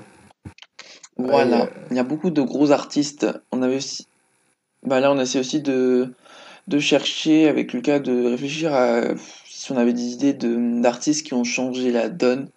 Voilà, 1.16 1.64
Ouais, 1.64 1.70
il 1.90 1.96
y 1.96 2.00
a 2.00 2.04
beaucoup 2.04 2.30
de 2.30 2.42
gros 2.42 2.70
artistes. 2.72 3.26
On 3.52 3.62
avait 3.62 3.76
aussi, 3.76 4.06
bah 4.82 4.98
là 5.00 5.12
on 5.12 5.18
essaie 5.20 5.38
aussi 5.38 5.60
de 5.60 6.12
de 6.66 6.78
chercher 6.78 7.48
avec 7.48 7.72
Lucas 7.72 7.98
de 8.00 8.24
réfléchir 8.30 8.72
à 8.74 9.02
si 9.46 9.70
on 9.72 9.76
avait 9.76 9.92
des 9.92 10.06
idées 10.12 10.32
de 10.32 10.80
d'artistes 10.80 11.26
qui 11.26 11.34
ont 11.34 11.44
changé 11.44 11.92
la 11.92 12.08
donne 12.08 12.48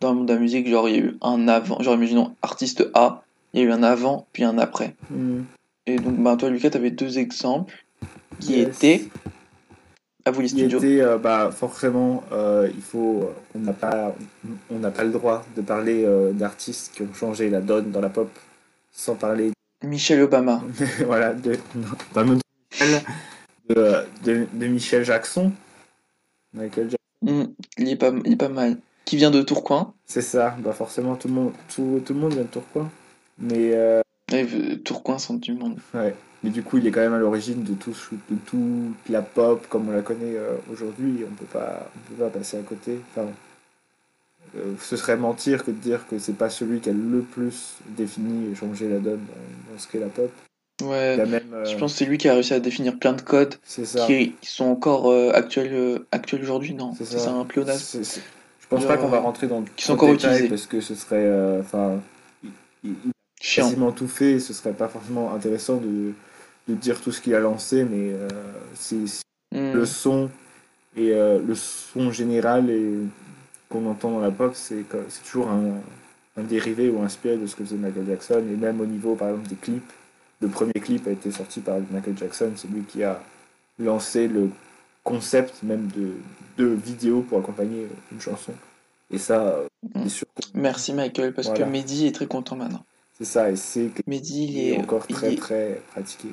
dans 0.00 0.10
le 0.10 0.18
monde 0.18 0.28
de 0.28 0.34
la 0.34 0.38
musique. 0.40 0.68
Genre 0.68 0.88
il 0.88 0.94
y 0.94 0.98
a 0.98 1.02
eu 1.02 1.16
un 1.22 1.48
avant, 1.48 1.80
genre 1.82 1.94
imaginons 1.94 2.34
artiste 2.42 2.88
A, 2.94 3.22
il 3.54 3.60
y 3.60 3.62
a 3.62 3.66
eu 3.66 3.72
un 3.72 3.82
avant 3.82 4.26
puis 4.32 4.44
un 4.44 4.58
après. 4.58 4.94
Hmm. 5.10 5.42
Et 5.86 5.96
donc 5.98 6.16
bah 6.18 6.36
toi 6.36 6.50
Lucas 6.50 6.70
t'avais 6.70 6.90
deux 6.90 7.18
exemples 7.18 7.84
qui 8.40 8.54
Yes. 8.58 8.68
étaient 8.68 9.04
à 10.24 10.32
vous 10.32 10.40
les 10.40 10.48
studios. 10.48 10.78
était 10.78 11.00
euh, 11.00 11.18
bah 11.18 11.50
forcément 11.52 12.24
euh, 12.32 12.68
il 12.74 12.82
faut 12.82 13.30
on 13.54 13.60
n'a 13.60 13.72
pas 13.72 14.14
on 14.70 14.78
n'a 14.80 14.90
pas 14.90 15.04
le 15.04 15.12
droit 15.12 15.44
de 15.56 15.62
parler 15.62 16.04
euh, 16.04 16.32
d'artistes 16.32 16.92
qui 16.94 17.02
ont 17.02 17.14
changé 17.14 17.48
la 17.48 17.60
donne 17.60 17.92
dans 17.92 18.00
la 18.00 18.08
pop 18.08 18.28
sans 18.92 19.14
parler 19.14 19.52
Michelle 19.84 20.22
Obama. 20.22 20.60
voilà 21.06 21.32
de 21.32 21.56
dans 22.14 22.22
le 22.22 22.26
monde 22.26 22.40
musical, 22.72 23.02
de, 23.68 24.04
de, 24.24 24.46
de 24.52 24.66
Michel 24.66 25.04
Jackson 25.04 25.52
Michael 26.52 26.84
Jackson 26.90 26.96
Hmm, 27.22 27.44
il, 27.78 27.88
est 27.88 27.96
pas, 27.96 28.12
il 28.26 28.32
est 28.34 28.36
pas 28.36 28.50
mal. 28.50 28.76
Qui 29.06 29.16
vient 29.16 29.30
de 29.30 29.40
Tourcoing. 29.40 29.94
C'est 30.04 30.20
ça, 30.20 30.54
bah 30.58 30.72
forcément 30.72 31.14
tout 31.16 31.28
le 31.28 31.34
monde, 31.34 31.52
tout, 31.74 32.02
tout 32.04 32.12
le 32.12 32.20
monde 32.20 32.34
vient 32.34 32.42
de 32.42 32.48
Tourcoing. 32.48 32.90
Mais, 33.38 33.70
euh, 33.74 34.02
Ouais, 34.32 34.44
Tourcoing, 34.84 35.18
centre 35.18 35.40
du 35.40 35.54
monde. 35.54 35.78
ouais. 35.94 36.14
Mais 36.42 36.50
du 36.50 36.62
coup, 36.62 36.76
il 36.78 36.86
est 36.86 36.90
quand 36.90 37.00
même 37.00 37.14
à 37.14 37.18
l'origine 37.18 37.62
de 37.62 37.72
tout, 37.74 37.96
de 38.30 38.36
toute 38.44 39.08
la 39.08 39.22
pop 39.22 39.66
comme 39.68 39.88
on 39.88 39.92
la 39.92 40.02
connaît 40.02 40.36
euh, 40.36 40.56
aujourd'hui. 40.70 41.24
On 41.24 41.34
peut 41.34 41.46
pas, 41.46 41.88
on 41.96 42.14
peut 42.14 42.24
pas 42.24 42.30
passer 42.30 42.58
à 42.58 42.62
côté. 42.62 43.00
Enfin, 43.10 43.28
euh, 44.56 44.74
ce 44.80 44.96
serait 44.96 45.16
mentir 45.16 45.64
que 45.64 45.70
de 45.70 45.76
dire 45.76 46.06
que 46.08 46.18
c'est 46.18 46.36
pas 46.36 46.50
celui 46.50 46.80
qui 46.80 46.90
a 46.90 46.92
le 46.92 47.20
plus 47.20 47.74
défini 47.96 48.50
et 48.50 48.54
changé 48.54 48.88
la 48.88 48.98
donne 48.98 49.20
dans, 49.20 49.72
dans 49.72 49.78
ce 49.78 49.88
qu'est 49.88 49.98
la 50.00 50.08
pop. 50.08 50.30
Ouais, 50.82 51.16
même, 51.16 51.42
euh, 51.54 51.64
je 51.64 51.76
pense 51.78 51.92
que 51.92 51.98
c'est 51.98 52.04
lui 52.04 52.18
qui 52.18 52.28
a 52.28 52.34
réussi 52.34 52.52
à 52.52 52.60
définir 52.60 52.98
plein 52.98 53.14
de 53.14 53.22
codes 53.22 53.54
qui, 54.06 54.32
qui 54.40 54.50
sont 54.50 54.66
encore 54.66 55.10
euh, 55.10 55.30
actuels, 55.32 55.72
euh, 55.72 56.06
actuels 56.12 56.42
aujourd'hui, 56.42 56.74
non? 56.74 56.92
C'est 56.98 57.06
ça, 57.18 57.30
un 57.32 57.44
pléonasme. 57.44 58.02
Je 58.70 58.76
pense 58.76 58.84
pas 58.86 58.96
qu'on 58.96 59.08
va 59.08 59.20
rentrer 59.20 59.46
dans 59.46 59.62
qui 59.62 59.84
sont 59.84 59.92
encore 59.94 60.12
utilisés. 60.12 60.48
parce 60.48 60.66
que 60.66 60.80
ce 60.80 60.94
serait, 60.94 61.24
euh, 61.24 61.60
enfin, 61.60 62.00
il, 62.42 62.50
il- 62.84 62.94
Chiant. 63.40 63.64
quasiment 63.64 63.92
tout 63.92 64.08
fait. 64.08 64.32
et 64.32 64.40
Ce 64.40 64.52
serait 64.52 64.72
pas 64.72 64.88
forcément 64.88 65.32
intéressant 65.34 65.76
de, 65.76 66.12
de 66.68 66.74
dire 66.74 67.00
tout 67.00 67.12
ce 67.12 67.20
qu'il 67.20 67.34
a 67.34 67.40
lancé, 67.40 67.84
mais 67.84 68.10
euh, 68.12 68.28
c'est 68.74 68.96
Hmm. 69.52 69.72
le 69.74 69.86
son 69.86 70.28
et 70.96 71.12
euh, 71.12 71.38
le 71.40 71.54
son 71.54 72.10
général 72.10 72.68
et 72.68 72.94
qu'on 73.68 73.86
entend 73.88 74.10
dans 74.10 74.18
la 74.20 74.32
pop, 74.32 74.52
c'est 74.56 74.84
toujours 75.24 75.48
un, 75.48 75.74
un 76.36 76.42
dérivé 76.42 76.90
ou 76.90 77.00
inspiré 77.02 77.36
de 77.36 77.46
ce 77.46 77.54
que 77.54 77.62
faisait 77.62 77.76
Michael 77.76 78.06
Jackson. 78.08 78.42
Et 78.52 78.56
même 78.56 78.80
au 78.80 78.86
niveau, 78.86 79.14
par 79.14 79.28
exemple, 79.28 79.48
des 79.48 79.54
clips, 79.54 79.92
le 80.40 80.48
premier 80.48 80.72
clip 80.72 81.06
a 81.06 81.12
été 81.12 81.30
sorti 81.30 81.60
par 81.60 81.76
Michael 81.92 82.18
Jackson. 82.18 82.50
C'est 82.56 82.68
lui 82.68 82.82
qui 82.82 83.04
a 83.04 83.22
lancé 83.78 84.26
le 84.26 84.50
concept 85.06 85.62
même 85.62 85.88
de, 85.96 86.12
de 86.62 86.66
vidéo 86.68 87.20
pour 87.26 87.38
accompagner 87.38 87.86
une 88.12 88.20
chanson. 88.20 88.52
Et 89.10 89.18
ça, 89.18 89.40
euh, 89.40 89.66
Mm. 89.94 90.00
c'est 90.04 90.08
sûr 90.08 90.26
que 90.34 90.42
Merci 90.54 90.92
Michael, 90.92 91.32
parce 91.32 91.46
Voilà. 91.48 91.64
que 91.64 91.70
Mehdi 91.70 92.06
est 92.06 92.12
très 92.12 92.26
content 92.26 92.56
maintenant. 92.56 92.84
c'est 93.16 93.24
ça. 93.24 93.50
Et 93.50 93.56
c'est 93.56 93.86
que- 93.94 94.02
Mehdi, 94.06 94.44
il 94.46 94.58
est 94.72 94.78
encore 94.78 95.06
très, 95.06 95.32
est- 95.34 95.36
très 95.36 95.80
pratiqué. 95.92 96.28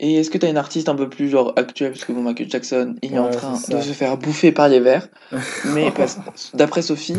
Et 0.00 0.14
est-ce 0.16 0.30
que 0.30 0.38
t'as 0.38 0.48
une 0.50 0.56
artiste 0.56 0.88
un 0.88 0.94
peu 0.96 1.08
plus 1.08 1.28
genre 1.28 1.52
actuelle? 1.56 1.92
Parce 1.92 2.04
que 2.04 2.12
bon, 2.12 2.22
Michael 2.22 2.50
Jackson, 2.50 2.96
il 3.02 3.14
est 3.14 3.18
en 3.18 3.30
train 3.30 3.52
de 3.54 3.80
se 3.80 3.92
faire 3.92 4.16
bouffer 4.16 4.50
par 4.52 4.68
les 4.68 4.80
vers. 4.80 5.06
mais 5.76 5.92
d'après 6.54 6.82
Sophie, 6.82 7.16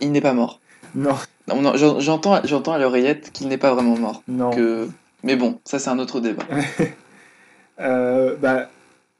il 0.00 0.12
n'est 0.12 0.20
pas 0.20 0.34
mort. 0.34 0.60
Non, 0.94 1.14
Non, 1.46 1.62
non, 1.62 1.72
j'en- 1.76 2.00
J'entends 2.00 2.40
j'entends 2.44 2.72
à 2.72 2.78
l'oreillette 2.78 3.30
qu'il 3.32 3.48
n'est 3.48 3.58
pas 3.58 3.72
vraiment 3.74 3.96
mort. 3.96 4.22
non. 4.28 4.50
Que... 4.50 4.88
Mais 5.22 5.36
bon, 5.36 5.58
ça 5.64 5.78
c'est 5.78 5.90
un 5.90 5.98
autre 5.98 6.20
débat. 6.20 6.44
Euh, 7.80 8.34
bah, 8.36 8.68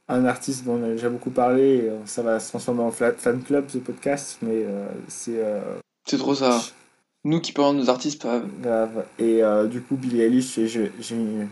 un 0.08 0.24
artiste 0.24 0.64
dont 0.64 0.74
on 0.80 0.84
a 0.84 0.88
déjà 0.88 1.08
beaucoup 1.10 1.30
parlé, 1.30 1.82
euh, 1.82 1.98
ça 2.06 2.22
va 2.22 2.40
se 2.40 2.48
transformer 2.48 2.82
en 2.82 2.90
fan 2.90 3.42
club 3.42 3.66
ce 3.68 3.78
podcast, 3.78 4.38
mais 4.42 4.64
euh, 4.64 4.86
c'est 5.08 5.36
euh, 5.42 5.60
C'est 6.06 6.18
trop 6.18 6.34
ça. 6.34 6.60
Nous 7.24 7.40
qui 7.40 7.52
parlons 7.52 7.74
de 7.74 7.80
nos 7.80 7.90
artistes, 7.90 8.22
pas... 8.22 8.40
grave. 8.62 9.04
Et 9.18 9.42
euh, 9.42 9.66
du 9.66 9.82
coup, 9.82 9.96
Billie 9.96 10.22
Eilish, 10.22 10.58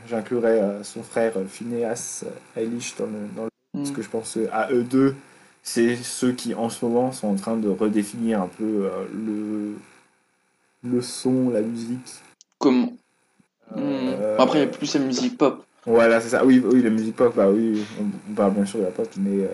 j'inclurais 0.08 0.62
son 0.84 1.02
frère 1.02 1.34
Phineas 1.48 2.24
Eilish 2.56 2.96
dans 2.96 3.06
le, 3.06 3.12
dans 3.36 3.44
le- 3.44 3.50
Hmm. 3.74 3.80
parce 3.82 3.90
que 3.90 4.00
je 4.00 4.08
pense 4.08 4.38
à 4.52 4.70
eux 4.72 4.84
deux, 4.84 5.14
c'est 5.62 5.96
ceux 5.96 6.32
qui 6.32 6.54
en 6.54 6.70
ce 6.70 6.82
moment 6.82 7.12
sont 7.12 7.26
en 7.28 7.34
train 7.34 7.56
de 7.58 7.68
redéfinir 7.68 8.40
un 8.40 8.46
peu 8.46 8.88
le, 9.12 9.74
le 10.82 11.02
son, 11.02 11.50
la 11.50 11.60
musique. 11.60 12.08
Comment 12.58 12.94
Euh, 13.76 14.36
Hmm. 14.38 14.40
Après, 14.40 14.60
il 14.60 14.62
y 14.62 14.64
a 14.64 14.68
plus 14.68 14.94
la 14.94 15.00
musique 15.00 15.36
pop. 15.36 15.65
Voilà, 15.86 16.20
c'est 16.20 16.30
ça. 16.30 16.44
Oui, 16.44 16.62
oui, 16.64 16.82
la 16.82 16.90
musique 16.90 17.16
pop, 17.16 17.34
bah 17.34 17.48
oui, 17.50 17.82
on, 18.00 18.04
on 18.30 18.34
parle 18.34 18.54
bien 18.54 18.64
sûr 18.66 18.80
de 18.80 18.84
la 18.84 18.90
pop, 18.90 19.08
mais 19.16 19.44
euh, 19.44 19.48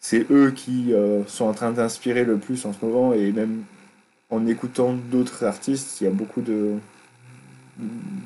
c'est 0.00 0.30
eux 0.30 0.52
qui 0.52 0.92
euh, 0.94 1.24
sont 1.26 1.44
en 1.46 1.52
train 1.52 1.70
d'inspirer 1.72 2.24
le 2.24 2.38
plus 2.38 2.64
en 2.66 2.72
ce 2.72 2.84
moment, 2.84 3.12
et 3.12 3.32
même 3.32 3.64
en 4.30 4.46
écoutant 4.46 4.94
d'autres 4.94 5.44
artistes, 5.44 6.00
il 6.00 6.04
y 6.04 6.08
a 6.08 6.10
beaucoup 6.12 6.42
de, 6.42 6.74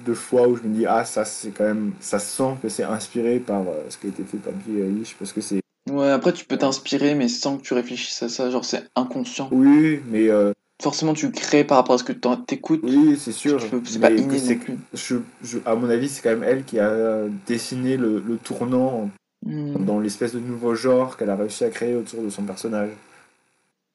de 0.06 0.14
fois 0.14 0.48
où 0.48 0.56
je 0.56 0.62
me 0.62 0.74
dis, 0.74 0.86
ah, 0.86 1.04
ça, 1.04 1.24
c'est 1.24 1.50
quand 1.50 1.64
même, 1.64 1.92
ça 2.00 2.18
sent 2.18 2.56
que 2.62 2.68
c'est 2.68 2.84
inspiré 2.84 3.38
par 3.40 3.62
euh, 3.62 3.84
ce 3.88 3.98
qui 3.98 4.06
a 4.06 4.10
été 4.10 4.22
fait 4.24 4.38
par 4.38 4.52
Billie 4.52 4.80
Eilish, 4.82 5.16
parce 5.18 5.32
que 5.32 5.40
c'est, 5.40 5.60
Ouais, 5.90 6.08
après 6.08 6.32
tu 6.32 6.46
peux 6.46 6.56
t'inspirer, 6.56 7.14
mais 7.14 7.28
sans 7.28 7.58
que 7.58 7.62
tu 7.62 7.74
réfléchisses 7.74 8.22
à 8.22 8.30
ça. 8.30 8.50
Genre, 8.50 8.64
c'est 8.64 8.88
inconscient. 8.96 9.50
oui, 9.50 10.00
mais 10.06 10.28
euh, 10.28 10.52
Forcément, 10.80 11.12
tu 11.12 11.30
crées 11.30 11.64
par 11.64 11.76
rapport 11.76 11.94
à 11.94 11.98
ce 11.98 12.04
que 12.04 12.12
t'en- 12.12 12.36
t'écoutes. 12.36 12.80
oui, 12.82 13.16
c'est 13.18 13.32
sûr, 13.32 13.58
Tu 13.58 13.80
C'est 13.84 13.98
pas 14.00 14.10
inné 14.10 14.40
non 14.40 14.56
plus. 14.58 14.78
je, 14.94 15.16
je- 15.42 15.58
à 15.66 15.74
mon 15.74 15.90
avis, 15.90 16.08
c'est 16.08 16.22
quand 16.22 16.30
même 16.30 16.42
elle 16.44 16.64
qui 16.64 16.78
a 16.78 17.24
dessiné 17.46 17.96
le, 17.96 18.22
le 18.26 18.36
tournant 18.38 19.10
Hmm. 19.46 19.84
dans 19.86 19.98
l'espèce 19.98 20.34
de 20.34 20.38
nouveau 20.38 20.74
genre 20.74 21.16
qu'elle 21.16 21.30
a 21.30 21.36
réussi 21.36 21.64
à 21.64 21.70
créer 21.70 21.94
autour 21.96 22.22
de 22.22 22.28
son 22.28 22.42
personnage. 22.42 22.90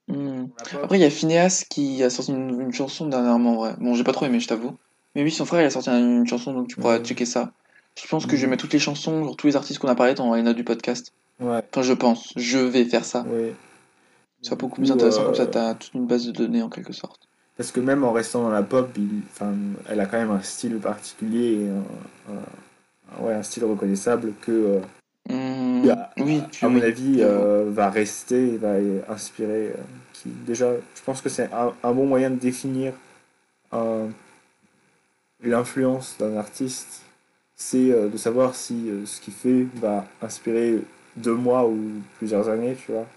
Hmm. 0.07 0.45
Après, 0.83 0.97
il 0.97 1.01
y 1.01 1.05
a 1.05 1.09
Phineas 1.09 1.65
qui 1.69 2.03
a 2.03 2.09
sorti 2.09 2.31
une, 2.31 2.61
une 2.61 2.73
chanson 2.73 3.07
dernièrement, 3.07 3.59
ouais. 3.61 3.73
Bon, 3.79 3.93
j'ai 3.95 4.03
pas 4.03 4.11
trop 4.13 4.25
aimé, 4.25 4.39
je 4.39 4.47
t'avoue. 4.47 4.75
Mais 5.15 5.23
oui, 5.23 5.31
son 5.31 5.45
frère, 5.45 5.61
il 5.61 5.65
a 5.65 5.69
sorti 5.69 5.89
une 5.91 6.27
chanson, 6.27 6.53
donc 6.53 6.67
tu 6.67 6.75
pourras 6.77 6.99
checker 6.99 7.25
ça. 7.25 7.51
Je 8.01 8.07
pense 8.07 8.25
que 8.25 8.35
je 8.35 8.41
vais 8.41 8.47
Mhm. 8.47 8.51
mettre 8.51 8.61
toutes 8.63 8.73
les 8.73 8.79
chansons, 8.79 9.23
genre 9.23 9.35
tous 9.37 9.47
les 9.47 9.55
artistes 9.55 9.79
qu'on 9.79 9.87
a 9.87 9.95
parlé 9.95 10.13
dans 10.15 10.35
notes 10.35 10.55
du 10.55 10.63
podcast. 10.63 11.13
Ouais, 11.39 11.61
Enfin, 11.71 11.81
je 11.81 11.93
pense. 11.93 12.33
Je 12.35 12.57
vais 12.57 12.85
faire 12.85 13.05
ça. 13.05 13.25
oui. 13.27 13.51
Ce 14.45 14.51
sera 14.51 14.57
beaucoup 14.57 14.75
plus 14.75 14.91
intéressant, 14.91 15.23
euh, 15.23 15.25
comme 15.25 15.33
ça, 15.33 15.47
t'as 15.47 15.73
toute 15.73 15.95
une 15.95 16.05
base 16.05 16.27
de 16.27 16.31
données 16.31 16.61
en 16.61 16.69
quelque 16.69 16.93
sorte. 16.93 17.19
Parce 17.57 17.71
que 17.71 17.79
même 17.79 18.03
en 18.03 18.11
restant 18.11 18.43
dans 18.43 18.51
la 18.51 18.61
pop, 18.61 18.91
il- 18.95 19.21
elle 19.89 19.99
a 19.99 20.05
quand 20.05 20.19
même 20.19 20.29
un 20.29 20.43
style 20.43 20.77
particulier 20.77 21.61
et 21.63 21.69
un, 21.69 22.33
un- 22.35 23.23
ouais, 23.25 23.33
un 23.33 23.41
style 23.41 23.65
reconnaissable 23.65 24.33
que, 24.41 24.51
euh, 24.51 24.79
qui, 25.81 25.89
à, 25.89 26.11
oui, 26.19 26.43
tu 26.51 26.63
à 26.63 26.69
mon 26.69 26.79
avis, 26.79 27.15
euh, 27.21 27.71
va 27.71 27.89
rester 27.89 28.57
va 28.57 28.73
inspirer. 29.09 29.69
euh, 29.69 29.81
qui, 30.13 30.29
déjà, 30.29 30.73
je 30.93 31.01
pense 31.03 31.21
que 31.21 31.29
c'est 31.29 31.49
un, 31.51 31.73
bon 31.91 32.05
moyen 32.05 32.29
de 32.29 32.35
définir 32.35 32.93
l'influence 35.43 36.17
d'un 36.19 36.37
artiste. 36.37 37.01
C'est 37.55 37.89
euh, 37.91 38.09
de 38.09 38.17
savoir 38.17 38.53
si 38.53 38.91
euh, 38.91 39.07
ce 39.07 39.19
qu'il 39.21 39.33
fait 39.33 39.65
va 39.81 40.05
inspirer 40.21 40.83
deux 41.15 41.33
mois 41.33 41.65
ou 41.67 41.79
plusieurs 42.19 42.47
années, 42.47 42.75
tu 42.75 42.91
vois. 42.91 43.07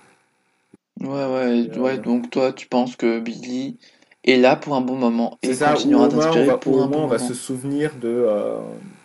Ouais, 1.01 1.07
ouais, 1.09 1.59
Et, 1.65 1.71
euh, 1.71 1.83
ouais, 1.83 1.99
donc 1.99 2.31
toi, 2.31 2.53
tu 2.53 2.67
penses 2.67 2.97
que 2.97 3.21
Billy 3.21 3.79
est 4.25 4.37
là 4.37 4.57
pour 4.57 4.75
un 4.75 4.81
bon 4.81 4.97
moment 4.97 5.39
C'est 5.43 5.51
et 5.51 5.55
ça, 5.55 5.73
ou 5.73 5.75
continuera 5.75 6.09
au 6.09 6.11
moins, 6.11 6.25
on 6.27 6.33
d'inspirer 6.33 6.47
va, 6.47 6.57
pour 6.59 6.75
ou 6.75 6.81
un 6.81 6.85
au 6.85 6.89
moins 6.89 6.99
bon 6.99 7.05
on 7.05 7.07
va 7.07 7.19
moment. 7.19 7.29
se 7.29 7.35
souvenir 7.35 7.95
de, 8.01 8.09
euh, 8.09 8.59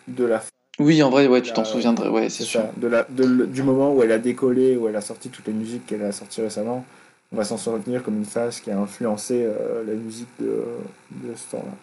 de 0.08 0.26
la 0.26 0.44
Oui, 0.80 1.04
en 1.04 1.10
vrai, 1.12 1.28
ouais, 1.28 1.42
tu 1.42 1.50
la- 1.50 1.54
t'en 1.54 1.66
souviendrais, 1.66 2.10
ouais, 2.10 2.30
c'est 2.30 2.40
C'est 2.40 2.46
sûr. 2.46 2.62
ça, 2.62 2.72
de 2.78 2.88
la, 2.88 3.04
de 3.04 3.46
du 3.46 3.62
moment 3.62 3.94
où 3.94 4.02
elle 4.02 4.12
a 4.12 4.18
décollé, 4.18 4.76
où 4.76 4.88
elle 4.88 4.96
a 4.96 5.02
sorti 5.02 5.30
toutes 5.30 5.48
les 5.48 5.54
musiques 5.54 5.86
qu'elle 5.86 6.04
a 6.04 6.12
sorties 6.12 6.42
récemment, 6.42 6.84
on 7.32 7.38
va 7.38 7.44
s'en 7.44 7.58
souvenir 7.58 8.02
comme 8.04 8.18
une 8.18 8.26
phase 8.26 8.60
qui 8.60 8.72
a 8.72 8.80
influencé 8.80 9.44
euh, 9.46 9.84
la 9.86 9.94
musique 9.94 10.30
de, 10.40 10.64
de 11.12 11.36
ce 11.36 11.52
temps-là. 11.52 11.76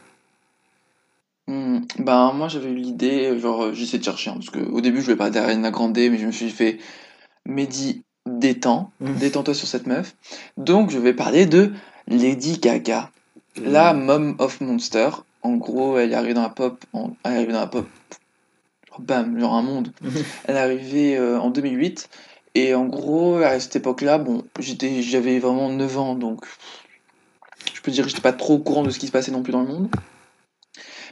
Hmm, 1.47 1.81
Ben, 1.99 2.33
moi, 2.33 2.49
j'avais 2.49 2.71
eu 2.71 2.77
l'idée, 2.77 3.39
genre, 3.39 3.63
euh, 3.65 3.73
j'essaie 3.73 3.99
de 3.99 4.05
chercher, 4.05 4.31
hein, 4.31 4.35
parce 4.35 4.51
que 4.51 4.61
au 4.61 4.81
début, 4.81 4.99
je 5.01 5.05
voulais 5.07 5.17
parler 5.17 5.33
d'Ariana 5.33 5.71
Grande, 5.71 5.97
mais 5.97 6.19
je 6.19 6.27
me 6.27 6.33
suis 6.33 6.51
fait, 6.51 6.79
Mehdi, 7.47 8.05
détends, 8.39 8.91
Mhm. 9.01 9.17
détends-toi 9.17 9.55
sur 9.55 9.67
cette 9.69 9.87
meuf. 9.87 10.15
Donc, 10.57 10.91
je 10.91 10.99
vais 10.99 11.15
parler 11.15 11.47
de 11.47 11.73
Lady 12.07 12.59
Gaga. 12.59 13.11
La 13.63 13.93
Mom 13.95 14.37
of 14.39 14.61
Monster. 14.61 15.11
En 15.43 15.55
gros, 15.55 15.99
elle 15.99 16.13
est 16.13 16.15
arrivée 16.15 16.35
dans 16.35 16.43
la 16.43 16.49
pop, 16.51 16.85
en- 16.93 17.13
elle 17.25 17.33
est 17.33 17.37
arrivée 17.37 17.53
dans 17.53 17.61
la 17.61 17.67
pop, 17.67 17.87
genre, 18.91 19.01
bam, 19.01 19.39
genre 19.41 19.55
un 19.55 19.63
monde. 19.63 19.93
Elle 20.45 20.57
est 20.57 20.59
arrivée 20.61 21.17
euh, 21.17 21.41
en 21.41 21.51
2008, 21.51 22.09
et 22.55 22.75
en 22.75 22.85
gros, 22.87 23.37
à 23.37 23.59
cette 23.59 23.77
époque-là, 23.77 24.19
bon, 24.19 24.45
j'étais, 24.59 25.03
j'avais 25.03 25.39
vraiment 25.39 25.69
9 25.71 25.97
ans, 25.99 26.15
donc 26.15 26.45
je 27.75 27.81
peux 27.81 27.91
dire 27.91 28.05
que 28.05 28.11
j'étais 28.11 28.23
pas 28.23 28.33
trop 28.33 28.55
au 28.55 28.59
courant 28.59 28.83
de 28.83 28.91
ce 28.91 28.99
qui 28.99 29.07
se 29.07 29.13
passait 29.13 29.31
non 29.33 29.43
plus 29.43 29.53
dans 29.53 29.63
le 29.63 29.69
monde. 29.69 29.89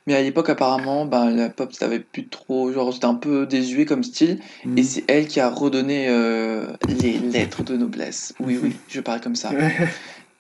Mais 0.09 0.15
à 0.15 0.23
l'époque, 0.23 0.49
apparemment, 0.49 1.05
ben, 1.05 1.29
la 1.29 1.51
pop, 1.51 1.71
ça 1.75 1.85
avait 1.85 2.01
plus 2.01 2.29
trop. 2.29 2.73
Genre, 2.73 2.95
c'était 2.95 3.05
un 3.05 3.15
peu 3.15 3.45
désuet 3.45 3.85
comme 3.85 4.03
style. 4.03 4.41
Mhm. 4.65 4.79
Et 4.79 4.83
c'est 4.83 5.05
elle 5.07 5.27
qui 5.27 5.39
a 5.39 5.51
redonné 5.51 6.07
euh, 6.09 6.65
les 6.89 7.19
lettres 7.19 7.63
de 7.63 7.77
noblesse. 7.77 8.33
Oui, 8.41 8.59
oui, 8.63 8.75
je 8.89 9.03
parle 9.03 9.21
comme 9.21 9.37
ça. 9.37 9.51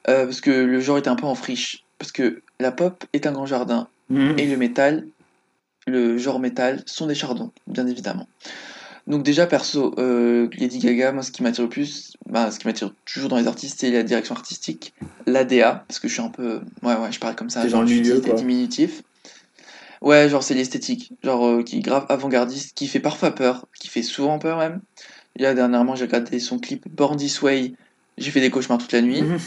Euh, 0.08 0.24
parce 0.24 0.40
que 0.40 0.50
le 0.50 0.80
genre 0.80 0.96
était 0.96 1.10
un 1.10 1.16
peu 1.16 1.26
en 1.26 1.34
friche. 1.34 1.84
Parce 1.98 2.12
que 2.12 2.40
la 2.58 2.72
pop 2.72 3.04
est 3.12 3.26
un 3.26 3.32
grand 3.32 3.44
jardin. 3.44 3.88
Mhm. 4.08 4.38
Et 4.38 4.46
le 4.46 4.56
métal, 4.56 5.06
le 5.86 6.16
genre 6.16 6.40
métal, 6.40 6.82
sont 6.86 7.06
des 7.06 7.14
chardons, 7.14 7.52
bien 7.66 7.86
évidemment. 7.86 8.26
Donc, 9.06 9.22
déjà, 9.22 9.46
perso, 9.46 9.94
euh, 9.98 10.48
Lady 10.58 10.78
Gaga, 10.78 11.12
moi, 11.12 11.22
ce 11.22 11.30
qui 11.30 11.42
m'attire 11.42 11.64
le 11.64 11.68
plus, 11.68 12.14
bah, 12.24 12.50
ce 12.50 12.58
qui 12.58 12.66
m'attire 12.66 12.90
toujours 13.04 13.28
dans 13.28 13.36
les 13.36 13.46
artistes, 13.46 13.80
c'est 13.80 13.90
la 13.90 14.02
direction 14.02 14.34
artistique, 14.34 14.94
l'ADA. 15.26 15.84
Parce 15.86 16.00
que 16.00 16.08
je 16.08 16.14
suis 16.14 16.22
un 16.22 16.30
peu. 16.30 16.60
Ouais, 16.82 16.94
ouais, 16.94 17.12
je 17.12 17.18
parle 17.18 17.34
comme 17.34 17.50
ça. 17.50 17.68
Genre, 17.68 17.82
le 17.82 17.88
milieu, 17.88 18.20
quoi. 18.20 18.32
diminutifs. 18.32 19.02
Ouais, 20.00 20.28
genre 20.28 20.42
c'est 20.42 20.54
l'esthétique, 20.54 21.12
genre 21.22 21.46
euh, 21.46 21.62
qui 21.62 21.78
est 21.78 21.80
grave 21.80 22.06
avant-gardiste, 22.08 22.76
qui 22.76 22.86
fait 22.86 23.00
parfois 23.00 23.32
peur, 23.32 23.66
qui 23.78 23.88
fait 23.88 24.02
souvent 24.02 24.38
peur 24.38 24.58
même. 24.58 24.80
Et 25.36 25.42
Là 25.42 25.54
dernièrement 25.54 25.94
j'ai 25.94 26.04
regardé 26.04 26.38
son 26.38 26.58
clip 26.58 26.88
Born 26.88 27.16
This 27.16 27.42
Way, 27.42 27.74
j'ai 28.16 28.30
fait 28.30 28.40
des 28.40 28.50
cauchemars 28.50 28.78
toute 28.78 28.92
la 28.92 29.02
nuit. 29.02 29.22
Mhm. 29.22 29.38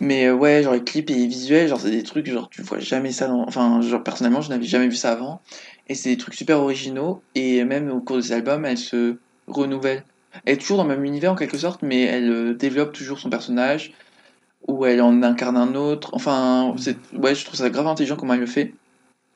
Mais 0.00 0.26
euh, 0.26 0.34
ouais, 0.34 0.62
genre 0.62 0.72
les 0.72 0.82
clips 0.82 1.10
et 1.10 1.14
les 1.14 1.26
visuels, 1.26 1.68
genre 1.68 1.80
c'est 1.80 1.90
des 1.90 2.02
trucs, 2.02 2.26
genre 2.26 2.48
tu 2.50 2.62
vois 2.62 2.78
jamais 2.78 3.12
ça 3.12 3.28
dans... 3.28 3.46
Enfin, 3.46 3.80
genre 3.80 4.02
personnellement 4.02 4.40
je 4.40 4.48
n'avais 4.48 4.64
jamais 4.64 4.88
vu 4.88 4.96
ça 4.96 5.12
avant. 5.12 5.40
Et 5.88 5.94
c'est 5.94 6.08
des 6.10 6.16
trucs 6.16 6.34
super 6.34 6.58
originaux, 6.60 7.22
et 7.34 7.62
même 7.64 7.90
au 7.90 8.00
cours 8.00 8.16
de 8.16 8.22
cet 8.22 8.32
album 8.32 8.64
elle 8.64 8.78
se 8.78 9.16
renouvelle. 9.46 10.04
Elle 10.44 10.54
est 10.54 10.56
toujours 10.58 10.78
dans 10.78 10.84
le 10.84 10.88
même 10.88 11.04
univers 11.04 11.32
en 11.32 11.36
quelque 11.36 11.58
sorte, 11.58 11.82
mais 11.82 12.02
elle 12.02 12.30
euh, 12.30 12.54
développe 12.54 12.92
toujours 12.92 13.18
son 13.18 13.30
personnage, 13.30 13.92
ou 14.66 14.84
elle 14.86 15.02
en 15.02 15.22
incarne 15.22 15.56
un 15.56 15.74
autre. 15.74 16.10
Enfin, 16.14 16.74
ouais, 17.12 17.34
je 17.34 17.44
trouve 17.44 17.56
ça 17.56 17.70
grave 17.70 17.86
intelligent 17.86 18.16
comment 18.16 18.34
elle 18.34 18.40
le 18.40 18.46
fait. 18.46 18.74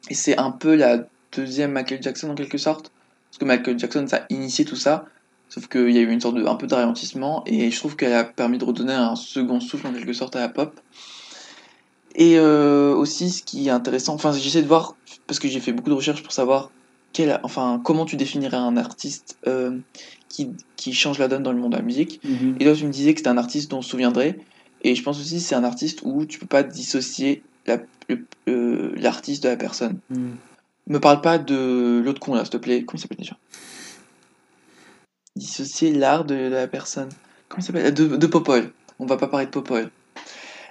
Et 0.08 0.14
c'est 0.14 0.38
un 0.38 0.50
peu 0.50 0.74
la 0.74 1.06
deuxième 1.36 1.72
Michael 1.72 2.02
Jackson 2.02 2.30
en 2.30 2.34
quelque 2.34 2.58
sorte. 2.58 2.90
Parce 3.30 3.38
que 3.38 3.44
Michael 3.44 3.78
Jackson, 3.78 4.06
ça 4.08 4.18
a 4.18 4.26
initié 4.30 4.64
tout 4.64 4.76
ça. 4.76 5.04
Sauf 5.48 5.68
qu'il 5.68 5.90
y 5.90 5.98
a 5.98 6.00
eu 6.00 6.10
une 6.10 6.20
sorte 6.20 6.36
de, 6.36 6.44
un 6.44 6.54
peu 6.56 6.66
de 6.66 6.74
ralentissement. 6.74 7.42
Et 7.46 7.70
je 7.70 7.78
trouve 7.78 7.96
qu'elle 7.96 8.12
a 8.12 8.24
permis 8.24 8.58
de 8.58 8.64
redonner 8.64 8.94
un 8.94 9.16
second 9.16 9.60
souffle 9.60 9.86
en 9.86 9.92
quelque 9.92 10.12
sorte 10.12 10.36
à 10.36 10.40
la 10.40 10.48
pop. 10.48 10.80
Et 12.14 12.38
euh, 12.38 12.94
aussi, 12.94 13.30
ce 13.30 13.42
qui 13.42 13.68
est 13.68 13.70
intéressant, 13.70 14.14
enfin, 14.14 14.32
j'essaie 14.32 14.62
de 14.62 14.66
voir, 14.66 14.96
parce 15.26 15.38
que 15.38 15.46
j'ai 15.46 15.60
fait 15.60 15.72
beaucoup 15.72 15.90
de 15.90 15.94
recherches 15.94 16.22
pour 16.22 16.32
savoir 16.32 16.70
quel, 17.12 17.38
enfin, 17.44 17.80
comment 17.84 18.04
tu 18.06 18.16
définirais 18.16 18.56
un 18.56 18.76
artiste 18.76 19.38
euh, 19.46 19.78
qui, 20.28 20.50
qui 20.76 20.92
change 20.92 21.18
la 21.18 21.28
donne 21.28 21.42
dans 21.42 21.52
le 21.52 21.58
monde 21.58 21.72
de 21.72 21.76
la 21.76 21.82
musique. 21.82 22.20
Mhm. 22.24 22.56
Et 22.58 22.64
toi, 22.64 22.74
tu 22.74 22.86
me 22.86 22.90
disais 22.90 23.14
que 23.14 23.20
c'était 23.20 23.30
un 23.30 23.38
artiste 23.38 23.70
dont 23.70 23.78
on 23.78 23.82
se 23.82 23.90
souviendrait. 23.90 24.38
Et 24.82 24.94
je 24.94 25.02
pense 25.02 25.20
aussi 25.20 25.36
que 25.36 25.42
c'est 25.42 25.54
un 25.54 25.64
artiste 25.64 26.00
où 26.02 26.24
tu 26.24 26.38
peux 26.38 26.46
pas 26.46 26.62
dissocier 26.62 27.42
la- 27.68 28.16
euh, 28.48 28.92
l'artiste 28.96 29.42
de 29.44 29.48
la 29.48 29.56
personne. 29.56 29.98
Mhm. 30.10 30.36
Me 30.88 30.98
parle 31.00 31.20
pas 31.20 31.38
de 31.38 32.00
l'autre 32.04 32.20
con 32.20 32.34
là, 32.34 32.44
s'il 32.44 32.50
te 32.52 32.56
plaît. 32.56 32.84
Comment 32.84 32.98
il 32.98 33.02
s'appelle 33.02 33.18
déjà? 33.18 33.36
Dissocier 35.36 35.92
l'art 35.92 36.24
de, 36.24 36.34
de 36.34 36.54
la 36.54 36.66
personne. 36.66 37.10
Comment 37.48 37.60
il 37.62 37.64
s'appelle? 37.66 37.94
De, 37.94 38.16
de 38.16 38.26
Popol. 38.26 38.72
On 38.98 39.06
va 39.06 39.16
pas 39.16 39.28
parler 39.28 39.46
de 39.46 39.50
Popol. 39.50 39.90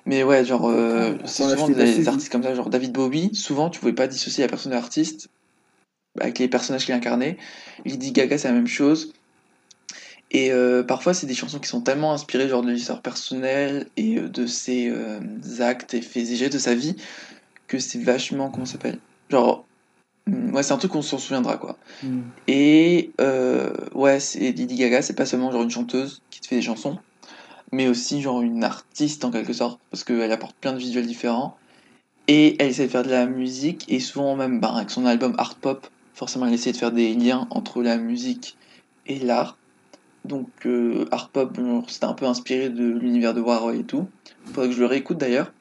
Mais 0.05 0.23
ouais, 0.23 0.43
genre, 0.45 0.69
euh, 0.69 1.13
c'est 1.25 1.43
souvent 1.43 1.67
des 1.69 2.07
artistes 2.07 2.31
comme 2.31 2.43
ça, 2.43 2.55
genre 2.55 2.69
David 2.69 2.91
Bowie. 2.93 3.33
Souvent, 3.35 3.69
tu 3.69 3.79
pouvais 3.79 3.93
pas 3.93 4.07
dissocier 4.07 4.43
la 4.43 4.49
personne 4.49 4.71
de 4.71 4.75
l'artiste 4.77 5.27
avec 6.19 6.39
les 6.39 6.47
personnages 6.47 6.85
qu'il 6.85 6.93
incarnait. 6.95 7.37
Lady 7.85 8.11
Gaga, 8.11 8.37
c'est 8.37 8.47
la 8.47 8.53
même 8.53 8.67
chose. 8.67 9.13
Et 10.31 10.51
euh, 10.51 10.83
parfois, 10.83 11.13
c'est 11.13 11.27
des 11.27 11.33
chansons 11.33 11.59
qui 11.59 11.69
sont 11.69 11.81
tellement 11.81 12.13
inspirées 12.13 12.49
genre 12.49 12.61
de 12.61 12.71
l'histoire 12.71 13.01
personnelle 13.01 13.87
et 13.95 14.17
euh, 14.17 14.27
de 14.27 14.45
ses 14.45 14.89
euh, 14.89 15.19
actes 15.59 15.93
et 15.93 16.01
faits 16.01 16.29
et 16.29 16.35
gestes 16.35 16.53
de 16.53 16.59
sa 16.59 16.75
vie 16.75 16.95
que 17.67 17.79
c'est 17.79 17.99
vachement 17.99 18.49
comment 18.49 18.65
ça 18.65 18.73
s'appelle? 18.73 18.99
Genre 19.29 19.65
hum, 20.27 20.53
ouais 20.53 20.63
c'est 20.63 20.73
un 20.73 20.77
truc 20.77 20.91
qu'on 20.91 21.01
s'en 21.01 21.17
souviendra 21.17 21.57
quoi. 21.57 21.77
Mhm. 22.03 22.23
et 22.47 23.11
euh, 23.19 23.71
ouais 23.93 24.19
c'est 24.19 24.39
Lady 24.39 24.75
Gaga 24.75 25.01
c'est 25.01 25.15
pas 25.15 25.25
seulement 25.25 25.51
genre 25.51 25.63
une 25.63 25.69
chanteuse 25.69 26.21
qui 26.29 26.39
te 26.39 26.47
fait 26.47 26.55
des 26.55 26.61
chansons 26.61 26.97
mais 27.71 27.87
aussi 27.87 28.21
genre 28.21 28.41
une 28.41 28.63
artiste 28.63 29.25
en 29.25 29.31
quelque 29.31 29.53
sorte 29.53 29.79
parce 29.91 30.03
qu'elle 30.03 30.31
apporte 30.31 30.55
plein 30.55 30.73
de 30.73 30.77
visuels 30.77 31.05
différents. 31.05 31.57
Et 32.29 32.61
elle 32.61 32.69
essaie 32.69 32.87
de 32.87 32.91
faire 32.91 33.03
de 33.03 33.09
la 33.09 33.25
musique 33.25 33.85
et 33.87 33.99
souvent 33.99 34.35
même 34.35 34.59
bah, 34.59 34.73
avec 34.75 34.89
son 34.89 35.05
album 35.05 35.33
Art 35.37 35.55
Pop 35.55 35.87
forcément 36.13 36.45
elle 36.45 36.53
essaie 36.53 36.71
de 36.71 36.77
faire 36.77 36.91
des 36.91 37.13
liens 37.13 37.47
entre 37.51 37.81
la 37.81 37.97
musique 37.97 38.57
et 39.05 39.19
l'art 39.19 39.57
donc 40.27 40.47
euh, 40.65 41.05
Art 41.11 41.29
Pop 41.29 41.57
c'était 41.87 42.05
un 42.05 42.13
peu 42.13 42.25
inspiré 42.25 42.69
de 42.69 42.83
l'univers 42.85 43.33
de 43.33 43.41
Warhol 43.41 43.75
et 43.75 43.83
tout. 43.83 44.07
Faudrait 44.45 44.67
que 44.69 44.75
je 44.75 44.79
le 44.79 44.85
réécoute 44.85 45.17
d'ailleurs. 45.17 45.51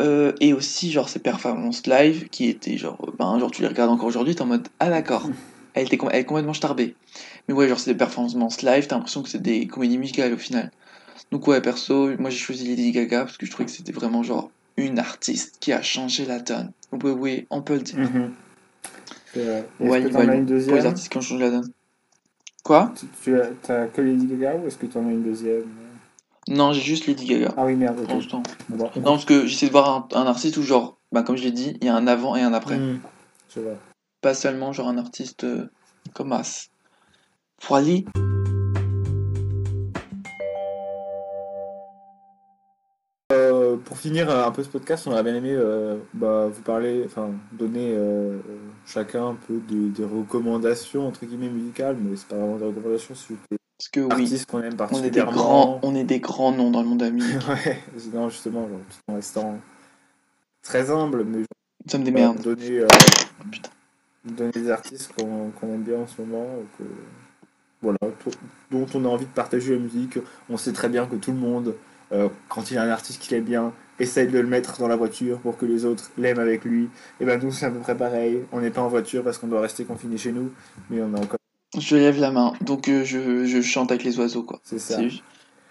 Euh, 0.00 0.32
et 0.40 0.52
aussi 0.52 0.90
genre 0.90 1.08
ses 1.08 1.20
performances 1.20 1.86
live 1.86 2.28
qui 2.28 2.48
étaient 2.48 2.76
genre 2.76 2.98
euh, 3.06 3.12
ben 3.16 3.38
genre 3.38 3.52
tu 3.52 3.62
les 3.62 3.68
regardes 3.68 3.90
encore 3.90 4.06
aujourd'hui 4.06 4.34
t'es 4.34 4.42
en 4.42 4.46
mode 4.46 4.66
ah 4.80 4.90
d'accord. 4.90 5.28
Elle 5.74 5.86
était 5.86 5.98
elle 6.10 6.18
est 6.20 6.24
complètement 6.24 6.52
starbée. 6.54 6.96
Mais 7.46 7.54
ouais 7.54 7.68
genre 7.68 7.78
c'est 7.78 7.92
des 7.92 7.96
performances 7.96 8.62
live 8.62 8.88
t'as 8.88 8.96
l'impression 8.96 9.22
que 9.22 9.28
c'est 9.28 9.40
des 9.42 9.66
comédies 9.68 9.98
musicales 9.98 10.32
au 10.32 10.36
final. 10.38 10.72
Donc 11.30 11.46
ouais 11.46 11.60
perso 11.60 12.10
moi 12.18 12.30
j'ai 12.30 12.38
choisi 12.38 12.66
Lady 12.66 12.90
Gaga 12.90 13.20
parce 13.24 13.36
que 13.36 13.46
je 13.46 13.52
trouvais 13.52 13.66
que 13.66 13.70
c'était 13.70 13.92
vraiment 13.92 14.24
genre 14.24 14.50
une 14.76 14.98
artiste 14.98 15.58
qui 15.60 15.72
a 15.72 15.80
changé 15.80 16.26
la 16.26 16.40
donne. 16.40 16.72
Oui 16.92 17.12
oui 17.12 17.46
on 17.50 17.62
peut 17.62 17.74
le 17.74 17.80
dire. 17.82 17.98
C'est 19.32 19.44
vrai. 19.44 19.64
Est-ce 19.80 19.88
ouais 19.90 20.00
loin 20.00 20.22
une 20.22 20.28
pour 20.28 20.34
les 20.34 20.40
deuxième? 20.42 20.86
artistes 20.86 21.08
qui 21.08 21.18
ont 21.18 21.20
changé 21.20 21.44
la 21.44 21.50
donne 21.50 21.70
quoi? 22.64 22.92
Tu, 22.98 23.06
tu 23.22 23.40
as, 23.40 23.46
t'as 23.62 23.86
que 23.86 24.00
Lady 24.00 24.26
Gaga 24.26 24.56
ou 24.56 24.66
est-ce 24.66 24.76
que 24.78 24.86
tu 24.86 24.98
en 24.98 25.06
as 25.06 25.12
une 25.12 25.22
deuxième? 25.22 25.64
Non 26.48 26.72
j'ai 26.72 26.80
juste 26.82 27.06
Lady 27.06 27.24
Gaga 27.26 27.54
Ah 27.56 27.64
oui, 27.64 27.76
merde, 27.76 27.94
pour 27.96 28.04
ok. 28.04 28.10
l'instant 28.22 28.42
Bon, 28.68 28.84
bah, 28.84 28.90
non 28.96 29.02
parce 29.12 29.24
que 29.24 29.46
j'essaie 29.46 29.66
de 29.66 29.70
voir 29.72 29.88
un, 30.12 30.18
un 30.18 30.26
artiste 30.26 30.56
où 30.56 30.62
genre 30.62 30.98
bah, 31.12 31.22
comme 31.22 31.36
je 31.36 31.44
l'ai 31.44 31.52
dit 31.52 31.76
il 31.80 31.86
y 31.86 31.88
a 31.88 31.94
un 31.94 32.06
avant 32.08 32.34
et 32.36 32.42
un 32.42 32.52
après 32.52 32.78
Mhm. 32.78 32.98
Je 33.54 33.60
vois. 33.60 33.76
pas 34.20 34.34
seulement 34.34 34.72
genre 34.72 34.88
un 34.88 34.98
artiste 34.98 35.44
euh, 35.44 35.70
comme 36.12 36.32
As. 36.32 36.68
Froili 37.60 38.04
Euh, 43.74 43.76
pour 43.76 43.98
finir 43.98 44.30
un 44.30 44.50
peu 44.50 44.62
ce 44.62 44.68
podcast, 44.68 45.06
on 45.06 45.12
aurait 45.12 45.22
bien 45.22 45.34
aimé 45.34 45.52
euh, 45.52 45.96
bah, 46.14 46.46
vous 46.52 46.62
parler, 46.62 47.02
enfin 47.06 47.30
donner 47.52 47.92
euh, 47.94 48.38
chacun 48.86 49.28
un 49.28 49.34
peu 49.34 49.58
des, 49.68 49.88
des 49.88 50.04
recommandations 50.04 51.06
entre 51.08 51.24
guillemets 51.26 51.48
musicales, 51.48 51.96
mais 52.00 52.16
c'est 52.16 52.28
pas 52.28 52.36
vraiment 52.36 52.56
des 52.58 52.64
recommandations 52.66 53.14
sur 53.14 53.36
des 53.50 53.56
Parce 53.78 53.88
que 53.90 54.00
oui, 54.00 54.12
artistes 54.22 54.46
qu'on 54.50 54.58
aime 54.62 54.64
on 54.64 54.68
est 54.68 54.70
des 54.70 54.76
particulièrement. 54.76 55.32
grands, 55.32 55.80
on 55.82 55.94
est 55.94 56.04
des 56.04 56.20
grands 56.20 56.52
noms 56.52 56.70
dans 56.70 56.82
le 56.82 56.88
monde 56.88 57.00
de 57.00 57.04
la 57.06 57.10
musique. 57.12 57.48
ouais, 57.48 57.78
non, 58.12 58.28
justement, 58.28 58.68
genre, 58.68 58.78
tout 58.88 59.12
en 59.12 59.14
restant 59.16 59.58
très 60.62 60.90
humble, 60.90 61.24
mais 61.24 61.38
Nous 61.38 61.90
sommes 61.90 62.04
des 62.04 62.10
genre, 62.10 62.34
merdes. 62.34 62.42
donner, 62.42 62.84
Putain. 63.50 63.70
donner 64.24 64.50
des 64.52 64.70
artistes 64.70 65.12
qu'on 65.18 65.52
aime 65.68 65.82
bien 65.82 65.98
en 65.98 66.06
ce 66.06 66.20
moment, 66.22 66.46
que, 66.78 66.84
voilà, 67.82 67.98
dont 68.70 68.86
on 68.94 69.04
a 69.04 69.08
envie 69.08 69.26
de 69.26 69.30
partager 69.30 69.74
la 69.74 69.78
musique. 69.80 70.18
On 70.48 70.56
sait 70.56 70.72
très 70.72 70.88
bien 70.88 71.04
que 71.06 71.16
tout 71.16 71.32
le 71.32 71.36
monde, 71.38 71.74
euh, 72.12 72.28
quand 72.48 72.70
il 72.70 72.74
y 72.74 72.76
a 72.76 72.82
un 72.82 72.90
artiste 72.90 73.20
qu'il 73.20 73.34
aime 73.36 73.44
bien, 73.44 73.72
essaye 73.98 74.26
de 74.26 74.38
le 74.38 74.46
mettre 74.46 74.78
dans 74.78 74.88
la 74.88 74.96
voiture 74.96 75.38
pour 75.38 75.56
que 75.56 75.66
les 75.66 75.84
autres 75.84 76.10
l'aiment 76.18 76.40
avec 76.40 76.64
lui. 76.64 76.88
Et 77.20 77.24
ben 77.24 77.40
nous, 77.42 77.52
c'est 77.52 77.66
à 77.66 77.70
peu 77.70 77.78
près 77.78 77.96
pareil. 77.96 78.44
On 78.52 78.60
n'est 78.60 78.70
pas 78.70 78.82
en 78.82 78.88
voiture 78.88 79.22
parce 79.22 79.38
qu'on 79.38 79.46
doit 79.46 79.60
rester 79.60 79.84
confiné 79.84 80.16
chez 80.16 80.32
nous, 80.32 80.50
mais 80.90 81.00
on 81.00 81.14
a 81.14 81.18
encore. 81.18 81.38
Je 81.78 81.96
lève 81.96 82.20
la 82.20 82.30
main, 82.30 82.52
donc 82.60 82.88
euh, 82.88 83.04
je, 83.04 83.46
je 83.46 83.60
chante 83.60 83.90
avec 83.90 84.04
les 84.04 84.18
oiseaux 84.18 84.44
quoi. 84.44 84.60
C'est 84.62 84.78
ça. 84.78 85.00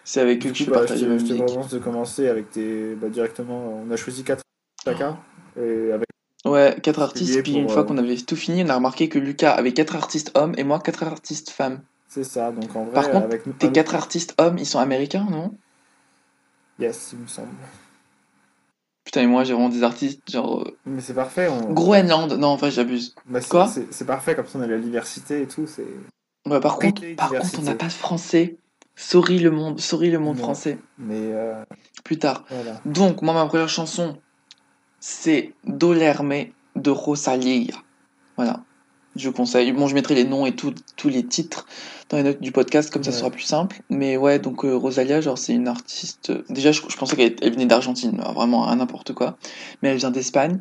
C'est 0.04 0.20
avec 0.20 0.46
eux 0.46 0.50
que 0.50 0.56
je 0.58 0.70
bah, 0.70 0.86
je 0.86 0.96
je 0.96 1.06
te 1.26 1.34
propose 1.42 1.70
de 1.70 1.80
commencer 1.80 2.28
avec 2.28 2.52
tes. 2.52 2.94
Bah, 2.96 3.08
directement, 3.08 3.82
on 3.88 3.90
a 3.90 3.96
choisi 3.96 4.24
quatre 4.24 4.44
chacun. 4.84 5.18
Et 5.58 5.92
avec 5.94 6.08
Ouais, 6.46 6.76
quatre 6.84 7.02
artistes, 7.02 7.42
puis 7.42 7.54
une 7.54 7.70
fois 7.70 7.84
euh, 7.84 7.86
qu'on 7.86 7.98
avait 7.98 8.18
tout 8.18 8.36
fini, 8.36 8.64
on 8.66 8.70
a 8.70 8.76
remarqué 8.76 9.08
que 9.08 9.18
Lucas 9.18 9.54
avait 9.54 9.72
quatre 9.72 9.96
artistes 9.96 10.32
hommes 10.36 10.54
et 10.58 10.66
moi 10.66 10.80
quatre 10.80 11.04
artistes 11.04 11.50
femmes. 11.50 11.80
C'est 12.10 12.26
ça, 12.26 12.52
donc 12.52 12.76
en 12.76 12.84
vrai, 12.84 12.94
Par 12.94 13.10
contre, 13.12 13.24
avec 13.24 13.44
Tes 13.60 13.72
quatre 13.72 13.96
artistes 13.96 14.36
hommes, 14.38 14.58
ils 14.58 14.66
sont 14.66 14.80
américains, 14.80 15.26
non? 15.32 15.54
Yes, 16.80 17.12
il 17.14 17.20
me 17.20 17.28
semble. 17.28 17.50
Putain, 19.06 19.22
et 19.22 19.28
moi 19.28 19.44
j'ai 19.44 19.54
vraiment 19.54 19.70
des 19.70 19.84
artistes 19.84 20.22
genre 20.32 20.62
euh, 20.62 20.78
Mais 20.86 21.02
c'est 21.02 21.14
parfait. 21.14 21.48
On... 21.50 21.74
Groenland. 21.74 22.32
Non, 22.34 22.48
en 22.50 22.58
fait, 22.58 22.72
j'abuse. 22.72 23.16
Bah, 23.26 23.42
c'est- 23.42 23.50
Quoi? 23.50 23.68
c'est, 23.68 24.06
parfait, 24.06 24.36
comme 24.36 24.48
ça 24.48 24.58
on 24.60 24.62
a 24.62 24.68
la 24.68 24.78
diversité 24.80 25.42
et 25.42 25.48
tout. 25.48 25.68
C'est... 25.68 25.86
Ouais, 26.48 26.60
par 26.60 26.78
contre, 26.80 27.02
par 27.16 27.30
contre, 27.32 27.60
on 27.60 27.64
n'a 27.64 27.76
pas 27.76 27.88
de 27.88 27.92
français. 27.92 28.58
Sorry 28.96 29.40
le 29.40 29.50
monde, 29.52 29.80
sorry 29.80 30.10
le 30.12 30.20
monde 30.20 30.38
Non. 30.38 30.44
français. 30.44 30.78
Mais 30.98 31.16
euh, 31.20 31.64
Plus 32.04 32.20
tard. 32.20 32.46
voilà. 32.50 32.80
Donc, 32.86 33.22
moi, 33.22 33.34
ma 33.34 33.46
première 33.46 33.70
chanson, 33.70 34.20
c'est 35.00 35.54
Dolerme 35.66 36.46
de 36.76 36.90
Rosalia. 36.92 37.76
Voilà. 38.36 38.62
Je 39.16 39.30
conseille. 39.30 39.72
Bon, 39.74 39.88
je 39.88 39.94
mettrai 39.94 40.16
les 40.16 40.24
noms 40.24 40.46
et 40.46 40.56
tout- 40.56 40.74
tous 40.98 41.10
les 41.10 41.24
titres 41.24 41.68
dans 42.10 42.18
les 42.18 42.24
notes 42.24 42.42
du 42.42 42.52
podcast, 42.52 42.92
comme 42.92 43.04
ça 43.04 43.12
Ouais. 43.12 43.18
sera 43.18 43.30
plus 43.30 43.44
simple. 43.44 43.82
Mais 43.90 44.18
ouais, 44.18 44.40
donc 44.40 44.66
euh, 44.66 44.76
Rosalia, 44.76 45.22
genre, 45.22 45.38
c'est 45.38 45.54
une 45.54 45.68
artiste. 45.68 46.32
Déjà, 46.50 46.72
je, 46.72 46.82
je 46.90 46.98
pensais 46.98 47.16
qu'elle 47.16 47.36
elle 47.42 47.54
venait 47.54 47.66
d'Argentine, 47.68 48.20
vraiment 48.34 48.68
à 48.68 48.76
n'importe 48.76 49.14
quoi. 49.14 49.38
Mais 49.82 49.90
elle 49.90 49.98
vient 49.98 50.12
d'Espagne. 50.12 50.60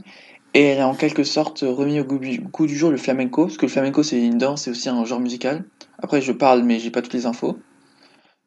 Et 0.54 0.64
elle 0.64 0.80
a 0.80 0.86
en 0.88 0.94
quelque 0.94 1.24
sorte 1.24 1.60
remis 1.66 1.98
au 2.00 2.04
goût 2.04 2.18
du, 2.18 2.38
goût 2.40 2.66
du 2.66 2.76
jour 2.76 2.90
le 2.90 2.98
flamenco, 2.98 3.46
parce 3.46 3.56
que 3.56 3.64
le 3.64 3.72
flamenco, 3.72 4.02
c'est 4.02 4.20
une 4.22 4.36
danse, 4.36 4.62
c'est 4.64 4.70
aussi 4.70 4.90
un 4.90 5.02
genre 5.06 5.18
musical. 5.20 5.64
Après, 6.02 6.20
je 6.20 6.32
parle, 6.32 6.62
mais 6.62 6.78
j'ai 6.78 6.90
pas 6.90 7.00
toutes 7.00 7.14
les 7.14 7.24
infos. 7.24 7.56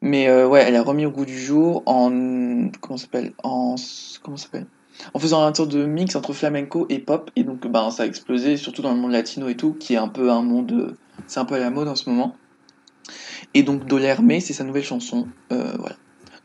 Mais 0.01 0.27
euh, 0.27 0.47
ouais, 0.47 0.61
elle 0.67 0.75
a 0.75 0.83
remis 0.83 1.07
au 1.07 1.09
goût 1.11 1.25
du 1.25 1.39
jour 1.39 1.81
en. 1.87 2.69
Comment 2.79 2.97
ça 2.97 3.05
s'appelle? 3.05 3.33
En. 3.43 3.73
Comment 4.21 4.37
ça 4.37 4.43
s'appelle? 4.43 4.67
En 5.13 5.19
faisant 5.19 5.43
un 5.43 5.53
sorte 5.53 5.71
de 5.71 5.85
mix 5.85 6.15
entre 6.15 6.33
flamenco 6.33 6.85
et 6.89 6.99
pop. 6.99 7.31
Et 7.35 7.43
donc, 7.43 7.67
ben, 7.67 7.91
ça 7.91 8.03
a 8.03 8.05
explosé, 8.05 8.57
surtout 8.57 8.81
dans 8.81 8.93
le 8.93 8.99
monde 8.99 9.11
latino 9.11 9.47
et 9.47 9.55
tout, 9.55 9.73
qui 9.73 9.93
est 9.93 9.97
un 9.97 10.07
peu 10.07 10.31
un 10.31 10.41
monde. 10.41 10.71
euh, 10.71 10.97
C'est 11.27 11.39
un 11.39 11.45
peu 11.45 11.55
à 11.55 11.59
la 11.59 11.69
mode 11.69 11.87
en 11.87 11.95
ce 11.95 12.09
moment. 12.09 12.35
Et 13.53 13.63
donc, 13.63 13.85
Dolerme, 13.85 14.39
c'est 14.39 14.53
sa 14.53 14.63
nouvelle 14.63 14.83
chanson. 14.83 15.27
Euh, 15.51 15.71
voilà. 15.77 15.95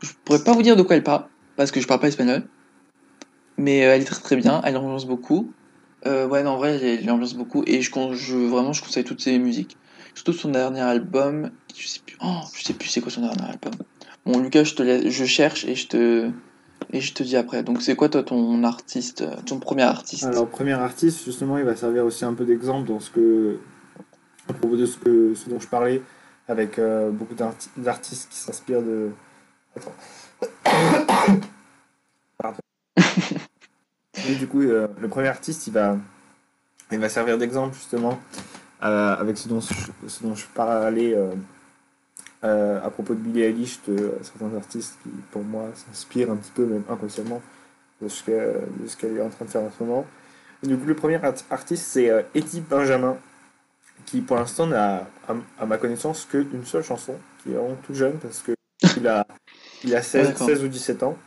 Je 0.01 0.11
pourrais 0.25 0.43
pas 0.43 0.53
vous 0.53 0.63
dire 0.63 0.75
de 0.75 0.81
quoi 0.81 0.95
elle 0.95 1.03
parle, 1.03 1.25
parce 1.55 1.71
que 1.71 1.79
je 1.79 1.87
parle 1.87 1.99
pas 1.99 2.07
espagnol. 2.07 2.43
Mais 3.57 3.85
euh, 3.85 3.95
elle 3.95 4.01
est 4.01 4.05
très 4.05 4.21
très 4.21 4.35
bien, 4.35 4.61
elle 4.63 4.77
ambiance 4.77 5.05
beaucoup. 5.05 5.51
Ouais, 6.05 6.41
non, 6.41 6.51
en 6.51 6.57
vrai, 6.57 6.79
elle, 6.81 7.07
elle 7.07 7.35
beaucoup. 7.35 7.63
Et 7.67 7.81
je, 7.81 7.91
je, 8.13 8.35
vraiment, 8.35 8.73
je 8.73 8.81
conseille 8.81 9.03
toutes 9.03 9.21
ses 9.21 9.37
musiques. 9.37 9.77
Surtout 10.15 10.33
son 10.33 10.49
dernier 10.49 10.81
album. 10.81 11.51
Je 11.77 11.87
sais 11.87 11.99
plus. 12.05 12.17
Oh, 12.21 12.39
je 12.55 12.63
sais 12.63 12.73
plus 12.73 12.89
c'est 12.89 13.01
quoi 13.01 13.11
son 13.11 13.21
dernier 13.21 13.43
album. 13.43 13.73
Bon, 14.25 14.39
Lucas, 14.39 14.63
je 14.63 14.75
te 14.75 14.83
laisse, 14.83 15.07
je 15.07 15.25
cherche 15.25 15.65
et 15.65 15.75
je 15.75 15.87
te 15.87 16.31
et 16.91 17.01
je 17.01 17.13
te 17.13 17.23
dis 17.23 17.37
après. 17.37 17.63
Donc, 17.63 17.81
c'est 17.81 17.95
quoi 17.95 18.09
toi 18.09 18.23
ton 18.23 18.63
artiste, 18.63 19.21
euh, 19.21 19.35
ton 19.45 19.59
premier 19.59 19.83
artiste? 19.83 20.23
Alors, 20.25 20.47
premier 20.47 20.73
artiste, 20.73 21.23
justement, 21.23 21.57
il 21.57 21.63
va 21.63 21.75
servir 21.75 22.05
aussi 22.05 22.25
un 22.25 22.33
peu 22.33 22.45
d'exemple 22.45 22.87
dans 22.87 22.99
ce 22.99 23.09
que. 23.11 23.57
à 24.49 24.53
propos 24.53 24.75
de 24.75 24.85
ce, 24.85 24.97
que, 24.97 25.33
ce 25.35 25.49
dont 25.49 25.59
je 25.59 25.67
parlais, 25.67 26.01
avec 26.47 26.79
euh, 26.79 27.11
beaucoup 27.11 27.35
d'arti- 27.35 27.69
d'artistes 27.77 28.29
qui 28.29 28.37
s'inspirent 28.37 28.81
de. 28.83 29.09
Attends. 29.75 29.93
Pardon. 32.37 32.57
Et 34.27 34.35
du 34.35 34.47
coup, 34.47 34.61
euh, 34.61 34.87
le 34.99 35.07
premier 35.07 35.27
artiste, 35.27 35.67
il 35.67 35.73
va, 35.73 35.97
il 36.91 36.99
va 36.99 37.09
servir 37.09 37.37
d'exemple, 37.37 37.73
justement, 37.75 38.19
euh, 38.83 39.15
avec 39.15 39.37
ce 39.37 39.47
dont, 39.47 39.59
je, 39.61 39.73
ce 40.07 40.23
dont 40.23 40.35
je 40.35 40.45
parlais 40.53 41.13
euh, 42.43 42.47
euh, 42.47 42.85
à 42.85 42.89
propos 42.89 43.13
de 43.13 43.19
Billie 43.19 43.43
Eilish, 43.43 43.79
de 43.87 44.13
certains 44.21 44.55
artistes 44.55 44.97
qui, 45.03 45.09
pour 45.31 45.43
moi, 45.43 45.69
s'inspirent 45.75 46.31
un 46.31 46.35
petit 46.35 46.51
peu, 46.51 46.65
même 46.65 46.83
inconsciemment, 46.89 47.41
de 48.01 48.07
ce 48.07 48.23
qu'elle 48.23 49.17
est 49.17 49.21
en 49.21 49.29
train 49.29 49.45
de 49.45 49.49
faire 49.49 49.61
en 49.61 49.71
ce 49.71 49.83
moment. 49.83 50.05
du 50.63 50.75
coup, 50.75 50.85
le 50.85 50.95
premier 50.95 51.19
artiste, 51.49 51.85
c'est 51.85 52.09
Eddie 52.33 52.61
Benjamin, 52.61 53.17
qui 54.05 54.21
pour 54.21 54.37
l'instant 54.37 54.65
n'a, 54.65 55.07
à, 55.59 55.65
ma 55.65 55.77
connaissance, 55.77 56.25
qu'une 56.25 56.65
seule 56.65 56.83
chanson, 56.83 57.15
qui 57.43 57.51
est 57.51 57.55
vraiment 57.55 57.77
tout 57.85 57.93
jeune, 57.93 58.17
parce 58.17 58.41
qu'il 58.41 59.07
a, 59.07 59.25
il 59.83 59.95
a 59.95 60.01
16, 60.01 60.35
16 60.35 60.63
ou 60.63 60.67
17 60.67 61.03
ans, 61.03 61.17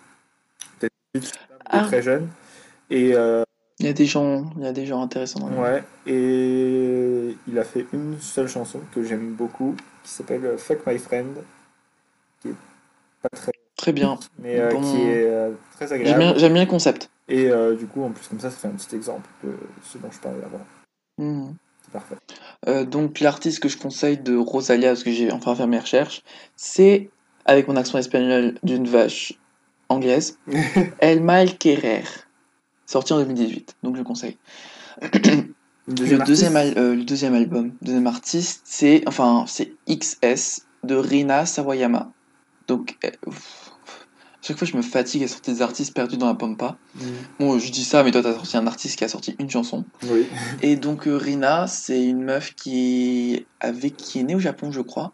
peut-être 0.80 1.32
ah. 1.66 1.84
très 1.84 2.02
jeune. 2.02 2.28
Et 2.90 3.14
il 3.80 3.86
y 3.86 3.88
a 3.88 3.92
des 3.92 4.06
gens, 4.06 4.44
il 4.56 4.62
y 4.62 4.66
a 4.66 4.72
des 4.72 4.86
gens 4.86 5.02
intéressants. 5.02 5.40
Dans 5.40 5.60
ouais, 5.60 5.82
et 6.06 7.36
il 7.48 7.58
a 7.58 7.64
fait 7.64 7.86
une 7.92 8.20
seule 8.20 8.48
chanson 8.48 8.80
que 8.94 9.02
j'aime 9.02 9.32
beaucoup, 9.32 9.74
qui 10.04 10.10
s'appelle 10.10 10.44
euh, 10.44 10.56
Fuck 10.56 10.86
My 10.86 10.98
Friend, 10.98 11.36
qui 12.40 12.48
est 12.48 12.54
pas 13.22 13.28
très 13.30 13.52
très 13.76 13.92
bien, 13.92 14.18
mais 14.38 14.60
euh, 14.60 14.70
qui 14.70 15.02
est 15.02 15.26
euh, 15.26 15.50
très 15.76 15.92
agréable. 15.92 16.38
J'aime 16.38 16.52
bien, 16.52 16.64
le 16.64 16.70
concept. 16.70 17.10
Et 17.28 17.50
du 17.78 17.86
coup, 17.86 18.04
en 18.04 18.10
plus 18.10 18.28
comme 18.28 18.40
ça, 18.40 18.50
ça 18.50 18.56
fait 18.56 18.68
un 18.68 18.72
petit 18.72 18.94
exemple 18.94 19.28
de 19.42 19.54
ce 19.82 19.98
dont 19.98 20.10
je 20.10 20.18
parlais 20.20 20.42
avant. 20.44 20.64
Mmh. 21.18 21.54
C'est 21.82 21.92
parfait. 21.92 22.86
donc 22.86 23.20
l'artiste 23.20 23.60
que 23.60 23.68
je 23.68 23.78
conseille 23.78 24.18
de 24.18 24.36
Rosalia, 24.36 24.90
parce 24.90 25.02
que 25.02 25.10
j'ai 25.10 25.32
enfin 25.32 25.54
fait 25.54 25.66
mes 25.66 25.78
recherches, 25.78 26.22
c'est 26.56 27.10
avec 27.46 27.66
mon 27.66 27.76
accent 27.76 27.98
espagnol 27.98 28.54
d'une 28.62 28.86
vache 28.86 29.34
anglaise, 29.88 30.38
El 31.00 31.22
Querer 31.58 32.04
sorti 32.86 33.12
en 33.12 33.18
2018, 33.18 33.76
donc 33.82 33.94
je 33.94 34.00
le 34.00 34.04
conseille. 34.04 34.36
le, 35.86 36.24
deuxième 36.24 36.56
euh, 36.56 36.94
le 36.94 37.04
deuxième 37.04 37.34
album, 37.34 37.72
deuxième 37.82 38.06
artiste, 38.06 38.62
c'est 38.64 39.02
enfin 39.06 39.44
c'est 39.46 39.72
XS 39.88 40.66
de 40.84 40.94
Rina 40.94 41.46
Sawayama. 41.46 42.10
Donc 42.68 42.96
euh, 43.04 43.10
chaque 44.42 44.58
fois 44.58 44.66
je 44.66 44.76
me 44.76 44.82
fatigue 44.82 45.24
à 45.24 45.28
sortir 45.28 45.54
des 45.54 45.62
artistes 45.62 45.94
perdus 45.94 46.16
dans 46.16 46.26
la 46.26 46.34
pampa. 46.34 46.76
Mm. 46.94 47.00
Bon, 47.40 47.58
je 47.58 47.70
dis 47.70 47.84
ça, 47.84 48.02
mais 48.02 48.10
toi 48.10 48.22
t'as 48.22 48.34
sorti 48.34 48.56
un 48.56 48.66
artiste 48.66 48.96
qui 48.96 49.04
a 49.04 49.08
sorti 49.08 49.36
une 49.38 49.50
chanson. 49.50 49.84
Oui. 50.04 50.26
Et 50.62 50.76
donc 50.76 51.06
euh, 51.06 51.16
Rina, 51.16 51.66
c'est 51.66 52.04
une 52.04 52.22
meuf 52.22 52.54
qui 52.54 53.34
est 53.34 53.90
qui 53.96 54.20
est 54.20 54.22
née 54.22 54.34
au 54.34 54.40
Japon, 54.40 54.72
je 54.72 54.80
crois, 54.80 55.12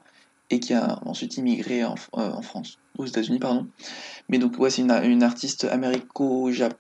et 0.51 0.61
qui 0.61 0.75
a 0.75 1.01
ensuite 1.07 1.37
immigré 1.37 1.85
en, 1.85 1.95
en 2.13 2.43
France, 2.43 2.79
aux 2.99 3.07
États-Unis, 3.07 3.39
pardon. 3.39 3.67
Mais 4.29 4.39
donc 4.39 4.59
ouais, 4.59 4.71
c'est 4.71 4.83
une, 4.83 4.91
une 4.91 5.23
artiste 5.23 5.65
américo-japonaise 5.65 6.77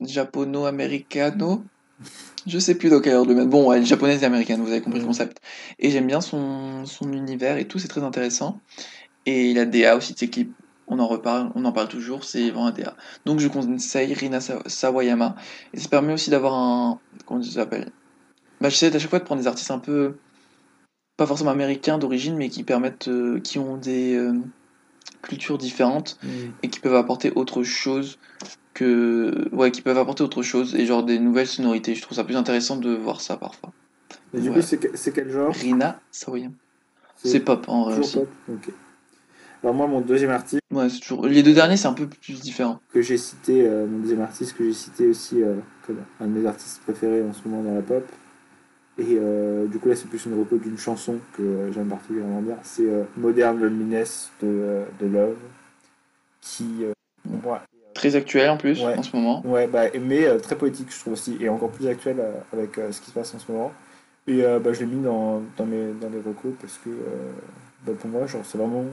japono-americano. 0.00 1.64
Je 2.46 2.58
sais 2.58 2.74
plus 2.74 2.88
dans 2.88 3.00
quelle 3.00 3.14
heure 3.14 3.26
de 3.26 3.34
mettre. 3.34 3.48
Bon, 3.48 3.70
elle 3.72 3.82
est 3.82 3.86
japonaise 3.86 4.22
et 4.22 4.26
américaine, 4.26 4.60
vous 4.62 4.70
avez 4.70 4.80
compris 4.80 5.00
le 5.00 5.06
concept. 5.06 5.40
Et 5.78 5.90
j'aime 5.90 6.06
bien 6.06 6.20
son, 6.20 6.86
son 6.86 7.12
univers 7.12 7.58
et 7.58 7.66
tout, 7.66 7.78
c'est 7.78 7.88
très 7.88 8.02
intéressant. 8.02 8.60
Et 9.26 9.50
il 9.50 9.58
a 9.58 9.66
DA 9.66 9.96
aussi 9.96 10.14
de 10.14 10.18
ses 10.18 10.30
clips. 10.30 10.54
On 10.86 10.98
en 10.98 11.06
reparle, 11.06 11.52
on 11.54 11.64
en 11.64 11.72
parle 11.72 11.88
toujours, 11.88 12.24
c'est 12.24 12.50
vraiment 12.50 12.66
un 12.66 12.72
DA. 12.72 12.96
Donc 13.24 13.38
je 13.38 13.46
conseille 13.46 14.12
Rina 14.14 14.40
Sawayama. 14.40 15.36
Et 15.72 15.78
ça 15.78 15.88
permet 15.88 16.12
aussi 16.12 16.30
d'avoir 16.30 16.54
un. 16.54 16.98
Comment 17.26 17.42
ça 17.42 17.52
s'appelle? 17.52 17.92
Bah, 18.60 18.70
J'essaie 18.70 18.94
à 18.94 18.98
chaque 18.98 19.10
fois 19.10 19.20
de 19.20 19.24
prendre 19.24 19.40
des 19.40 19.46
artistes 19.46 19.70
un 19.70 19.78
peu. 19.78 20.16
Pas 21.16 21.26
forcément 21.26 21.50
américains 21.50 21.98
d'origine, 21.98 22.36
mais 22.36 22.48
qui 22.48 22.64
permettent. 22.64 23.08
Euh, 23.08 23.38
qui 23.40 23.58
ont 23.58 23.76
des 23.76 24.14
euh, 24.16 24.32
cultures 25.22 25.58
différentes 25.58 26.18
mm. 26.22 26.28
et 26.62 26.68
qui 26.68 26.80
peuvent 26.80 26.94
apporter 26.94 27.32
autre 27.34 27.62
chose 27.62 28.18
que 28.74 29.48
ouais 29.52 29.70
qui 29.70 29.82
peuvent 29.82 29.98
apporter 29.98 30.22
autre 30.22 30.42
chose 30.42 30.74
et 30.74 30.86
genre 30.86 31.02
des 31.02 31.18
nouvelles 31.18 31.46
sonorités. 31.46 31.94
Je 31.94 32.02
trouve 32.02 32.16
ça 32.16 32.24
plus 32.24 32.36
intéressant 32.36 32.76
de 32.76 32.90
voir 32.90 33.20
ça 33.20 33.36
parfois. 33.36 33.72
Et 34.34 34.40
du 34.40 34.50
coup 34.50 34.60
c'est 34.62 35.12
quel 35.12 35.30
genre? 35.30 35.52
Rina 35.54 36.00
Sawayama 36.10 36.54
c'est 37.22 37.40
pop 37.40 37.64
en 37.68 37.84
vrai 37.84 37.98
aussi. 37.98 38.18
Pop? 38.18 38.28
Ok. 38.48 38.72
Alors 39.62 39.74
moi 39.74 39.86
mon 39.86 40.00
deuxième 40.00 40.30
artiste 40.30 40.62
ouais 40.70 40.88
c'est 40.88 41.00
toujours 41.00 41.26
les 41.26 41.42
deux 41.42 41.52
derniers 41.52 41.76
c'est 41.76 41.88
un 41.88 41.92
peu 41.92 42.06
plus 42.06 42.40
différent. 42.40 42.80
que 42.92 43.02
j'ai 43.02 43.18
cité 43.18 43.66
euh, 43.66 43.86
mon 43.86 43.98
deuxième 43.98 44.22
artiste 44.22 44.56
que 44.56 44.64
j'ai 44.64 44.72
cité 44.72 45.06
aussi 45.06 45.42
euh, 45.42 45.56
comme 45.86 45.98
un 46.20 46.26
de 46.26 46.32
mes 46.32 46.46
artistes 46.46 46.80
préférés 46.82 47.22
en 47.22 47.32
ce 47.34 47.46
moment 47.46 47.62
dans 47.62 47.74
la 47.74 47.82
pop 47.82 48.04
et 48.98 49.16
euh, 49.18 49.66
du 49.66 49.78
coup 49.78 49.88
là 49.88 49.96
c'est 49.96 50.08
plus 50.08 50.24
une 50.26 50.38
repos 50.38 50.58
d'une 50.58 50.78
chanson 50.78 51.18
que 51.36 51.70
j'aime 51.72 51.88
particulièrement 51.88 52.42
bien 52.42 52.56
c'est 52.62 52.88
Modern 53.16 53.58
Loneliness 53.58 54.30
de, 54.42 54.82
de 55.00 55.06
Love 55.06 55.36
qui 56.40 56.84
moi 57.24 57.62
Très 57.94 58.14
actuel 58.14 58.48
en 58.48 58.56
plus 58.56 58.82
en 58.82 59.02
ce 59.02 59.16
moment. 59.16 59.42
Ouais, 59.44 59.66
bah, 59.66 59.86
mais 60.00 60.24
euh, 60.24 60.38
très 60.38 60.56
poétique 60.56 60.88
je 60.90 60.98
trouve 61.00 61.14
aussi, 61.14 61.36
et 61.40 61.48
encore 61.48 61.70
plus 61.70 61.88
actuel 61.88 62.16
euh, 62.20 62.32
avec 62.52 62.78
euh, 62.78 62.92
ce 62.92 63.00
qui 63.00 63.08
se 63.08 63.12
passe 63.12 63.34
en 63.34 63.38
ce 63.38 63.50
moment. 63.50 63.72
Et 64.26 64.42
bah, 64.62 64.72
je 64.72 64.80
l'ai 64.80 64.86
mis 64.86 65.02
dans, 65.02 65.42
dans, 65.56 65.66
mes, 65.66 65.92
dans 66.00 66.08
les 66.08 66.20
recos 66.20 66.52
parce 66.60 66.78
que 66.84 66.90
bah, 67.84 67.92
pour 67.98 68.08
moi, 68.10 68.26
genre, 68.26 68.42
c'est 68.44 68.58
vraiment. 68.58 68.84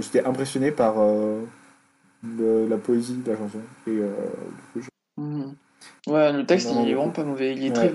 j'étais 0.00 0.24
impressionné 0.24 0.70
par 0.70 0.94
la 2.24 2.76
poésie 2.78 3.16
de 3.16 3.30
la 3.30 3.36
chanson. 3.36 3.58
Et 3.86 4.00
du 4.74 4.80
coup, 4.80 4.88
mhm. 5.18 5.54
Ouais, 6.06 6.32
le 6.32 6.46
texte 6.46 6.70
il 6.72 6.88
est 6.88 6.94
vraiment 6.94 7.10
pas 7.10 7.24
mauvais, 7.24 7.54
il 7.54 7.66
est 7.66 7.72
très 7.72 7.92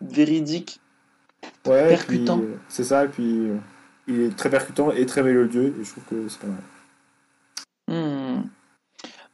véridique, 0.00 0.80
ouais, 1.66 1.88
percutant. 1.88 2.40
C'est 2.68 2.84
ça, 2.84 3.04
et 3.04 3.08
puis 3.08 3.48
il 4.06 4.20
est 4.20 4.36
très 4.36 4.50
percutant 4.50 4.90
et 4.90 5.06
très 5.06 5.22
mélodieux, 5.22 5.74
et 5.80 5.84
je 5.84 5.90
trouve 5.90 6.04
que 6.04 6.28
c'est 6.28 6.40
pas 6.40 6.46
mal. 6.46 6.62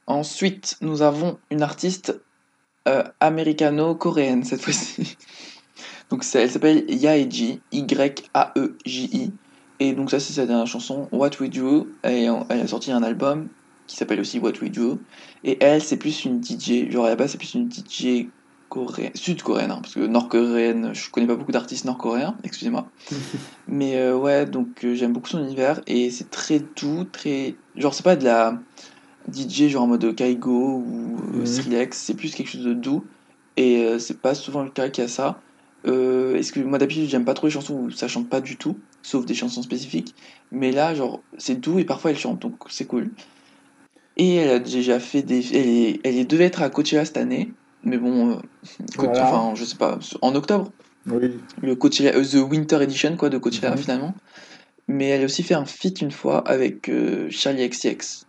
Ensuite, 0.06 0.76
nous 0.82 1.02
avons 1.02 1.38
une 1.50 1.62
artiste 1.62 2.20
euh, 2.88 3.04
américano-coréenne 3.20 4.44
cette 4.44 4.60
fois-ci. 4.60 5.16
donc 6.10 6.24
elle 6.34 6.50
s'appelle 6.50 6.84
Yaeji, 6.88 7.60
Y-A-E-J-I. 7.72 9.32
Et 9.80 9.92
donc 9.92 10.10
ça 10.10 10.20
c'est 10.20 10.34
sa 10.34 10.46
dernière 10.46 10.66
chanson, 10.66 11.08
What 11.10 11.30
We 11.40 11.48
Do. 11.48 11.88
Et 12.04 12.26
elle 12.48 12.60
a 12.60 12.66
sorti 12.66 12.92
un 12.92 13.02
album 13.02 13.48
qui 13.86 13.96
s'appelle 13.96 14.20
aussi 14.20 14.38
What 14.38 14.52
We 14.60 14.70
Do. 14.70 14.98
Et 15.42 15.56
elle 15.62 15.82
c'est 15.82 15.96
plus 15.96 16.26
une 16.26 16.42
DJ, 16.42 16.90
genre 16.90 17.06
à 17.06 17.08
la 17.08 17.16
base 17.16 17.32
c'est 17.32 17.38
plus 17.38 17.54
une 17.54 17.70
DJ 17.70 18.28
coréenne, 18.74 19.12
sud-coréenne, 19.14 19.70
hein, 19.70 19.78
parce 19.80 19.94
que 19.94 20.00
nord-coréenne, 20.00 20.90
je 20.94 21.08
connais 21.10 21.28
pas 21.28 21.36
beaucoup 21.36 21.52
d'artistes 21.52 21.84
nord-coréens, 21.84 22.36
excusez-moi. 22.42 22.88
Mais 23.68 23.96
euh, 23.96 24.16
ouais, 24.16 24.46
donc 24.46 24.84
euh, 24.84 24.94
j'aime 24.94 25.12
beaucoup 25.12 25.28
son 25.28 25.42
univers 25.42 25.80
et 25.86 26.10
c'est 26.10 26.30
très 26.30 26.58
doux, 26.58 27.04
très... 27.04 27.54
Genre 27.76 27.94
c'est 27.94 28.02
pas 28.02 28.16
de 28.16 28.24
la 28.24 28.58
DJ 29.32 29.68
genre 29.68 29.84
en 29.84 29.86
mode 29.86 30.14
Kaigo 30.16 30.82
ou 30.84 31.16
euh. 31.36 31.46
Skrillex, 31.46 31.96
c'est 31.96 32.14
plus 32.14 32.34
quelque 32.34 32.50
chose 32.50 32.64
de 32.64 32.74
doux 32.74 33.04
et 33.56 33.84
euh, 33.84 33.98
c'est 34.00 34.20
pas 34.20 34.34
souvent 34.34 34.64
le 34.64 34.70
cas 34.70 34.88
qu'il 34.88 35.02
y 35.02 35.06
a 35.06 35.08
ça. 35.08 35.40
Est-ce 35.84 36.50
que 36.50 36.60
moi 36.60 36.78
d'habitude 36.78 37.08
j'aime 37.08 37.26
pas 37.26 37.34
trop 37.34 37.46
les 37.46 37.52
chansons 37.52 37.74
où 37.74 37.90
ça 37.90 38.08
chante 38.08 38.28
pas 38.30 38.40
du 38.40 38.56
tout, 38.56 38.78
sauf 39.02 39.26
des 39.26 39.34
chansons 39.34 39.60
spécifiques, 39.60 40.14
mais 40.50 40.72
là 40.72 40.94
genre 40.94 41.20
c'est 41.36 41.60
doux 41.60 41.78
et 41.78 41.84
parfois 41.84 42.10
elle 42.10 42.18
chante 42.18 42.40
donc 42.40 42.54
c'est 42.70 42.86
cool. 42.86 43.10
Et 44.16 44.36
elle 44.36 44.50
a 44.50 44.58
déjà 44.60 44.98
fait 44.98 45.20
des, 45.20 45.54
elle, 45.54 46.00
elle 46.04 46.16
est, 46.16 46.24
devait 46.24 46.44
être 46.44 46.62
à 46.62 46.70
Coachella 46.70 47.04
cette 47.04 47.18
année, 47.18 47.52
mais 47.84 47.98
bon, 47.98 48.40
enfin 48.98 49.54
je 49.54 49.64
sais 49.64 49.76
pas, 49.76 49.98
en 50.22 50.34
octobre. 50.34 50.70
Oui. 51.06 51.38
Le 51.60 51.74
Coachella, 51.74 52.12
The 52.12 52.36
Winter 52.36 52.82
Edition 52.82 53.16
quoi 53.16 53.28
de 53.28 53.38
Coachella 53.38 53.72
mhm. 53.72 53.78
finalement. 53.78 54.14
Mais 54.86 55.08
elle 55.08 55.22
a 55.22 55.24
aussi 55.24 55.42
fait 55.42 55.54
un 55.54 55.64
feat 55.64 56.02
une 56.02 56.10
fois 56.10 56.46
avec 56.46 56.90
Charlie 57.30 57.68
XCX 57.68 58.26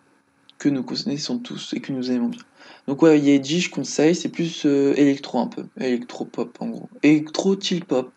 que 0.57 0.69
nous 0.69 0.83
connaissons 0.83 1.39
tous 1.39 1.73
et 1.73 1.81
que 1.81 1.91
nous 1.91 2.11
aimons 2.11 2.29
bien. 2.29 2.41
Donc 2.87 3.01
ouais, 3.01 3.19
Yeji, 3.19 3.61
je 3.61 3.71
conseille, 3.71 4.15
c'est 4.15 4.29
plus 4.29 4.65
euh, 4.65 4.93
électro 4.95 5.39
un 5.39 5.47
peu, 5.47 5.63
électro-pop 5.79 6.55
en 6.59 6.67
gros. 6.67 6.89
Électro 7.01 7.59
chill 7.59 7.83
pop. 7.83 8.11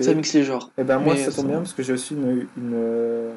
Ça 0.00 0.14
mixe 0.14 0.34
les 0.34 0.42
genres. 0.42 0.70
Et 0.76 0.80
eh 0.80 0.84
ben 0.84 0.98
moi 0.98 1.16
ça 1.16 1.32
tombe 1.32 1.46
bien 1.46 1.58
parce 1.58 1.72
que 1.72 1.82
j'ai 1.82 1.92
aussi 1.92 2.14
une, 2.14 2.46
une, 2.56 2.72
euh, 2.74 3.32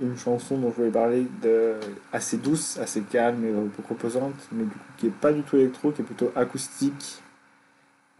une, 0.00 0.16
chanson 0.16 0.58
dont 0.58 0.70
je 0.70 0.76
voulais 0.76 0.90
parler 0.90 1.26
de 1.42 1.74
assez 2.12 2.36
douce, 2.36 2.78
assez 2.78 3.02
calme 3.02 3.44
et 3.44 3.52
reposante, 3.88 4.34
mais 4.52 4.64
du 4.64 4.70
coup 4.70 4.78
qui 4.96 5.06
est 5.06 5.10
pas 5.10 5.32
du 5.32 5.42
tout 5.42 5.56
électro, 5.56 5.92
qui 5.92 6.02
est 6.02 6.04
plutôt 6.04 6.32
acoustique, 6.34 7.22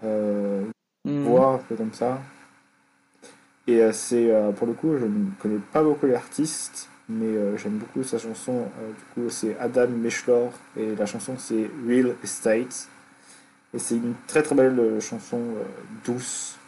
euh, 0.05 0.65
mhm. 1.05 1.25
voix 1.25 1.55
un 1.55 1.59
peu 1.59 1.75
comme 1.77 1.93
ça. 1.93 2.21
Et 3.67 3.83
euh, 3.83 3.93
c'est 3.93 4.33
pour 4.57 4.67
le 4.67 4.75
coup, 4.75 4.97
je 4.99 5.07
ne 5.07 5.31
connais 5.41 5.61
pas 5.73 5.83
beaucoup 5.83 6.07
l'artiste, 6.07 6.89
mais 7.09 7.27
euh, 7.27 7.57
j'aime 7.57 7.79
beaucoup 7.79 8.03
sa 8.03 8.19
chanson. 8.19 8.69
Euh, 8.81 8.93
du 8.93 9.05
coup, 9.15 9.31
c'est 9.31 9.57
Adam 9.59 9.89
Meshlor 9.89 10.53
et 10.77 10.95
la 10.95 11.07
chanson 11.07 11.37
c'est 11.39 11.71
Real 11.87 12.15
Estate. 12.23 12.89
Et 13.75 13.79
c'est 13.79 13.97
une 13.97 14.15
très 14.27 14.43
très 14.43 14.55
belle 14.55 14.79
euh, 14.79 15.01
chanson 15.01 15.41
douce. 16.05 16.59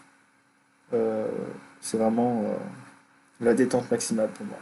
c'est 1.81 1.99
vraiment 1.99 2.45
la 3.41 3.55
détente 3.55 3.91
maximale 3.91 4.31
pour 4.31 4.47
moi. 4.47 4.59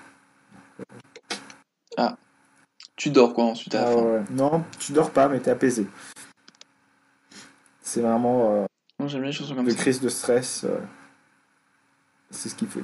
Ah, 1.96 2.16
tu 2.96 3.10
dors 3.10 3.34
quoi 3.34 3.44
ensuite 3.44 3.74
à 3.74 3.82
la 3.82 3.88
ah 3.88 3.92
fin 3.92 4.24
Non, 4.30 4.64
tu 4.78 4.92
dors 4.92 5.10
pas, 5.10 5.28
mais 5.28 5.40
t'es 5.40 5.50
apaisé. 5.50 5.86
C'est 7.82 8.00
vraiment. 8.00 8.66
J'aime 9.06 9.22
les 9.22 9.32
chansons 9.32 9.54
comme 9.54 9.70
ça. 9.70 9.76
crise 9.76 10.00
de 10.00 10.08
stress, 10.08 10.66
c'est 12.30 12.48
ce 12.48 12.54
qu'il 12.54 12.68
faut. 12.68 12.80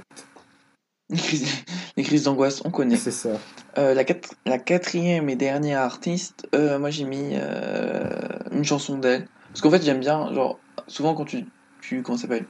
les 1.97 2.03
crises 2.03 2.25
d'angoisse, 2.25 2.63
on 2.65 2.71
connaît. 2.71 2.97
C'est 2.97 3.11
ça. 3.11 3.31
Euh, 3.79 3.95
la, 3.95 4.05
la, 4.47 4.59
quatrième 4.59 5.29
et 5.29 5.37
dernière 5.37 5.81
artiste, 5.81 6.49
euh, 6.55 6.79
moi 6.79 6.91
j'ai 6.91 7.05
mis 7.05 7.33
euh, 7.35 8.09
une 8.51 8.65
chanson 8.65 8.99
d'elle. 8.99 9.27
Parce 9.49 9.61
qu'en 9.61 9.71
fait, 9.71 9.83
j'aime 9.83 10.01
bien, 10.01 10.33
genre, 10.33 10.59
souvent 10.87 11.15
quand 11.15 11.25
tu. 11.25 11.45
tu 11.81 12.03
comment 12.03 12.19
s'appelle? 12.19 12.47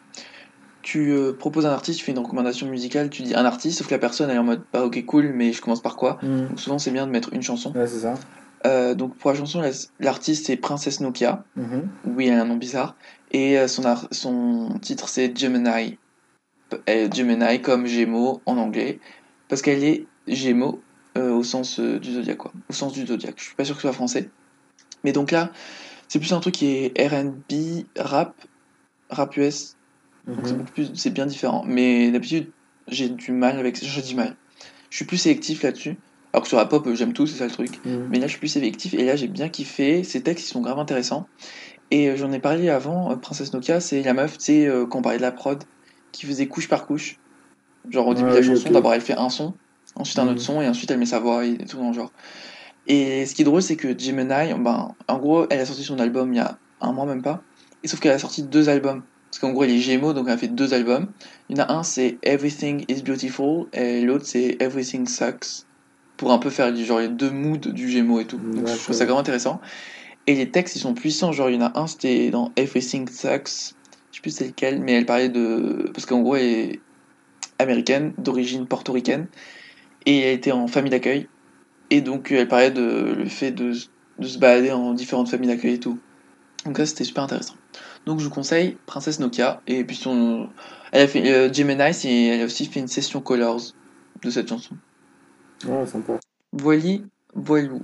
Tu 0.83 1.11
euh, 1.13 1.33
proposes 1.33 1.67
un 1.67 1.71
artiste, 1.71 1.99
tu 2.01 2.05
fais 2.05 2.13
une 2.13 2.19
recommandation 2.19 2.69
musicale, 2.69 3.09
tu 3.11 3.23
dis 3.23 3.35
un 3.35 3.45
artiste, 3.45 3.79
sauf 3.79 3.87
que 3.87 3.95
la 3.95 3.99
personne 3.99 4.29
elle 4.31 4.37
est 4.37 4.41
en 4.41 4.45
mode 4.45 4.63
bah 4.73 4.85
ok 4.85 5.05
cool, 5.07 5.33
mais 5.35 5.53
je 5.53 5.61
commence 5.63 5.81
par 5.83 5.97
quoi 5.97 6.19
Mhm. 6.23 6.49
Donc 6.49 6.61
souvent 6.61 6.79
c'est 6.79 6.91
bien 6.91 7.07
de 7.07 7.13
mettre 7.13 7.33
une 7.33 7.43
chanson. 7.43 7.73
Ouais, 7.75 7.87
c'est 7.87 8.01
ça. 8.01 8.15
Euh, 8.67 8.95
donc 8.95 9.17
pour 9.17 9.31
la 9.31 9.37
chanson, 9.37 9.61
la- 9.61 9.71
l'artiste 10.01 10.47
c'est 10.47 10.57
Princesse 10.57 11.01
Nokia. 11.01 11.45
Mhm. 11.57 11.89
Oui, 12.17 12.29
elle 12.29 12.39
a 12.39 12.43
un 12.43 12.45
nom 12.47 12.57
bizarre. 12.57 12.97
Et 13.31 13.59
euh, 13.59 13.69
son, 13.69 13.83
son 14.11 14.79
titre 14.81 15.09
c'est 15.09 15.37
Gemini. 15.37 15.99
Euh, 16.89 17.09
Gemini 17.13 17.61
comme 17.61 17.87
Gémeaux 17.87 18.41
en 18.47 18.57
anglais. 18.57 18.99
Parce 19.49 19.63
qu'elle 19.63 19.85
est 19.85 20.07
Gémeaux 20.27 20.81
au 21.17 21.43
sens 21.43 21.79
du 21.79 22.13
zodiaque, 22.15 22.39
quoi. 22.39 22.53
Au 22.71 22.73
sens 22.73 22.93
du 22.95 23.05
zodiaque. 23.07 23.35
Je 23.37 23.45
suis 23.45 23.55
pas 23.55 23.65
sûr 23.67 23.75
que 23.75 23.83
ce 23.83 23.89
soit 23.89 23.93
français. 23.93 24.31
Mais 25.05 25.13
donc 25.13 25.31
là, 25.31 25.51
c'est 26.09 26.19
plus 26.19 26.33
un 26.33 26.41
truc 26.41 26.55
qui 26.55 26.69
est 26.95 27.07
RB, 27.07 27.85
rap, 27.99 28.35
rap 29.11 29.37
US. 29.37 29.77
Donc 30.37 30.49
c'est 30.49 30.55
Mhm. 30.55 30.59
beaucoup 30.59 30.73
plus, 30.73 30.95
c'est 30.95 31.11
bien 31.11 31.27
différent. 31.27 31.65
Mais 31.67 32.11
d'habitude, 32.11 32.53
j'ai 32.89 33.09
du 33.09 33.33
mal 33.33 33.59
avec 33.59 33.77
ça. 33.77 33.87
J'ai 33.87 34.03
du 34.03 34.15
mal. 34.15 34.37
Je 34.91 34.97
suis 34.97 35.05
plus 35.07 35.19
sélectif 35.19 35.63
là-dessus. 35.63 35.99
Alors 36.33 36.43
que 36.45 36.49
sur 36.49 36.59
la 36.59 36.67
pop, 36.67 36.87
euh, 36.87 36.95
j'aime 36.95 37.13
tout, 37.13 37.27
c'est 37.27 37.37
ça 37.39 37.47
le 37.47 37.51
truc. 37.53 37.83
Mhm. 37.85 38.13
Mais 38.13 38.19
là, 38.19 38.27
je 38.27 38.33
suis 38.33 38.39
plus 38.41 38.49
sélectif 38.49 38.95
et 38.95 39.05
là, 39.05 39.17
j'ai 39.17 39.29
bien 39.29 39.49
kiffé. 39.49 40.05
Ces 40.05 40.23
textes, 40.23 40.47
ils 40.49 40.53
sont 40.53 40.63
grave 40.63 40.79
intéressants. 40.79 41.31
Et 41.91 42.09
euh, 42.11 42.17
j'en 42.17 42.33
ai 42.33 42.41
parlé 42.41 42.69
avant, 42.71 43.13
euh, 43.13 43.17
Princesse 43.17 43.53
Nokia, 43.53 43.81
c'est 43.81 44.03
la 44.03 44.15
meuf, 44.15 44.39
tu 44.39 44.47
sais, 44.47 44.67
euh, 44.67 44.87
quand 44.87 45.01
on 45.01 45.03
parlait 45.03 45.19
de 45.19 45.23
la 45.23 45.33
prod, 45.33 45.63
qui 46.13 46.27
faisait 46.27 46.49
couche 46.49 46.69
par 46.69 46.87
couche. 46.87 47.21
Genre 47.91 48.07
au 48.07 48.15
début 48.15 48.31
Ah 48.31 48.35
de 48.35 48.37
la 48.37 48.43
chanson, 48.43 48.71
d'abord 48.71 48.95
elle 48.95 49.01
fait 49.01 49.17
un 49.17 49.29
son, 49.31 49.59
ensuite 49.97 50.19
un 50.19 50.25
Mhm. 50.25 50.31
autre 50.33 50.43
son, 50.43 50.61
et 50.63 50.69
ensuite 50.69 50.91
elle 50.91 50.99
met 50.99 51.07
sa 51.07 51.21
voix 51.21 51.45
et 51.47 51.59
tout 51.59 51.79
dans 51.79 51.89
le 51.89 51.95
genre. 51.95 52.13
Et 52.87 53.27
ce 53.27 53.35
qui 53.35 53.43
est 53.43 53.45
drôle, 53.45 53.63
c'est 53.63 53.77
que 53.77 53.99
Gemini, 53.99 54.55
ben, 54.59 54.95
en 55.09 55.19
gros, 55.19 55.47
elle 55.51 55.61
a 55.61 55.67
sorti 55.67 55.85
son 55.85 55.99
album 55.99 56.33
il 56.33 56.37
y 56.37 56.41
a 56.41 56.61
un 56.81 56.93
mois, 56.93 57.07
même 57.07 57.23
pas. 57.23 57.45
Et 57.83 57.89
sauf 57.89 58.01
qu'elle 58.01 58.13
a 58.13 58.19
sorti 58.19 58.45
deux 58.45 58.69
albums. 58.69 59.05
Parce 59.33 59.41
qu'en 59.41 59.53
gros, 59.53 59.65
elle 59.65 59.71
est 59.71 59.79
Gémeaux, 59.79 60.13
donc 60.13 60.27
elle 60.27 60.35
a 60.35 60.37
fait 60.37 60.49
deux 60.49 60.75
albums. 60.75 61.07
Il 61.49 61.57
y 61.57 61.61
en 61.63 61.65
a 61.65 61.73
un, 61.73 61.83
c'est 61.83 62.19
Everything 62.23 62.85
is 62.89 63.01
Beautiful, 63.01 63.65
et 63.73 64.03
l'autre, 64.03 64.27
c'est 64.27 64.59
Everything 64.61 65.09
Sucks. 65.09 65.65
Pour 66.19 66.33
un 66.33 66.39
peu 66.39 66.51
faire 66.51 66.77
genre, 66.77 66.99
les 66.99 67.09
deux 67.09 67.31
moods 67.31 67.57
du 67.57 67.89
Gémeaux 67.89 68.21
et 68.21 68.27
tout. 68.27 68.37
Donc 68.37 68.69
je 68.69 68.75
trouve 68.75 68.95
ça 68.95 69.07
vraiment 69.07 69.21
intéressant. 69.21 69.63
Et 70.27 70.35
les 70.35 70.51
textes, 70.51 70.77
ils 70.77 70.81
sont 70.81 70.93
puissants. 70.93 71.33
Genre, 71.33 71.49
il 71.49 71.55
y 71.55 71.59
en 71.59 71.67
a 71.67 71.81
un, 71.81 71.87
c'était 71.87 72.29
dans 72.29 72.53
Everything 72.57 73.09
Sucks. 73.09 73.75
Je 74.11 74.17
sais 74.17 74.21
plus 74.21 74.31
c'est 74.31 74.49
lequel, 74.49 74.81
mais 74.83 74.93
elle 74.93 75.07
parlait 75.07 75.31
de. 75.31 75.91
Parce 75.95 76.05
qu'en 76.05 76.21
gros, 76.21 76.37
elle 76.37 76.45
est 76.45 76.81
américaine, 77.59 78.13
d'origine 78.19 78.67
portoricaine. 78.67 79.29
Et 80.05 80.19
elle 80.19 80.35
était 80.35 80.53
en 80.53 80.67
famille 80.67 80.91
d'accueil. 80.91 81.27
Et 81.89 82.03
donc, 82.03 82.31
elle 82.31 82.49
parlait 82.49 82.71
de 82.71 83.15
le 83.17 83.25
fait 83.25 83.51
de, 83.51 83.73
de 84.19 84.27
se 84.27 84.39
balader 84.39 84.73
en 84.73 84.93
différentes 84.93 85.31
familles 85.31 85.49
d'accueil 85.49 85.75
et 85.75 85.81
tout. 85.81 85.99
Donc, 86.67 86.77
ça, 86.77 86.85
c'était 86.85 87.05
super 87.05 87.23
intéressant. 87.23 87.55
Donc, 88.07 88.19
je 88.19 88.25
vous 88.25 88.31
conseille 88.35 88.77
Princesse 88.87 89.21
Nokia. 89.21 89.61
Et 89.67 89.85
puis, 89.85 89.97
son. 89.97 90.49
Elle 90.93 91.03
a 91.03 91.09
fait. 91.09 91.33
euh, 91.33 91.53
Gemini, 91.53 91.95
c'est- 91.95 92.27
elle 92.27 92.43
a 92.43 92.45
aussi 92.45 92.67
fait 92.67 92.81
une 92.81 92.89
session 92.89 93.21
Colors 93.21 93.61
de 94.23 94.31
cette 94.31 94.49
chanson. 94.49 94.77
Ouais, 95.67 95.87
sympa. 95.87 96.19
Voili, 96.53 97.05
voilou. 97.35 97.83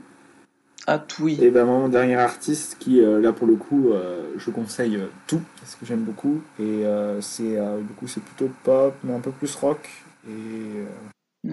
Ah, 0.87 1.05
oui. 1.21 1.39
Et 1.43 1.51
ben 1.51 1.67
mon 1.67 1.89
dernier 1.89 2.17
artiste 2.17 2.79
qui, 2.79 3.01
euh, 3.01 3.21
là 3.21 3.33
pour 3.33 3.47
le 3.47 3.57
coup, 3.57 3.91
euh, 3.91 4.33
je 4.39 4.51
conseille 4.51 4.97
euh, 4.97 5.09
tout, 5.27 5.43
parce 5.61 5.75
que 5.75 5.85
j'aime 5.85 6.01
beaucoup. 6.03 6.41
Et 6.59 6.85
c'est 7.21 7.59
du 7.83 7.93
coup, 7.95 8.07
c'est 8.09 8.23
plutôt 8.23 8.51
pop, 8.65 8.95
mais 9.05 9.13
un 9.13 9.21
peu 9.21 9.31
plus 9.31 9.55
rock. 9.55 9.87
Et 10.27 10.31
euh, 10.31 10.87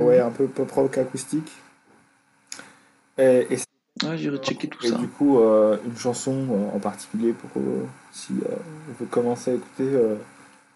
ouais, 0.04 0.20
un 0.20 0.32
peu 0.32 0.48
pop 0.48 0.72
rock 0.72 0.98
acoustique. 0.98 1.52
Et, 3.18 3.48
et, 3.50 3.58
Ouais, 4.04 4.18
j'irai 4.18 4.38
checker 4.40 4.68
tout 4.68 4.84
et 4.84 4.90
ça. 4.90 4.98
du 4.98 5.08
coup, 5.08 5.40
euh, 5.40 5.78
une 5.86 5.98
chanson 5.98 6.46
en 6.74 6.80
particulier 6.80 7.32
pour 7.34 7.50
euh, 7.62 7.86
si 8.12 8.34
euh, 8.34 8.56
on 8.90 8.94
veut 9.04 9.10
commencer 9.10 9.52
à 9.52 9.54
écouter, 9.54 9.84
euh, 9.94 10.16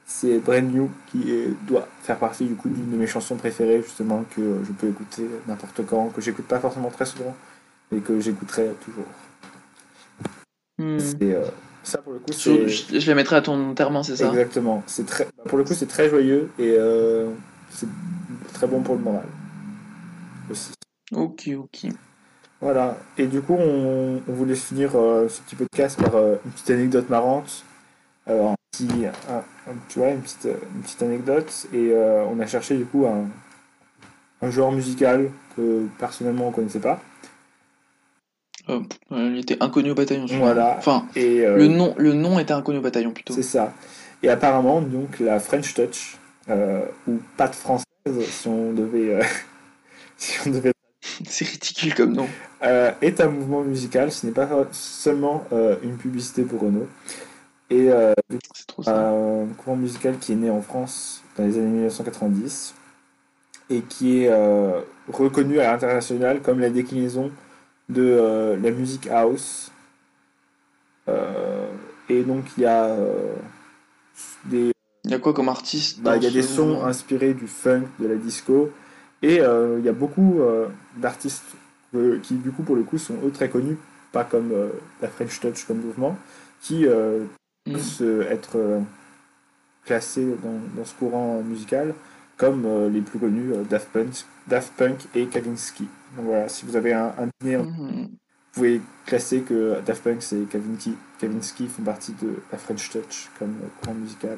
c'est 0.06 0.40
Brand 0.40 0.64
New 0.64 0.90
qui 1.12 1.32
est- 1.32 1.54
doit 1.68 1.88
faire 2.02 2.18
partie 2.18 2.46
du 2.46 2.56
coup 2.56 2.70
d'une 2.70 2.90
de 2.92 2.96
mes 2.96 3.08
chansons 3.08 3.36
préférées, 3.36 3.82
justement, 3.84 4.24
que 4.36 4.62
je 4.66 4.72
peux 4.72 4.88
écouter 4.88 5.28
n'importe 5.48 5.86
quand, 5.86 6.10
que 6.10 6.22
j'écoute 6.22 6.46
pas 6.46 6.60
forcément 6.60 6.90
très 6.90 7.06
souvent, 7.06 7.36
mais 7.92 8.00
que 8.00 8.20
j'écouterai 8.20 8.70
toujours. 8.86 9.06
Hmm. 10.78 11.00
C'est, 11.00 11.38
ça 11.84 11.98
pour 12.00 12.14
le 12.14 12.20
coup, 12.20 12.32
Je, 12.32 12.68
je- 12.68 13.10
la 13.10 13.16
mettrai 13.16 13.36
à 13.36 13.42
ton 13.42 13.70
enterrement, 13.72 14.02
c'est 14.02 14.16
ça? 14.16 14.30
Exactement. 14.30 14.82
C'est 14.88 15.06
très, 15.06 15.26
bah, 15.38 15.44
pour 15.48 15.58
le 15.58 15.66
coup, 15.66 15.74
c'est 15.74 15.88
très 15.88 16.10
joyeux 16.10 16.50
et 16.58 16.78
c'est 17.70 17.88
très 18.54 18.68
bon 18.68 18.82
pour 18.82 18.96
le 18.96 19.02
moral 19.02 19.26
aussi. 20.50 20.72
Ok, 21.12 21.50
ok. 21.58 21.88
Voilà. 22.62 22.98
Et 23.18 23.28
du 23.28 23.42
coup, 23.42 23.56
on, 23.58 24.22
on 24.28 24.34
voulait 24.34 24.56
finir 24.56 24.92
euh, 24.96 25.30
ce 25.30 25.42
petit 25.42 25.56
podcast 25.56 26.02
par 26.02 26.16
euh, 26.16 26.36
une 26.46 26.52
petite 26.52 26.70
anecdote 26.72 27.10
marrante. 27.10 27.64
Euh, 28.28 28.50
un 28.50 28.56
petit, 28.72 28.90
un- 29.30 29.38
un- 29.72 29.76
tu 29.88 30.00
vois, 30.00 30.10
une 30.10 30.22
petite, 30.22 30.46
euh, 30.46 30.56
une 30.76 30.82
petite 30.82 31.02
anecdote. 31.04 31.68
Et 31.74 31.94
on 31.96 32.40
a 32.40 32.46
cherché 32.48 32.76
du 32.78 32.86
coup 32.86 33.06
un, 33.08 33.28
un 34.46 34.52
genre 34.52 34.72
musical 34.72 35.30
que 35.56 35.86
personnellement 35.98 36.48
on 36.50 36.52
connaissait 36.52 36.80
pas. 36.80 37.00
Il 39.12 39.40
était 39.40 39.58
inconnu 39.64 39.92
au 39.92 39.96
bataillon. 39.96 40.26
Voilà. 40.28 40.76
Enfin, 40.78 41.06
Et 41.16 41.40
le 41.44 41.68
nom, 41.68 41.96
le 41.98 42.14
nom 42.14 42.38
était 42.38 42.54
inconnu 42.54 42.78
au 42.78 42.82
bataillon 42.82 43.12
plutôt. 43.12 43.34
C'est 43.34 43.42
ça. 43.42 43.74
Et 44.22 44.30
apparemment, 44.30 44.80
donc, 44.82 45.20
la 45.20 45.40
French 45.40 45.74
Touch, 45.74 46.18
ou 46.48 47.20
patte 47.36 47.56
française, 47.56 47.86
si 48.28 48.48
on 48.48 48.74
devait, 48.74 49.20
si 50.18 50.38
on 50.46 50.52
devait 50.52 50.72
C'est 51.28 51.46
ridicule 51.46 51.94
comme 51.96 52.14
nom. 52.14 52.28
euh, 52.64 52.92
est 53.02 53.20
un 53.22 53.30
mouvement 53.30 53.62
musical. 53.64 54.12
Ce 54.12 54.26
n'est 54.26 54.32
pas 54.32 54.48
seulement 54.72 55.44
euh, 55.52 55.76
une 55.84 55.98
publicité 55.98 56.44
pour 56.44 56.62
Renault. 56.62 56.88
Et 57.70 57.92
euh, 57.92 58.14
C'est 58.82 58.90
un 58.90 59.48
courant 59.58 59.76
musical 59.76 60.18
qui 60.20 60.34
est 60.34 60.36
né 60.36 60.50
en 60.50 60.62
France 60.62 61.24
dans 61.38 61.46
les 61.46 61.58
années 61.58 61.68
1990 61.68 62.74
et 63.70 63.82
qui 63.82 64.24
est 64.24 64.30
euh, 64.30 64.82
reconnu 65.08 65.60
à 65.60 65.72
l'international 65.72 66.42
comme 66.42 66.60
la 66.60 66.70
déclinaison 66.72 67.32
de 67.90 68.58
la 68.62 68.72
musique 68.72 69.08
house. 69.08 69.72
Et 72.10 72.24
donc 72.24 72.46
il 72.58 72.64
y 72.64 72.66
a 72.66 72.96
des 74.46 74.72
Il 75.06 75.12
y 75.12 75.14
a 75.14 75.20
quoi 75.20 75.34
comme 75.34 75.50
artiste 75.50 76.02
bah, 76.02 76.18
il 76.18 76.24
y 76.24 76.28
a 76.28 76.32
des 76.32 76.42
sons 76.44 76.66
mouvement? 76.68 76.86
inspirés 76.86 77.34
du 77.34 77.48
funk, 77.48 77.84
de 78.00 78.08
la 78.08 78.16
disco, 78.16 78.72
et 79.22 79.42
euh, 79.42 79.78
il 79.80 79.86
y 79.86 79.90
a 79.90 79.94
beaucoup 79.94 80.42
euh, 80.42 80.68
d'artistes 80.98 81.44
euh, 81.96 82.20
qui, 82.22 82.36
du 82.36 82.52
coup, 82.52 82.64
pour 82.64 82.76
le 82.76 82.84
coup, 82.84 82.98
sont 82.98 83.16
eux 83.26 83.32
très 83.32 83.50
connus, 83.50 83.78
pas 84.12 84.24
comme 84.24 84.54
la 85.02 85.08
French 85.08 85.40
Touch 85.40 85.66
comme 85.66 85.82
mouvement, 85.82 86.18
qui 86.62 86.86
euh, 86.88 87.26
Mm. 87.68 87.74
peuvent 87.74 87.82
se- 87.84 88.22
être 88.24 88.58
classés 89.86 90.36
dans, 90.44 90.60
dans 90.76 90.86
ce 90.86 90.94
courant 90.96 91.42
musical 91.42 91.94
comme 92.38 92.66
les 92.94 93.02
plus 93.02 93.20
connus, 93.20 93.52
Daft, 93.70 93.90
Punk, 93.92 94.26
Daft 94.48 94.72
Punk 94.78 95.08
et 95.14 95.26
Kavinsky. 95.26 95.84
Donc 96.16 96.26
voilà, 96.28 96.48
si 96.48 96.66
vous 96.66 96.78
avez 96.78 96.94
un, 96.94 97.08
un 97.20 97.28
dîner, 97.42 97.58
vous 97.58 97.66
Mhm. 97.66 98.18
pouvez 98.54 98.82
classer 99.06 99.42
que 99.42 99.80
Daft 99.86 100.04
Punk 100.04 100.24
et 100.34 100.46
Kavinsky, 100.52 100.96
Kavinsky 101.20 101.68
font 101.68 101.84
partie 101.84 102.14
de 102.22 102.36
la 102.52 102.58
French 102.58 102.90
Touch 102.92 103.30
comme 103.40 103.56
courant 103.82 103.96
musical. 103.96 104.38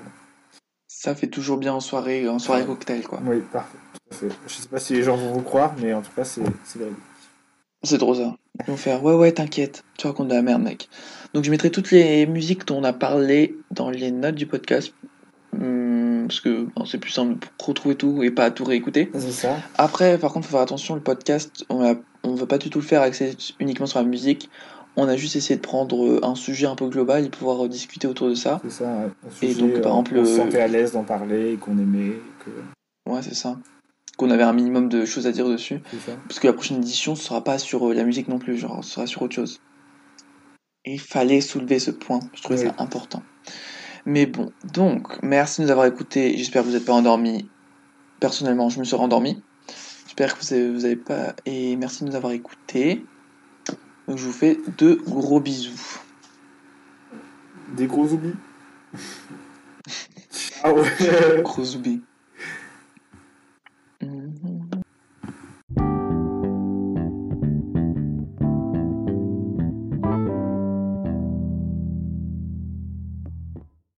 Ça 1.04 1.16
fait 1.16 1.26
toujours 1.26 1.58
bien 1.58 1.74
en 1.74 1.80
soirée, 1.80 2.30
en 2.30 2.38
soirée 2.38 2.64
cocktail 2.64 3.02
quoi. 3.02 3.20
Oui, 3.26 3.42
parfait. 3.52 3.80
Je 4.12 4.54
sais 4.54 4.68
pas 4.68 4.78
si 4.78 4.94
les 4.94 5.02
gens 5.02 5.18
vont 5.18 5.34
vous 5.34 5.42
croire, 5.42 5.74
mais 5.82 5.96
en 5.96 6.04
tout 6.04 6.12
cas, 6.16 6.24
c'est 6.24 6.44
véridique. 6.76 7.00
C'est 7.82 7.98
trop 7.98 8.14
ça. 8.14 8.36
Ils 8.60 8.66
vont 8.68 8.78
faire 8.78 9.04
ouais 9.04 9.16
ouais 9.16 9.32
t'inquiète, 9.32 9.84
tu 9.98 10.06
racontes 10.06 10.28
de 10.28 10.36
la 10.36 10.44
merde 10.44 10.62
mec. 10.62 10.90
Donc 11.34 11.44
je 11.44 11.50
mettrai 11.50 11.72
toutes 11.72 11.90
les 11.90 12.28
musiques 12.28 12.68
dont 12.68 12.78
on 12.78 12.84
a 12.84 12.94
parlé 12.94 13.58
dans 13.72 13.90
les 13.90 14.12
notes 14.12 14.36
du 14.36 14.46
podcast. 14.46 14.94
Hum, 15.60 16.26
parce 16.28 16.40
que 16.40 16.68
bon, 16.76 16.86
c'est 16.86 17.00
plus 17.00 17.10
simple 17.10 17.48
pour 17.58 17.70
retrouver 17.70 17.96
tout 17.96 18.22
et 18.22 18.30
pas 18.30 18.52
tout 18.52 18.64
réécouter. 18.64 19.10
C'est 19.16 19.32
ça. 19.32 19.58
Après, 19.80 20.20
par 20.20 20.32
contre, 20.32 20.46
faut 20.46 20.52
faire 20.52 20.62
attention, 20.62 20.94
le 20.94 21.02
podcast, 21.02 21.66
on 21.70 21.84
a, 21.84 21.96
on 22.22 22.36
veut 22.36 22.46
pas 22.46 22.60
du 22.60 22.70
tout 22.70 22.78
le 22.78 22.86
faire 22.86 23.02
axé 23.02 23.36
uniquement 23.60 23.88
sur 23.88 23.98
la 23.98 24.06
musique. 24.06 24.52
On 24.98 25.08
a 25.08 25.16
juste 25.16 25.36
essayé 25.36 25.56
de 25.56 25.62
prendre 25.62 26.06
euh, 26.06 26.20
un 26.24 26.36
sujet 26.36 26.68
un 26.68 26.76
peu 26.76 26.88
global 26.88 27.26
et 27.26 27.30
pouvoir 27.30 27.66
euh, 27.66 27.70
discuter 27.70 28.08
autour 28.08 28.28
de 28.28 28.36
ça. 28.36 28.60
C'est 28.64 28.84
ça. 28.84 28.86
ouais. 28.86 29.50
Et 29.50 29.56
donc, 29.56 29.80
par 29.82 29.96
euh, 29.96 30.02
exemple, 30.02 30.18
on 30.18 30.26
se 30.26 30.36
sentait 30.36 30.60
à 30.60 30.68
l'aise 30.68 30.94
d'en 30.94 31.04
parler, 31.04 31.54
et 31.54 31.58
qu'on 31.58 31.78
aimait, 31.78 32.18
que... 32.44 33.10
Ouais, 33.10 33.22
c'est 33.22 33.36
ça. 33.36 33.58
Qu'on 34.18 34.30
avait 34.30 34.44
un 34.44 34.54
minimum 34.54 34.90
de 34.90 35.06
choses 35.06 35.28
à 35.28 35.32
dire 35.32 35.48
dessus. 35.48 35.80
Ça. 36.06 36.12
Parce 36.28 36.40
que 36.40 36.48
la 36.48 36.54
prochaine 36.54 36.78
édition, 36.78 37.16
ce 37.16 37.24
sera 37.24 37.44
pas 37.44 37.58
sur 37.58 37.94
la 37.94 38.04
musique 38.04 38.28
non 38.28 38.38
plus, 38.38 38.58
genre, 38.58 38.84
ce 38.84 38.92
sera 38.92 39.08
sur 39.08 39.22
autre 39.22 39.34
chose. 39.34 39.60
Et 40.84 40.94
il 40.94 41.00
fallait 41.00 41.42
soulever 41.42 41.80
ce 41.80 41.92
point. 41.92 42.20
Je 42.34 42.42
trouvais 42.44 42.60
Oui. 42.60 42.68
ça 42.68 42.76
important. 42.84 43.24
Mais 44.06 44.26
bon, 44.26 44.52
donc, 44.74 45.22
merci 45.24 45.62
de 45.62 45.66
nous 45.66 45.72
avoir 45.72 45.86
écoutés. 45.86 46.38
J'espère 46.38 46.64
que 46.64 46.68
vous 46.68 46.74
n'êtes 46.74 46.86
pas 46.86 46.94
endormis. 46.94 47.48
Personnellement, 48.20 48.70
je 48.70 48.80
me 48.80 48.84
suis 48.84 48.96
rendormi. 48.96 49.42
J'espère 50.06 50.38
que 50.38 50.44
vous 50.44 50.54
avez, 50.54 50.72
vous 50.72 50.86
avez 50.86 50.96
pas. 50.96 51.36
Et 51.46 51.76
merci 51.78 52.04
de 52.04 52.10
nous 52.10 52.16
avoir 52.16 52.34
écoutés. 52.34 53.06
Donc, 54.12 54.20
je 54.20 54.26
vous 54.26 54.34
fais 54.34 54.60
de 54.78 54.96
gros 55.08 55.40
bisous. 55.40 56.02
Des 57.78 57.88
gros 57.88 58.12
oublis. 58.12 58.34
Ciao 60.30 60.84
Gros 61.44 61.76
oublis. 61.78 62.02